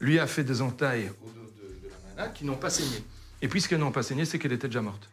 lui 0.00 0.18
a 0.18 0.26
fait 0.26 0.42
des 0.42 0.62
entailles 0.62 1.12
au 1.22 1.30
dos 1.30 1.52
de, 1.62 1.90
la 2.16 2.24
là, 2.24 2.28
qui 2.28 2.44
n'ont 2.44 2.56
pas 2.56 2.70
saigné. 2.70 3.04
Et 3.40 3.46
puisqu'elles 3.46 3.78
n'ont 3.78 3.92
pas 3.92 4.02
saigné, 4.02 4.24
c'est 4.24 4.40
qu'elle 4.40 4.52
était 4.52 4.66
déjà 4.66 4.82
morte. 4.82 5.08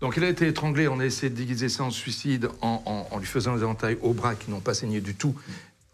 Donc 0.00 0.16
elle 0.16 0.24
a 0.24 0.30
été 0.30 0.48
étranglée, 0.48 0.88
on 0.88 1.00
a 1.00 1.04
essayé 1.04 1.28
de 1.28 1.36
déguiser 1.36 1.68
ça 1.68 1.84
en 1.84 1.90
suicide 1.90 2.48
en, 2.62 3.18
lui 3.18 3.26
faisant 3.26 3.54
des 3.54 3.64
entailles 3.64 3.98
au 4.00 4.14
bras 4.14 4.36
qui 4.36 4.50
n'ont 4.50 4.60
pas 4.60 4.72
saigné 4.72 5.02
du 5.02 5.14
tout. 5.14 5.38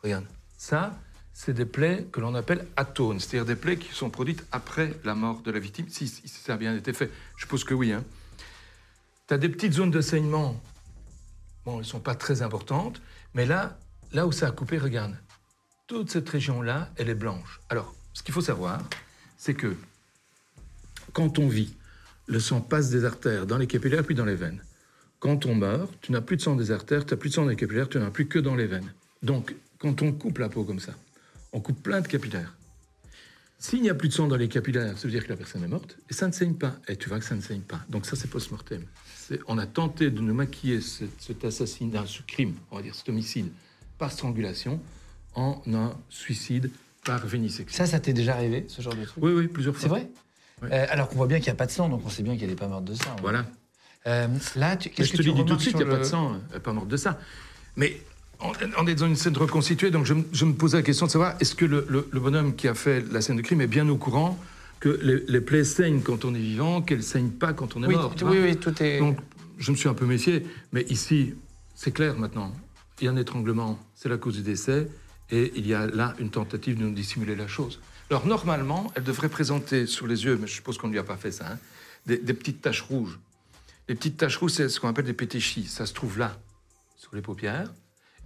Regarde, 0.05 0.25
ça, 0.57 0.97
c'est 1.33 1.55
des 1.55 1.65
plaies 1.65 2.07
que 2.13 2.21
l'on 2.21 2.35
appelle 2.35 2.67
atones, 2.77 3.21
c'est-à-dire 3.21 3.47
des 3.47 3.57
plaies 3.57 3.77
qui 3.77 3.93
sont 3.95 4.11
produites 4.11 4.45
après 4.53 4.95
la 5.05 5.15
mort 5.15 5.43
de 5.43 5.51
la 5.51 5.59
victime, 5.59 5.87
si, 5.89 6.07
si 6.09 6.29
ça 6.29 6.55
a 6.55 6.57
bien 6.57 6.77
été 6.77 6.93
fait. 6.93 7.11
Je 7.37 7.43
suppose 7.43 7.65
que 7.65 7.75
oui. 7.75 7.93
Hein. 7.93 8.05
Tu 9.29 9.35
as 9.35 9.39
des 9.39 9.49
petites 9.49 9.75
zones 9.75 9.91
de 9.91 10.01
saignement, 10.01 10.61
bon, 11.65 11.75
elles 11.75 11.79
ne 11.79 11.85
sont 11.85 12.01
pas 12.01 12.15
très 12.15 12.43
importantes, 12.43 13.01
mais 13.35 13.47
là, 13.47 13.79
là 14.13 14.27
où 14.27 14.33
ça 14.33 14.49
a 14.49 14.51
coupé, 14.51 14.79
regarde, 14.79 15.17
toute 15.87 16.11
cette 16.11 16.29
région-là, 16.29 16.91
elle 16.97 17.09
est 17.09 17.15
blanche. 17.15 17.61
Alors, 17.69 17.95
ce 18.13 18.23
qu'il 18.23 18.35
faut 18.35 18.41
savoir, 18.41 18.83
c'est 19.39 19.55
que 19.55 19.77
quand 21.13 21.39
on 21.39 21.49
vit, 21.49 21.75
le 22.27 22.39
sang 22.39 22.61
passe 22.61 22.91
des 22.91 23.05
artères 23.05 23.47
dans 23.47 23.59
les 23.59 23.67
capillaires 23.67 24.05
puis 24.05 24.15
dans 24.15 24.25
les 24.25 24.37
veines. 24.37 24.63
Quand 25.19 25.47
on 25.47 25.55
meurt, 25.55 25.93
tu 26.01 26.13
n'as 26.13 26.21
plus 26.21 26.37
de 26.37 26.43
sang 26.43 26.55
des 26.55 26.71
artères, 26.71 27.05
tu 27.05 27.13
n'as 27.13 27.19
plus 27.19 27.31
de 27.31 27.35
sang 27.35 27.45
les 27.45 27.57
capillaires, 27.57 27.89
tu 27.89 27.99
n'en 27.99 28.07
as 28.07 28.11
plus 28.11 28.27
que 28.27 28.39
dans 28.39 28.55
les 28.55 28.67
veines. 28.67 28.93
Donc, 29.23 29.55
quand 29.79 30.03
on 30.03 30.13
coupe 30.13 30.39
la 30.39 30.49
peau 30.49 30.65
comme 30.65 30.81
ça, 30.81 30.93
on 31.53 31.61
coupe 31.61 31.83
plein 31.83 32.01
de 32.01 32.09
capillaires. 32.09 32.55
S'il 33.59 33.83
n'y 33.83 33.91
a 33.91 33.95
plus 33.95 34.09
de 34.09 34.15
sang 34.15 34.27
dans 34.27 34.37
les 34.37 34.49
capillaires, 34.49 34.97
ça 34.97 35.05
veut 35.05 35.11
dire 35.11 35.25
que 35.25 35.29
la 35.29 35.37
personne 35.37 35.63
est 35.63 35.69
morte, 35.69 35.99
et 36.09 36.15
ça 36.15 36.27
ne 36.27 36.33
saigne 36.33 36.55
pas. 36.55 36.77
Et 36.89 36.97
tu 36.97 37.09
vois 37.11 37.19
que 37.19 37.25
ça 37.27 37.35
ne 37.35 37.43
saigne 37.43 37.61
pas. 37.61 37.81
Donc 37.91 38.07
ça, 38.07 38.17
c'est 38.17 38.29
post-mortem. 38.29 38.85
On 39.47 39.59
a 39.59 39.67
tenté 39.67 40.11
de 40.11 40.21
nous 40.21 40.33
maquiller 40.35 40.81
ce- 40.81 41.05
cet 41.19 41.45
assassinat, 41.45 42.05
ce 42.07 42.23
crime, 42.23 42.55
on 42.71 42.77
va 42.77 42.83
dire 42.83 42.95
cet 42.95 43.09
homicide, 43.11 43.49
par 43.99 44.11
strangulation, 44.13 44.81
en 45.35 45.63
un 45.73 45.95
suicide 46.09 46.71
par 47.05 47.25
vénisection. 47.27 47.77
Ça, 47.85 47.91
ça 47.91 48.01
t'est 48.01 48.13
déjà 48.15 48.35
arrivé, 48.35 48.65
ce 48.69 48.81
genre 48.83 48.95
de 48.95 49.05
truc? 49.05 49.23
Oui, 49.23 49.33
oui, 49.33 49.47
plusieurs 49.47 49.75
fois. 49.77 49.83
C'est 49.83 49.89
vrai? 49.89 50.09
Euh, 50.65 50.87
Alors 50.91 51.09
qu'on 51.09 51.17
voit 51.17 51.27
bien 51.27 51.39
qu'il 51.39 51.47
n'y 51.47 51.51
a 51.53 51.55
pas 51.55 51.67
de 51.67 51.71
sang, 51.71 51.89
donc 51.89 52.03
on 52.05 52.09
sait 52.11 52.23
bien 52.23 52.37
qu'elle 52.37 52.49
n'est 52.49 52.57
pas 52.57 52.67
morte 52.69 52.85
de 52.85 52.95
ça. 52.95 53.15
Voilà. 53.21 53.47
Euh, 54.07 54.27
là, 54.57 54.77
tu, 54.77 54.89
je 54.89 54.95
que 55.13 55.17
te 55.19 55.23
tu 55.23 55.29
le 55.29 55.35
dis 55.35 55.45
tout 55.45 55.57
de 55.57 55.61
suite, 55.61 55.75
il 55.79 55.85
n'y 55.85 55.91
a 55.91 55.95
pas 55.95 55.99
de 55.99 56.05
sang, 56.05 56.41
elle 56.49 56.55
n'est 56.55 56.61
pas 56.61 56.73
morte 56.73 56.89
de 56.89 56.97
ça. 56.97 57.19
Mais 57.77 58.01
on, 58.43 58.87
est 58.87 58.95
dans 58.95 59.07
une 59.07 59.17
scène 59.17 59.37
reconstituée, 59.37 59.91
donc 59.91 60.07
je, 60.07 60.15
me- 60.15 60.25
je 60.33 60.45
me 60.45 60.53
posais 60.55 60.77
la 60.79 60.83
question 60.83 61.07
de 61.07 61.11
savoir 61.11 61.35
est-ce 61.41 61.55
que 61.55 61.65
le, 61.65 61.87
le- 61.89 62.09
le 62.11 62.21
bonhomme 62.21 62.55
qui 62.55 62.69
a 62.69 62.75
fait 62.75 63.05
la 63.13 63.21
scène 63.21 63.37
de 63.37 63.43
crime 63.43 63.61
est 63.61 63.67
bien 63.67 63.89
au 63.89 63.97
courant 63.97 64.39
que 64.81 64.89
les, 65.03 65.25
les 65.29 65.41
plaies 65.41 65.65
saignent 65.65 66.01
quand 66.01 66.25
on 66.25 66.35
est 66.35 66.39
vivant, 66.41 66.81
qu'elles 66.83 66.99
ne 66.99 67.03
saignent 67.03 67.31
pas 67.31 67.53
quand 67.53 67.77
on 67.77 67.83
est 67.83 67.87
Oui, 67.87 67.95
mort. 67.95 68.15
tu 68.15 68.25
oui, 68.25 68.39
oui, 68.43 68.57
tout 68.57 68.83
est. 68.83 68.99
Donc 68.99 69.19
je 69.59 69.71
me 69.71 69.77
suis 69.77 69.89
un 69.89 69.95
peu 69.95 70.07
méfié, 70.07 70.47
mais 70.73 70.83
ici, 70.89 71.35
c'est 71.75 71.91
clair 71.93 72.17
maintenant. 72.19 72.53
Il 73.01 73.05
y 73.05 73.09
a 73.09 73.11
un 73.11 73.17
étranglement, 73.17 73.79
c'est 73.95 74.09
la 74.09 74.17
cause 74.19 74.37
du 74.37 74.43
décès, 74.43 74.89
et 75.31 75.53
il 75.57 75.67
y 75.67 75.75
a 75.75 75.87
là 75.87 76.15
une 76.19 76.31
tentative 76.31 76.79
de 76.79 76.83
nous 76.83 76.93
dissimuler 76.95 77.37
la 77.37 77.47
chose. 77.47 77.79
Alors 78.11 78.27
normalement, 78.27 78.91
elle 78.97 79.05
devrait 79.05 79.29
présenter 79.29 79.87
sur 79.87 80.07
les 80.07 80.25
yeux, 80.25 80.39
mais 80.41 80.47
je 80.47 80.55
suppose 80.55 80.79
qu'on 80.79 80.89
ne 80.89 80.93
lui 80.93 80.99
a 80.99 81.05
pas 81.05 81.17
fait 81.17 81.31
ça, 81.31 81.53
hein, 81.53 81.59
des, 82.07 82.17
des 82.19 82.35
petites 82.35 82.61
taches 82.63 82.81
rouges. 82.83 83.19
Les 83.89 83.95
petites 83.95 84.17
taches 84.17 84.37
rouges, 84.39 84.53
c'est 84.53 84.69
ce 84.69 84.81
qu'on 84.81 84.89
appelle 84.89 85.05
des 85.05 85.13
pétéchis. 85.13 85.65
Ça 85.67 85.85
se 85.87 85.93
trouve 85.93 86.19
là, 86.19 86.39
sur 86.97 87.15
les 87.15 87.21
paupières. 87.23 87.71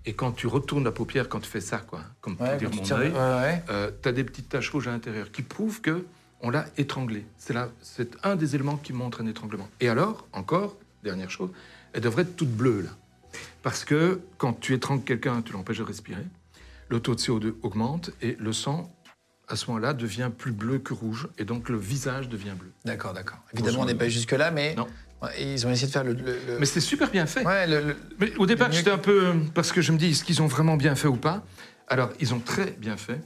Et 0.06 0.12
quand 0.14 0.32
tu 0.32 0.46
retournes 0.46 0.84
la 0.84 0.92
paupière, 0.92 1.28
quand 1.28 1.40
tu 1.40 1.48
fais 1.48 1.60
ça, 1.60 1.78
quoi, 1.78 2.00
comme 2.20 2.36
pour 2.36 2.46
Ouais, 2.46 2.56
dire 2.58 2.70
quand 2.70 2.82
tu 2.82 2.92
mon 2.92 2.98
œil, 3.00 3.12
ouais. 3.12 3.62
tu 4.02 4.08
as 4.08 4.12
des 4.12 4.24
petites 4.24 4.48
taches 4.50 4.70
rouges 4.70 4.88
à 4.88 4.90
l'intérieur 4.90 5.30
qui 5.30 5.42
prouvent 5.42 5.80
que 5.80 6.04
on 6.40 6.50
l'a 6.50 6.66
étranglé. 6.76 7.24
C'est 7.38 7.54
là- 7.54 7.70
c'est 7.80 8.10
un 8.22 8.36
des 8.36 8.54
éléments 8.54 8.76
qui 8.76 8.92
montre 8.92 9.22
un 9.22 9.26
étranglement. 9.26 9.68
Et 9.80 9.88
alors, 9.88 10.26
encore, 10.32 10.76
dernière 11.02 11.30
chose, 11.30 11.50
elle 11.94 12.02
devrait 12.02 12.22
être 12.22 12.36
toute 12.36 12.50
bleue 12.50 12.82
là. 12.82 12.90
Parce 13.62 13.84
que 13.84 14.20
quand 14.36 14.52
tu 14.60 14.74
étrangles 14.74 15.04
quelqu'un, 15.04 15.40
tu 15.40 15.52
l'empêches 15.54 15.78
de 15.78 15.82
respirer, 15.84 16.26
le 16.90 17.00
taux 17.00 17.14
de 17.14 17.20
CO2 17.20 17.54
augmente 17.62 18.10
et 18.20 18.36
le 18.38 18.52
sang, 18.52 18.94
à 19.48 19.56
ce 19.56 19.66
moment-là, 19.68 19.94
devient 19.94 20.30
plus 20.36 20.52
bleu 20.52 20.78
que 20.78 20.92
rouge. 20.92 21.28
Et 21.38 21.44
donc 21.44 21.70
le 21.70 21.78
visage 21.78 22.28
devient 22.28 22.52
bleu. 22.58 22.70
D'accord, 22.84 23.14
d'accord. 23.14 23.38
Évidemment, 23.54 23.80
on 23.80 23.84
n'est 23.86 23.94
pas 23.94 24.08
jusque-là, 24.10 24.50
mais 24.50 24.74
Non. 24.74 24.86
Et 25.36 25.52
ils 25.54 25.66
ont 25.66 25.70
essayé 25.70 25.86
de 25.86 25.92
faire 25.92 26.04
le. 26.04 26.12
le- 26.14 26.22
le- 26.46 26.58
Mais 26.58 26.66
c'est 26.66 26.80
super 26.80 27.10
bien 27.10 27.26
fait. 27.26 27.44
Ouais, 27.44 27.66
le- 27.66 27.80
le- 27.88 27.96
Mais 28.18 28.34
au 28.36 28.46
départ, 28.46 28.70
j'étais 28.72 28.90
un 28.90 28.98
peu. 28.98 29.32
Parce 29.54 29.72
que 29.72 29.80
je 29.82 29.92
me 29.92 29.98
dis, 29.98 30.10
est-ce 30.10 30.24
qu'ils 30.24 30.42
ont 30.42 30.46
vraiment 30.46 30.76
bien 30.76 30.94
fait 30.94 31.08
ou 31.08 31.16
pas? 31.16 31.42
Alors, 31.88 32.10
ils 32.20 32.32
ont 32.34 32.40
très 32.40 32.70
bien 32.72 32.96
fait. 32.96 33.20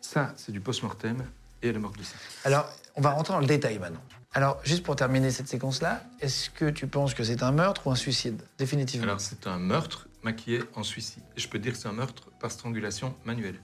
Ça, 0.00 0.32
c'est 0.36 0.52
du 0.52 0.60
post-mortem 0.60 1.24
et 1.62 1.68
elle 1.68 1.76
est 1.76 1.78
morte 1.78 1.98
de 1.98 2.04
ça. 2.04 2.14
Alors, 2.44 2.68
on 2.94 3.00
va 3.00 3.10
rentrer 3.10 3.32
dans 3.34 3.40
le 3.40 3.46
détail 3.46 3.78
maintenant. 3.78 4.02
Alors, 4.34 4.60
juste 4.64 4.82
pour 4.82 4.96
terminer 4.96 5.30
cette 5.30 5.48
séquence-là, 5.48 6.02
est-ce 6.20 6.50
que 6.50 6.68
tu 6.70 6.86
penses 6.86 7.14
que 7.14 7.22
c'est 7.24 7.42
un 7.42 7.52
meurtre 7.52 7.86
ou 7.86 7.90
un 7.90 7.94
suicide 7.96 8.42
Définitivement? 8.58 9.04
Alors, 9.04 9.20
c'est 9.20 9.46
un 9.46 9.58
meurtre 9.58 10.08
maquillé 10.22 10.60
en 10.74 10.82
suicide. 10.82 11.22
Et 11.36 11.40
je 11.40 11.48
peux 11.48 11.58
dire 11.58 11.72
que 11.72 11.78
c'est 11.78 11.88
un 11.88 11.92
meurtre 11.92 12.30
par 12.40 12.50
strangulation 12.50 13.14
manuelle. 13.24 13.56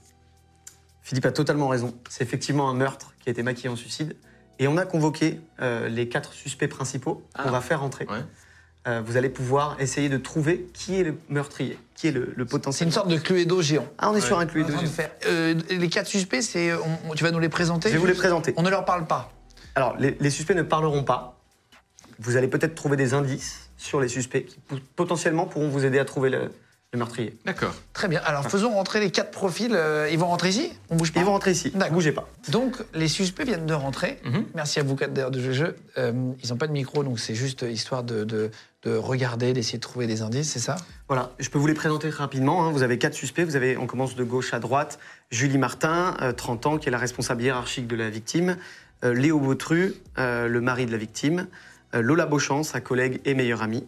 Philippe 1.01 1.25
a 1.25 1.31
totalement 1.31 1.67
raison. 1.67 1.93
C'est 2.09 2.23
effectivement 2.23 2.69
un 2.69 2.73
meurtre 2.73 3.13
qui 3.19 3.29
a 3.29 3.31
été 3.31 3.43
maquillé 3.43 3.69
en 3.69 3.75
suicide. 3.75 4.15
Et 4.59 4.67
on 4.67 4.77
a 4.77 4.85
convoqué 4.85 5.39
euh, 5.61 5.87
les 5.89 6.07
quatre 6.09 6.33
suspects 6.33 6.67
principaux 6.67 7.23
qu'on 7.35 7.49
Ah. 7.49 7.51
va 7.51 7.61
faire 7.61 7.79
rentrer. 7.81 8.05
Ouais. 8.05 8.19
Euh, 8.87 9.01
vous 9.05 9.15
allez 9.17 9.29
pouvoir 9.29 9.75
essayer 9.79 10.09
de 10.09 10.17
trouver 10.17 10.67
qui 10.73 10.99
est 10.99 11.03
le 11.03 11.15
meurtrier, 11.29 11.77
qui 11.95 12.07
est 12.07 12.11
le, 12.11 12.33
le 12.35 12.45
c'est 12.45 12.49
potentiel. 12.49 12.87
une 12.87 12.91
sorte 12.93 13.09
de 13.09 13.17
Cluedo 13.17 13.61
géant. 13.61 13.87
Ah, 13.99 14.09
on 14.11 14.15
est 14.15 14.21
sur 14.21 14.37
un 14.37 14.39
On 14.39 14.41
est 14.41 14.45
en 14.45 14.47
Cluedo. 14.65 14.77
faire. 14.87 15.11
Euh, 15.27 15.53
les 15.69 15.87
quatre 15.89 16.07
suspects, 16.07 16.41
c'est, 16.41 16.71
tu 17.15 17.23
vas 17.23 17.29
nous 17.31 17.39
les 17.39 17.49
présenter 17.49 17.89
Je 17.89 17.93
vais 17.93 17.99
vous 17.99 18.07
les 18.07 18.13
présenter. 18.15 18.53
On 18.57 18.63
ne 18.63 18.69
leur 18.71 18.85
parle 18.85 19.05
pas. 19.05 19.31
Alors, 19.75 19.95
les, 19.97 20.17
les 20.19 20.29
suspects 20.31 20.55
ne 20.55 20.63
parleront 20.63 21.03
pas. 21.03 21.37
Vous 22.19 22.37
allez 22.37 22.47
peut-être 22.47 22.73
trouver 22.75 22.97
des 22.97 23.13
indices 23.13 23.69
sur 23.77 23.99
les 24.01 24.07
suspects 24.07 24.45
qui 24.45 24.59
potentiellement 24.95 25.45
pourront 25.45 25.69
vous 25.69 25.85
aider 25.85 25.97
à 25.99 26.05
trouver 26.05 26.29
le, 26.31 26.51
le 26.93 26.97
meurtrier. 26.99 27.37
D'accord. 27.45 27.73
Très 27.93 28.09
bien. 28.09 28.19
Alors, 28.25 28.49
faisons 28.49 28.71
rentrer 28.71 28.99
les 28.99 29.11
quatre 29.11 29.31
profils. 29.31 29.71
euh, 29.73 30.09
ils 30.11 30.19
vont 30.19 30.27
rentrer 30.27 30.49
ici 30.49 30.73
On 30.89 30.97
bouge 30.97 31.13
pas 31.13 31.21
Ils 31.21 31.25
vont 31.25 31.31
rentrer 31.31 31.51
ici. 31.51 31.71
D'accord. 31.73 31.93
Bougez 31.93 32.11
pas. 32.11 32.27
Donc, 32.49 32.75
les 32.93 33.07
suspects 33.07 33.45
viennent 33.45 33.65
de 33.65 33.73
rentrer. 33.73 34.19
Mhm. 34.25 34.43
Merci 34.55 34.81
à 34.81 34.83
vous 34.83 34.97
quatre 34.97 35.13
d'ailleurs 35.13 35.31
de 35.31 35.53
jeu. 35.53 35.77
Euh, 35.97 36.11
ils 36.43 36.49
n'ont 36.49 36.57
pas 36.57 36.67
de 36.67 36.73
micro, 36.73 37.03
donc 37.05 37.17
c'est 37.19 37.33
juste 37.35 37.61
histoire 37.61 38.03
de, 38.03 38.25
de, 38.25 38.51
de 38.83 38.93
regarder, 38.93 39.53
d'essayer 39.53 39.77
de 39.77 39.81
trouver 39.83 40.05
des 40.05 40.21
indices, 40.21 40.51
c'est 40.51 40.59
ça? 40.59 40.75
Voilà, 41.07 41.31
je 41.39 41.49
peux 41.49 41.57
vous 41.59 41.67
les 41.67 41.73
présenter 41.73 42.09
rapidement. 42.09 42.65
hein. 42.67 42.71
Vous 42.71 42.83
avez 42.83 42.97
quatre 42.97 43.13
suspects. 43.13 43.45
Vous 43.45 43.55
avez, 43.55 43.77
on 43.77 43.87
commence 43.87 44.15
de 44.17 44.23
gauche 44.25 44.53
à 44.53 44.59
droite. 44.59 44.99
Julie 45.29 45.57
Martin, 45.57 46.17
euh, 46.21 46.33
30 46.33 46.65
ans, 46.65 46.77
qui 46.77 46.89
est 46.89 46.91
la 46.91 46.97
responsable 46.97 47.41
hiérarchique 47.41 47.87
de 47.87 47.95
la 47.95 48.09
victime. 48.09 48.57
Euh, 49.05 49.13
Léo 49.13 49.39
Bautru, 49.39 49.93
euh, 50.17 50.49
le 50.49 50.59
mari 50.59 50.85
de 50.87 50.91
la 50.91 50.97
victime. 50.97 51.47
Euh, 51.95 52.01
Lola 52.01 52.25
Beauchamp, 52.25 52.63
sa 52.63 52.81
collègue 52.81 53.21
et 53.23 53.33
meilleure 53.33 53.61
amie. 53.61 53.85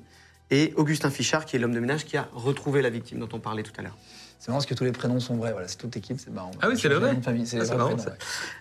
Et 0.52 0.74
Augustin 0.76 1.10
Fichard, 1.10 1.46
qui 1.46 1.56
est 1.56 1.60
l'homme 1.60 1.74
de 1.74 1.80
ménage 1.80 2.06
qui 2.06 2.18
a 2.18 2.28
retrouvé 2.34 2.82
la 2.82 2.90
victime 2.90 3.20
dont 3.20 3.30
on 3.34 3.40
parlait 3.40 3.64
tout 3.64 3.72
à 3.78 3.82
l'heure. 3.82 3.98
C'est 4.40 4.50
marrant 4.50 4.58
parce 4.60 4.66
que 4.66 4.74
tous 4.76 4.84
les 4.84 4.92
prénoms 4.92 5.22
sont 5.22 5.38
vrais. 5.38 5.54
Voilà, 5.54 5.70
c'est 5.70 5.78
toute 5.78 5.96
équipe, 5.96 6.20
c'est 6.20 6.30
marrant. 6.30 6.52
Ah 6.62 6.68
oui, 6.68 6.78
c'est 6.78 6.90
le 6.90 6.96
vrai 6.96 7.14
nom 7.14 7.20
de 7.20 7.24
famille, 7.24 7.48
C'est 7.48 7.62
Ah, 7.72 7.76
marrant, 7.78 7.92
ouais. 7.94 8.04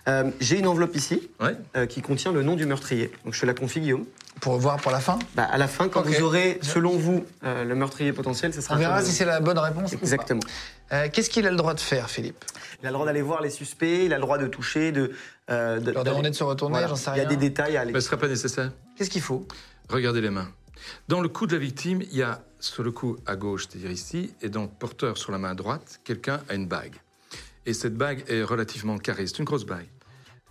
Euh, 0.07 0.31
J'ai 0.39 0.57
une 0.59 0.67
enveloppe 0.67 0.95
ici 0.95 1.29
Ouais. 1.41 1.57
euh, 1.75 1.85
qui 1.85 2.01
contient 2.01 2.31
le 2.31 2.41
nom 2.41 2.55
du 2.55 2.65
meurtrier. 2.65 3.11
Donc 3.25 3.33
je 3.33 3.41
te 3.41 3.45
la 3.45 3.53
confie, 3.53 3.81
Guillaume. 3.81 4.05
Pour 4.39 4.57
voir 4.57 4.77
pour 4.77 4.91
la 4.93 4.99
fin 5.01 5.19
Bah, 5.35 5.43
à 5.43 5.57
la 5.57 5.67
fin, 5.67 5.89
quand 5.89 6.01
vous 6.01 6.21
aurez, 6.21 6.57
selon 6.61 6.91
vous, 6.97 7.25
euh, 7.43 7.65
le 7.65 7.75
meurtrier 7.75 8.13
potentiel, 8.13 8.53
ce 8.53 8.61
sera 8.61 8.75
On 8.75 8.77
verra 8.79 9.01
si 9.03 9.11
c'est 9.11 9.25
la 9.25 9.41
bonne 9.41 9.59
réponse. 9.59 9.91
Exactement. 9.93 10.39
Euh, 10.93 11.09
Qu'est-ce 11.11 11.29
qu'il 11.29 11.45
a 11.45 11.51
le 11.51 11.57
droit 11.57 11.73
de 11.73 11.79
faire, 11.81 12.09
Philippe? 12.09 12.43
Il 12.81 12.85
a 12.87 12.89
le 12.89 12.93
droit 12.93 13.05
d'aller 13.05 13.21
voir 13.21 13.41
les 13.41 13.49
suspects, 13.49 14.05
il 14.05 14.13
a 14.13 14.17
le 14.17 14.21
droit 14.21 14.37
de 14.37 14.47
toucher, 14.47 14.93
de. 14.93 15.11
euh, 15.49 15.79
de- 15.81 15.91
Leur 15.91 16.05
demander 16.05 16.29
de 16.29 16.35
se 16.35 16.43
retourner, 16.45 16.73
Voilà. 16.73 16.87
j'en 16.87 16.95
sais 16.95 17.11
Il 17.13 17.17
y 17.17 17.19
a 17.19 17.27
rien. 17.27 17.29
des 17.29 17.35
détails 17.37 17.75
à 17.75 17.81
aller. 17.81 17.91
Mais 17.91 17.99
ce 17.99 18.05
ne 18.05 18.09
sera 18.11 18.17
pas 18.17 18.27
nécessaire. 18.29 18.71
Qu'est-ce 18.97 19.09
qu'il 19.09 19.21
faut? 19.21 19.45
Regardez 19.89 20.21
les 20.21 20.29
mains. 20.29 20.47
Dans 21.07 21.21
le 21.21 21.29
cou 21.29 21.47
de 21.47 21.53
la 21.53 21.59
victime, 21.59 22.01
il 22.01 22.15
y 22.15 22.21
a 22.21 22.43
sur 22.59 22.83
le 22.83 22.91
cou 22.91 23.17
à 23.25 23.35
gauche, 23.35 23.67
c'est-à-dire 23.67 23.91
ici, 23.91 24.33
et 24.41 24.49
dans 24.49 24.63
le 24.63 24.69
porteur 24.69 25.17
sur 25.17 25.31
la 25.31 25.37
main 25.37 25.55
droite, 25.55 25.99
quelqu'un 26.03 26.41
a 26.49 26.55
une 26.55 26.67
bague. 26.67 26.95
Et 27.65 27.73
cette 27.73 27.95
bague 27.95 28.23
est 28.27 28.43
relativement 28.43 28.97
carrée, 28.97 29.27
c'est 29.27 29.39
une 29.39 29.45
grosse 29.45 29.65
bague. 29.65 29.87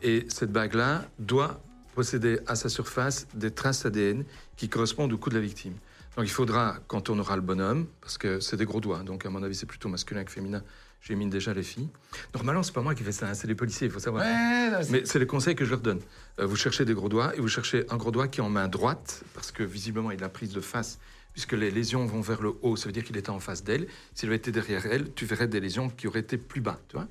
Et 0.02 0.26
cette 0.28 0.50
bague-là 0.52 1.04
doit 1.18 1.60
posséder 1.94 2.40
à 2.46 2.56
sa 2.56 2.68
surface 2.68 3.26
des 3.34 3.50
traces 3.50 3.86
ADN 3.86 4.24
qui 4.56 4.68
correspondent 4.68 5.12
au 5.12 5.18
cou 5.18 5.30
de 5.30 5.34
la 5.34 5.40
victime. 5.40 5.74
Donc 6.16 6.26
il 6.26 6.30
faudra, 6.30 6.78
quand 6.88 7.08
on 7.10 7.18
aura 7.18 7.36
le 7.36 7.42
bonhomme, 7.42 7.86
parce 8.00 8.18
que 8.18 8.40
c'est 8.40 8.56
des 8.56 8.64
gros 8.64 8.80
doigts, 8.80 9.02
donc 9.02 9.24
à 9.24 9.30
mon 9.30 9.42
avis 9.42 9.54
c'est 9.54 9.66
plutôt 9.66 9.88
masculin 9.88 10.24
que 10.24 10.30
féminin, 10.30 10.62
j'émine 11.02 11.28
déjà 11.30 11.52
les 11.52 11.62
filles. 11.62 11.88
Normalement, 12.34 12.62
c'est 12.62 12.72
pas 12.72 12.80
moi 12.82 12.94
qui 12.94 13.02
fais 13.02 13.12
ça, 13.12 13.28
hein, 13.28 13.34
c'est 13.34 13.46
les 13.46 13.54
policiers, 13.54 13.88
il 13.88 13.92
faut 13.92 13.98
savoir. 13.98 14.24
Ouais, 14.24 14.70
non, 14.70 14.78
c'est- 14.82 14.90
Mais 14.90 15.02
c'est 15.04 15.18
les 15.18 15.26
conseils 15.26 15.54
que 15.54 15.64
je 15.64 15.70
leur 15.70 15.80
donne. 15.80 16.00
Euh, 16.38 16.46
vous 16.46 16.56
cherchez 16.56 16.84
des 16.84 16.94
gros 16.94 17.08
doigts 17.08 17.34
et 17.36 17.40
vous 17.40 17.48
cherchez 17.48 17.84
un 17.90 17.96
gros 17.96 18.10
doigt 18.10 18.28
qui 18.28 18.40
est 18.40 18.42
en 18.42 18.50
main 18.50 18.68
droite, 18.68 19.22
parce 19.34 19.50
que 19.52 19.62
visiblement 19.62 20.10
il 20.10 20.22
a 20.24 20.28
prise 20.28 20.52
de 20.52 20.60
face, 20.60 20.98
puisque 21.32 21.52
les 21.52 21.70
lésions 21.70 22.04
vont 22.06 22.20
vers 22.20 22.40
le 22.42 22.52
haut, 22.62 22.76
ça 22.76 22.86
veut 22.86 22.92
dire 22.92 23.04
qu'il 23.04 23.16
était 23.16 23.30
en 23.30 23.40
face 23.40 23.64
d'elle. 23.64 23.86
S'il 24.14 24.28
avait 24.28 24.36
été 24.36 24.52
derrière 24.52 24.84
elle, 24.86 25.12
tu 25.14 25.24
verrais 25.24 25.48
des 25.48 25.60
lésions 25.60 25.88
qui 25.88 26.06
auraient 26.06 26.20
été 26.20 26.36
plus 26.36 26.60
bas, 26.60 26.78
tu 26.88 26.96
vois. 26.96 27.08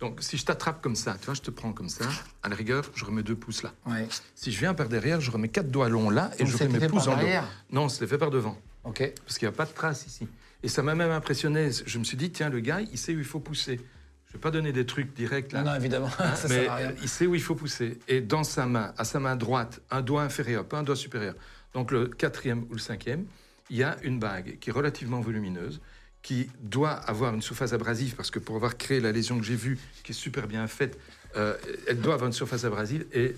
Donc 0.00 0.18
si 0.22 0.36
je 0.38 0.44
t'attrape 0.44 0.80
comme 0.82 0.96
ça, 0.96 1.16
tu 1.20 1.26
vois, 1.26 1.34
je 1.34 1.42
te 1.42 1.50
prends 1.50 1.72
comme 1.72 1.88
ça, 1.90 2.06
à 2.42 2.48
la 2.48 2.56
rigueur, 2.56 2.90
je 2.94 3.04
remets 3.04 3.22
deux 3.22 3.36
pouces 3.36 3.62
là. 3.62 3.72
Ouais. 3.86 4.08
Si 4.34 4.50
je 4.52 4.58
viens 4.58 4.72
par 4.74 4.88
derrière, 4.88 5.20
je 5.20 5.30
remets 5.30 5.48
quatre 5.48 5.70
doigts 5.70 5.88
longs 5.90 6.08
là 6.10 6.30
et 6.38 6.44
Donc 6.44 6.48
je 6.52 6.56
remets 6.56 6.78
mes 6.80 6.86
pouces 6.88 7.06
en 7.08 7.16
derrière 7.16 7.44
Non, 7.70 7.88
c'est 7.88 8.06
fait 8.06 8.18
par 8.18 8.30
devant 8.30 8.58
Ok. 8.84 9.12
parce 9.26 9.38
qu'il 9.38 9.46
n'y 9.46 9.54
a 9.54 9.56
pas 9.56 9.66
de 9.66 9.72
traces 9.72 10.06
ici. 10.06 10.26
Et 10.62 10.68
ça 10.68 10.82
m'a 10.82 10.94
même 10.94 11.10
impressionné. 11.10 11.70
Je 11.86 11.98
me 11.98 12.04
suis 12.04 12.16
dit, 12.16 12.30
tiens, 12.30 12.48
le 12.50 12.60
gars, 12.60 12.80
il 12.80 12.98
sait 12.98 13.14
où 13.14 13.18
il 13.18 13.24
faut 13.24 13.40
pousser. 13.40 13.80
Je 14.26 14.32
vais 14.34 14.38
pas 14.40 14.50
donner 14.50 14.72
des 14.72 14.84
trucs 14.84 15.14
directs 15.14 15.52
là. 15.52 15.62
Non, 15.62 15.70
non, 15.70 15.76
évidemment, 15.76 16.10
Hein, 16.18 16.34
ça 16.34 16.48
mais 16.48 16.54
sert 16.64 16.72
à 16.72 16.76
rien. 16.76 16.92
il 17.02 17.08
sait 17.08 17.26
où 17.26 17.34
il 17.34 17.42
faut 17.42 17.54
pousser. 17.54 17.98
Et 18.08 18.20
dans 18.20 18.44
sa 18.44 18.66
main, 18.66 18.92
à 18.98 19.04
sa 19.04 19.20
main 19.20 19.36
droite, 19.36 19.80
un 19.90 20.02
doigt 20.02 20.22
inférieur, 20.22 20.66
pas 20.66 20.78
un 20.78 20.82
doigt 20.82 20.96
supérieur. 20.96 21.34
Donc 21.72 21.90
le 21.92 22.06
quatrième 22.08 22.64
ou 22.70 22.74
le 22.74 22.78
cinquième, 22.78 23.24
il 23.70 23.76
y 23.78 23.82
a 23.82 23.96
une 24.02 24.18
bague 24.18 24.58
qui 24.58 24.70
est 24.70 24.72
relativement 24.72 25.20
volumineuse, 25.20 25.80
qui 26.22 26.50
doit 26.60 26.90
avoir 26.92 27.32
une 27.34 27.42
surface 27.42 27.72
abrasive, 27.72 28.16
parce 28.16 28.30
que 28.30 28.38
pour 28.38 28.56
avoir 28.56 28.76
créé 28.76 29.00
la 29.00 29.12
lésion 29.12 29.38
que 29.38 29.44
j'ai 29.44 29.54
vue, 29.56 29.78
qui 30.04 30.12
est 30.12 30.14
super 30.14 30.46
bien 30.46 30.66
faite, 30.66 30.98
euh, 31.36 31.54
elle 31.86 32.00
doit 32.00 32.14
avoir 32.14 32.26
une 32.26 32.32
surface 32.34 32.64
abrasive. 32.64 33.06
Et 33.14 33.34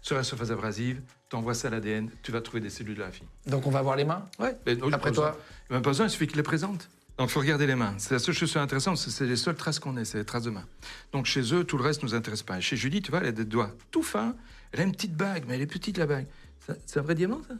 sur 0.00 0.16
la 0.16 0.24
surface 0.24 0.50
abrasive, 0.50 1.00
tu 1.28 1.36
envoies 1.36 1.54
ça 1.54 1.68
à 1.68 1.70
l'ADN, 1.70 2.10
tu 2.22 2.32
vas 2.32 2.40
trouver 2.40 2.60
des 2.60 2.70
cellules 2.70 2.96
de 2.96 3.00
la 3.00 3.10
fille. 3.12 3.26
Donc 3.46 3.66
on 3.66 3.70
va 3.70 3.82
voir 3.82 3.94
les 3.96 4.04
mains 4.04 4.24
Ouais. 4.40 4.56
Après 4.92 5.12
toi 5.12 5.38
même 5.72 5.82
pas 5.82 5.90
besoin, 5.90 6.06
il 6.06 6.10
suffit 6.10 6.26
qu'il 6.26 6.36
les 6.36 6.42
présente. 6.42 6.88
Donc, 7.18 7.28
il 7.28 7.32
faut 7.32 7.40
regarder 7.40 7.66
les 7.66 7.74
mains. 7.74 7.94
C'est 7.98 8.14
la 8.14 8.18
seule 8.18 8.34
chose 8.34 8.56
intéressante, 8.56 8.96
c'est 8.96 9.26
les 9.26 9.36
seules 9.36 9.54
traces 9.56 9.78
qu'on 9.78 9.96
ait, 9.96 10.04
c'est 10.04 10.18
les 10.18 10.24
traces 10.24 10.44
de 10.44 10.50
mains. 10.50 10.64
Donc, 11.12 11.26
chez 11.26 11.54
eux, 11.54 11.64
tout 11.64 11.76
le 11.76 11.84
reste 11.84 12.02
ne 12.02 12.08
nous 12.08 12.14
intéresse 12.14 12.42
pas. 12.42 12.58
Et 12.58 12.60
chez 12.62 12.76
Julie, 12.76 13.02
tu 13.02 13.10
vois, 13.10 13.20
elle 13.20 13.26
a 13.28 13.32
des 13.32 13.44
doigts 13.44 13.70
tout 13.90 14.02
fins. 14.02 14.34
Elle 14.72 14.80
a 14.80 14.82
une 14.84 14.92
petite 14.92 15.14
bague, 15.14 15.44
mais 15.46 15.56
elle 15.56 15.60
est 15.62 15.66
petite, 15.66 15.98
la 15.98 16.06
bague. 16.06 16.26
C'est 16.86 17.00
un 17.00 17.02
vrai 17.02 17.14
diamant, 17.16 17.40
ça? 17.46 17.54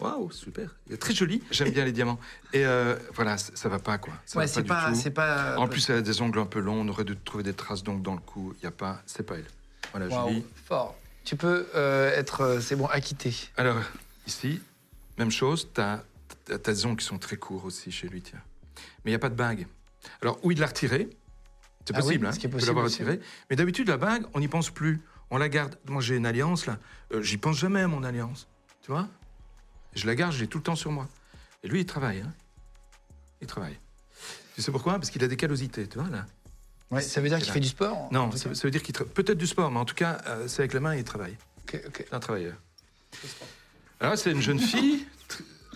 Waouh, 0.00 0.30
super. 0.32 0.74
Il 0.88 0.94
est 0.94 0.96
très 0.96 1.14
joli. 1.14 1.42
J'aime 1.50 1.70
bien 1.70 1.84
les 1.84 1.92
diamants. 1.92 2.18
Et 2.52 2.66
euh, 2.66 2.96
voilà, 3.14 3.38
ça 3.38 3.68
va 3.68 3.78
pas, 3.78 3.98
quoi. 3.98 4.12
Ça 4.26 4.38
Ouais, 4.38 4.46
va 4.46 4.52
c'est 4.94 5.10
pas, 5.10 5.54
pas. 5.54 5.56
En 5.58 5.68
plus, 5.68 5.88
elle 5.88 5.96
a 5.96 6.02
des 6.02 6.20
ongles 6.20 6.40
un 6.40 6.46
peu 6.46 6.58
longs. 6.58 6.80
On 6.80 6.88
aurait 6.88 7.04
dû 7.04 7.16
trouver 7.16 7.44
des 7.44 7.54
traces 7.54 7.84
d'ongles 7.84 8.02
dans 8.02 8.14
le 8.14 8.20
cou. 8.20 8.52
Il 8.56 8.60
n'y 8.62 8.68
a 8.68 8.72
pas. 8.72 9.00
C'est 9.06 9.22
pas 9.22 9.36
elle. 9.36 9.46
Voilà, 9.92 10.08
Julie. 10.28 10.44
fort. 10.66 10.96
Tu 11.24 11.36
peux 11.36 11.66
euh, 11.76 12.12
être, 12.16 12.40
euh, 12.40 12.60
c'est 12.60 12.74
bon, 12.74 12.86
acquitté. 12.86 13.32
Alors, 13.56 13.76
ici, 14.26 14.60
même 15.18 15.30
chose, 15.30 15.68
tu 15.72 15.80
as, 15.80 16.02
des 16.56 16.86
ongles 16.86 16.96
qui 16.98 17.06
sont 17.06 17.18
très 17.18 17.36
courts 17.36 17.64
aussi 17.64 17.90
chez 17.90 18.08
lui, 18.08 18.22
tiens. 18.22 18.40
Mais 19.04 19.10
il 19.10 19.12
n'y 19.12 19.16
a 19.16 19.18
pas 19.20 19.28
de 19.28 19.34
bague. 19.34 19.66
Alors, 20.22 20.38
où 20.44 20.50
il 20.52 20.58
l'a 20.58 20.66
retiré, 20.66 21.08
c'est 21.84 21.94
Ah 21.94 21.98
oui, 22.00 22.04
possible, 22.06 22.26
hein, 22.26 22.30
qui 22.32 22.46
est 22.46 22.50
possible 22.50 22.66
l'avoir 22.68 22.86
aussi. 22.86 23.02
retiré. 23.02 23.20
Mais 23.50 23.56
d'habitude, 23.56 23.88
la 23.88 23.96
bague, 23.96 24.24
on 24.34 24.40
n'y 24.40 24.48
pense 24.48 24.70
plus. 24.70 25.00
On 25.30 25.38
la 25.38 25.48
garde. 25.48 25.76
Moi, 25.86 26.00
j'ai 26.00 26.16
une 26.16 26.26
alliance, 26.26 26.66
là. 26.66 26.78
Euh, 27.12 27.22
J'y 27.22 27.36
pense 27.36 27.58
jamais 27.58 27.80
à 27.80 27.88
mon 27.88 28.02
alliance. 28.04 28.48
Tu 28.82 28.90
vois? 28.90 29.08
Je 29.94 30.06
la 30.06 30.14
garde, 30.14 30.32
je 30.32 30.40
l'ai 30.40 30.46
tout 30.46 30.58
le 30.58 30.64
temps 30.64 30.76
sur 30.76 30.90
moi. 30.92 31.08
Et 31.62 31.68
lui, 31.68 31.80
il 31.80 31.86
travaille. 31.86 32.20
Hein. 32.20 32.32
Il 33.40 33.46
travaille. 33.46 33.78
Tu 34.54 34.62
sais 34.62 34.72
pourquoi? 34.72 34.94
Parce 34.94 35.10
qu'il 35.10 35.22
a 35.24 35.28
des 35.28 35.36
callosités, 35.36 35.86
tu 35.86 35.98
vois, 35.98 36.08
là. 36.08 36.26
Ouais, 36.90 37.02
ça 37.02 37.20
veut 37.20 37.28
dire 37.28 37.38
qu'il 37.38 37.52
fait 37.52 37.60
du 37.60 37.68
sport 37.68 38.08
Non, 38.12 38.30
ça, 38.32 38.48
veut 38.48 38.70
dire 38.70 38.82
qu'il 38.82 38.94
travaille. 38.94 39.12
Peut-être 39.12 39.36
du 39.36 39.46
sport, 39.46 39.70
mais 39.70 39.78
en 39.78 39.84
tout 39.84 39.94
cas, 39.94 40.22
euh, 40.26 40.48
c'est 40.48 40.60
avec 40.62 40.72
la 40.72 40.80
main 40.80 40.94
et 40.94 40.98
il 40.98 41.04
travaille. 41.04 41.36
Ok, 41.64 41.80
ok. 41.86 42.04
C'est 42.08 42.14
un 42.14 42.20
travailleur. 42.20 42.54
Alors, 44.00 44.16
c'est 44.16 44.30
une 44.30 44.40
jeune 44.40 44.58
fille 44.60 45.06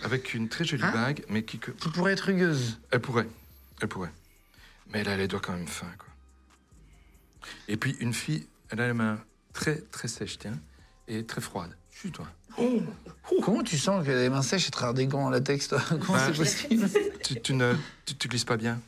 avec 0.03 0.33
une 0.33 0.49
très 0.49 0.65
jolie 0.65 0.83
Hein 0.83 0.91
bague, 0.91 1.25
mais 1.29 1.43
qui. 1.43 1.59
Qui 1.59 1.89
pourrait 1.89 2.13
être 2.13 2.25
rugueuse. 2.25 2.79
Elle 2.91 3.01
pourrait. 3.01 3.27
Elle 3.81 3.87
pourrait. 3.87 4.11
Mais 4.91 4.99
elle 4.99 5.09
a 5.09 5.17
les 5.17 5.27
doigts 5.27 5.39
quand 5.39 5.53
même 5.53 5.67
fins, 5.67 5.91
quoi. 5.97 6.07
Et 7.67 7.77
puis, 7.77 7.95
une 7.99 8.13
fille, 8.13 8.47
elle 8.69 8.81
a 8.81 8.87
les 8.87 8.93
mains 8.93 9.19
très, 9.53 9.77
très 9.81 10.07
sèches, 10.07 10.37
tiens, 10.37 10.59
et 11.07 11.25
très 11.25 11.41
froides. 11.41 11.75
Chut, 11.91 12.11
toi. 12.11 12.27
Comment 13.41 13.63
tu 13.63 13.77
sens 13.77 14.05
que 14.05 14.11
les 14.11 14.29
mains 14.29 14.41
sèches 14.41 14.67
et 14.67 14.71
travers 14.71 14.93
des 14.93 15.07
gants 15.07 15.25
en 15.25 15.29
latex, 15.29 15.67
toi 15.67 15.81
Comment 15.89 16.13
Bah, 16.13 16.25
c'est 16.27 16.37
possible 16.37 16.89
Tu, 17.23 17.41
tu 17.41 17.53
ne 17.53 17.73
tu, 18.05 18.15
tu 18.15 18.27
glisses 18.27 18.45
pas 18.45 18.57
bien. 18.57 18.79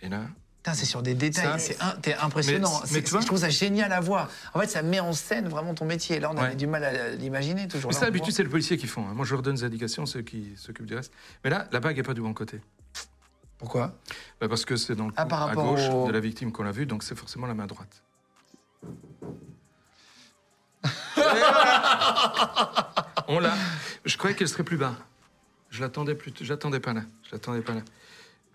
Et 0.00 0.08
là, 0.08 0.26
c'est 0.74 0.86
sur 0.86 1.02
des 1.02 1.14
détails, 1.14 1.58
c'est 1.60 1.76
impressionnant. 2.20 2.80
Mais- 2.92 3.02
tu 3.02 3.10
vois- 3.10 3.20
je 3.20 3.26
trouve 3.26 3.40
ça 3.40 3.48
génial 3.48 3.92
à 3.92 4.00
voir. 4.00 4.28
En 4.54 4.60
fait, 4.60 4.68
ça 4.68 4.82
met 4.82 5.00
en 5.00 5.12
scène 5.12 5.48
vraiment 5.48 5.74
ton 5.74 5.84
métier. 5.84 6.20
Là, 6.20 6.30
on 6.32 6.36
avait 6.36 6.50
Ouais. 6.50 6.54
du 6.56 6.66
mal 6.68 6.84
à 6.84 7.08
l'imaginer 7.10 7.66
toujours. 7.68 7.90
mais 7.90 7.96
ça, 7.96 8.06
d'habitude, 8.06 8.32
c'est 8.32 8.44
le 8.44 8.48
policier 8.48 8.76
qui 8.76 8.86
font. 8.86 9.02
hein. 9.08 9.12
Moi, 9.14 9.26
je 9.26 9.32
leur 9.34 9.42
donne 9.42 9.56
des 9.56 9.64
indications, 9.64 10.06
ceux 10.06 10.22
qui 10.22 10.52
s'occupent 10.56 10.86
du 10.86 10.94
reste. 10.94 11.12
Mais 11.42 11.50
là, 11.50 11.66
la 11.72 11.80
bague 11.80 11.96
n'est 11.96 12.02
pas 12.04 12.14
du 12.14 12.20
bon 12.20 12.32
côté. 12.32 12.60
Pourquoi? 13.58 13.92
Bah, 14.40 14.48
parce 14.48 14.64
que 14.64 14.76
c'est 14.76 14.94
dans 14.94 15.06
le 15.06 15.12
Ah, 15.16 15.26
par 15.26 15.48
à 15.48 15.54
gauche 15.54 15.80
au- 15.92 16.06
de 16.06 16.12
la 16.12 16.20
victime 16.20 16.52
qu'on 16.52 16.66
a 16.66 16.72
vue, 16.72 16.86
donc 16.86 17.02
c'est 17.02 17.16
forcément 17.16 17.46
la 17.46 17.54
main 17.54 17.66
droite. 17.66 18.02
On 23.28 23.38
l'a. 23.38 23.54
Je 24.04 24.16
croyais 24.16 24.36
qu'elle 24.36 24.48
serait 24.48 24.64
plus 24.64 24.76
bas. 24.76 24.94
Je 25.70 25.80
l'attendais 25.80 26.14
plus. 26.14 26.32
J'attendais 26.40 26.80
pas 26.80 26.92
là. 26.92 27.02
Je 27.24 27.32
l'attendais 27.32 27.60
pas 27.62 27.74
là. 27.74 27.80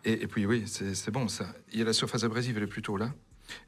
Et, 0.07 0.23
et 0.23 0.27
puis 0.27 0.45
oui, 0.45 0.63
c'est 0.67 1.11
bon 1.11 1.27
ça. 1.27 1.45
Il 1.73 1.79
y 1.79 1.81
a 1.81 1.85
la 1.85 1.93
surface 1.93 2.23
abrasive, 2.23 2.55
elle 2.57 2.63
est 2.63 2.67
plutôt 2.67 2.95
là. 2.97 3.11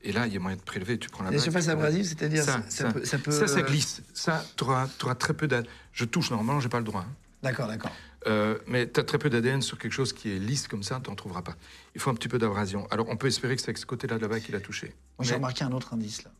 Et 0.02 0.12
là, 0.12 0.26
il 0.28 0.34
y 0.34 0.38
a 0.38 0.40
moyen 0.40 0.58
de 0.58 0.62
prélever. 0.62 0.98
Tu 0.98 1.10
prends 1.10 1.24
la 1.24 1.32
La 1.32 1.40
surface 1.40 1.68
abrasive, 1.70 2.06
c'est-à-dire 2.06 2.44
ça, 2.44 2.64
ça, 2.70 2.88
ça. 2.88 2.92
peut, 2.94 3.06
ça 3.06 3.18
peut. 3.18 3.32
Ça, 3.32 3.48
ça 3.48 3.62
glisse. 3.62 4.02
Ça, 4.14 4.46
tu 4.58 4.64
auras, 4.64 4.88
très 5.16 5.34
peu 5.34 5.48
d'ADN. 5.48 5.70
Je 5.94 6.06
touche, 6.06 6.32
normalement, 6.32 6.60
j'ai 6.60 6.70
pas 6.70 6.80
le 6.80 6.86
droit. 6.86 7.02
hein. 7.08 7.14
D'accord, 7.44 7.68
d'accord. 7.68 7.92
Euh, 8.28 8.58
mais 8.68 8.90
tu 8.90 9.00
as 9.00 9.04
très 9.04 9.18
peu 9.18 9.30
d'ADN 9.30 9.62
sur 9.62 9.78
quelque 9.78 9.94
chose 9.94 10.12
qui 10.12 10.30
est 10.32 10.40
lisse 10.40 10.68
comme 10.68 10.84
ça, 10.84 11.00
tu 11.04 11.10
n'en 11.10 11.16
trouveras 11.16 11.42
pas. 11.42 11.56
Il 11.96 12.02
faut 12.02 12.10
un 12.10 12.14
petit 12.14 12.28
peu 12.28 12.38
d'abrasion. 12.38 12.86
Alors, 12.92 13.08
on 13.10 13.16
peut 13.16 13.28
espérer 13.28 13.56
que 13.56 13.62
c'est 13.62 13.70
avec 13.70 13.78
ce 13.78 13.86
côté-là 13.86 14.18
de 14.18 14.28
bague 14.28 14.42
qu'il 14.44 14.56
a 14.56 14.60
touché. 14.60 14.88
Moi, 15.18 15.24
j'ai 15.26 15.32
Mais- 15.32 15.36
remarqué 15.38 15.64
un 15.64 15.72
autre 15.72 15.94
indice 15.94 16.24
là. 16.24 16.32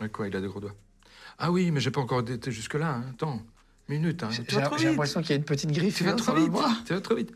Ouais, 0.00 0.08
quoi, 0.08 0.28
il 0.28 0.36
a 0.36 0.40
des 0.40 0.46
gros 0.48 0.60
doigts. 0.60 0.74
Ah 1.38 1.50
oui, 1.50 1.70
mais 1.72 1.80
j'ai 1.80 1.90
pas 1.90 2.00
encore 2.00 2.20
été 2.28 2.52
jusque-là. 2.52 2.88
Hein. 2.96 3.04
Attends, 3.10 3.42
minute. 3.88 4.22
Hein. 4.22 4.30
J'ai 4.30 4.60
l'impression 4.60 5.20
qu'il 5.20 5.30
y 5.30 5.32
a 5.32 5.36
une 5.36 5.44
petite 5.44 5.72
griffe. 5.72 5.96
Tu 5.96 6.04
vas 6.04 6.10
là, 6.10 6.16
trop 6.16 6.34
vite. 6.36 6.52
Tu 6.86 6.92
vas 6.94 7.00
trop 7.00 7.16
vite. 7.16 7.32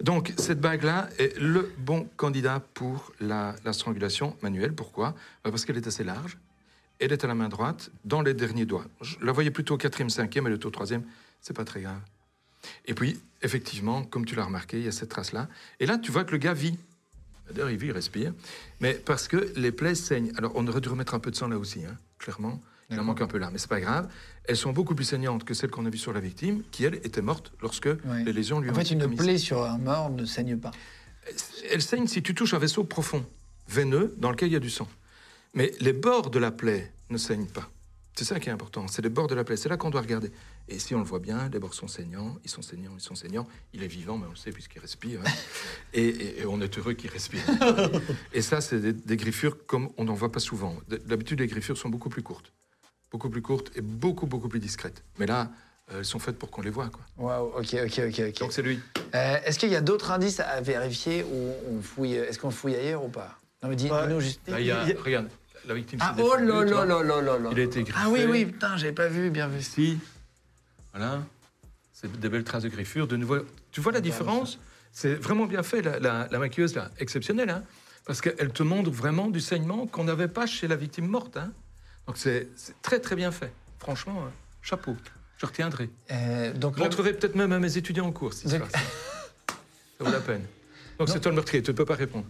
Donc, 0.00 0.32
cette 0.36 0.60
bague-là 0.60 1.08
est 1.18 1.38
le 1.38 1.72
bon 1.78 2.08
candidat 2.16 2.60
pour 2.74 3.12
la, 3.20 3.54
la 3.64 3.72
strangulation 3.72 4.36
manuelle. 4.42 4.74
Pourquoi? 4.74 5.10
Bah, 5.44 5.50
Parce 5.50 5.64
qu'elle 5.64 5.76
est 5.76 5.86
assez 5.86 6.04
large. 6.04 6.38
Elle 6.98 7.12
est 7.12 7.24
à 7.24 7.26
la 7.26 7.34
main 7.34 7.48
droite, 7.48 7.90
dans 8.04 8.22
les 8.22 8.34
derniers 8.34 8.66
doigts. 8.66 8.86
Je 9.00 9.16
la 9.22 9.32
voyais 9.32 9.50
plutôt 9.50 9.74
au 9.74 9.78
quatrième, 9.78 10.10
cinquième, 10.10 10.46
elle 10.46 10.54
est 10.54 10.64
au 10.64 10.70
troisième. 10.70 11.02
C'est 11.40 11.54
pas 11.56 11.64
très 11.64 11.80
grave. 11.82 12.00
Et 12.86 12.94
puis, 12.94 13.20
effectivement, 13.42 14.04
comme 14.04 14.24
tu 14.24 14.36
l'as 14.36 14.44
remarqué, 14.44 14.78
il 14.78 14.84
y 14.84 14.88
a 14.88 14.92
cette 14.92 15.08
trace-là. 15.08 15.48
Et 15.80 15.86
là, 15.86 15.98
tu 15.98 16.12
vois 16.12 16.24
que 16.24 16.32
le 16.32 16.38
gars 16.38 16.54
vit. 16.54 16.78
D'ailleurs, 17.50 17.70
il 17.70 17.76
vit, 17.76 17.88
il 17.88 17.92
respire. 17.92 18.32
Mais 18.80 18.94
parce 18.94 19.26
que 19.26 19.52
les 19.56 19.72
plaies 19.72 19.96
saignent. 19.96 20.32
Alors, 20.36 20.52
on 20.54 20.66
aurait 20.68 20.80
dû 20.80 20.88
remettre 20.88 21.14
un 21.14 21.18
peu 21.18 21.30
de 21.30 21.36
sang 21.36 21.48
là 21.48 21.58
aussi, 21.58 21.84
hein, 21.84 21.96
clairement. 22.18 22.60
Il 22.92 23.00
en 23.00 23.04
manque 23.04 23.20
un 23.22 23.26
peu 23.26 23.38
là, 23.38 23.50
mais 23.52 23.58
c'est 23.58 23.68
pas 23.70 23.80
grave. 23.80 24.08
Elles 24.44 24.56
sont 24.56 24.72
beaucoup 24.72 24.94
plus 24.94 25.04
saignantes 25.04 25.44
que 25.44 25.54
celles 25.54 25.70
qu'on 25.70 25.86
a 25.86 25.90
vues 25.90 25.98
sur 25.98 26.12
la 26.12 26.20
victime, 26.20 26.62
qui, 26.70 26.84
elle, 26.84 26.96
était 26.96 27.22
morte 27.22 27.52
lorsque 27.62 27.88
les 28.24 28.32
lésions 28.32 28.60
lui 28.60 28.70
En 28.70 28.72
ont 28.72 28.76
fait, 28.76 28.90
une 28.90 29.14
plaie 29.16 29.38
sur 29.38 29.62
un 29.64 29.78
mort 29.78 30.10
ne 30.10 30.24
saigne 30.24 30.56
pas. 30.58 30.70
Elle 31.70 31.82
saigne 31.82 32.06
si 32.06 32.22
tu 32.22 32.34
touches 32.34 32.54
un 32.54 32.58
vaisseau 32.58 32.84
profond, 32.84 33.24
veineux, 33.68 34.14
dans 34.18 34.30
lequel 34.30 34.48
il 34.48 34.52
y 34.52 34.56
a 34.56 34.60
du 34.60 34.70
sang. 34.70 34.88
Mais 35.54 35.72
les 35.80 35.92
bords 35.92 36.30
de 36.30 36.38
la 36.38 36.50
plaie 36.50 36.92
ne 37.10 37.18
saignent 37.18 37.46
pas. 37.46 37.70
C'est 38.14 38.24
ça 38.24 38.38
qui 38.40 38.50
est 38.50 38.52
important. 38.52 38.88
C'est 38.88 39.00
les 39.00 39.08
bords 39.08 39.26
de 39.28 39.34
la 39.34 39.42
plaie. 39.42 39.56
C'est 39.56 39.70
là 39.70 39.78
qu'on 39.78 39.88
doit 39.88 40.02
regarder. 40.02 40.30
Et 40.68 40.78
si 40.78 40.94
on 40.94 40.98
le 40.98 41.04
voit 41.04 41.18
bien, 41.18 41.48
les 41.50 41.58
bords 41.58 41.72
sont 41.72 41.88
saignants, 41.88 42.36
ils 42.44 42.50
sont 42.50 42.60
saignants, 42.60 42.92
ils 42.94 43.00
sont 43.00 43.14
saignants. 43.14 43.46
Il 43.72 43.82
est 43.82 43.86
vivant, 43.88 44.18
mais 44.18 44.26
on 44.26 44.30
le 44.30 44.36
sait 44.36 44.50
puisqu'il 44.50 44.80
respire. 44.80 45.20
hein. 45.24 45.30
et, 45.94 46.08
et- 46.08 46.40
et 46.42 46.46
on 46.46 46.60
est 46.60 46.76
heureux 46.78 46.92
qu'il 46.92 47.08
respire. 47.10 47.40
et 48.34 48.42
ça, 48.42 48.60
c'est 48.60 48.80
des, 48.80 48.92
des 48.92 49.16
griffures 49.16 49.64
comme 49.66 49.88
on 49.96 50.04
n'en 50.04 50.12
voit 50.14 50.30
pas 50.32 50.40
souvent. 50.40 50.76
D'habitude, 51.06 51.40
les 51.40 51.46
griffures 51.46 51.78
sont 51.78 51.88
beaucoup 51.88 52.10
plus 52.10 52.22
courtes. 52.22 52.52
Beaucoup 53.12 53.28
plus 53.28 53.42
courtes 53.42 53.70
et 53.76 53.82
beaucoup, 53.82 54.26
beaucoup 54.26 54.48
plus 54.48 54.58
discrètes. 54.58 55.04
Mais 55.18 55.26
là, 55.26 55.50
euh, 55.92 55.98
elles 55.98 56.04
sont 56.06 56.18
faites 56.18 56.38
pour 56.38 56.50
qu'on 56.50 56.62
les 56.62 56.70
voie. 56.70 56.88
Quoi. 56.88 57.02
Waouh, 57.18 57.48
ok, 57.58 57.76
ok, 57.84 58.00
ok, 58.08 58.22
ok. 58.30 58.38
Donc 58.40 58.52
c'est 58.54 58.62
lui. 58.62 58.80
Euh, 59.14 59.36
Est-ce 59.44 59.58
qu'il 59.58 59.68
y 59.68 59.76
a 59.76 59.82
d'autres 59.82 60.10
indices 60.12 60.40
à 60.40 60.62
vérifier 60.62 61.22
ou 61.24 61.52
on 61.70 61.82
fouille 61.82 62.14
Est-ce 62.14 62.38
qu'on 62.38 62.50
fouille 62.50 62.74
ailleurs 62.74 63.04
ou 63.04 63.08
pas? 63.10 63.36
Non, 63.62 63.68
mais 63.68 63.76
Ouais. 63.90 64.06
dis-nous 64.06 64.20
juste. 64.20 64.40
Là, 64.48 64.60
il 64.60 64.66
y 64.66 64.70
a, 64.70 64.82
Il 64.84 64.88
y 64.88 64.92
a- 64.92 65.00
regarde, 65.02 65.28
la 65.66 65.74
victime 65.74 65.98
Ah, 66.02 66.16
oh 66.18 66.36
là 66.36 66.64
là 66.64 66.84
là 66.86 67.02
là 67.02 67.20
là 67.20 67.38
là. 67.38 67.50
Il 67.52 67.60
a 67.60 67.62
été 67.62 67.82
griffé. 67.82 67.98
Ah 68.02 68.08
oui, 68.08 68.24
oui, 68.26 68.46
putain, 68.46 68.78
j'avais 68.78 68.92
pas 68.94 69.08
vu, 69.08 69.28
bien 69.28 69.46
vu. 69.46 69.58
Ici, 69.60 69.98
voilà, 70.94 71.22
c'est 71.92 72.10
des 72.18 72.28
belles 72.30 72.44
traces 72.44 72.62
de 72.62 72.70
griffure. 72.70 73.06
De 73.06 73.16
nouveau, 73.16 73.40
tu 73.72 73.82
vois 73.82 73.92
la 73.92 74.00
différence? 74.00 74.58
C'est 74.90 75.14
vraiment 75.16 75.44
bien 75.46 75.62
fait, 75.62 75.82
la, 75.82 75.98
la, 75.98 76.28
la 76.30 76.38
maquilleuse, 76.38 76.74
là, 76.74 76.90
exceptionnelle, 76.98 77.50
hein, 77.50 77.62
parce 78.06 78.22
qu'elle 78.22 78.52
te 78.52 78.62
montre 78.62 78.90
vraiment 78.90 79.28
du 79.28 79.40
saignement 79.40 79.86
qu'on 79.86 80.04
n'avait 80.04 80.28
pas 80.28 80.46
chez 80.46 80.66
la 80.66 80.76
victime 80.76 81.06
morte. 81.06 81.36
hein. 81.36 81.52
Donc 82.06 82.16
c'est 82.18 82.48
très 82.82 83.00
très 83.00 83.16
bien 83.16 83.30
fait. 83.32 83.52
Franchement, 83.78 84.24
euh, 84.24 84.28
chapeau. 84.62 84.96
Je 85.38 85.46
retiendrai. 85.46 85.90
Euh, 86.12 86.52
donc, 86.52 86.76
Je 86.78 86.82
montrerai 86.82 87.14
peut-être 87.14 87.34
même 87.34 87.52
à 87.52 87.58
mes 87.58 87.76
étudiants 87.76 88.06
en 88.06 88.12
cours 88.12 88.32
si 88.32 88.48
ça 88.48 88.58
Donc- 88.58 88.70
passe. 88.70 88.82
Ça 89.98 90.04
vaut 90.04 90.10
la 90.10 90.20
peine. 90.20 90.44
Donc 90.98 91.08
c'est 91.08 91.20
toi 91.20 91.30
le 91.32 91.36
meurtrier, 91.36 91.62
tu 91.62 91.70
ne 91.70 91.76
peux 91.76 91.84
pas 91.84 91.94
répondre. 91.96 92.26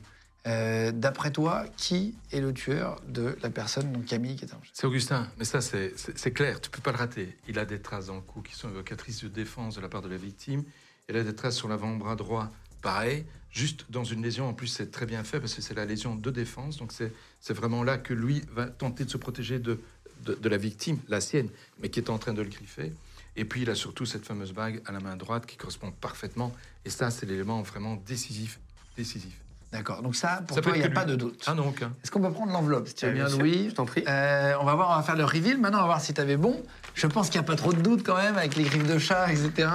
euh, 0.46 0.90
d'après 0.92 1.30
toi, 1.30 1.64
qui 1.76 2.16
est 2.32 2.40
le 2.40 2.52
tueur 2.52 3.00
de 3.06 3.36
la 3.42 3.50
personne, 3.50 3.92
donc 3.92 4.06
Camille, 4.06 4.34
qui 4.36 4.44
est 4.44 4.52
en 4.54 4.60
C'est 4.72 4.86
Augustin, 4.88 5.28
mais 5.38 5.44
ça 5.44 5.60
c'est- 5.60 5.94
clair, 6.32 6.60
tu 6.60 6.68
peux 6.68 6.80
pas 6.80 6.90
le 6.90 6.96
rater. 6.98 7.36
Il 7.46 7.58
a 7.60 7.64
des 7.64 7.80
traces 7.80 8.06
dans 8.06 8.16
le 8.16 8.22
cou 8.22 8.40
qui 8.42 8.54
sont 8.56 8.68
évocatrices 8.68 9.22
de 9.22 9.28
défense 9.28 9.76
de 9.76 9.80
la 9.80 9.88
part 9.88 10.02
de 10.02 10.08
la 10.08 10.16
victime. 10.16 10.64
Il 11.08 11.16
a 11.16 11.22
des 11.22 11.34
traces 11.34 11.54
sur 11.56 11.68
l'avant-bras 11.68 12.16
droit, 12.16 12.50
pareil, 12.80 13.24
juste 13.52 13.84
dans 13.90 14.04
une 14.04 14.22
lésion. 14.22 14.48
En 14.48 14.54
plus, 14.54 14.66
c'est 14.66 14.90
très 14.90 15.06
bien 15.06 15.22
fait 15.22 15.38
parce 15.38 15.54
que 15.54 15.62
c'est 15.62 15.74
la 15.74 15.84
lésion 15.84 16.16
de 16.16 16.30
défense. 16.30 16.78
Donc 16.78 16.92
c'est 16.92 17.12
c'est 17.40 17.54
vraiment 17.54 17.84
là 17.84 17.98
que 17.98 18.14
lui 18.14 18.42
va 18.52 18.66
tenter 18.66 19.04
de 19.04 19.10
se 19.10 19.16
protéger 19.18 19.58
de, 19.58 19.80
de, 20.24 20.34
de 20.34 20.48
la 20.48 20.56
victime, 20.56 20.98
la 21.08 21.20
sienne, 21.20 21.48
mais 21.80 21.88
qui 21.90 22.00
est 22.00 22.10
en 22.10 22.18
train 22.18 22.32
de 22.32 22.42
le 22.42 22.48
griffer. 22.48 22.92
Et 23.36 23.44
puis 23.44 23.62
il 23.62 23.70
a 23.70 23.74
surtout 23.74 24.04
cette 24.04 24.26
fameuse 24.26 24.52
bague 24.52 24.82
à 24.86 24.92
la 24.92 25.00
main 25.00 25.16
droite 25.16 25.46
qui 25.46 25.56
correspond 25.56 25.90
parfaitement. 25.90 26.52
Et 26.84 26.90
ça, 26.90 27.10
c'est 27.10 27.26
l'élément 27.26 27.62
vraiment 27.62 27.96
décisif. 28.06 28.58
Décisif. 28.96 29.32
D'accord, 29.72 30.02
donc 30.02 30.14
ça, 30.14 30.42
pour 30.46 30.54
Ça 30.54 30.60
toi, 30.60 30.72
il 30.76 30.80
n'y 30.80 30.84
a 30.84 30.90
pas 30.90 31.06
de 31.06 31.16
doute. 31.16 31.42
Ah 31.46 31.54
non, 31.54 31.68
aucun. 31.68 31.94
Est-ce 32.04 32.10
qu'on 32.10 32.20
peut 32.20 32.30
prendre 32.30 32.52
l'enveloppe, 32.52 32.88
si 32.88 32.94
tu 32.94 33.06
veux 33.06 33.12
bien, 33.12 33.26
Louis 33.30 33.70
je 33.70 33.74
t'en 33.74 33.86
prie. 33.86 34.04
Euh, 34.06 34.52
on 34.60 34.64
va 34.64 34.74
voir, 34.74 34.90
on 34.90 34.96
va 34.96 35.02
faire 35.02 35.16
le 35.16 35.24
reveal. 35.24 35.58
Maintenant, 35.58 35.78
on 35.78 35.82
va 35.82 35.86
voir 35.86 36.00
si 36.02 36.12
tu 36.12 36.20
avais 36.20 36.36
bon. 36.36 36.62
Je 36.94 37.06
pense 37.06 37.30
qu'il 37.30 37.40
n'y 37.40 37.44
a 37.44 37.46
pas 37.46 37.56
trop 37.56 37.72
de 37.72 37.80
doute 37.80 38.02
quand 38.04 38.16
même 38.16 38.36
avec 38.36 38.54
les 38.56 38.64
griffes 38.64 38.86
de 38.86 38.98
chat, 38.98 39.32
etc. 39.32 39.68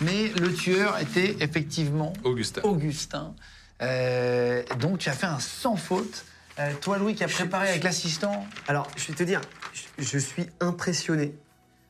Mais 0.00 0.28
le 0.40 0.52
tueur 0.54 0.98
était 0.98 1.36
effectivement 1.40 2.12
Augustin. 2.24 2.62
Augustin. 2.62 3.34
Euh, 3.82 4.62
donc, 4.78 4.98
tu 4.98 5.08
as 5.08 5.12
fait 5.12 5.26
un 5.26 5.38
sans 5.38 5.76
faute. 5.76 6.24
Euh, 6.58 6.72
toi, 6.80 6.98
Louis, 6.98 7.14
qui 7.14 7.24
a 7.24 7.28
préparé 7.28 7.68
avec 7.70 7.84
l'assistant. 7.84 8.46
Alors, 8.68 8.88
je 8.96 9.06
vais 9.08 9.14
te 9.14 9.22
dire, 9.22 9.40
je, 9.72 10.02
je 10.04 10.18
suis 10.18 10.46
impressionné. 10.60 11.34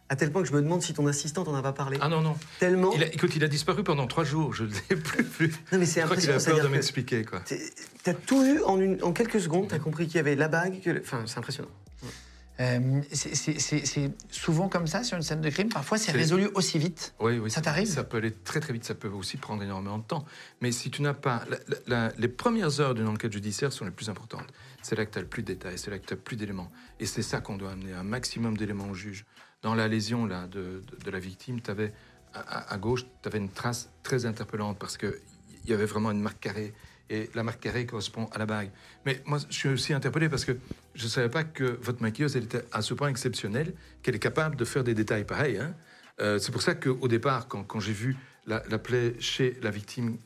À 0.09 0.17
tel 0.17 0.33
point 0.33 0.43
que 0.43 0.49
je 0.49 0.53
me 0.55 0.61
demande 0.61 0.83
si 0.83 0.93
ton 0.93 1.07
assistante 1.07 1.47
en 1.47 1.55
a 1.55 1.63
pas 1.63 1.73
parlé. 1.73 1.97
Ah 2.01 2.09
non, 2.09 2.21
non. 2.21 2.37
Tellement. 2.59 2.93
Il 2.95 3.03
a, 3.05 3.07
écoute, 3.07 3.31
il 3.37 3.45
a 3.45 3.49
disparu 3.49 3.85
pendant 3.85 4.09
trois 4.09 4.25
jours. 4.25 4.53
Je 4.55 4.65
ne 4.65 4.71
l'ai 4.91 4.97
plus 4.97 5.23
vu. 5.25 5.55
Non, 5.73 5.79
mais 5.79 5.87
c'est 5.87 6.01
Je 6.01 6.05
crois 6.07 6.17
qu'il 6.17 6.29
a 6.31 6.33
impressionnant. 6.33 6.57
peur 6.57 6.65
de 6.65 6.69
que 6.69 6.75
m'expliquer, 6.75 7.25
quoi. 7.25 7.43
T'as 8.03 8.15
tout 8.15 8.43
vu 8.43 8.61
en, 8.65 8.81
une- 8.81 9.01
en 9.05 9.13
quelques 9.13 9.41
secondes, 9.41 9.69
t'as 9.69 9.79
compris 9.79 10.07
qu'il 10.07 10.17
y 10.17 10.19
avait 10.19 10.35
la 10.35 10.49
bague, 10.49 10.81
que 10.83 10.91
le- 10.91 11.01
enfin, 11.01 11.23
c'est 11.27 11.39
impressionnant. 11.39 11.69
Euh, 12.61 13.01
c'est- 13.13 14.13
souvent 14.31 14.69
comme 14.69 14.87
ça 14.87 15.03
sur 15.03 15.17
une 15.17 15.23
scène 15.23 15.41
de 15.41 15.49
crime. 15.49 15.71
Parfois, 15.71 15.97
c'est 15.97 16.13
résolu 16.13 16.49
aussi 16.55 16.79
vite. 16.79 17.15
Oui, 17.19 17.39
oui. 17.39 17.51
Ça 17.51 17.61
t'arrive? 17.63 17.87
Ça 17.89 18.05
peut 18.05 18.19
aller 18.19 18.33
très, 18.33 18.61
très 18.61 18.73
vite. 18.75 18.85
Ça 18.85 18.95
peut 18.95 19.09
aussi 19.09 19.39
prendre 19.39 19.63
énormément 19.63 19.97
de 19.99 20.05
temps. 20.05 20.25
Mais 20.61 20.71
si 20.71 20.91
tu 20.91 21.01
n'as 21.01 21.15
pas. 21.15 21.45
la- 21.49 21.57
la- 21.69 21.77
la- 22.09 22.13
les 22.19 22.29
premières 22.29 22.81
heures 22.81 22.95
d'une 22.95 23.09
enquête 23.09 23.33
judiciaire 23.33 23.73
sont 23.73 23.85
les 23.87 23.91
plus 23.91 24.11
importantes. 24.11 24.47
C'est 24.83 24.95
là 24.97 25.07
que 25.07 25.11
tu 25.13 25.19
as 25.19 25.23
le 25.23 25.27
plus 25.29 25.43
de 25.43 25.49
détails, 25.49 25.79
c'est 25.79 25.91
là 25.91 25.99
que 25.99 26.07
tu 26.07 26.15
as 26.15 26.17
plus 26.19 26.37
d'éléments. 26.37 26.71
Et 26.99 27.07
c'est 27.07 27.23
ça 27.23 27.41
qu'on 27.41 27.57
doit 27.57 27.73
amener, 27.73 27.93
un 27.95 28.03
maximum 28.03 28.57
d'éléments 28.57 28.89
au 28.89 28.95
juge. 28.95 29.25
Dans 29.63 29.75
la 29.75 29.89
lésion 29.89 30.27
là, 30.27 30.47
de, 30.47 30.83
de- 30.91 31.05
de 31.05 31.11
la 31.11 31.19
victime, 31.19 31.61
tu 31.63 31.71
avais 31.71 31.93
à, 32.33 32.79
gauche, 32.79 33.05
tu 33.23 33.29
avais 33.29 33.39
une 33.39 33.49
trace 33.51 33.89
très 34.03 34.25
interpellante 34.27 34.79
parce 34.79 34.97
qu'il 34.97 35.13
y 35.67 35.73
avait 35.73 35.85
vraiment 35.87 36.11
une 36.13 36.21
marque 36.21 36.41
carrée. 36.41 36.73
Et 37.11 37.29
la 37.35 37.43
marque 37.43 37.61
carrée 37.61 37.87
correspond 37.87 38.27
à 38.33 38.39
la 38.39 38.47
bague. 38.47 38.71
Mais 39.05 39.21
moi, 39.27 39.39
je 39.51 39.55
suis 39.55 39.69
aussi 39.69 39.93
interpellé 39.93 40.29
parce 40.29 40.45
que 40.45 40.57
je 40.95 41.05
ne 41.05 41.09
savais 41.09 41.29
pas 41.29 41.45
que 41.45 41.79
votre 41.83 42.01
maquilleuse 42.03 42.37
elle 42.37 42.45
était 42.45 42.65
à 42.73 42.83
ce 42.83 42.95
point 42.95 43.09
exceptionnelle 43.09 43.75
qu'elle 44.03 44.15
est 44.15 44.21
capable 44.21 44.57
de 44.57 44.65
faire 44.65 44.85
des 44.85 44.95
détails 44.95 45.25
pareils. 45.25 45.59
hein. 45.59 45.75
Euh, 46.21 46.39
c'est 46.39 46.53
pour 46.53 46.63
ça 46.63 46.75
qu'au 46.75 47.09
départ, 47.09 47.49
quand, 47.49 47.81
j'ai 47.81 47.93
vu 47.93 48.17
la, 48.47 48.63
la 48.71 48.79
plaie 48.79 49.15
chez 49.19 49.59
la 49.63 49.71
victime, 49.71 50.19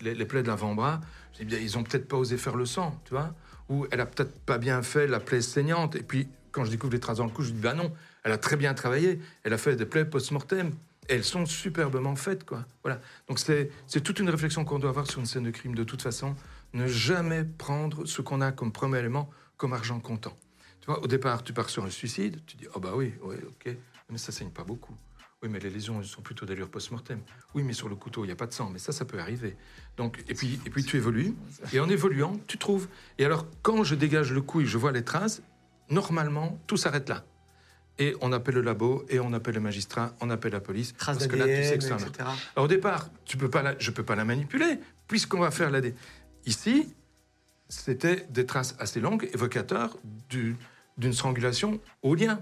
les, 0.00 0.24
plaies 0.24 0.42
de 0.42 0.48
l'avant-bras, 0.48 1.00
dit, 1.38 1.44
bien, 1.44 1.58
ils 1.58 1.78
ont 1.78 1.82
peut-être 1.82 2.08
pas 2.08 2.16
osé 2.16 2.36
faire 2.36 2.56
le 2.56 2.66
sang, 2.66 3.00
tu 3.04 3.12
vois 3.12 3.34
Ou 3.68 3.86
elle 3.90 4.00
a 4.00 4.06
peut-être 4.06 4.38
pas 4.40 4.58
bien 4.58 4.82
fait 4.82 5.06
la 5.06 5.20
plaie 5.20 5.40
saignante. 5.40 5.94
Et 5.96 6.02
puis, 6.02 6.28
quand 6.50 6.64
je 6.64 6.70
découvre 6.70 6.92
les 6.92 7.00
traces 7.00 7.18
dans 7.18 7.24
le 7.24 7.30
cou, 7.30 7.42
je 7.42 7.50
dis, 7.50 7.60
bah 7.60 7.74
non, 7.74 7.92
elle 8.24 8.32
a 8.32 8.38
très 8.38 8.56
bien 8.56 8.74
travaillé. 8.74 9.20
Elle 9.44 9.52
a 9.52 9.58
fait 9.58 9.76
des 9.76 9.86
plaies 9.86 10.04
post-mortem. 10.04 10.72
Elles 11.08 11.24
sont 11.24 11.46
superbement 11.46 12.16
faites, 12.16 12.44
quoi. 12.44 12.64
Voilà. 12.82 13.00
Donc, 13.28 13.38
c'est 13.38 14.00
toute 14.02 14.18
une 14.18 14.30
réflexion 14.30 14.64
qu'on 14.64 14.78
doit 14.78 14.90
avoir 14.90 15.06
sur 15.10 15.20
une 15.20 15.26
scène 15.26 15.44
de 15.44 15.50
crime, 15.50 15.74
de 15.74 15.84
toute 15.84 16.02
façon. 16.02 16.34
Ne 16.72 16.86
jamais 16.86 17.44
prendre 17.44 18.04
ce 18.06 18.22
qu'on 18.22 18.40
a 18.40 18.52
comme 18.52 18.72
premier 18.72 18.98
élément 18.98 19.30
comme 19.56 19.72
argent 19.72 20.00
comptant. 20.00 20.36
Tu 20.80 20.86
vois, 20.86 21.02
au 21.02 21.06
départ, 21.06 21.42
tu 21.42 21.52
pars 21.52 21.70
sur 21.70 21.84
un 21.84 21.90
suicide, 21.90 22.40
tu 22.46 22.56
dis, 22.56 22.66
oh 22.74 22.80
bah 22.80 22.92
oui, 22.94 23.14
ok, 23.22 23.76
mais 24.10 24.18
ça 24.18 24.32
saigne 24.32 24.50
pas 24.50 24.64
beaucoup. 24.64 24.94
Oui, 25.42 25.48
mais 25.50 25.58
les 25.58 25.70
lésions 25.70 26.00
elles 26.00 26.06
sont 26.06 26.22
plutôt 26.22 26.46
d'allure 26.46 26.68
post-mortem. 26.68 27.20
Oui, 27.54 27.62
mais 27.62 27.72
sur 27.72 27.88
le 27.88 27.94
couteau, 27.94 28.24
il 28.24 28.28
n'y 28.28 28.32
a 28.32 28.36
pas 28.36 28.46
de 28.46 28.52
sang, 28.52 28.70
mais 28.70 28.78
ça, 28.78 28.92
ça 28.92 29.04
peut 29.04 29.18
arriver. 29.18 29.56
Donc, 29.96 30.22
et 30.28 30.34
puis, 30.34 30.60
et 30.64 30.70
puis 30.70 30.84
tu 30.84 30.96
évolues, 30.96 31.34
et 31.72 31.80
en 31.80 31.88
évoluant, 31.88 32.38
tu 32.46 32.58
trouves. 32.58 32.88
Et 33.18 33.24
alors, 33.24 33.46
quand 33.62 33.84
je 33.84 33.94
dégage 33.94 34.32
le 34.32 34.42
coup 34.42 34.60
et 34.60 34.66
je 34.66 34.78
vois 34.78 34.92
les 34.92 35.04
traces, 35.04 35.42
normalement, 35.90 36.58
tout 36.66 36.76
s'arrête 36.76 37.08
là. 37.08 37.24
Et 37.98 38.14
on 38.20 38.30
appelle 38.32 38.56
le 38.56 38.60
labo, 38.60 39.04
et 39.08 39.20
on 39.20 39.32
appelle 39.32 39.54
le 39.54 39.60
magistrat, 39.60 40.14
on 40.20 40.28
appelle 40.28 40.52
la 40.52 40.60
police. 40.60 40.92
Parce 41.04 41.26
que 41.26 41.34
là, 41.36 41.44
tu 41.46 41.50
sais 41.50 41.76
d'ADN, 41.76 41.78
que 41.78 41.84
c'est 41.84 41.92
un 41.92 41.96
meurtre. 41.96 42.08
etc. 42.08 42.28
Alors, 42.54 42.64
au 42.66 42.68
départ, 42.68 43.08
tu 43.24 43.36
peux 43.38 43.48
pas 43.48 43.62
la- 43.62 43.78
je 43.78 43.90
ne 43.90 43.94
peux 43.96 44.02
pas 44.02 44.14
la 44.16 44.24
manipuler, 44.26 44.78
puisqu'on 45.08 45.40
va 45.40 45.50
faire 45.50 45.70
la... 45.70 45.80
dé- 45.80 45.94
Ici, 46.44 46.94
c'était 47.68 48.26
des 48.30 48.46
traces 48.46 48.76
assez 48.78 49.00
longues, 49.00 49.28
évocateurs 49.32 49.96
du- 50.28 50.56
d'une 50.98 51.12
strangulation 51.12 51.80
au 52.02 52.14
lien. 52.14 52.40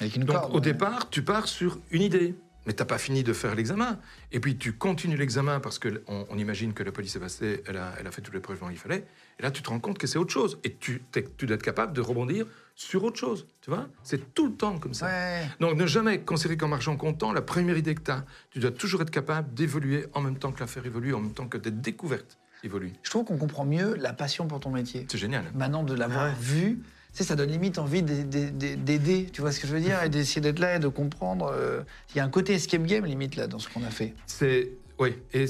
Avec 0.00 0.16
une 0.16 0.24
Donc, 0.24 0.36
corde, 0.36 0.52
au 0.52 0.54
ouais. 0.56 0.60
départ, 0.60 1.10
tu 1.10 1.22
pars 1.22 1.48
sur 1.48 1.78
une 1.90 2.02
idée. 2.02 2.34
Mais 2.66 2.72
t'as 2.72 2.84
pas 2.84 2.98
fini 2.98 3.22
de 3.22 3.32
faire 3.32 3.54
l'examen. 3.54 3.98
Et 4.32 4.40
puis, 4.40 4.56
tu 4.56 4.72
continues 4.72 5.16
l'examen 5.16 5.60
parce 5.60 5.78
qu'on 5.78 6.26
on 6.28 6.36
imagine 6.36 6.72
que 6.72 6.82
la 6.82 6.90
police 6.92 7.14
est 7.14 7.20
passée, 7.20 7.62
elle 7.66 7.76
a, 7.76 7.92
elle 8.00 8.06
a 8.06 8.10
fait 8.10 8.22
toutes 8.22 8.34
les 8.34 8.40
preuves 8.40 8.58
dont 8.60 8.70
il 8.70 8.76
fallait. 8.76 9.06
Et 9.38 9.42
là, 9.42 9.50
tu 9.50 9.62
te 9.62 9.68
rends 9.70 9.78
compte 9.78 9.98
que 9.98 10.06
c'est 10.06 10.18
autre 10.18 10.32
chose. 10.32 10.58
Et 10.64 10.74
tu, 10.74 11.02
tu 11.36 11.46
dois 11.46 11.54
être 11.54 11.62
capable 11.62 11.92
de 11.92 12.00
rebondir 12.00 12.46
sur 12.74 13.04
autre 13.04 13.18
chose. 13.18 13.46
Tu 13.60 13.70
vois? 13.70 13.88
C'est 14.02 14.34
tout 14.34 14.46
le 14.48 14.54
temps 14.54 14.78
comme 14.78 14.94
ça. 14.94 15.06
Ouais. 15.06 15.42
Donc, 15.60 15.76
ne 15.76 15.86
jamais 15.86 16.20
considérer 16.20 16.56
comme 16.56 16.72
argent 16.72 16.96
comptant 16.96 17.32
la 17.32 17.42
première 17.42 17.76
idée 17.78 17.94
que 17.94 18.02
tu 18.02 18.10
as. 18.10 18.24
Tu 18.50 18.58
dois 18.58 18.72
toujours 18.72 19.02
être 19.02 19.10
capable 19.10 19.54
d'évoluer 19.54 20.06
en 20.12 20.20
même 20.20 20.36
temps 20.38 20.50
que 20.52 20.60
l'affaire 20.60 20.84
évolue, 20.86 21.14
en 21.14 21.20
même 21.20 21.34
temps 21.34 21.46
que 21.48 21.58
tes 21.58 21.70
découvertes 21.70 22.38
évoluent. 22.64 22.94
Je 23.04 23.10
trouve 23.10 23.24
qu'on 23.24 23.38
comprend 23.38 23.64
mieux 23.64 23.94
la 23.94 24.12
passion 24.12 24.48
pour 24.48 24.58
ton 24.58 24.70
métier. 24.70 25.06
C'est 25.08 25.18
génial. 25.18 25.44
Maintenant, 25.54 25.84
de 25.84 25.94
l'avoir 25.94 26.26
Ouais. 26.26 26.34
vu, 26.40 26.80
sais, 27.18 27.24
ça 27.24 27.36
donne 27.36 27.50
limite 27.50 27.78
envie 27.78 28.02
d'ai- 28.02 28.24
d'ai- 28.24 28.50
d'ai- 28.50 28.76
d'aider, 28.76 29.28
tu 29.32 29.40
vois 29.40 29.52
ce 29.52 29.60
que 29.60 29.66
je 29.66 29.72
veux 29.74 29.80
dire, 29.80 30.02
et 30.02 30.08
d'essayer 30.08 30.40
d'être 30.40 30.58
là 30.58 30.76
et 30.76 30.78
de 30.78 30.88
comprendre. 30.88 31.46
euh, 31.52 31.82
Il 32.14 32.18
y 32.18 32.20
a 32.20 32.24
un 32.24 32.28
côté 32.30 32.54
escape 32.54 32.82
game, 32.84 33.04
limite, 33.04 33.36
là, 33.36 33.46
dans 33.46 33.58
ce 33.58 33.68
qu'on 33.68 33.82
a 33.84 33.90
fait. 33.90 34.14
C'est. 34.26 34.70
Oui, 34.98 35.14
et 35.32 35.44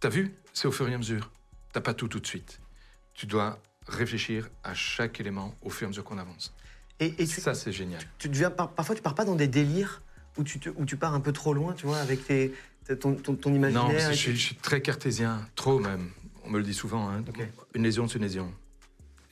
t'as 0.00 0.08
vu 0.08 0.34
C'est 0.52 0.66
au 0.68 0.72
fur 0.72 0.88
et 0.88 0.94
à 0.94 0.98
mesure. 0.98 1.30
T'as 1.72 1.80
pas 1.80 1.94
tout 1.94 2.08
tout 2.08 2.20
de 2.20 2.26
suite. 2.26 2.60
Tu 3.14 3.26
dois 3.26 3.58
réfléchir 3.86 4.48
à 4.64 4.74
chaque 4.74 5.20
élément 5.20 5.54
au 5.62 5.70
fur 5.70 5.84
et 5.84 5.86
à 5.86 5.88
mesure 5.88 6.04
qu'on 6.04 6.18
avance. 6.18 6.52
Et, 7.00 7.14
et 7.18 7.26
tu, 7.26 7.40
Ça, 7.40 7.54
c'est 7.54 7.72
génial. 7.72 8.00
tu 8.18 8.28
deviens, 8.28 8.50
par- 8.50 8.70
parfois, 8.72 8.94
tu 8.96 9.02
pars 9.02 9.14
pas 9.14 9.24
dans 9.24 9.36
des 9.36 9.46
délires 9.48 10.02
où 10.36 10.42
tu, 10.44 10.58
te- 10.58 10.70
où 10.70 10.84
tu 10.84 10.96
pars 10.96 11.14
un 11.14 11.20
peu 11.20 11.32
trop 11.32 11.54
loin, 11.54 11.72
tu 11.74 11.86
vois, 11.86 11.98
avec 11.98 12.26
tes, 12.26 12.52
ton, 13.00 13.14
ton, 13.14 13.34
ton 13.36 13.50
Non, 13.50 13.56
imaginaire. 13.56 14.10
et 14.10 14.14
je, 14.14 14.18
suis, 14.18 14.32
je 14.36 14.40
suis 14.46 14.54
très 14.56 14.80
cartésien, 14.82 15.46
trop 15.54 15.78
même. 15.78 16.10
On 16.44 16.50
me 16.50 16.58
le 16.58 16.64
dit 16.64 16.74
souvent. 16.74 17.08
hein. 17.10 17.22
Une 17.74 17.82
lésion, 17.84 18.08
c'est 18.08 18.16
une 18.18 18.24
lésion. 18.24 18.52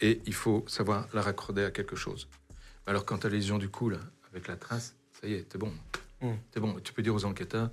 Et 0.01 0.20
il 0.27 0.35
faut 0.35 0.64
savoir 0.68 1.09
la 1.14 1.23
raccorder 1.23 1.64
à 1.64 1.70
quelque 1.70 1.97
chose. 1.97 2.28
Alors, 2.86 3.05
quand 3.05 3.18
tu 3.18 3.27
as 3.27 3.31
lésion 3.31 3.59
du 3.59 3.68
cou, 3.68 3.89
là, 3.89 3.98
avec 4.31 4.47
la 4.48 4.56
trace, 4.56 4.94
ça 5.20 5.27
y 5.27 5.32
est, 5.35 5.48
t'es 5.48 5.59
bon. 5.59 5.73
Mm. 6.20 6.32
T'es 6.51 6.60
bon. 6.60 6.78
Tu 6.81 6.93
peux 6.93 7.02
dire 7.02 7.14
aux 7.14 7.24
enquêteurs, 7.24 7.70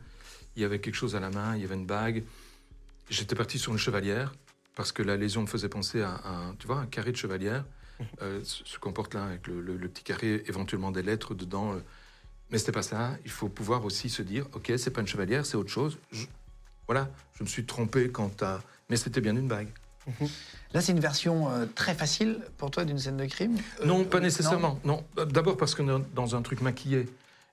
il 0.55 0.61
y 0.61 0.65
avait 0.65 0.79
quelque 0.79 0.95
chose 0.95 1.15
à 1.15 1.19
la 1.19 1.29
main, 1.29 1.55
il 1.55 1.61
y 1.61 1.65
avait 1.65 1.75
une 1.75 1.85
bague. 1.85 2.23
J'étais 3.09 3.35
parti 3.35 3.59
sur 3.59 3.71
une 3.73 3.77
chevalière, 3.77 4.33
parce 4.75 4.91
que 4.91 5.03
la 5.03 5.17
lésion 5.17 5.41
me 5.41 5.47
faisait 5.47 5.69
penser 5.69 6.01
à 6.01 6.21
un, 6.25 6.55
tu 6.55 6.67
vois, 6.67 6.77
un 6.79 6.85
carré 6.87 7.11
de 7.11 7.17
chevalière, 7.17 7.65
euh, 8.21 8.41
ce 8.43 8.63
ce 8.65 8.79
qu'on 8.79 8.93
porte 8.93 9.13
là, 9.13 9.25
avec 9.25 9.45
le, 9.47 9.61
le- 9.61 9.77
le 9.77 9.87
petit 9.89 10.03
carré, 10.03 10.43
éventuellement 10.47 10.91
des 10.91 11.03
lettres 11.03 11.35
dedans. 11.35 11.73
euh. 11.73 11.79
Mais 12.49 12.57
c'était 12.57 12.71
pas 12.71 12.83
ça. 12.83 13.17
Il 13.25 13.31
faut 13.31 13.49
pouvoir 13.49 13.83
aussi 13.85 14.09
se 14.09 14.21
dire, 14.21 14.47
ok, 14.53 14.71
c'est 14.77 14.91
pas 14.91 15.01
une 15.01 15.07
chevalière, 15.07 15.45
c'est 15.45 15.57
autre 15.57 15.69
chose. 15.71 15.97
Je- 16.11 16.25
voilà, 16.87 17.09
je 17.37 17.43
me 17.43 17.47
suis 17.49 17.65
trompé 17.65 18.09
quant 18.09 18.31
à. 18.41 18.61
Mais 18.89 18.95
c'était 18.97 19.21
bien 19.21 19.35
une 19.35 19.47
bague. 19.47 19.69
Là, 20.73 20.81
c'est 20.81 20.91
une 20.91 20.99
version 20.99 21.49
euh, 21.51 21.65
très 21.65 21.93
facile 21.93 22.39
pour 22.57 22.71
toi 22.71 22.83
d'une 22.85 22.97
scène 22.97 23.17
de 23.17 23.25
crime 23.25 23.57
Euh, 23.81 23.85
Non, 23.85 24.03
pas 24.05 24.17
euh, 24.17 24.21
nécessairement. 24.21 24.79
Non. 24.83 25.03
D'abord 25.15 25.57
parce 25.57 25.75
qu'on 25.75 25.87
est 25.99 26.03
dans 26.15 26.35
un 26.35 26.41
truc 26.41 26.61
maquillé 26.61 27.07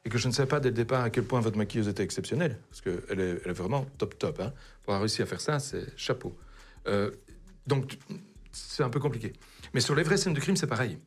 et 0.05 0.09
que 0.09 0.19
je 0.19 0.27
ne 0.29 0.33
savais 0.33 0.49
pas 0.49 0.61
dès 0.61 0.71
le 0.71 0.75
départ 0.75 1.03
à 1.03 1.11
quel 1.11 1.25
point 1.25 1.41
votre 1.41 1.59
maquilleuse 1.59 1.89
était 1.89 2.03
exceptionnelle. 2.03 2.59
Parce 2.71 2.81
qu'elle 2.81 3.21
est, 3.21 3.41
elle 3.45 3.51
est 3.51 3.53
vraiment 3.53 3.87
top 3.99 4.19
top. 4.19 4.41
Hein. 4.41 4.53
Pour 4.83 4.95
avoir 4.95 5.01
réussi 5.01 5.23
à 5.23 5.27
faire 5.27 5.41
ça, 5.41 5.59
c'est 5.59 5.87
chapeau. 5.97 6.37
Euh, 6.87 7.11
donc, 7.67 7.99
c'est 8.53 8.83
un 8.83 8.91
peu 8.91 9.01
compliqué. 9.01 9.33
Mais 9.75 9.81
sur 9.81 9.95
les 9.95 10.03
vraies 10.03 10.17
scènes 10.17 10.35
de 10.35 10.41
crime, 10.41 10.57
c'est 10.57 10.67
pareil. 10.67 10.99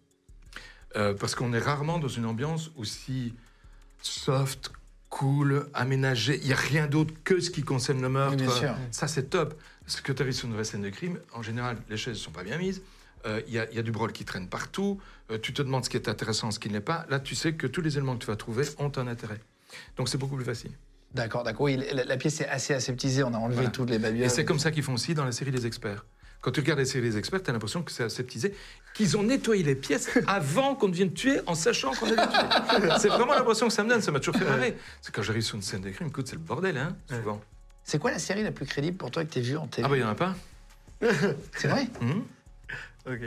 Parce 0.94 1.34
qu'on 1.34 1.54
est 1.54 1.60
rarement 1.60 1.98
dans 1.98 2.08
une 2.08 2.26
ambiance 2.28 2.70
aussi 2.76 3.34
soft, 4.04 4.72
cool, 5.18 5.68
aménagée. 5.74 6.40
Il 6.42 6.48
n'y 6.48 6.54
a 6.54 6.58
rien 6.58 6.88
d'autre 6.88 7.14
que 7.24 7.40
ce 7.40 7.50
qui 7.52 7.62
concerne 7.64 8.02
le 8.02 8.10
meurtre. 8.10 8.36
Oui, 8.38 8.44
bien 8.44 8.52
sûr. 8.52 8.76
Ça, 8.92 9.08
c'est 9.08 9.30
top. 9.30 9.54
Ce 9.86 10.02
que 10.02 10.12
tu 10.12 10.22
arrives 10.22 10.34
sur 10.34 10.48
une 10.48 10.54
vraie 10.56 10.64
scène 10.64 10.82
de 10.82 10.90
crime, 10.90 11.20
en 11.34 11.42
général, 11.44 11.78
les 11.90 11.98
chaises 11.98 12.14
ne 12.16 12.20
sont 12.20 12.32
pas 12.32 12.44
bien 12.44 12.58
mises. 12.58 12.82
Euh, 13.26 13.42
Il 13.48 13.54
y, 13.54 13.60
a- 13.60 13.70
il 13.70 13.76
y 13.76 13.80
a 13.80 13.84
du 13.84 13.92
brol 13.92 14.12
qui 14.12 14.26
traîne 14.26 14.48
partout. 14.50 15.00
Euh, 15.32 15.38
tu 15.42 15.54
te 15.54 15.62
demandes 15.62 15.86
ce 15.86 15.90
qui 15.90 15.98
est 15.98 16.10
intéressant, 16.10 16.52
ce 16.52 16.60
qui 16.60 16.68
ne 16.70 16.74
l'est 16.74 16.82
pas. 16.82 17.06
Là, 17.10 17.20
tu 17.20 17.36
sais 17.36 17.54
que 17.54 17.68
tous 17.68 17.82
les 17.82 17.96
éléments 17.98 18.16
que 18.18 18.22
tu 18.22 18.28
vas 18.28 18.36
trouver 18.36 18.66
ont 18.80 18.92
un 18.98 19.08
intérêt. 19.08 19.40
Donc, 19.98 20.10
c'est 20.10 20.18
beaucoup 20.18 20.36
plus 20.36 20.46
facile. 20.46 20.72
D'accord, 21.14 21.44
d'accord. 21.44 21.62
Oui, 21.66 21.78
la, 21.94 22.04
la 22.06 22.18
pièce 22.18 22.42
est 22.42 22.48
assez 22.48 22.74
aseptisée. 22.74 23.24
On 23.24 23.34
a 23.34 23.38
enlevé 23.38 23.56
Voilà. 23.56 23.70
toutes 23.70 23.90
les 23.92 24.00
babioles. 24.00 24.26
Et 24.26 24.30
c'est 24.30 24.46
comme 24.46 24.60
ça 24.60 24.72
qu'ils 24.72 24.84
font 24.84 24.94
aussi 24.96 25.14
dans 25.14 25.26
la 25.26 25.32
série 25.32 25.52
des 25.52 25.66
experts. 25.68 26.06
Quand 26.44 26.52
tu 26.52 26.60
regardes 26.60 26.80
la 26.80 26.86
série 26.86 27.10
des 27.10 27.18
experts, 27.18 27.42
tu 27.42 27.50
as 27.50 27.54
l'impression 27.54 27.82
que 27.84 27.92
c'est 27.92 28.04
aseptisé, 28.04 28.54
qu'ils 28.94 29.16
ont 29.16 29.24
nettoyé 29.24 29.64
les 29.64 29.76
pièces 29.76 30.10
avant 30.28 30.76
qu'on 30.76 30.90
ne 30.90 30.94
vienne 30.94 31.14
tuer 31.14 31.40
en 31.46 31.56
sachant 31.56 31.94
qu'on 31.94 32.06
allait 32.08 32.18
tuer. 32.18 32.90
C'est 33.00 33.08
vraiment 33.08 33.34
l'impression 33.34 33.68
que 33.68 33.74
ça 33.74 33.82
me 33.82 33.90
donne, 33.90 34.02
ça 34.02 34.12
m'a 34.12 34.20
toujours 34.20 34.36
fait 34.36 34.46
marrer. 34.46 34.78
C'est 35.02 35.16
quand 35.16 35.22
j'arrive 35.22 35.42
sur 35.44 35.56
une 35.56 35.62
scène 35.62 35.82
de 35.82 35.90
crime, 35.90 36.10
écoute, 36.10 36.28
c'est 36.28 36.36
le 36.36 36.42
bordel, 36.42 36.78
hein, 36.78 36.98
souvent. 37.10 37.42
C'est 37.86 37.98
quoi 37.98 38.12
la 38.12 38.20
série 38.20 38.44
la 38.44 38.52
plus 38.52 38.66
crédible 38.66 38.98
pour 38.98 39.10
toi 39.10 39.24
que 39.24 39.32
tu 39.32 39.40
vu 39.40 39.56
en 39.56 39.68
télé? 39.68 39.86
Ah 39.86 39.90
bah, 39.90 39.96
il 39.96 40.02
n'y 40.02 40.06
en 40.06 40.12
a 40.12 40.16
pas. 40.16 40.36
C'est 41.56 41.70
vrai? 41.70 41.88
Mhm. 42.02 42.24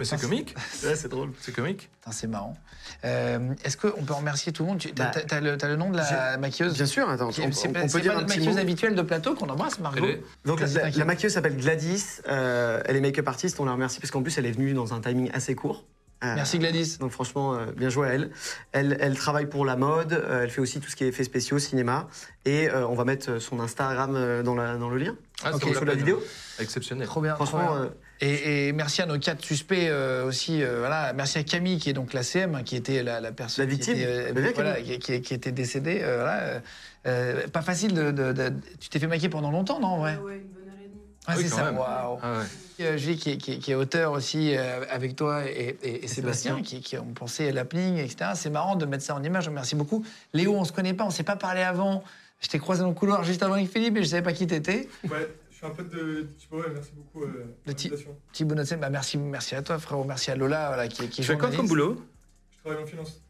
C'est 0.05 0.19
comique, 0.21 0.55
Ouais, 0.85 0.97
c'est 0.97 1.09
drôle. 1.09 1.33
c'est 1.41 1.55
comique. 1.55 1.91
C'est 2.11 2.27
marrant. 2.29 2.57
Euh, 3.05 3.53
Est-ce 3.63 3.77
qu'on 3.77 4.05
peut 4.05 4.15
remercier 4.15 4.51
tout 4.53 4.63
le 4.63 4.71
monde 4.71 4.79
Tu 4.79 4.91
Bah, 4.93 5.11
as, 5.31 5.41
le, 5.41 5.59
t'as 5.59 5.69
le 5.69 5.77
nom 5.77 5.91
de 5.91 5.99
la 5.99 6.39
maquilleuse 6.39 6.73
Bien 6.75 6.87
sûr, 6.87 7.11
attends, 7.11 7.29
Qui- 7.29 7.43
on, 7.43 7.53
C'est 7.53 7.69
on- 7.69 7.73
pas, 7.73 7.81
on 7.85 7.89
c'est 7.89 7.99
peut 7.99 8.01
dire 8.01 8.13
pas 8.13 8.19
un 8.19 8.21
notre 8.23 8.29
petit 8.33 8.39
maquilleuse 8.39 8.55
mot. 8.57 8.63
habituelle 8.63 8.95
de 8.95 9.03
plateau 9.03 9.35
qu'on 9.35 9.49
embrasse, 9.51 9.79
Margot 9.79 10.07
est- 10.07 10.23
Donc 10.47 10.61
la, 10.61 11.05
maquilleuse 11.05 11.35
s'appelle 11.35 11.57
Gladys, 11.59 12.23
euh, 12.29 12.81
elle 12.87 12.97
est 12.97 13.01
make-up 13.03 13.29
artiste, 13.29 13.61
on 13.61 13.67
la 13.67 13.73
remercie 13.73 14.01
parce 14.01 14.11
qu'en 14.11 14.23
plus 14.23 14.39
elle 14.39 14.47
est 14.47 14.53
venue 14.53 14.73
dans 14.73 14.95
un 14.95 15.01
timing 15.01 15.31
assez 15.35 15.55
court. 15.55 15.85
Euh, 16.25 16.35
Merci 16.35 16.59
Gladys. 16.59 16.97
Donc 16.99 17.11
franchement, 17.11 17.55
euh, 17.55 17.67
bien 17.77 17.91
joué 17.91 18.09
à 18.09 18.13
elle. 18.15 18.31
elle. 18.73 18.97
Elle 19.01 19.19
travaille 19.19 19.45
pour 19.47 19.67
la 19.67 19.77
mode, 19.77 20.15
euh, 20.15 20.45
elle 20.45 20.51
fait 20.51 20.63
aussi 20.63 20.81
tout 20.81 20.89
ce 20.89 20.97
qui 20.97 21.05
est 21.05 21.09
effets 21.09 21.25
spéciaux, 21.25 21.59
cinéma. 21.59 22.09
Et 22.47 22.71
euh, 22.71 22.87
on 22.87 22.95
va 22.95 23.05
mettre 23.05 23.39
son 23.39 23.61
Instagram 23.61 24.43
dans, 24.43 24.55
la, 24.55 24.77
dans 24.79 24.89
le 24.89 24.97
lien, 24.97 25.15
Ah, 25.45 25.51
ça 25.51 25.57
Ok. 25.57 25.67
vaut 25.67 25.75
sur 25.75 25.85
la 25.85 25.95
vidéo. 25.95 26.23
Exceptionnel. 26.59 27.07
Trop 27.07 27.21
bien. 27.21 27.35
trop 27.35 27.45
Franchement, 27.45 27.81
bien. 27.81 27.91
Et, 28.21 28.69
et 28.69 28.73
merci 28.73 29.03
à 29.03 29.07
nos 29.07 29.19
quatre 29.19 29.45
suspects 29.45 29.89
euh, 29.89 30.25
aussi. 30.25 30.63
euh, 30.63 30.79
voilà, 30.79 31.13
merci 31.13 31.39
à 31.39 31.43
Camille 31.43 31.79
qui 31.79 31.91
est 31.91 31.93
donc 31.93 32.13
la 32.15 32.23
CM, 32.23 32.55
hein, 32.55 32.63
qui 32.63 32.77
était 32.77 33.03
la, 33.03 33.21
la 33.21 33.31
personne 33.33 33.65
La 33.67 33.71
qui 33.71 33.77
victime. 33.77 33.95
était, 33.95 34.07
euh, 34.07 34.53
voilà, 34.55 34.81
qui, 34.81 34.99
qui- 34.99 35.21
qui 35.21 35.35
était 35.35 35.53
décédée. 35.53 36.01
euh, 36.03 36.61
voilà, 37.05 37.49
pas 37.53 37.63
facile 37.63 37.93
de, 37.95 38.11
de- 38.11 38.33
de- 38.33 38.53
Tu 38.81 38.89
t'es 38.89 38.99
fait 38.99 39.07
maquiller 39.07 39.29
pendant 39.29 39.51
longtemps, 39.51 39.79
non 39.81 39.89
en 39.89 39.99
vrai? 39.99 40.17
Ouais, 40.25 40.37
une 40.37 40.49
bonne 40.49 40.69
heure 40.69 40.75
et 40.83 40.89
demie. 40.89 41.01
Ah, 41.27 41.35
Oui, 41.37 41.43
c'est 41.45 41.51
quand 41.51 41.57
ça. 41.57 41.65
même. 41.65 41.79
Waouh. 41.79 42.19
Ah 42.23 42.39
ouais. 42.39 42.45
Euh, 42.87 42.97
Julie, 42.99 43.17
qui 43.17 43.31
est, 43.33 43.37
qui 43.37 43.53
est- 43.55 43.59
qui 43.59 43.71
est 43.73 43.75
auteur 43.75 44.13
aussi 44.13 44.55
euh, 44.57 44.85
avec 44.91 45.15
toi 45.17 45.45
et, 45.47 45.77
et- 45.83 46.05
et 46.05 46.09
Sébastien, 46.09 46.57
Sébastien. 46.57 46.63
qui, 46.63 46.81
qui 46.81 46.97
ont 46.99 47.13
pensé 47.15 47.49
à 47.49 47.63
etc. 47.63 48.31
C'est 48.35 48.51
marrant 48.51 48.77
de 48.77 48.85
mettre 48.87 49.05
ça 49.05 49.15
en 49.15 49.23
image. 49.23 49.49
Merci 49.51 49.77
beaucoup. 49.77 50.05
Léo, 50.33 50.55
on 50.55 50.65
se 50.65 50.73
connaît 50.73 50.95
pas, 50.95 51.05
on 51.05 51.11
s'est 51.11 51.23
pas 51.23 51.37
parlé 51.37 51.63
avant. 51.63 52.03
Je 52.41 52.49
t'ai 52.49 52.59
croisé 52.59 52.83
dans 52.83 52.89
le 52.89 52.95
couloir 52.95 53.25
juste 53.25 53.43
avant 53.43 53.55
avec 53.55 53.71
Philippe 53.71 53.97
et 53.97 54.03
je 54.03 54.09
savais 54.09 54.23
pas 54.23 54.33
qui 54.35 54.47
t'étais. 54.47 54.89
Ouais, 55.11 55.27
je 55.57 55.61
suis 55.65 55.67
un 55.67 55.71
pote 55.71 55.89
de 55.89 56.29
Thibaut 56.39 56.63
et 56.67 56.71
merci 56.71 56.91
beaucoup 56.95 57.25
euh, 57.25 57.47
ti- 57.75 57.89
l'invitation. 57.89 58.15
Thibaut 58.31 58.55
Notsen, 58.55 58.79
bah 58.79 58.91
merci, 58.91 59.17
merci 59.17 59.55
à 59.55 59.63
toi, 59.63 59.79
frérot. 59.79 60.05
Merci 60.05 60.31
à 60.31 60.37
Lola, 60.37 60.67
voilà, 60.69 60.87
qui, 60.87 61.09
qui 61.09 61.23
est 61.23 61.25
Tu 61.25 61.31
fais 61.33 61.39
quoi 61.39 61.51
comme 61.51 61.67
boulot? 61.67 62.05
Je 62.51 62.59
travaille 62.63 62.83
en 62.85 62.87
finance. 62.87 63.23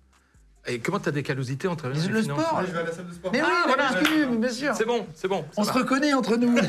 Et 0.67 0.81
comment 0.81 0.99
tu 0.99 1.09
as 1.09 1.13
des 1.13 1.23
callosités 1.23 1.69
en 1.69 1.77
travaillant 1.77 2.03
Les- 2.03 2.09
le 2.09 2.23
finances 2.23 2.41
sport. 2.45 2.59
Ouais, 2.59 2.65
je 2.67 2.73
vais 2.73 2.79
à 2.81 2.83
la 2.83 2.91
salle 2.93 3.07
de 3.07 3.13
sport. 3.15 3.31
Mais 3.33 3.41
oui, 3.41 3.49
Ah, 3.49 3.63
voilà, 3.69 3.91
oui, 4.03 4.27
mais 4.33 4.37
bien 4.39 4.49
sûr. 4.51 4.75
C'est 4.75 4.85
bon, 4.85 5.07
c'est 5.15 5.29
bon. 5.29 5.45
On 5.57 5.63
va. 5.63 5.73
se 5.73 5.79
reconnaît 5.79 6.13
entre 6.15 6.37
nous. 6.37 6.59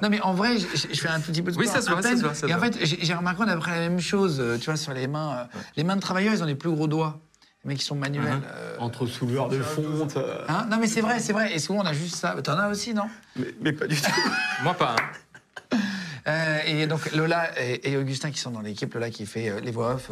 Non 0.00 0.08
mais 0.10 0.20
en 0.20 0.32
vrai, 0.34 0.58
je, 0.58 0.66
je 0.92 1.00
fais 1.00 1.08
un 1.08 1.20
tout 1.20 1.30
petit 1.30 1.42
peu 1.42 1.52
de 1.52 1.56
Oui, 1.56 1.66
sport, 1.66 1.80
ça 1.80 1.86
se 1.86 1.92
voit, 1.92 2.02
ça 2.02 2.16
se 2.16 2.22
voit, 2.22 2.34
ça 2.34 2.46
se 2.46 2.50
Et 2.50 2.54
en 2.54 2.58
fait, 2.58 2.76
j'ai 2.84 3.14
remarqué 3.14 3.38
qu'on 3.44 3.48
a 3.48 3.56
pris 3.56 3.70
la 3.70 3.78
même 3.78 4.00
chose, 4.00 4.40
euh, 4.40 4.58
tu 4.58 4.64
vois, 4.66 4.76
sur 4.76 4.92
les 4.92 5.06
mains. 5.06 5.36
euh, 5.54 5.58
Les 5.76 5.84
mains 5.84 5.94
de 5.96 6.00
travailleurs, 6.00 6.34
ils 6.34 6.42
ont 6.42 6.46
les 6.46 6.56
plus 6.56 6.70
gros 6.70 6.88
doigts. 6.88 7.20
Mecs 7.64 7.78
qui 7.78 7.84
sont 7.84 7.94
manuels. 7.94 8.24
Uh-huh. 8.26 8.42
euh, 8.56 8.76
entre 8.80 9.06
souleurs 9.06 9.48
de 9.48 9.60
fonte. 9.62 10.16
euh, 10.16 10.44
hein 10.48 10.66
non 10.70 10.78
mais 10.78 10.88
c'est 10.88 11.00
vrai, 11.00 11.20
c'est 11.20 11.32
vrai. 11.32 11.54
Et 11.54 11.58
souvent 11.60 11.80
on 11.82 11.86
a 11.86 11.92
juste 11.92 12.16
ça. 12.16 12.34
T'en 12.42 12.58
as 12.58 12.68
aussi, 12.68 12.92
non? 12.92 13.04
Mais, 13.36 13.54
mais 13.60 13.72
pas 13.72 13.86
du 13.86 13.94
tout. 14.00 14.10
Moi 14.64 14.74
pas. 14.74 14.96
hein. 14.98 15.78
Euh, 16.28 16.58
et 16.66 16.86
donc 16.86 17.10
Lola 17.16 17.50
et, 17.60 17.90
et 17.90 17.96
Augustin 17.96 18.30
qui 18.30 18.38
sont 18.38 18.52
dans 18.52 18.60
l'équipe, 18.60 18.94
Lola 18.94 19.10
qui 19.10 19.26
fait 19.26 19.48
euh, 19.48 19.58
les 19.60 19.72
voix 19.72 19.94
off, 19.94 20.10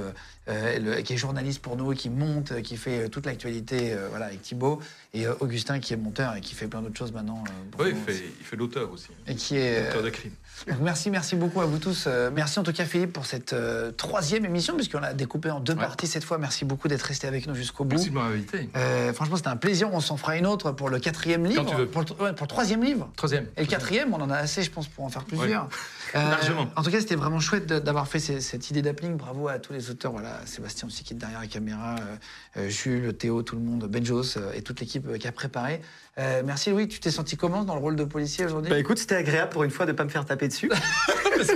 le- 0.49 1.03
qui 1.03 1.13
est 1.13 1.17
journaliste 1.17 1.63
pour 1.63 1.77
nous, 1.77 1.93
qui 1.95 2.11
monte, 2.11 2.61
qui 2.63 2.77
fait 2.77 3.05
euh, 3.05 3.09
toute 3.09 3.27
l'actualité 3.27 3.93
euh, 3.93 4.09
voilà, 4.11 4.27
avec 4.27 4.43
Thibaut, 4.43 4.81
et 5.15 5.27
euh, 5.29 5.35
Augustin 5.39 5.79
qui 5.79 5.93
est 5.93 5.97
monteur 5.97 6.35
et 6.35 6.41
qui 6.41 6.57
fait 6.57 6.67
plein 6.67 6.83
d'autres 6.83 6.99
choses 6.99 7.13
maintenant. 7.13 7.45
euh, 7.49 7.85
Oui, 7.85 7.91
il 7.95 8.15
fait, 8.15 8.25
il 8.41 8.45
fait 8.45 8.57
l'auteur 8.57 8.91
aussi. 8.91 9.07
Et 9.29 9.37
qui 9.37 9.57
est. 9.57 9.87
L'auteur 9.87 10.03
de 10.03 10.11
crime. 10.11 10.33
Merci, 10.81 11.11
merci 11.11 11.37
beaucoup 11.37 11.61
à 11.61 11.67
vous 11.67 11.79
tous. 11.79 12.05
Euh, 12.07 12.31
merci 12.35 12.59
en 12.59 12.63
tout 12.63 12.73
cas 12.73 12.85
Philippe 12.85 13.13
pour 13.13 13.27
cette 13.27 13.53
euh, 13.53 13.91
troisième 13.93 14.45
émission, 14.45 14.75
puisqu'on 14.75 15.01
l'a 15.01 15.15
découpé 15.15 15.51
en 15.51 15.61
deux 15.61 15.73
Ouais. 15.75 15.79
parties 15.79 16.07
cette 16.07 16.25
fois. 16.25 16.37
Merci 16.39 16.65
beaucoup 16.65 16.89
d'être 16.89 17.03
resté 17.03 17.27
avec 17.27 17.47
nous 17.47 17.55
jusqu'au 17.55 17.85
bout. 17.85 17.97
Merci 17.97 18.11
de 18.11 18.15
m'avoir 18.15 18.33
invité. 18.33 18.69
Euh, 18.77 19.13
franchement, 19.13 19.37
c'était 19.37 19.49
un 19.49 19.57
plaisir. 19.57 19.89
On 19.93 20.01
s'en 20.01 20.17
fera 20.17 20.37
une 20.37 20.47
autre 20.47 20.73
pour 20.73 20.89
le 20.91 20.99
quatrième 20.99 21.45
livre. 21.47 21.65
tu 21.65 21.75
veux. 21.75 21.87
Pour, 21.87 22.03
le, 22.03 22.25
ouais, 22.25 22.33
pour 22.35 22.45
le 22.45 22.49
troisième 22.49 22.83
livre. 22.83 23.09
Troisième. 23.17 23.47
Et 23.57 23.63
le 23.63 23.67
quatrième, 23.67 24.13
on 24.13 24.21
en 24.21 24.31
a 24.31 24.37
assez, 24.37 24.63
je 24.63 24.71
pense, 24.71 24.89
pour 24.89 25.05
en 25.05 25.09
faire 25.09 25.25
plusieurs. 25.25 25.69
Largement. 26.15 26.69
En 26.77 26.83
tout 26.83 26.91
cas, 26.91 27.01
c'était 27.01 27.15
vraiment 27.15 27.41
chouette 27.41 27.67
d'avoir 27.67 28.09
fait 28.09 28.19
ces- 28.19 28.41
cette 28.41 28.71
idée 28.71 28.83
d'appeling. 28.83 29.17
Bravo 29.17 29.49
à 29.49 29.59
tous 29.59 29.73
les 29.73 29.91
auteurs. 29.91 30.13
Voilà, 30.13 30.41
Sébastien 30.47 30.89
aussi 30.89 31.05
qui 31.05 31.15
est 31.15 31.17
derrière 31.17 31.41
la 31.41 31.47
caméra, 31.47 31.97
euh, 31.97 32.61
euh, 32.63 32.69
Jules, 32.69 33.13
Théo, 33.15 33.43
tout 33.43 33.57
le 33.57 33.63
monde, 33.63 33.87
Benjos 33.87 34.37
euh, 34.39 34.53
et 34.55 34.63
toute 34.63 34.81
l'équipe 34.81 35.07
euh, 35.09 35.19
qui 35.19 35.29
a 35.29 35.33
préparé. 35.33 35.81
Euh, 36.19 36.43
merci 36.45 36.71
Louis. 36.71 36.89
Tu 36.89 37.01
t'es 37.01 37.11
senti 37.11 37.37
comment 37.37 37.65
dans 37.65 37.75
le 37.75 37.81
rôle 37.81 37.97
de 37.97 38.05
policier 38.05 38.45
aujourd'hui? 38.47 38.71
Bah 38.71 38.79
écoute, 38.79 38.99
c'était 38.99 39.15
agréable 39.17 39.51
pour 39.51 39.65
une 39.65 39.71
fois 39.71 39.87
de 39.87 39.93
pas 39.93 40.05
me 40.05 40.09
faire 40.11 40.25
taper 40.25 40.49
dessus. 40.49 40.69
Parce 41.37 41.53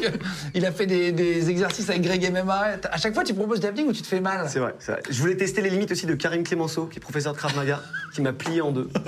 qu'il 0.52 0.64
a 0.64 0.72
fait 0.72 0.86
des, 0.86 1.12
des 1.12 1.50
exercices 1.50 1.90
avec 1.90 2.00
Greg 2.02 2.30
MMA. 2.32 2.78
À 2.90 2.96
chaque 2.96 3.12
fois, 3.12 3.22
tu 3.24 3.34
proposes 3.34 3.60
des 3.60 3.68
appeling 3.68 3.88
ou 3.88 3.92
tu 3.92 4.00
te 4.00 4.06
fais 4.06 4.20
mal? 4.20 4.48
C'est 4.48 4.60
vrai, 4.60 4.74
c'est 4.78 4.92
vrai. 4.92 5.02
Je 5.10 5.20
voulais 5.20 5.36
tester 5.36 5.60
les 5.60 5.68
limites 5.68 5.92
aussi 5.92 6.06
de 6.06 6.14
Karim 6.14 6.42
Clémenceau, 6.42 6.86
qui 6.86 6.98
est 6.98 7.00
professeur 7.00 7.32
de 7.34 7.38
Krav 7.38 7.54
Maga, 7.56 7.82
qui 8.14 8.22
m'a 8.22 8.32
plié 8.32 8.60
en 8.62 8.70
deux. 8.72 8.88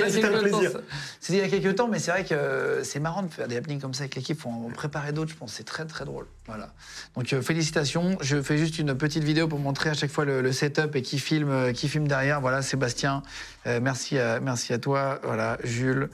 Là, 0.00 0.06
il 0.08 0.14
y 0.14 0.18
a 0.18 0.22
c'était 0.22 0.26
un 0.26 0.30
quelques 0.40 0.50
temps, 0.50 0.58
plaisir. 0.58 0.72
ça. 0.72 0.80
C'était 1.20 1.38
il 1.38 1.42
y 1.42 1.44
a 1.44 1.48
quelques 1.60 1.76
temps, 1.76 1.88
mais 1.88 1.98
c'est 1.98 2.10
vrai 2.10 2.24
que 2.24 2.80
c'est 2.82 3.00
marrant 3.00 3.22
de 3.22 3.28
faire 3.28 3.48
des 3.48 3.56
happenings 3.56 3.80
comme 3.80 3.94
ça 3.94 4.02
avec 4.02 4.14
l'équipe. 4.16 4.38
Faut 4.40 4.48
en 4.48 4.70
préparer 4.74 5.12
d'autres, 5.12 5.30
je 5.30 5.36
pense. 5.36 5.52
C'est 5.52 5.64
très 5.64 5.84
très 5.86 6.04
drôle. 6.04 6.26
Voilà. 6.46 6.72
Donc 7.16 7.32
euh, 7.32 7.42
félicitations. 7.42 8.16
Je 8.20 8.40
fais 8.42 8.58
juste 8.58 8.78
une 8.78 8.94
petite 8.94 9.24
vidéo 9.24 9.48
pour 9.48 9.58
montrer 9.58 9.90
à 9.90 9.94
chaque 9.94 10.10
fois 10.10 10.24
le, 10.24 10.40
le 10.42 10.52
setup 10.52 10.94
et 10.94 11.02
qui 11.02 11.18
filme, 11.18 11.50
euh, 11.50 11.72
qui 11.72 11.88
filme 11.88 12.06
derrière. 12.08 12.40
Voilà, 12.40 12.62
Sébastien. 12.62 13.22
euh, 13.66 13.80
merci 13.82 14.18
à 14.18 14.40
merci 14.40 14.72
à 14.72 14.78
toi. 14.78 15.20
Voilà, 15.22 15.58
Jules. 15.64 16.08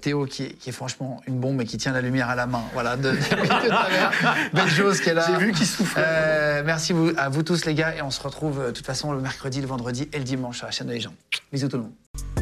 Théo 0.00 0.26
qui, 0.26 0.54
qui 0.54 0.68
est 0.68 0.72
franchement 0.72 1.20
une 1.26 1.40
bombe 1.40 1.60
et 1.60 1.64
qui 1.64 1.76
tient 1.76 1.90
la 1.90 2.00
lumière 2.00 2.30
à 2.30 2.36
la 2.36 2.46
main. 2.46 2.62
Voilà, 2.72 2.96
de, 2.96 3.10
de. 3.10 4.54
Belle 4.54 4.68
chose 4.68 5.00
qui 5.00 5.08
est 5.08 5.14
là. 5.14 5.26
J'ai 5.26 5.44
vu 5.44 5.50
qu'il 5.50 5.66
soufflait. 5.66 6.04
Euh, 6.06 6.62
merci 6.64 6.92
vous, 6.92 7.10
à 7.16 7.28
vous 7.28 7.42
tous 7.42 7.64
les 7.64 7.74
gars 7.74 7.92
et 7.96 8.00
on 8.00 8.12
se 8.12 8.22
retrouve 8.22 8.66
de 8.66 8.70
toute 8.70 8.86
façon 8.86 9.10
le 9.10 9.20
mercredi, 9.20 9.60
le 9.60 9.66
vendredi 9.66 10.08
et 10.12 10.18
le 10.18 10.24
dimanche 10.24 10.58
sur 10.58 10.66
la 10.66 10.70
chaîne 10.70 10.86
de 10.86 10.92
Légende. 10.92 11.14
Bisous 11.52 11.66
tout 11.66 11.78
le 11.78 11.82
monde. 11.82 12.41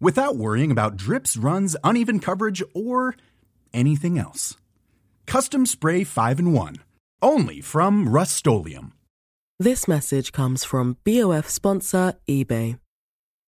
without 0.00 0.36
worrying 0.36 0.70
about 0.70 0.96
drips, 0.96 1.36
runs, 1.36 1.76
uneven 1.84 2.20
coverage, 2.20 2.62
or 2.74 3.16
anything 3.72 4.18
else. 4.18 4.56
Custom 5.26 5.66
Spray 5.66 6.04
5 6.04 6.38
in 6.38 6.52
1. 6.52 6.76
Only 7.22 7.60
from 7.60 8.08
Rust 8.08 8.46
This 9.58 9.88
message 9.88 10.32
comes 10.32 10.64
from 10.64 10.98
BOF 11.04 11.48
sponsor 11.48 12.14
eBay. 12.28 12.78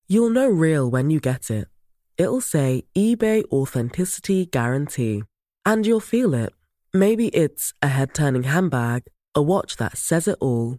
You'll 0.09 0.31
know 0.31 0.49
real 0.49 0.91
when 0.91 1.11
you 1.11 1.21
get 1.21 1.51
it. 1.51 1.69
It'll 2.17 2.41
say 2.41 2.85
eBay 2.97 3.45
Authenticity 3.53 4.47
Guarantee. 4.47 5.23
And 5.65 5.87
you'll 5.87 6.01
feel 6.01 6.35
it. 6.35 6.53
Maybe 6.95 7.29
it's 7.29 7.75
a 7.83 7.89
head 7.89 8.15
turning 8.15 8.45
handbag, 8.45 9.05
a 9.35 9.43
watch 9.43 9.77
that 9.77 9.99
says 9.99 10.27
it 10.27 10.39
all, 10.41 10.79